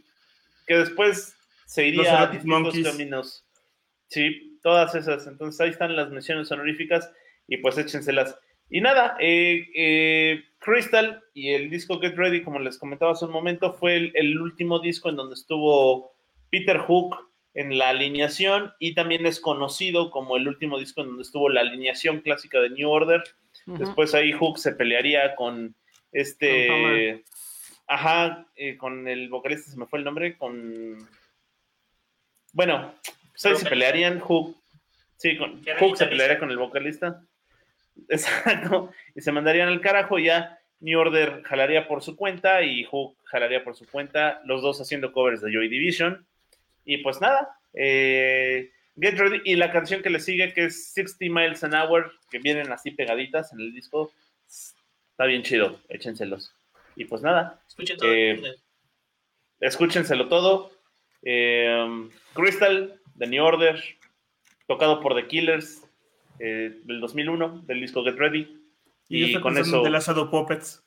que 0.65 0.77
después 0.77 1.35
se 1.65 1.91
Los 1.91 2.05
iría 2.05 2.21
a 2.21 2.27
distintos 2.27 2.61
Monkeys. 2.61 2.87
caminos. 2.87 3.45
Sí, 4.07 4.59
todas 4.63 4.95
esas. 4.95 5.27
Entonces 5.27 5.59
ahí 5.61 5.69
están 5.69 5.95
las 5.95 6.09
menciones 6.09 6.51
honoríficas 6.51 7.11
y 7.47 7.57
pues 7.57 7.77
échenselas. 7.77 8.37
Y 8.69 8.81
nada, 8.81 9.17
eh, 9.19 9.67
eh, 9.75 10.43
Crystal 10.59 11.23
y 11.33 11.49
el 11.49 11.69
disco 11.69 11.99
Get 11.99 12.15
Ready, 12.15 12.43
como 12.43 12.59
les 12.59 12.77
comentaba 12.77 13.11
hace 13.11 13.25
un 13.25 13.31
momento, 13.31 13.73
fue 13.73 13.95
el, 13.95 14.11
el 14.15 14.39
último 14.39 14.79
disco 14.79 15.09
en 15.09 15.15
donde 15.15 15.35
estuvo 15.35 16.11
Peter 16.49 16.77
Hook 16.77 17.15
en 17.53 17.75
la 17.77 17.89
alineación 17.89 18.71
y 18.79 18.93
también 18.93 19.25
es 19.25 19.39
conocido 19.39 20.11
como 20.11 20.37
el 20.37 20.47
último 20.47 20.77
disco 20.77 21.01
en 21.01 21.07
donde 21.07 21.23
estuvo 21.23 21.49
la 21.49 21.61
alineación 21.61 22.21
clásica 22.21 22.59
de 22.59 22.69
New 22.69 22.89
Order. 22.89 23.23
Después 23.65 24.13
ahí 24.13 24.31
Hook 24.31 24.59
se 24.59 24.73
pelearía 24.73 25.35
con 25.35 25.75
este. 26.11 27.23
Ajá, 27.87 28.45
eh, 28.55 28.77
con 28.77 29.07
el 29.07 29.29
vocalista, 29.29 29.71
se 29.71 29.77
me 29.77 29.87
fue 29.87 29.99
el 29.99 30.05
nombre, 30.05 30.37
con. 30.37 30.97
Bueno, 32.53 32.93
se 33.33 33.49
Vocalista. 33.49 33.69
pelearían 33.69 34.19
Hook. 34.19 34.55
Sí, 35.17 35.37
con, 35.37 35.63
Hook 35.79 35.97
se 35.97 36.05
pelearía 36.05 36.39
con 36.39 36.51
el 36.51 36.57
vocalista. 36.57 37.23
Exacto. 38.09 38.91
Y 39.15 39.21
se 39.21 39.31
mandarían 39.31 39.67
al 39.69 39.81
carajo. 39.81 40.19
y 40.19 40.25
Ya 40.25 40.59
New 40.79 40.99
Order 40.99 41.41
jalaría 41.43 41.87
por 41.87 42.03
su 42.03 42.15
cuenta 42.15 42.61
y 42.61 42.83
Hook 42.83 43.17
jalaría 43.25 43.63
por 43.63 43.75
su 43.75 43.87
cuenta. 43.87 44.41
Los 44.45 44.61
dos 44.61 44.79
haciendo 44.81 45.11
covers 45.11 45.41
de 45.41 45.51
Joy 45.51 45.67
Division. 45.69 46.25
Y 46.85 46.97
pues 46.99 47.19
nada. 47.21 47.49
eh, 47.73 48.71
Get 48.99 49.17
Ready. 49.17 49.41
Y 49.45 49.55
la 49.55 49.71
canción 49.71 50.01
que 50.01 50.09
le 50.09 50.19
sigue, 50.19 50.53
que 50.53 50.65
es 50.65 50.91
60 50.93 51.25
Miles 51.29 51.63
an 51.63 51.73
Hour, 51.75 52.11
que 52.31 52.39
vienen 52.39 52.71
así 52.71 52.91
pegaditas 52.91 53.53
en 53.53 53.59
el 53.59 53.73
disco. 53.73 54.11
Está 54.47 55.25
bien 55.25 55.43
chido. 55.43 55.79
Échenselos. 55.89 56.53
Y 56.95 57.05
pues 57.05 57.21
nada. 57.21 57.61
Escuchen 57.67 57.97
todo. 57.97 58.11
Eh, 58.11 58.31
el- 58.31 58.55
Escúchenselo 59.59 60.27
todo. 60.27 60.71
Eh, 61.23 62.09
Crystal, 62.33 62.99
The 63.17 63.27
New 63.27 63.43
Order, 63.43 63.83
tocado 64.67 64.99
por 65.01 65.15
The 65.15 65.27
Killers, 65.27 65.81
eh, 66.39 66.79
del 66.83 66.99
2001, 67.01 67.63
del 67.65 67.81
disco 67.81 68.03
Get 68.03 68.15
Ready. 68.17 68.63
Y, 69.09 69.19
yo 69.31 69.39
Y 69.39 69.41
con 69.41 69.57
eso, 69.57 69.81
de 69.83 69.89
las 69.89 70.05
Shadow 70.07 70.29
Puppets. 70.29 70.83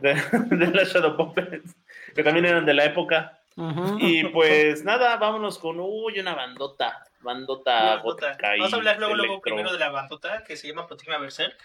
de, 0.00 0.14
de 0.56 0.66
la 0.68 0.84
Shadow 0.84 1.16
Puppets, 1.16 1.74
que 2.14 2.22
también 2.22 2.46
eran 2.46 2.64
de 2.64 2.74
la 2.74 2.84
época. 2.84 3.40
Ujú. 3.56 3.98
Y 4.00 4.24
pues 4.28 4.84
nada, 4.84 5.16
vámonos 5.16 5.58
con, 5.58 5.78
uy, 5.80 6.18
una 6.18 6.34
bandota, 6.34 7.04
bandota 7.20 7.96
bandota. 7.96 8.36
Vamos 8.58 8.72
a 8.72 8.76
hablar 8.76 8.98
luego, 8.98 9.14
luego 9.14 9.40
primero 9.40 9.72
de 9.72 9.78
la 9.78 9.90
bandota 9.90 10.42
que 10.44 10.56
se 10.56 10.68
llama 10.68 10.86
Protima 10.86 11.18
Berserk. 11.18 11.56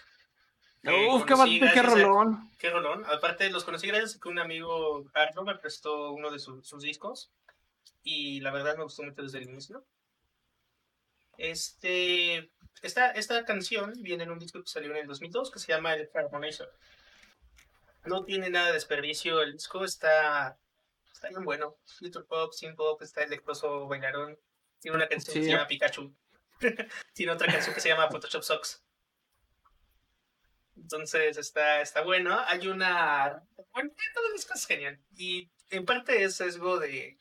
Uf, 0.84 1.24
qué, 1.26 1.34
ba- 1.34 1.44
qué 1.46 1.78
a- 1.80 1.82
rolón. 1.82 2.50
Qué 2.58 2.70
rolón. 2.70 3.04
Aparte, 3.06 3.50
los 3.50 3.64
conocí 3.64 3.86
gracias 3.88 4.16
a 4.16 4.20
que 4.20 4.28
un 4.28 4.38
amigo 4.38 5.04
Arno 5.14 5.42
me 5.42 5.54
prestó 5.56 6.12
uno 6.12 6.30
de 6.30 6.38
su- 6.38 6.62
sus 6.62 6.82
discos. 6.82 7.30
Y 8.02 8.40
la 8.40 8.50
verdad 8.50 8.76
me 8.78 8.84
gustó 8.84 9.02
mucho 9.02 9.22
desde 9.22 9.38
el 9.38 9.50
inicio. 9.50 9.84
Este, 11.36 12.50
esta, 12.82 13.10
esta 13.12 13.44
canción 13.44 13.92
viene 14.02 14.24
en 14.24 14.30
un 14.30 14.38
disco 14.38 14.62
que 14.62 14.68
salió 14.68 14.90
en 14.90 14.98
el 14.98 15.06
2002 15.06 15.50
que 15.50 15.58
se 15.58 15.68
llama 15.68 15.94
El 15.94 16.10
Harmonizer. 16.14 16.70
No 18.04 18.24
tiene 18.24 18.48
nada 18.48 18.68
de 18.68 18.72
desperdicio. 18.74 19.42
El 19.42 19.52
disco 19.52 19.84
está, 19.84 20.58
está 21.12 21.28
bien 21.28 21.44
bueno. 21.44 21.76
Future 21.98 22.24
Pop, 22.24 22.52
Synth 22.52 22.76
Pop, 22.76 23.02
está 23.02 23.22
electroso 23.22 23.86
bailarón. 23.86 24.38
Tiene 24.80 24.96
una 24.96 25.08
canción 25.08 25.34
que 25.34 25.42
se 25.42 25.50
llama 25.50 25.66
Pikachu. 25.66 26.14
tiene 27.14 27.32
otra 27.32 27.52
canción 27.52 27.74
que 27.74 27.80
se 27.80 27.90
llama 27.90 28.10
Photoshop 28.10 28.42
Socks. 28.42 28.82
Entonces 30.76 31.36
está, 31.36 31.82
está 31.82 32.02
bueno. 32.02 32.38
Hay 32.46 32.66
una. 32.66 33.42
Bueno, 33.72 33.90
todo 34.14 34.26
el 34.28 34.32
disco 34.32 34.54
es 34.54 34.66
genial. 34.66 34.98
Y 35.16 35.50
en 35.68 35.84
parte 35.84 36.22
es 36.24 36.36
sesgo 36.36 36.78
de. 36.78 37.18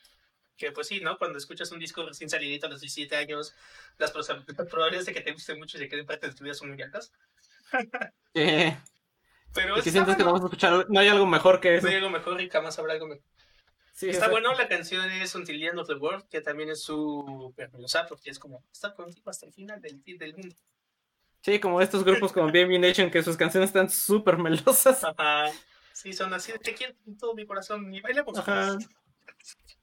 Que 0.60 0.74
pues 0.74 0.88
sí, 0.88 1.00
¿no? 1.00 1.18
Cuando 1.18 1.38
escuchas 1.38 1.72
un 1.72 1.80
disco 1.80 2.06
recién 2.06 2.30
salidito 2.30 2.68
a 2.68 2.70
los 2.70 2.82
17 2.82 3.16
años, 3.16 3.56
las 3.98 4.12
probabilidades 4.12 5.06
de 5.06 5.14
que 5.14 5.22
te 5.22 5.32
guste 5.32 5.56
mucho 5.56 5.78
y 5.78 5.80
de 5.80 5.88
que 5.88 5.98
en 5.98 6.06
parte 6.06 6.28
de 6.28 6.36
tu 6.36 6.44
vida 6.44 6.54
son 6.54 6.70
muy 6.70 6.82
altas. 6.82 7.14
Pero 9.54 9.80
y 9.80 9.82
que 9.82 9.90
está 9.90 9.92
sientes 9.92 10.18
que 10.18 10.24
bueno. 10.24 10.26
vamos 10.26 10.42
a 10.42 10.46
escuchar. 10.46 10.86
No 10.90 11.00
hay 11.00 11.08
algo 11.08 11.26
mejor 11.26 11.62
que 11.62 11.76
eso. 11.76 11.86
No 11.86 11.90
hay 11.90 11.96
algo 11.96 12.10
mejor 12.10 12.42
y 12.42 12.50
jamás 12.50 12.78
habrá 12.78 12.94
algo 12.94 13.08
mejor. 13.08 13.24
Sí, 13.94 14.08
Está 14.08 14.26
exacto. 14.26 14.32
bueno, 14.32 14.54
la 14.54 14.68
canción 14.68 15.10
es 15.12 15.34
Until 15.34 15.60
the 15.60 15.68
End 15.68 15.80
of 15.80 15.88
the 15.88 15.96
World, 15.96 16.28
que 16.30 16.42
también 16.42 16.70
es 16.70 16.84
su 16.84 17.54
melosa, 17.58 18.06
porque 18.08 18.30
es 18.30 18.38
como 18.38 18.64
estar 18.72 18.94
contigo 18.94 19.30
hasta 19.30 19.46
el 19.46 19.54
final 19.54 19.82
del, 19.82 20.04
del 20.04 20.36
mundo. 20.36 20.56
Sí, 21.42 21.60
como 21.60 21.82
estos 21.82 22.04
grupos 22.04 22.34
como 22.34 22.48
BNB 22.48 22.80
Nation, 22.80 23.10
que 23.10 23.24
sus 23.24 23.38
canciones 23.38 23.70
están 23.70 23.90
súper 23.90 24.38
melosas. 24.38 25.04
Ajá. 25.06 25.52
Sí, 25.94 26.12
son 26.14 26.34
así, 26.34 26.52
te 26.62 26.74
quiero 26.74 26.94
con 27.04 27.18
todo 27.18 27.34
mi 27.34 27.46
corazón 27.46 27.94
y 27.94 28.02
bailemos. 28.02 28.38
Ajá. 28.38 28.78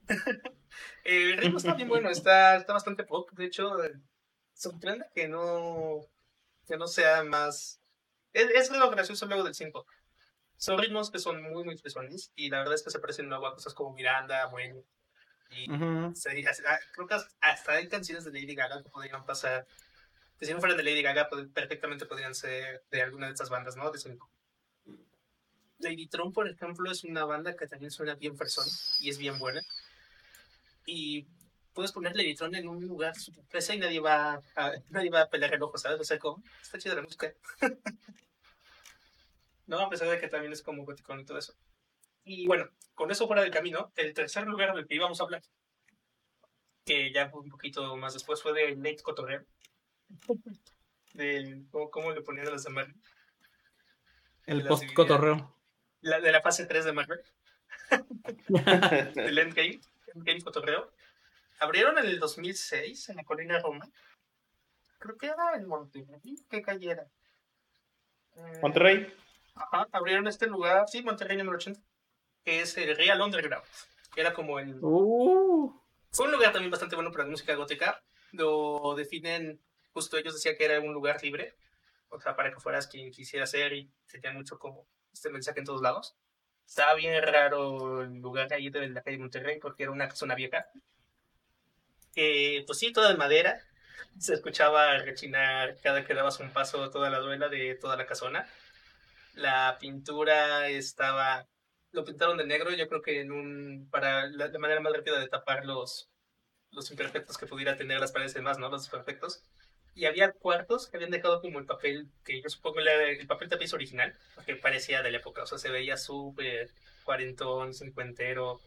El 1.03 1.37
ritmo 1.37 1.57
está 1.57 1.73
bien 1.73 1.89
bueno, 1.89 2.09
está, 2.11 2.57
está 2.57 2.73
bastante 2.73 3.03
pop. 3.03 3.29
De 3.33 3.45
hecho, 3.45 3.83
eh, 3.83 3.93
sorprende 4.53 5.05
que 5.15 5.27
no, 5.27 6.01
que 6.67 6.77
no 6.77 6.87
sea 6.87 7.23
más. 7.23 7.79
Es, 8.33 8.49
es 8.51 8.71
lo 8.71 8.89
gracioso 8.89 9.25
luego 9.25 9.43
del 9.43 9.55
5. 9.55 9.85
Son 10.57 10.77
ritmos 10.79 11.11
que 11.11 11.19
son 11.19 11.41
muy, 11.43 11.63
muy 11.63 11.77
fresones 11.77 12.31
y 12.35 12.49
la 12.49 12.59
verdad 12.59 12.75
es 12.75 12.83
que 12.83 12.89
se 12.91 12.99
parecen 12.99 13.29
luego 13.29 13.47
a 13.47 13.53
cosas 13.53 13.73
como 13.73 13.93
Miranda, 13.93 14.47
Bueno. 14.47 14.83
Y 15.51 15.69
Ujú. 15.71 16.15
se- 16.15 16.43
ah, 16.67 16.79
creo 16.93 17.07
que 17.07 17.15
hasta 17.41 17.71
hay 17.73 17.87
canciones 17.87 18.25
de 18.25 18.31
Lady 18.31 18.55
Gaga 18.55 18.83
que 18.83 18.89
podrían 18.89 19.25
pasar. 19.25 19.67
Que 20.39 20.45
si 20.45 20.53
no 20.53 20.59
fueran 20.59 20.77
de 20.77 20.83
Lady 20.83 21.01
Gaga, 21.03 21.29
perfectamente 21.53 22.05
podrían 22.05 22.35
ser 22.35 22.83
de 22.91 23.01
alguna 23.01 23.27
de 23.27 23.33
estas 23.33 23.49
bandas, 23.49 23.75
¿no? 23.77 23.89
De 23.91 23.97
ese 23.97 24.11
tipo. 24.11 24.29
Lady 25.79 26.07
Tron, 26.07 26.33
por 26.33 26.47
ejemplo, 26.47 26.91
es 26.91 27.03
una 27.03 27.25
banda 27.25 27.55
que 27.55 27.67
también 27.67 27.91
suena 27.91 28.15
bien 28.15 28.35
fresón 28.35 28.65
y 28.99 29.09
es 29.09 29.17
bien 29.17 29.37
buena. 29.39 29.61
Y 30.87 31.27
puedes 31.73 31.91
poner 31.91 32.15
Lady 32.15 32.33
Tron 32.33 32.55
en 32.55 32.67
un 32.67 32.83
lugar 32.87 33.15
super 33.15 33.45
fresa 33.45 33.75
y 33.75 33.77
nadie 33.77 33.99
va 33.99 34.41
a, 34.55 34.71
nadie 34.89 35.11
va 35.11 35.21
a 35.21 35.29
pelar 35.29 35.53
el 35.53 35.61
ojo, 35.61 35.77
¿sabes? 35.77 35.99
O 35.99 36.03
sea, 36.03 36.17
como, 36.17 36.41
está 36.61 36.79
chida 36.79 36.95
la 36.95 37.03
música. 37.03 37.31
no, 39.67 39.79
a 39.81 39.89
pesar 39.89 40.09
de 40.09 40.17
que 40.17 40.29
también 40.29 40.53
es 40.53 40.63
como 40.63 40.85
goticón 40.85 41.19
y 41.19 41.25
todo 41.25 41.37
eso. 41.37 41.53
Y 42.23 42.47
bueno, 42.47 42.69
con 42.95 43.11
eso 43.11 43.27
fuera 43.27 43.43
del 43.43 43.51
camino, 43.51 43.91
el 43.95 44.13
tercer 44.13 44.47
lugar 44.47 44.73
del 44.73 44.87
que 44.87 44.95
íbamos 44.95 45.19
a 45.19 45.25
hablar, 45.25 45.43
que 46.83 47.11
ya 47.13 47.29
fue 47.29 47.41
un 47.41 47.49
poquito 47.49 47.95
más 47.97 48.13
después, 48.13 48.41
fue 48.41 48.53
de 48.53 48.75
Late 48.75 49.03
Cotorreo. 49.03 49.45
Del, 51.13 51.67
¿cómo, 51.69 51.91
cómo 51.91 52.11
le 52.11 52.21
ponían 52.21 52.47
a 52.47 52.51
los 52.51 52.63
de 52.63 52.69
Marvel? 52.69 52.95
El 54.45 54.59
Las 54.59 54.67
post 54.67 54.93
cotorreo. 54.93 55.53
La, 56.01 56.21
de 56.21 56.31
la 56.31 56.41
fase 56.41 56.65
3 56.65 56.85
de 56.85 56.93
Marvel, 56.93 57.21
del 59.15 59.37
Endgame, 59.37 59.79
Endgame 60.17 60.41
Cotorreo. 60.41 60.91
Abrieron 61.59 61.97
en 61.97 62.05
el 62.05 62.19
2006 62.19 63.09
en 63.09 63.15
la 63.15 63.23
colina 63.23 63.59
Roma. 63.59 63.87
Creo 64.99 65.17
que 65.17 65.27
era 65.27 65.55
en 65.55 65.67
Monterrey. 65.67 66.35
¿Qué 66.49 66.61
calle 66.61 66.91
era? 66.91 67.07
Eh, 68.35 68.59
Monterrey. 68.61 69.13
Ajá, 69.55 69.87
abrieron 69.91 70.27
este 70.27 70.47
lugar, 70.47 70.87
sí, 70.87 71.01
Monterrey 71.01 71.37
número 71.37 71.57
80, 71.57 71.81
que 72.43 72.61
es 72.61 72.77
el 72.77 72.95
Real 72.95 73.21
Underground. 73.21 73.65
que 74.13 74.21
Era 74.21 74.33
como 74.33 74.59
el. 74.59 74.77
Uh, 74.81 75.73
Fue 76.11 76.25
un 76.25 76.31
lugar 76.31 76.51
también 76.51 76.71
bastante 76.71 76.95
bueno 76.95 77.11
para 77.11 77.23
la 77.23 77.31
música 77.31 77.55
gótica. 77.55 78.03
Lo 78.31 78.93
definen, 78.95 79.59
justo 79.93 80.17
ellos 80.17 80.35
decían 80.35 80.55
que 80.57 80.65
era 80.65 80.79
un 80.79 80.93
lugar 80.93 81.21
libre, 81.23 81.55
o 82.09 82.19
sea, 82.19 82.35
para 82.35 82.51
que 82.51 82.59
fueras 82.59 82.87
quien 82.87 83.11
quisiera 83.11 83.47
ser 83.47 83.73
y 83.73 83.91
tenían 84.11 84.35
mucho 84.35 84.59
como 84.59 84.87
este 85.11 85.29
mensaje 85.29 85.59
en 85.59 85.65
todos 85.65 85.81
lados. 85.81 86.15
Estaba 86.67 86.93
bien 86.95 87.21
raro 87.23 88.03
el 88.03 88.19
lugar 88.19 88.51
ahí 88.53 88.69
de 88.69 88.89
la 88.89 89.01
calle 89.01 89.17
Monterrey 89.17 89.59
porque 89.59 89.83
era 89.83 89.91
una 89.91 90.11
zona 90.11 90.35
vieja. 90.35 90.67
Eh, 92.15 92.63
pues 92.65 92.79
sí, 92.79 92.91
toda 92.91 93.09
de 93.09 93.17
madera. 93.17 93.61
Se 94.19 94.33
escuchaba 94.33 94.97
rechinar 94.99 95.77
cada 95.81 96.05
que 96.05 96.13
dabas 96.13 96.39
un 96.39 96.51
paso 96.51 96.89
toda 96.91 97.09
la 97.09 97.19
duela 97.19 97.49
de 97.49 97.75
toda 97.75 97.95
la 97.95 98.05
casona. 98.07 98.47
La 99.35 99.77
pintura 99.79 100.69
estaba 100.69 101.47
lo 101.91 102.05
pintaron 102.05 102.37
de 102.37 102.45
negro, 102.45 102.71
yo 102.71 102.87
creo 102.87 103.01
que 103.01 103.21
en 103.21 103.31
un 103.31 103.87
para 103.91 104.27
la, 104.27 104.47
la 104.47 104.59
manera 104.59 104.81
más 104.81 104.93
rápida 104.93 105.19
de 105.19 105.29
tapar 105.29 105.65
los 105.65 106.09
los 106.71 106.91
imperfectos 106.91 107.37
que 107.37 107.47
pudiera 107.47 107.77
tener 107.77 107.99
las 107.99 108.11
paredes 108.11 108.33
y 108.33 108.35
demás, 108.35 108.59
¿no? 108.59 108.69
Los 108.69 108.83
desperfectos. 108.83 109.43
Y 109.97 110.05
había 110.05 110.31
cuartos 110.31 110.87
que 110.87 110.97
habían 110.97 111.09
dejado 111.09 111.41
como 111.41 111.57
el 111.57 111.65
papel, 111.65 112.07
que 112.23 112.39
yo 112.39 112.47
supongo 112.49 112.81
era 112.81 113.09
el 113.09 113.25
papel 113.25 113.49
tapiz 113.49 113.73
original, 113.73 114.15
que 114.45 114.55
parecía 114.55 115.01
de 115.01 115.09
la 115.09 115.17
época, 115.17 115.41
o 115.41 115.47
sea, 115.47 115.57
se 115.57 115.71
veía 115.71 115.97
súper 115.97 116.69
cuarentón, 117.03 117.73
cincuentero, 117.73 118.61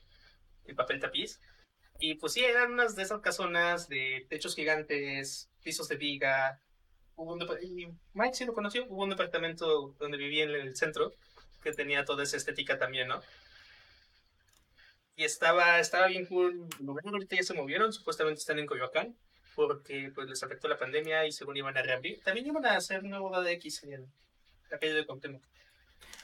el 0.64 0.74
papel 0.74 0.98
tapiz. 0.98 1.40
Y 2.00 2.16
pues 2.16 2.32
sí, 2.32 2.44
eran 2.44 2.72
unas 2.72 2.96
de 2.96 3.04
esas 3.04 3.20
casonas 3.20 3.88
de 3.88 4.26
techos 4.28 4.56
gigantes, 4.56 5.48
pisos 5.62 5.88
de 5.88 5.94
viga. 5.94 6.60
Hubo 7.14 7.34
un 7.34 7.46
y 7.62 7.86
Mike 8.12 8.34
sí 8.34 8.44
lo 8.44 8.52
conoció, 8.52 8.84
hubo 8.88 9.04
un 9.04 9.10
departamento 9.10 9.94
donde 10.00 10.18
vivía 10.18 10.42
en 10.42 10.50
el 10.50 10.76
centro 10.76 11.12
que 11.62 11.72
tenía 11.72 12.04
toda 12.04 12.24
esa 12.24 12.38
estética 12.38 12.76
también, 12.76 13.06
¿no? 13.06 13.22
Y 15.14 15.22
estaba, 15.22 15.78
estaba 15.78 16.08
bien 16.08 16.26
cool. 16.26 16.66
Ahorita 17.04 17.36
ya 17.36 17.44
se 17.44 17.54
movieron, 17.54 17.92
supuestamente 17.92 18.40
están 18.40 18.58
en 18.58 18.66
Coyoacán, 18.66 19.16
porque 19.54 20.10
pues 20.14 20.28
les 20.28 20.42
afectó 20.42 20.68
la 20.68 20.76
pandemia 20.78 21.26
y 21.26 21.32
según 21.32 21.56
iban 21.56 21.76
a 21.76 21.82
reabrir. 21.82 22.20
También 22.22 22.46
iban 22.46 22.64
a 22.66 22.76
hacer 22.76 23.02
nuevo 23.04 23.30
DX 23.42 23.84
en 23.84 24.06
la 24.70 24.78
calle 24.78 24.94
de 24.94 25.06
Cuauhtémoc. 25.06 25.42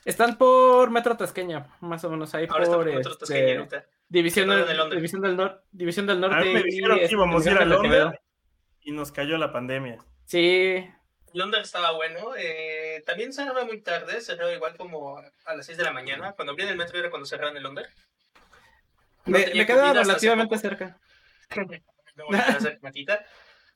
están 0.05 0.37
por 0.39 0.91
Metro 0.91 1.17
Tasqueña, 1.17 1.67
más 1.81 2.03
o 2.05 2.11
menos 2.11 2.35
ahí 2.35 2.47
Ahora 2.49 2.65
por 2.67 2.77
por 2.77 2.89
otro 2.89 2.99
este, 3.13 3.19
Tasqueña, 3.21 3.59
ahorita. 3.59 3.87
División, 4.09 4.49
del, 4.49 4.71
en 4.71 4.77
Londres. 4.77 4.99
División, 4.99 5.21
del 5.23 5.37
Nor- 5.37 5.63
División 5.73 6.07
del 6.07 6.21
Norte. 6.21 6.37
A 6.37 6.41
mí 6.41 6.53
me 6.53 6.61
y, 6.61 6.63
dijeron 6.65 6.97
que 6.99 7.05
este, 7.05 7.15
íbamos 7.17 7.45
a 7.47 7.51
ir 7.51 7.57
a 7.57 7.61
Miguel 7.65 7.73
Ángel 7.73 7.83
Londres 7.91 8.05
Quevedo. 8.05 8.21
y 8.83 8.93
nos 8.93 9.11
cayó 9.13 9.37
la 9.39 9.53
pandemia. 9.53 9.99
Sí, 10.25 10.89
Londres 11.33 11.65
estaba 11.65 11.91
bueno. 11.93 12.35
eh, 12.39 13.03
también 13.05 13.33
cerraba 13.33 13.65
muy 13.65 13.81
tarde, 13.83 14.21
cerraba 14.21 14.53
igual 14.53 14.77
como 14.77 15.19
a 15.19 15.55
las 15.55 15.67
6 15.67 15.77
de 15.79 15.85
la 15.85 15.93
mañana. 15.93 16.33
Cuando 16.33 16.53
abrían 16.53 16.69
el 16.71 16.77
metro 16.77 16.99
era 16.99 17.11
cuando 17.11 17.27
cerraban 17.27 17.57
el 17.57 17.63
Londres. 17.65 17.89
No 19.25 19.33
me, 19.33 19.39
me 19.41 19.67
queda 19.67 19.67
comida 19.67 19.89
hasta 19.89 20.01
hace 20.01 20.03
relativamente 20.05 20.59
cerca. 20.59 20.99
No 22.17 22.27
volví 22.27 22.39
a 22.39 22.57
hacer 22.57 22.79
matita. 22.83 23.25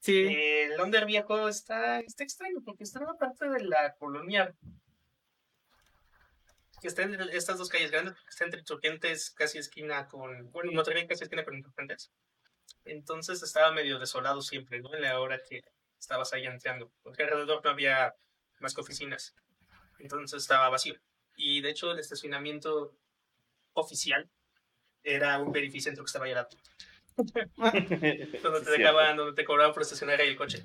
Sí, 0.01 0.27
El 0.27 0.77
Londres 0.77 1.07
viejo 1.07 1.49
está, 1.49 2.01
está 2.01 2.25
extraño 2.25 2.61
porque 2.65 2.85
está 2.85 2.99
en 2.99 3.05
una 3.05 3.19
parte 3.19 3.49
de 3.49 3.65
la 3.65 3.95
colonia 3.97 4.55
que 6.81 6.89
está 6.89 7.03
entre 7.03 7.37
estas 7.37 7.59
dos 7.59 7.69
calles 7.69 7.91
grandes, 7.91 8.15
que 8.15 8.31
está 8.31 8.45
entre 8.45 8.61
Insurgentes, 8.61 9.31
casi 9.31 9.59
esquina 9.59 10.09
con, 10.09 10.51
bueno, 10.51 10.73
no 10.73 10.83
tenía 10.83 11.07
casi 11.07 11.25
esquina 11.25 11.45
con 11.45 11.55
Insurgentes. 11.55 12.11
Entonces 12.85 13.43
estaba 13.43 13.73
medio 13.73 13.99
desolado 13.99 14.41
siempre, 14.41 14.81
¿no? 14.81 14.95
En 14.95 15.03
la 15.03 15.21
hora 15.21 15.39
que 15.47 15.63
estabas 15.99 16.33
ahí 16.33 16.47
entrando, 16.47 16.91
porque 17.03 17.25
alrededor 17.25 17.63
no 17.63 17.71
había 17.71 18.15
más 18.61 18.75
que 18.75 18.81
oficinas. 18.81 19.35
Entonces 19.99 20.43
estaba 20.43 20.71
vacío. 20.71 20.95
Y 21.37 21.61
de 21.61 21.71
hecho 21.71 21.93
el 21.93 21.99
estacionamiento 21.99 22.97
oficial 23.75 24.31
era 25.03 25.39
un 25.39 25.53
verificentro 25.53 26.05
que 26.05 26.09
estaba 26.09 26.25
ahí 26.25 26.33
al 26.33 26.37
lado, 26.37 26.49
donde 27.17 27.81
te 27.83 28.27
Cierto. 28.41 28.71
dejaban, 28.71 29.17
donde 29.17 29.35
te 29.35 29.45
cobraban 29.45 29.73
por 29.73 29.83
estacionar 29.83 30.21
ahí 30.21 30.29
el 30.29 30.37
coche. 30.37 30.65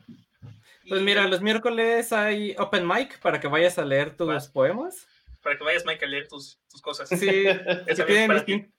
pues 0.88 1.02
mira, 1.02 1.28
los 1.28 1.42
miércoles 1.42 2.12
hay 2.14 2.56
Open 2.58 2.88
Mic 2.88 3.20
para 3.20 3.40
que 3.40 3.48
vayas 3.48 3.78
a 3.78 3.86
leer 3.86 4.16
tus 4.16 4.48
poemas. 4.48 5.08
Para 5.42 5.58
que 5.58 5.64
vayas, 5.64 5.86
Mike, 5.86 6.04
a 6.06 6.08
leer 6.08 6.28
tus, 6.28 6.60
tus 6.70 6.82
cosas. 6.82 7.08
Sí, 7.10 7.16
y 7.88 7.96
tienen, 8.06 8.28
para 8.28 8.46
ti. 8.46 8.54
distin- 8.54 8.72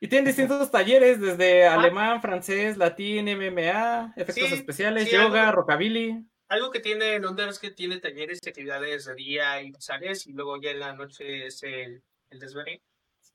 y 0.00 0.08
tienen 0.08 0.26
distintos 0.26 0.70
talleres, 0.70 1.20
desde 1.20 1.66
alemán, 1.66 2.20
francés, 2.22 2.76
latín, 2.76 3.26
MMA, 3.28 4.14
efectos 4.16 4.48
Sí, 4.48 4.54
especiales, 4.54 5.04
sí, 5.08 5.16
yoga, 5.16 5.48
algo- 5.48 5.56
rockabilly. 5.56 6.24
Algo 6.50 6.70
que 6.70 6.80
tiene 6.80 7.18
Londres 7.18 7.50
es 7.50 7.58
que 7.58 7.70
tiene 7.72 7.98
talleres 8.00 8.38
y 8.42 8.48
actividades 8.48 9.04
de 9.04 9.14
día 9.14 9.60
y 9.60 9.72
sales 9.78 10.26
y 10.26 10.32
luego 10.32 10.58
ya 10.60 10.70
en 10.70 10.80
la 10.80 10.94
noche 10.94 11.46
es 11.46 11.62
el, 11.62 12.02
el. 12.30 12.40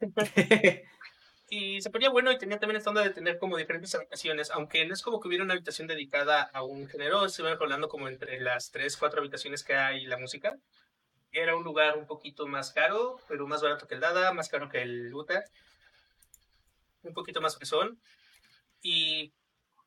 Y 1.55 1.83
se 1.83 1.91
ponía 1.91 2.09
bueno 2.09 2.31
y 2.31 2.39
tenía 2.39 2.57
también 2.57 2.77
esta 2.77 2.89
onda 2.89 3.03
de 3.03 3.11
tener 3.11 3.37
como 3.37 3.57
diferentes 3.57 3.93
habitaciones, 3.93 4.49
aunque 4.49 4.87
no 4.87 4.93
es 4.95 5.03
como 5.03 5.19
que 5.19 5.27
hubiera 5.27 5.43
una 5.43 5.53
habitación 5.53 5.87
dedicada 5.87 6.41
a 6.41 6.63
un 6.63 6.87
género, 6.87 7.29
se 7.29 7.43
iban 7.43 7.59
rolando 7.59 7.89
como 7.89 8.07
entre 8.07 8.39
las 8.39 8.71
tres, 8.71 8.97
cuatro 8.97 9.19
habitaciones 9.19 9.63
que 9.63 9.75
hay 9.75 10.07
la 10.07 10.17
música. 10.17 10.57
Era 11.31 11.55
un 11.55 11.63
lugar 11.63 11.95
un 11.95 12.07
poquito 12.07 12.47
más 12.47 12.71
caro, 12.71 13.19
pero 13.27 13.45
más 13.45 13.61
barato 13.61 13.87
que 13.87 13.93
el 13.93 14.01
Dada, 14.01 14.33
más 14.33 14.49
caro 14.49 14.67
que 14.67 14.81
el 14.81 15.13
Utah. 15.13 15.43
Un 17.03 17.13
poquito 17.13 17.39
más 17.39 17.55
fresón. 17.55 18.01
Y 18.81 19.31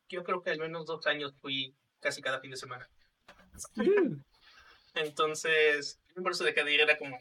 yo 0.09 0.23
creo 0.23 0.45
que 0.45 0.51
al 0.51 0.61
menos 0.61 0.87
dos 0.87 1.05
años 1.09 1.35
fui 1.41 1.75
casi 1.99 2.23
cada 2.23 2.39
fin 2.39 2.53
de 2.53 2.59
semana. 2.59 2.89
Entonces, 4.95 5.99
por 6.15 6.31
eso 6.31 6.45
de 6.45 6.53
día 6.53 6.85
era 6.85 6.97
como... 6.97 7.19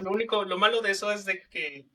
Lo 0.00 0.10
único, 0.10 0.44
lo 0.44 0.58
malo 0.58 0.82
de 0.82 0.90
eso 0.90 1.10
es 1.10 1.24
de 1.24 1.40
que 1.48 1.86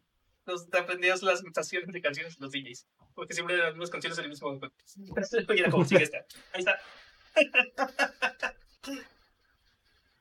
aprendías 0.73 1.21
las 1.23 1.43
notaciones 1.43 1.91
de 1.91 2.01
canciones 2.01 2.37
de 2.37 2.45
los 2.45 2.51
DJs. 2.51 2.87
Porque 3.13 3.33
siempre 3.33 3.55
eran 3.55 3.67
las 3.67 3.75
mismas 3.75 3.89
canciones 3.89 4.17
del 4.17 4.29
mismo 4.29 4.47
momento. 4.47 4.71
Y 5.55 5.59
era 5.59 5.69
como, 5.69 5.85
sigue 5.85 6.03
esta. 6.03 6.25
Ahí 6.53 6.59
está. 6.59 6.79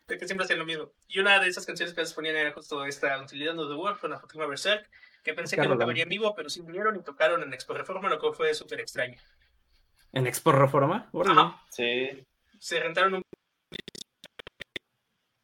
De 0.09 0.17
que 0.17 0.27
siempre 0.27 0.45
hacían 0.45 0.59
lo 0.59 0.65
mismo. 0.65 0.91
Y 1.07 1.19
una 1.21 1.39
de 1.39 1.49
esas 1.49 1.67
canciones 1.67 1.95
que 1.95 2.01
les 2.01 2.15
ponían 2.15 2.35
era 2.35 2.53
justo 2.53 2.83
esta 2.87 3.23
Utilidad 3.23 3.59
of 3.59 3.69
the 3.69 3.75
World 3.75 4.01
con 4.01 4.11
la 4.11 4.19
Fatima 4.19 4.47
Berserk, 4.47 4.89
que 5.23 5.35
pensé 5.35 5.57
que 5.57 5.69
Lam. 5.69 5.77
vería 5.79 6.05
en 6.05 6.09
vivo, 6.09 6.35
pero 6.35 6.49
sí 6.49 6.63
vinieron 6.63 6.97
y 6.97 7.03
tocaron 7.03 7.43
en 7.43 7.53
Expo 7.53 7.75
Reforma, 7.75 8.09
lo 8.09 8.19
que 8.19 8.33
fue 8.33 8.55
súper 8.55 8.81
extraño. 8.81 9.21
¿En 10.13 10.27
Expo 10.27 10.51
Reforma? 10.53 11.11
Ajá. 11.13 11.63
Sí. 11.69 12.27
se 12.59 12.81
rentaron 12.81 13.15
un 13.17 13.23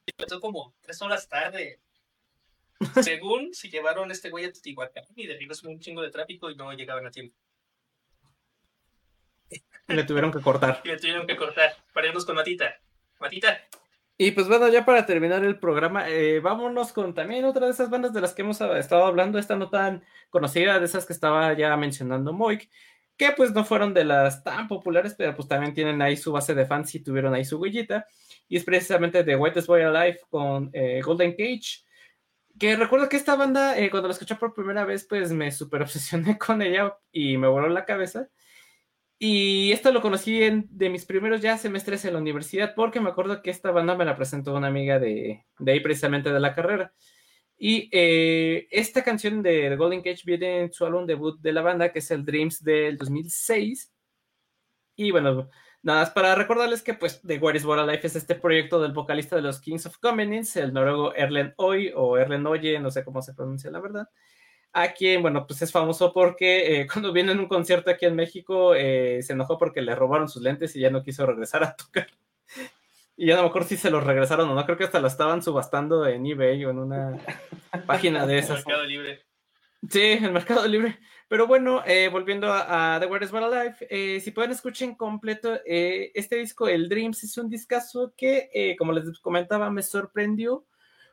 empezó 0.07 0.41
como 0.41 0.75
tres 0.81 1.01
horas 1.03 1.29
tarde 1.29 1.81
según 3.03 3.55
se 3.55 3.69
llevaron 3.69 4.11
este 4.11 4.31
güey 4.31 4.45
a 4.45 4.53
Teotihuacán 4.53 5.05
y 5.15 5.27
de 5.27 5.37
regreso 5.37 5.69
un 5.69 5.81
chingo 5.81 6.03
de 6.03 6.11
tráfico 6.11 6.51
y 6.51 6.57
no 6.57 6.73
llegaban 6.73 7.07
a 7.07 7.11
tiempo 7.11 7.37
Le 9.89 10.05
tuvieron 10.05 10.33
que 10.33 10.41
cortar. 10.41 10.81
y 10.85 10.89
le 10.89 10.97
tuvieron 10.97 11.27
que 11.27 11.37
cortar 11.37 11.77
para 11.93 12.09
irnos 12.09 12.25
con 12.25 12.37
Matita 12.37 12.75
Matita 13.21 13.59
Y 14.17 14.31
pues 14.33 14.49
bueno, 14.49 14.69
ya 14.69 14.85
para 14.85 15.07
terminar 15.07 15.45
el 15.45 15.59
programa, 15.59 16.09
eh, 16.09 16.41
vámonos 16.41 16.93
con 16.93 17.15
también 17.15 17.45
otra 17.45 17.67
de 17.67 17.73
esas 17.73 17.91
bandas 17.91 18.13
de 18.13 18.21
las 18.21 18.33
que 18.33 18.43
hemos 18.43 18.61
estado 18.61 19.05
hablando, 19.05 19.39
esta 19.39 19.57
no 19.57 19.71
tan 19.71 20.05
conocida, 20.31 20.79
de 20.79 20.87
esas 20.87 21.07
que 21.07 21.13
estaba 21.13 21.53
ya 21.55 21.77
mencionando 21.77 22.33
Moik, 22.33 22.69
que 23.17 23.31
pues 23.33 23.53
no 23.53 23.65
fueron 23.65 23.95
de 23.95 24.05
las 24.05 24.43
tan 24.43 24.67
populares, 24.67 25.15
pero 25.17 25.35
pues 25.35 25.47
también 25.49 25.75
tienen 25.75 26.03
ahí 26.03 26.17
su 26.17 26.33
base 26.33 26.55
de 26.55 26.67
fans 26.67 26.95
y 26.95 27.03
tuvieron 27.03 27.35
ahí 27.35 27.45
su 27.45 27.59
huellita, 27.59 28.07
y 28.49 28.57
es 28.57 28.65
precisamente 28.65 29.23
de 29.23 29.37
Whitest 29.37 29.69
Boy 29.69 29.83
Alive 29.83 30.21
con 30.29 30.71
eh, 30.73 31.01
Golden 31.03 31.33
Cage. 31.33 31.84
Que 32.59 32.77
recuerdo 32.77 33.09
que 33.09 33.17
esta 33.17 33.37
banda, 33.37 33.79
eh, 33.79 33.91
cuando 33.91 34.09
la 34.09 34.15
escuché 34.15 34.37
por 34.37 34.55
primera 34.55 34.85
vez, 34.85 35.07
pues 35.09 35.33
me 35.33 35.51
super 35.51 35.83
obsesioné 35.83 36.39
con 36.39 36.63
ella 36.63 36.97
y 37.13 37.37
me 37.37 37.49
voló 37.49 37.69
la 37.69 37.85
cabeza. 37.85 38.29
Y 39.19 39.73
esto 39.73 39.93
lo 39.93 40.03
conocí 40.03 40.43
en, 40.43 40.67
de 40.71 40.91
mis 40.91 41.07
primeros 41.07 41.41
ya 41.41 41.57
semestres 41.57 42.05
en 42.05 42.15
la 42.15 42.19
universidad, 42.19 42.75
porque 42.75 43.01
me 43.01 43.11
acuerdo 43.11 43.43
que 43.43 43.51
esta 43.51 43.71
banda 43.71 43.97
me 43.97 44.05
la 44.05 44.17
presentó 44.17 44.55
una 44.55 44.67
amiga 44.69 44.99
de, 44.99 45.45
de 45.59 45.73
ahí 45.73 45.81
precisamente 45.81 46.33
de 46.33 46.41
la 46.41 46.55
carrera. 46.55 46.93
Y 47.57 47.89
eh, 47.93 48.67
esta 48.71 49.03
canción 49.05 49.43
de 49.43 49.71
The 49.71 49.77
Golden 49.77 50.03
Cage 50.03 50.23
viene 50.25 50.61
en 50.63 50.73
su 50.73 50.85
álbum 50.85 51.07
debut 51.07 51.41
de 51.41 51.53
la 51.53 51.63
banda, 51.63 51.93
que 51.93 52.01
es 52.01 52.11
el 52.11 52.25
Dreams 52.25 52.63
del 52.63 52.99
2006. 52.99 53.93
Y 54.97 55.11
bueno, 55.11 55.49
nada 55.85 56.01
más 56.01 56.11
para 56.11 56.35
recordarles 56.35 56.83
que 56.83 56.95
pues 56.95 57.21
The 57.23 57.39
What 57.39 57.55
is 57.55 57.65
What 57.65 57.87
Life 57.87 58.07
es 58.07 58.17
este 58.17 58.35
proyecto 58.35 58.81
del 58.81 58.93
vocalista 58.93 59.37
de 59.37 59.43
los 59.43 59.61
Kings 59.61 59.87
of 59.87 59.99
Convenience, 59.99 60.59
el 60.61 60.73
noruego 60.73 61.15
Erlen 61.15 61.53
Oy 61.57 61.93
o 61.95 62.17
Erlen 62.17 62.47
Oye, 62.47 62.81
no 62.81 62.91
sé 62.91 63.05
cómo 63.05 63.23
se 63.23 63.35
pronuncia 63.35 63.71
la 63.71 63.81
verdad. 63.81 64.09
A 64.73 64.89
quien, 64.89 65.23
bueno, 65.23 65.47
pues 65.47 65.63
es 65.63 65.71
famoso 65.71 66.13
porque 66.13 66.81
eh, 66.81 66.87
cuando 66.93 67.13
viene 67.13 67.33
en 67.33 67.39
un 67.39 67.49
concierto 67.49 67.91
aquí 67.91 68.07
en 68.07 68.17
México 68.17 68.75
eh, 68.75 69.21
se 69.23 69.35
enojó 69.35 69.59
porque 69.59 69.83
le 69.83 69.95
robaron 69.95 70.29
sus 70.29 70.43
lentes 70.43 70.75
y 70.75 70.81
ya 70.81 70.91
no 70.91 71.03
quiso 71.03 71.27
regresar 71.27 71.63
a 71.63 71.77
tocar. 71.77 72.09
Y 73.17 73.27
ya 73.27 73.37
no 73.37 73.43
me 73.43 73.49
acuerdo 73.49 73.69
si 73.69 73.77
se 73.77 73.93
los 73.93 74.03
regresaron 74.03 74.51
o 74.51 74.57
no. 74.57 74.65
Creo 74.65 74.77
que 74.77 74.83
hasta 74.83 74.99
la 74.99 75.07
estaban 75.07 75.41
subastando 75.41 76.05
en 76.05 76.27
eBay 76.27 76.65
o 76.65 76.71
en 76.71 76.81
una 76.81 77.17
página 77.87 78.27
de 78.27 78.39
esas. 78.39 78.67
Mercado 78.67 78.85
Libre. 78.85 79.25
Sí, 79.89 80.19
el 80.21 80.33
Mercado 80.33 80.67
Libre. 80.67 80.99
Pero 81.35 81.49
bueno, 81.49 81.83
eh, 81.85 82.09
volviendo 82.13 82.47
a, 82.53 82.99
The 83.01 83.07
Word 83.07 83.25
is 83.25 83.33
What 83.33 83.53
Alive, 83.53 83.75
eh, 83.91 84.21
si 84.21 84.31
pueden 84.31 84.53
escuchar 84.53 84.91
en 84.91 84.95
completo 84.95 85.59
eh, 85.67 86.13
este 86.15 86.37
disco, 86.37 86.69
el 86.69 86.89
Dreams, 86.89 87.25
es 87.25 87.37
un 87.37 87.51
discazo 87.51 88.15
que, 88.17 88.51
eh, 88.55 88.77
como 88.77 88.93
les 88.93 89.19
comentaba, 89.19 89.69
me 89.69 89.83
sorprendió. 89.83 90.65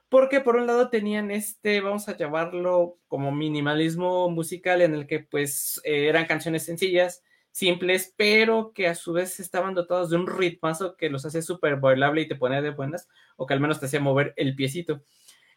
Porque 0.10 0.40
por 0.40 0.58
un 0.58 0.68
lado 0.68 0.92
tenían 0.92 1.32
este, 1.32 1.82
vamos 1.82 2.08
a 2.08 2.16
llamarlo 2.16 3.00
como 3.08 3.32
minimalismo 3.32 4.30
musical, 4.30 4.84
en 4.84 4.94
el 4.94 5.08
que 5.08 5.22
pues 5.22 5.82
eran 5.84 6.28
canciones 6.28 6.66
sencillas, 6.66 7.24
simples, 7.50 8.14
pero 8.16 8.74
que 8.76 8.88
a 8.88 8.94
su 8.94 9.14
vez 9.14 9.40
estaban 9.40 9.74
dotados 9.74 10.12
de 10.12 10.18
un 10.18 10.28
ritmazo 10.28 10.98
que 10.98 11.10
los 11.10 11.26
hace 11.26 11.42
súper 11.42 11.78
bailable 11.78 12.22
y 12.22 12.28
te 12.28 12.36
ponía 12.36 12.62
de 12.62 12.70
buenas, 12.70 13.10
o 13.38 13.48
que 13.48 13.56
al 13.56 13.60
menos 13.60 13.80
te 13.80 13.88
hacía 13.88 14.00
mover 14.00 14.36
el 14.38 14.56
piecito. 14.56 15.02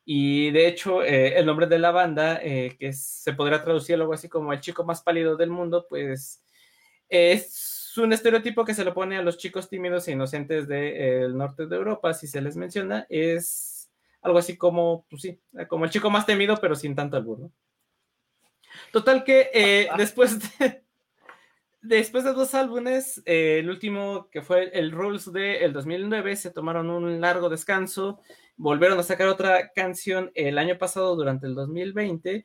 Y 0.05 0.51
de 0.51 0.69
hecho, 0.69 1.03
eh, 1.03 1.39
el 1.39 1.47
nombre 1.47 1.67
de 1.67 1.79
la 1.79 1.91
banda, 1.91 2.39
eh, 2.43 2.77
que 2.79 2.93
se 2.93 3.33
podría 3.33 3.63
traducir 3.65 3.95
algo 3.97 4.13
así 4.13 4.29
como 4.29 4.53
el 4.53 4.61
chico 4.61 4.85
más 4.85 5.03
pálido 5.03 5.37
del 5.37 5.51
mundo, 5.51 5.87
pues 5.89 6.45
es 7.09 7.93
un 7.97 8.13
estereotipo 8.13 8.65
que 8.65 8.75
se 8.75 8.85
lo 8.85 8.93
pone 8.93 9.17
a 9.17 9.23
los 9.23 9.39
chicos 9.39 9.69
tímidos 9.69 10.07
e 10.09 10.13
inocentes 10.13 10.69
del 10.69 10.95
de, 10.95 11.25
eh, 11.25 11.29
norte 11.29 11.67
de 11.67 11.77
Europa, 11.77 12.13
si 12.13 12.27
se 12.27 12.41
les 12.41 12.57
menciona, 12.57 13.07
es 13.09 13.91
algo 14.21 14.39
así 14.39 14.57
como, 14.57 15.07
pues 15.09 15.23
sí, 15.23 15.41
como 15.69 15.85
el 15.85 15.91
chico 15.91 16.11
más 16.11 16.27
temido, 16.27 16.57
pero 16.61 16.75
sin 16.75 16.95
tanto 16.95 17.17
albur, 17.17 17.41
¿no? 17.41 17.53
Total 18.91 19.23
que 19.23 19.51
eh, 19.53 19.89
después 19.97 20.41
de, 20.59 20.84
después 21.85 22.25
de 22.25 22.33
dos 22.33 22.55
álbumes, 22.55 23.23
eh, 23.27 23.59
el 23.61 23.71
último 23.71 24.29
que 24.31 24.43
fue 24.43 24.71
el 24.79 24.91
Rules 24.91 25.33
de 25.33 25.65
el 25.65 25.73
2009, 25.73 26.37
se 26.37 26.51
tomaron 26.51 26.91
un 26.91 27.21
largo 27.21 27.49
descanso, 27.49 28.21
volvieron 28.57 28.99
a 28.99 29.03
sacar 29.03 29.29
otra 29.29 29.71
canción 29.73 30.31
el 30.35 30.59
año 30.59 30.79
pasado 30.79 31.15
durante 31.17 31.47
el 31.47 31.55
2020 31.55 32.45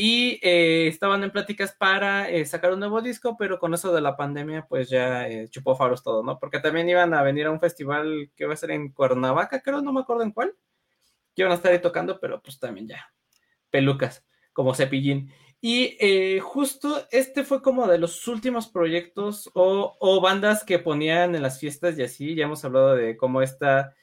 y 0.00 0.38
eh, 0.42 0.86
estaban 0.86 1.24
en 1.24 1.32
pláticas 1.32 1.74
para 1.76 2.30
eh, 2.30 2.46
sacar 2.46 2.72
un 2.72 2.78
nuevo 2.78 3.02
disco, 3.02 3.36
pero 3.36 3.58
con 3.58 3.74
eso 3.74 3.92
de 3.92 4.00
la 4.00 4.16
pandemia 4.16 4.64
pues 4.68 4.88
ya 4.88 5.26
eh, 5.26 5.48
chupó 5.48 5.74
faros 5.74 6.04
todo, 6.04 6.22
¿no? 6.22 6.38
Porque 6.38 6.60
también 6.60 6.88
iban 6.88 7.12
a 7.14 7.22
venir 7.22 7.46
a 7.46 7.50
un 7.50 7.58
festival 7.58 8.30
que 8.36 8.46
va 8.46 8.54
a 8.54 8.56
ser 8.56 8.70
en 8.70 8.92
Cuernavaca, 8.92 9.60
creo, 9.60 9.82
no 9.82 9.92
me 9.92 10.02
acuerdo 10.02 10.22
en 10.22 10.30
cuál, 10.30 10.54
que 11.34 11.42
iban 11.42 11.50
a 11.50 11.56
estar 11.56 11.72
ahí 11.72 11.80
tocando, 11.80 12.20
pero 12.20 12.40
pues 12.40 12.60
también 12.60 12.86
ya, 12.86 13.12
pelucas, 13.70 14.24
como 14.52 14.72
cepillín. 14.72 15.32
Y 15.60 15.96
eh, 16.00 16.40
justo 16.40 17.04
este 17.10 17.42
fue 17.42 17.62
como 17.62 17.88
de 17.88 17.98
los 17.98 18.28
últimos 18.28 18.68
proyectos 18.68 19.50
o, 19.54 19.96
o, 19.98 20.20
bandas 20.20 20.62
que 20.64 20.78
ponían 20.78 21.34
en 21.34 21.42
las 21.42 21.58
fiestas 21.58 21.98
y 21.98 22.02
así. 22.02 22.34
Ya 22.36 22.44
hemos 22.44 22.64
hablado 22.64 22.94
de 22.94 23.16
cómo 23.16 23.42
esta 23.42 23.94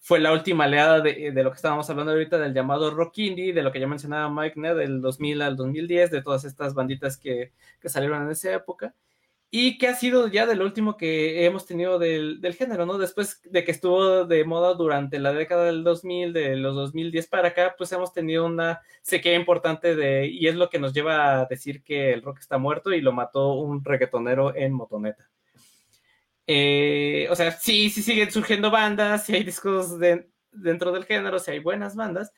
fue 0.00 0.20
la 0.20 0.32
última 0.32 0.66
oleada 0.66 1.00
de, 1.00 1.30
de, 1.32 1.42
lo 1.44 1.50
que 1.50 1.56
estábamos 1.56 1.88
hablando 1.90 2.12
ahorita 2.12 2.38
del 2.38 2.54
llamado 2.54 2.90
rock 2.90 3.18
indie, 3.18 3.52
de 3.52 3.62
lo 3.62 3.72
que 3.72 3.80
ya 3.80 3.86
mencionaba 3.86 4.30
Mike, 4.30 4.58
¿no? 4.58 4.74
del 4.74 5.00
2000 5.00 5.42
al 5.42 5.56
2010, 5.56 6.10
de 6.10 6.22
todas 6.22 6.44
estas 6.44 6.74
banditas 6.74 7.16
que, 7.18 7.52
que 7.80 7.88
salieron 7.88 8.22
en 8.24 8.30
esa 8.30 8.52
época 8.54 8.94
y 9.54 9.76
que 9.76 9.86
ha 9.86 9.94
sido 9.94 10.28
ya 10.28 10.46
del 10.46 10.62
último 10.62 10.96
que 10.96 11.44
hemos 11.44 11.66
tenido 11.66 11.98
del, 11.98 12.40
del, 12.40 12.54
género, 12.54 12.86
¿no? 12.86 12.96
Después 12.96 13.42
de 13.44 13.64
que 13.64 13.70
estuvo 13.70 14.24
de 14.24 14.44
moda 14.46 14.72
durante 14.72 15.18
la 15.18 15.34
década 15.34 15.66
del 15.66 15.84
2000, 15.84 16.32
de 16.32 16.56
los 16.56 16.74
2010 16.74 17.26
para 17.26 17.48
acá, 17.48 17.74
pues 17.76 17.92
hemos 17.92 18.14
tenido 18.14 18.46
una 18.46 18.80
sequía 19.02 19.34
importante 19.34 19.94
de, 19.94 20.26
y 20.26 20.48
es 20.48 20.54
lo 20.54 20.70
que 20.70 20.78
nos 20.78 20.94
lleva 20.94 21.42
a 21.42 21.44
decir 21.44 21.82
que 21.82 22.14
el 22.14 22.22
rock 22.22 22.38
está 22.40 22.56
muerto 22.56 22.94
y 22.94 23.02
lo 23.02 23.12
mató 23.12 23.52
un 23.52 23.84
reggaetonero 23.84 24.56
en 24.56 24.72
motoneta. 24.72 25.28
Eh, 26.46 27.28
o 27.30 27.36
sea, 27.36 27.52
sí, 27.52 27.90
sí 27.90 28.02
siguen 28.02 28.30
surgiendo 28.30 28.70
bandas, 28.70 29.26
sí 29.26 29.34
hay 29.34 29.44
discos 29.44 29.98
de, 29.98 30.30
dentro 30.50 30.92
del 30.92 31.04
género, 31.04 31.38
sí 31.38 31.50
hay 31.50 31.58
buenas 31.58 31.94
bandas, 31.94 32.32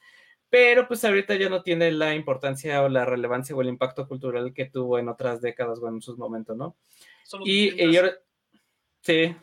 pero 0.55 0.86
pues 0.86 1.05
ahorita 1.05 1.35
ya 1.35 1.48
no 1.48 1.64
tiene 1.64 1.90
la 1.90 2.14
importancia 2.14 2.81
o 2.81 2.89
la 2.89 3.05
relevancia 3.05 3.56
o 3.56 3.60
el 3.60 3.66
impacto 3.66 4.06
cultural 4.06 4.55
que 4.55 4.66
tuvo 4.66 5.01
en 5.01 5.09
otras 5.09 5.40
décadas 5.40 5.81
o 5.82 5.89
en 5.89 6.01
sus 6.01 6.16
momentos, 6.16 6.56
¿no? 6.56 6.76
Solo 7.24 7.43
Y, 7.44 7.74
y 7.74 7.97
ahora, 7.97 8.12
sí, 9.01 9.35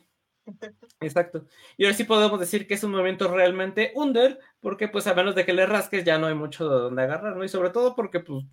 exacto. 1.02 1.44
Y 1.76 1.84
ahora 1.84 1.98
sí 1.98 2.06
podemos 2.06 2.40
decir 2.40 2.66
que 2.66 2.76
es 2.76 2.84
un 2.86 2.92
movimiento 2.92 3.28
realmente 3.28 3.92
under, 3.96 4.40
porque 4.62 4.88
pues 4.88 5.06
a 5.06 5.14
menos 5.14 5.36
de 5.36 5.44
que 5.44 5.52
le 5.52 5.66
rasques 5.66 6.06
ya 6.06 6.18
no 6.18 6.28
hay 6.28 6.34
mucho 6.34 6.70
de 6.70 6.80
donde 6.80 7.04
agarrar, 7.04 7.36
¿no? 7.36 7.44
Y 7.44 7.50
sobre 7.50 7.72
todo 7.72 7.94
porque 7.94 8.22
pues 8.22 8.46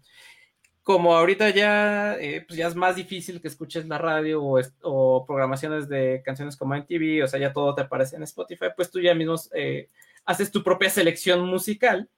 como 0.82 1.14
ahorita 1.14 1.50
ya, 1.50 2.16
eh, 2.18 2.44
pues 2.44 2.58
ya 2.58 2.66
es 2.66 2.74
más 2.74 2.96
difícil 2.96 3.40
que 3.40 3.46
escuches 3.46 3.86
la 3.86 3.98
radio 3.98 4.42
o, 4.42 4.60
o, 4.82 5.24
programaciones 5.24 5.88
de 5.88 6.22
canciones 6.24 6.56
como 6.56 6.74
en 6.74 6.84
TV, 6.84 7.22
o 7.22 7.28
sea, 7.28 7.38
ya 7.38 7.52
todo 7.52 7.76
te 7.76 7.82
aparece 7.82 8.16
en 8.16 8.24
Spotify, 8.24 8.66
pues 8.74 8.90
tú 8.90 8.98
ya 8.98 9.14
mismo 9.14 9.36
eh, 9.54 9.86
haces 10.24 10.50
tu 10.50 10.64
propia 10.64 10.90
selección 10.90 11.46
musical 11.46 12.10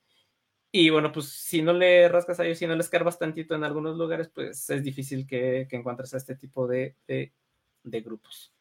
y 0.72 0.90
bueno, 0.90 1.10
pues 1.10 1.26
si 1.26 1.62
no 1.62 1.72
le 1.72 2.08
rascas 2.08 2.38
a 2.38 2.44
ellos, 2.44 2.58
si 2.58 2.66
no 2.66 2.74
le 2.74 2.80
escarbas 2.80 3.18
tantito 3.18 3.54
en 3.54 3.64
algunos 3.64 3.96
lugares, 3.96 4.28
pues 4.28 4.70
es 4.70 4.84
difícil 4.84 5.26
que, 5.26 5.66
que 5.68 5.76
encuentres 5.76 6.14
a 6.14 6.16
este 6.16 6.36
tipo 6.36 6.68
de, 6.68 6.94
de, 7.08 7.32
de, 7.82 8.00
grupos. 8.00 8.54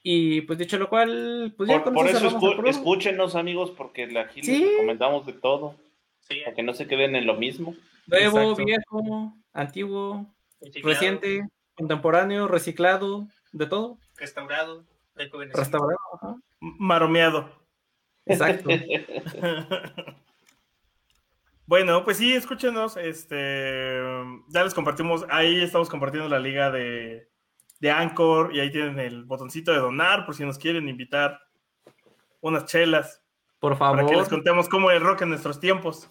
Y 0.00 0.42
pues 0.42 0.58
dicho 0.58 0.78
lo 0.78 0.88
cual, 0.88 1.52
pues 1.56 1.68
por, 1.68 1.92
por 1.92 2.06
eso 2.06 2.28
escu 2.28 2.64
escúchenos 2.64 3.34
amigos, 3.34 3.72
porque 3.72 4.04
aquí 4.18 4.42
¿Sí? 4.42 4.60
les 4.60 4.70
recomendamos 4.70 5.26
de 5.26 5.32
todo. 5.32 5.74
Sí. 6.20 6.42
Para 6.44 6.54
que 6.54 6.62
no 6.62 6.74
se 6.74 6.86
queden 6.86 7.16
en 7.16 7.26
lo 7.26 7.34
mismo. 7.34 7.74
Nuevo, 8.06 8.52
Exacto. 8.52 8.64
viejo, 8.64 9.34
antiguo, 9.52 10.26
reciclado. 10.60 10.94
reciente, 10.94 11.48
contemporáneo, 11.74 12.46
reciclado, 12.46 13.26
de 13.52 13.66
todo. 13.66 13.98
Restaurado. 14.16 14.84
Restaurado, 15.16 15.98
ajá. 16.14 16.36
Maromeado. 16.60 17.50
Exacto. 18.26 18.70
Bueno, 21.68 22.02
pues 22.02 22.16
sí, 22.16 22.34
escúchenos. 22.34 22.96
Este, 22.96 24.00
ya 24.48 24.64
les 24.64 24.72
compartimos, 24.72 25.26
ahí 25.28 25.62
estamos 25.62 25.90
compartiendo 25.90 26.26
la 26.26 26.38
liga 26.38 26.70
de, 26.70 27.28
de 27.78 27.90
Anchor 27.90 28.56
y 28.56 28.60
ahí 28.60 28.72
tienen 28.72 28.98
el 28.98 29.24
botoncito 29.24 29.70
de 29.70 29.78
donar 29.78 30.24
por 30.24 30.34
si 30.34 30.46
nos 30.46 30.56
quieren 30.56 30.88
invitar 30.88 31.38
unas 32.40 32.64
chelas. 32.64 33.22
Por 33.60 33.76
favor. 33.76 33.98
Para 33.98 34.08
que 34.08 34.16
les 34.16 34.30
contemos 34.30 34.66
cómo 34.66 34.90
el 34.90 35.02
rock 35.02 35.22
en 35.22 35.28
nuestros 35.28 35.60
tiempos. 35.60 36.08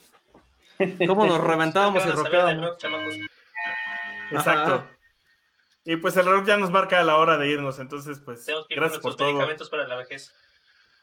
Cómo 1.08 1.26
nos 1.26 1.42
reventábamos 1.44 2.06
y 2.06 2.10
rockábamos. 2.12 2.78
Exacto. 4.30 4.74
Ajá. 4.76 4.92
Y 5.86 5.96
pues 5.96 6.16
el 6.18 6.28
rock 6.28 6.46
ya 6.46 6.58
nos 6.58 6.70
marca 6.70 7.02
la 7.02 7.16
hora 7.16 7.36
de 7.36 7.48
irnos, 7.48 7.80
entonces 7.80 8.20
pues 8.20 8.46
gracias 8.70 9.02
por 9.02 9.16
todo. 9.16 9.30
medicamentos 9.30 9.72
para 9.72 9.88
la 9.88 9.96
vejez. 9.96 10.36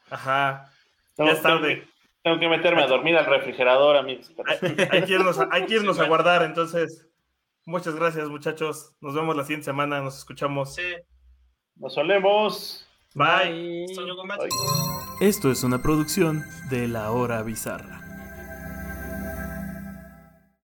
Ajá. 0.09 0.71
Ya 1.17 1.31
es 1.31 1.41
tarde. 1.41 1.85
Tengo 2.25 2.39
que 2.39 2.49
meterme 2.49 2.81
a 2.81 2.87
dormir 2.87 3.15
al 3.15 3.27
refrigerador, 3.27 3.97
amigos. 3.97 4.33
Hay, 4.47 4.75
hay, 4.89 5.03
que 5.03 5.13
irnos, 5.13 5.37
a, 5.37 5.47
hay 5.51 5.67
que 5.67 5.75
irnos 5.75 5.99
a 5.99 6.07
guardar, 6.07 6.41
entonces. 6.41 7.07
Muchas 7.67 7.95
gracias, 7.95 8.27
muchachos. 8.29 8.95
Nos 8.99 9.13
vemos 9.13 9.35
la 9.35 9.43
siguiente 9.43 9.65
semana. 9.65 10.01
Nos 10.01 10.17
escuchamos. 10.17 10.73
Sí. 10.73 10.95
Nos 11.75 11.93
solemos. 11.93 12.89
Bye. 13.13 13.85
Bye. 13.85 14.49
Esto 15.21 15.51
es 15.51 15.63
una 15.63 15.83
producción 15.83 16.43
de 16.71 16.87
La 16.87 17.11
Hora 17.11 17.43
Bizarra. 17.43 18.04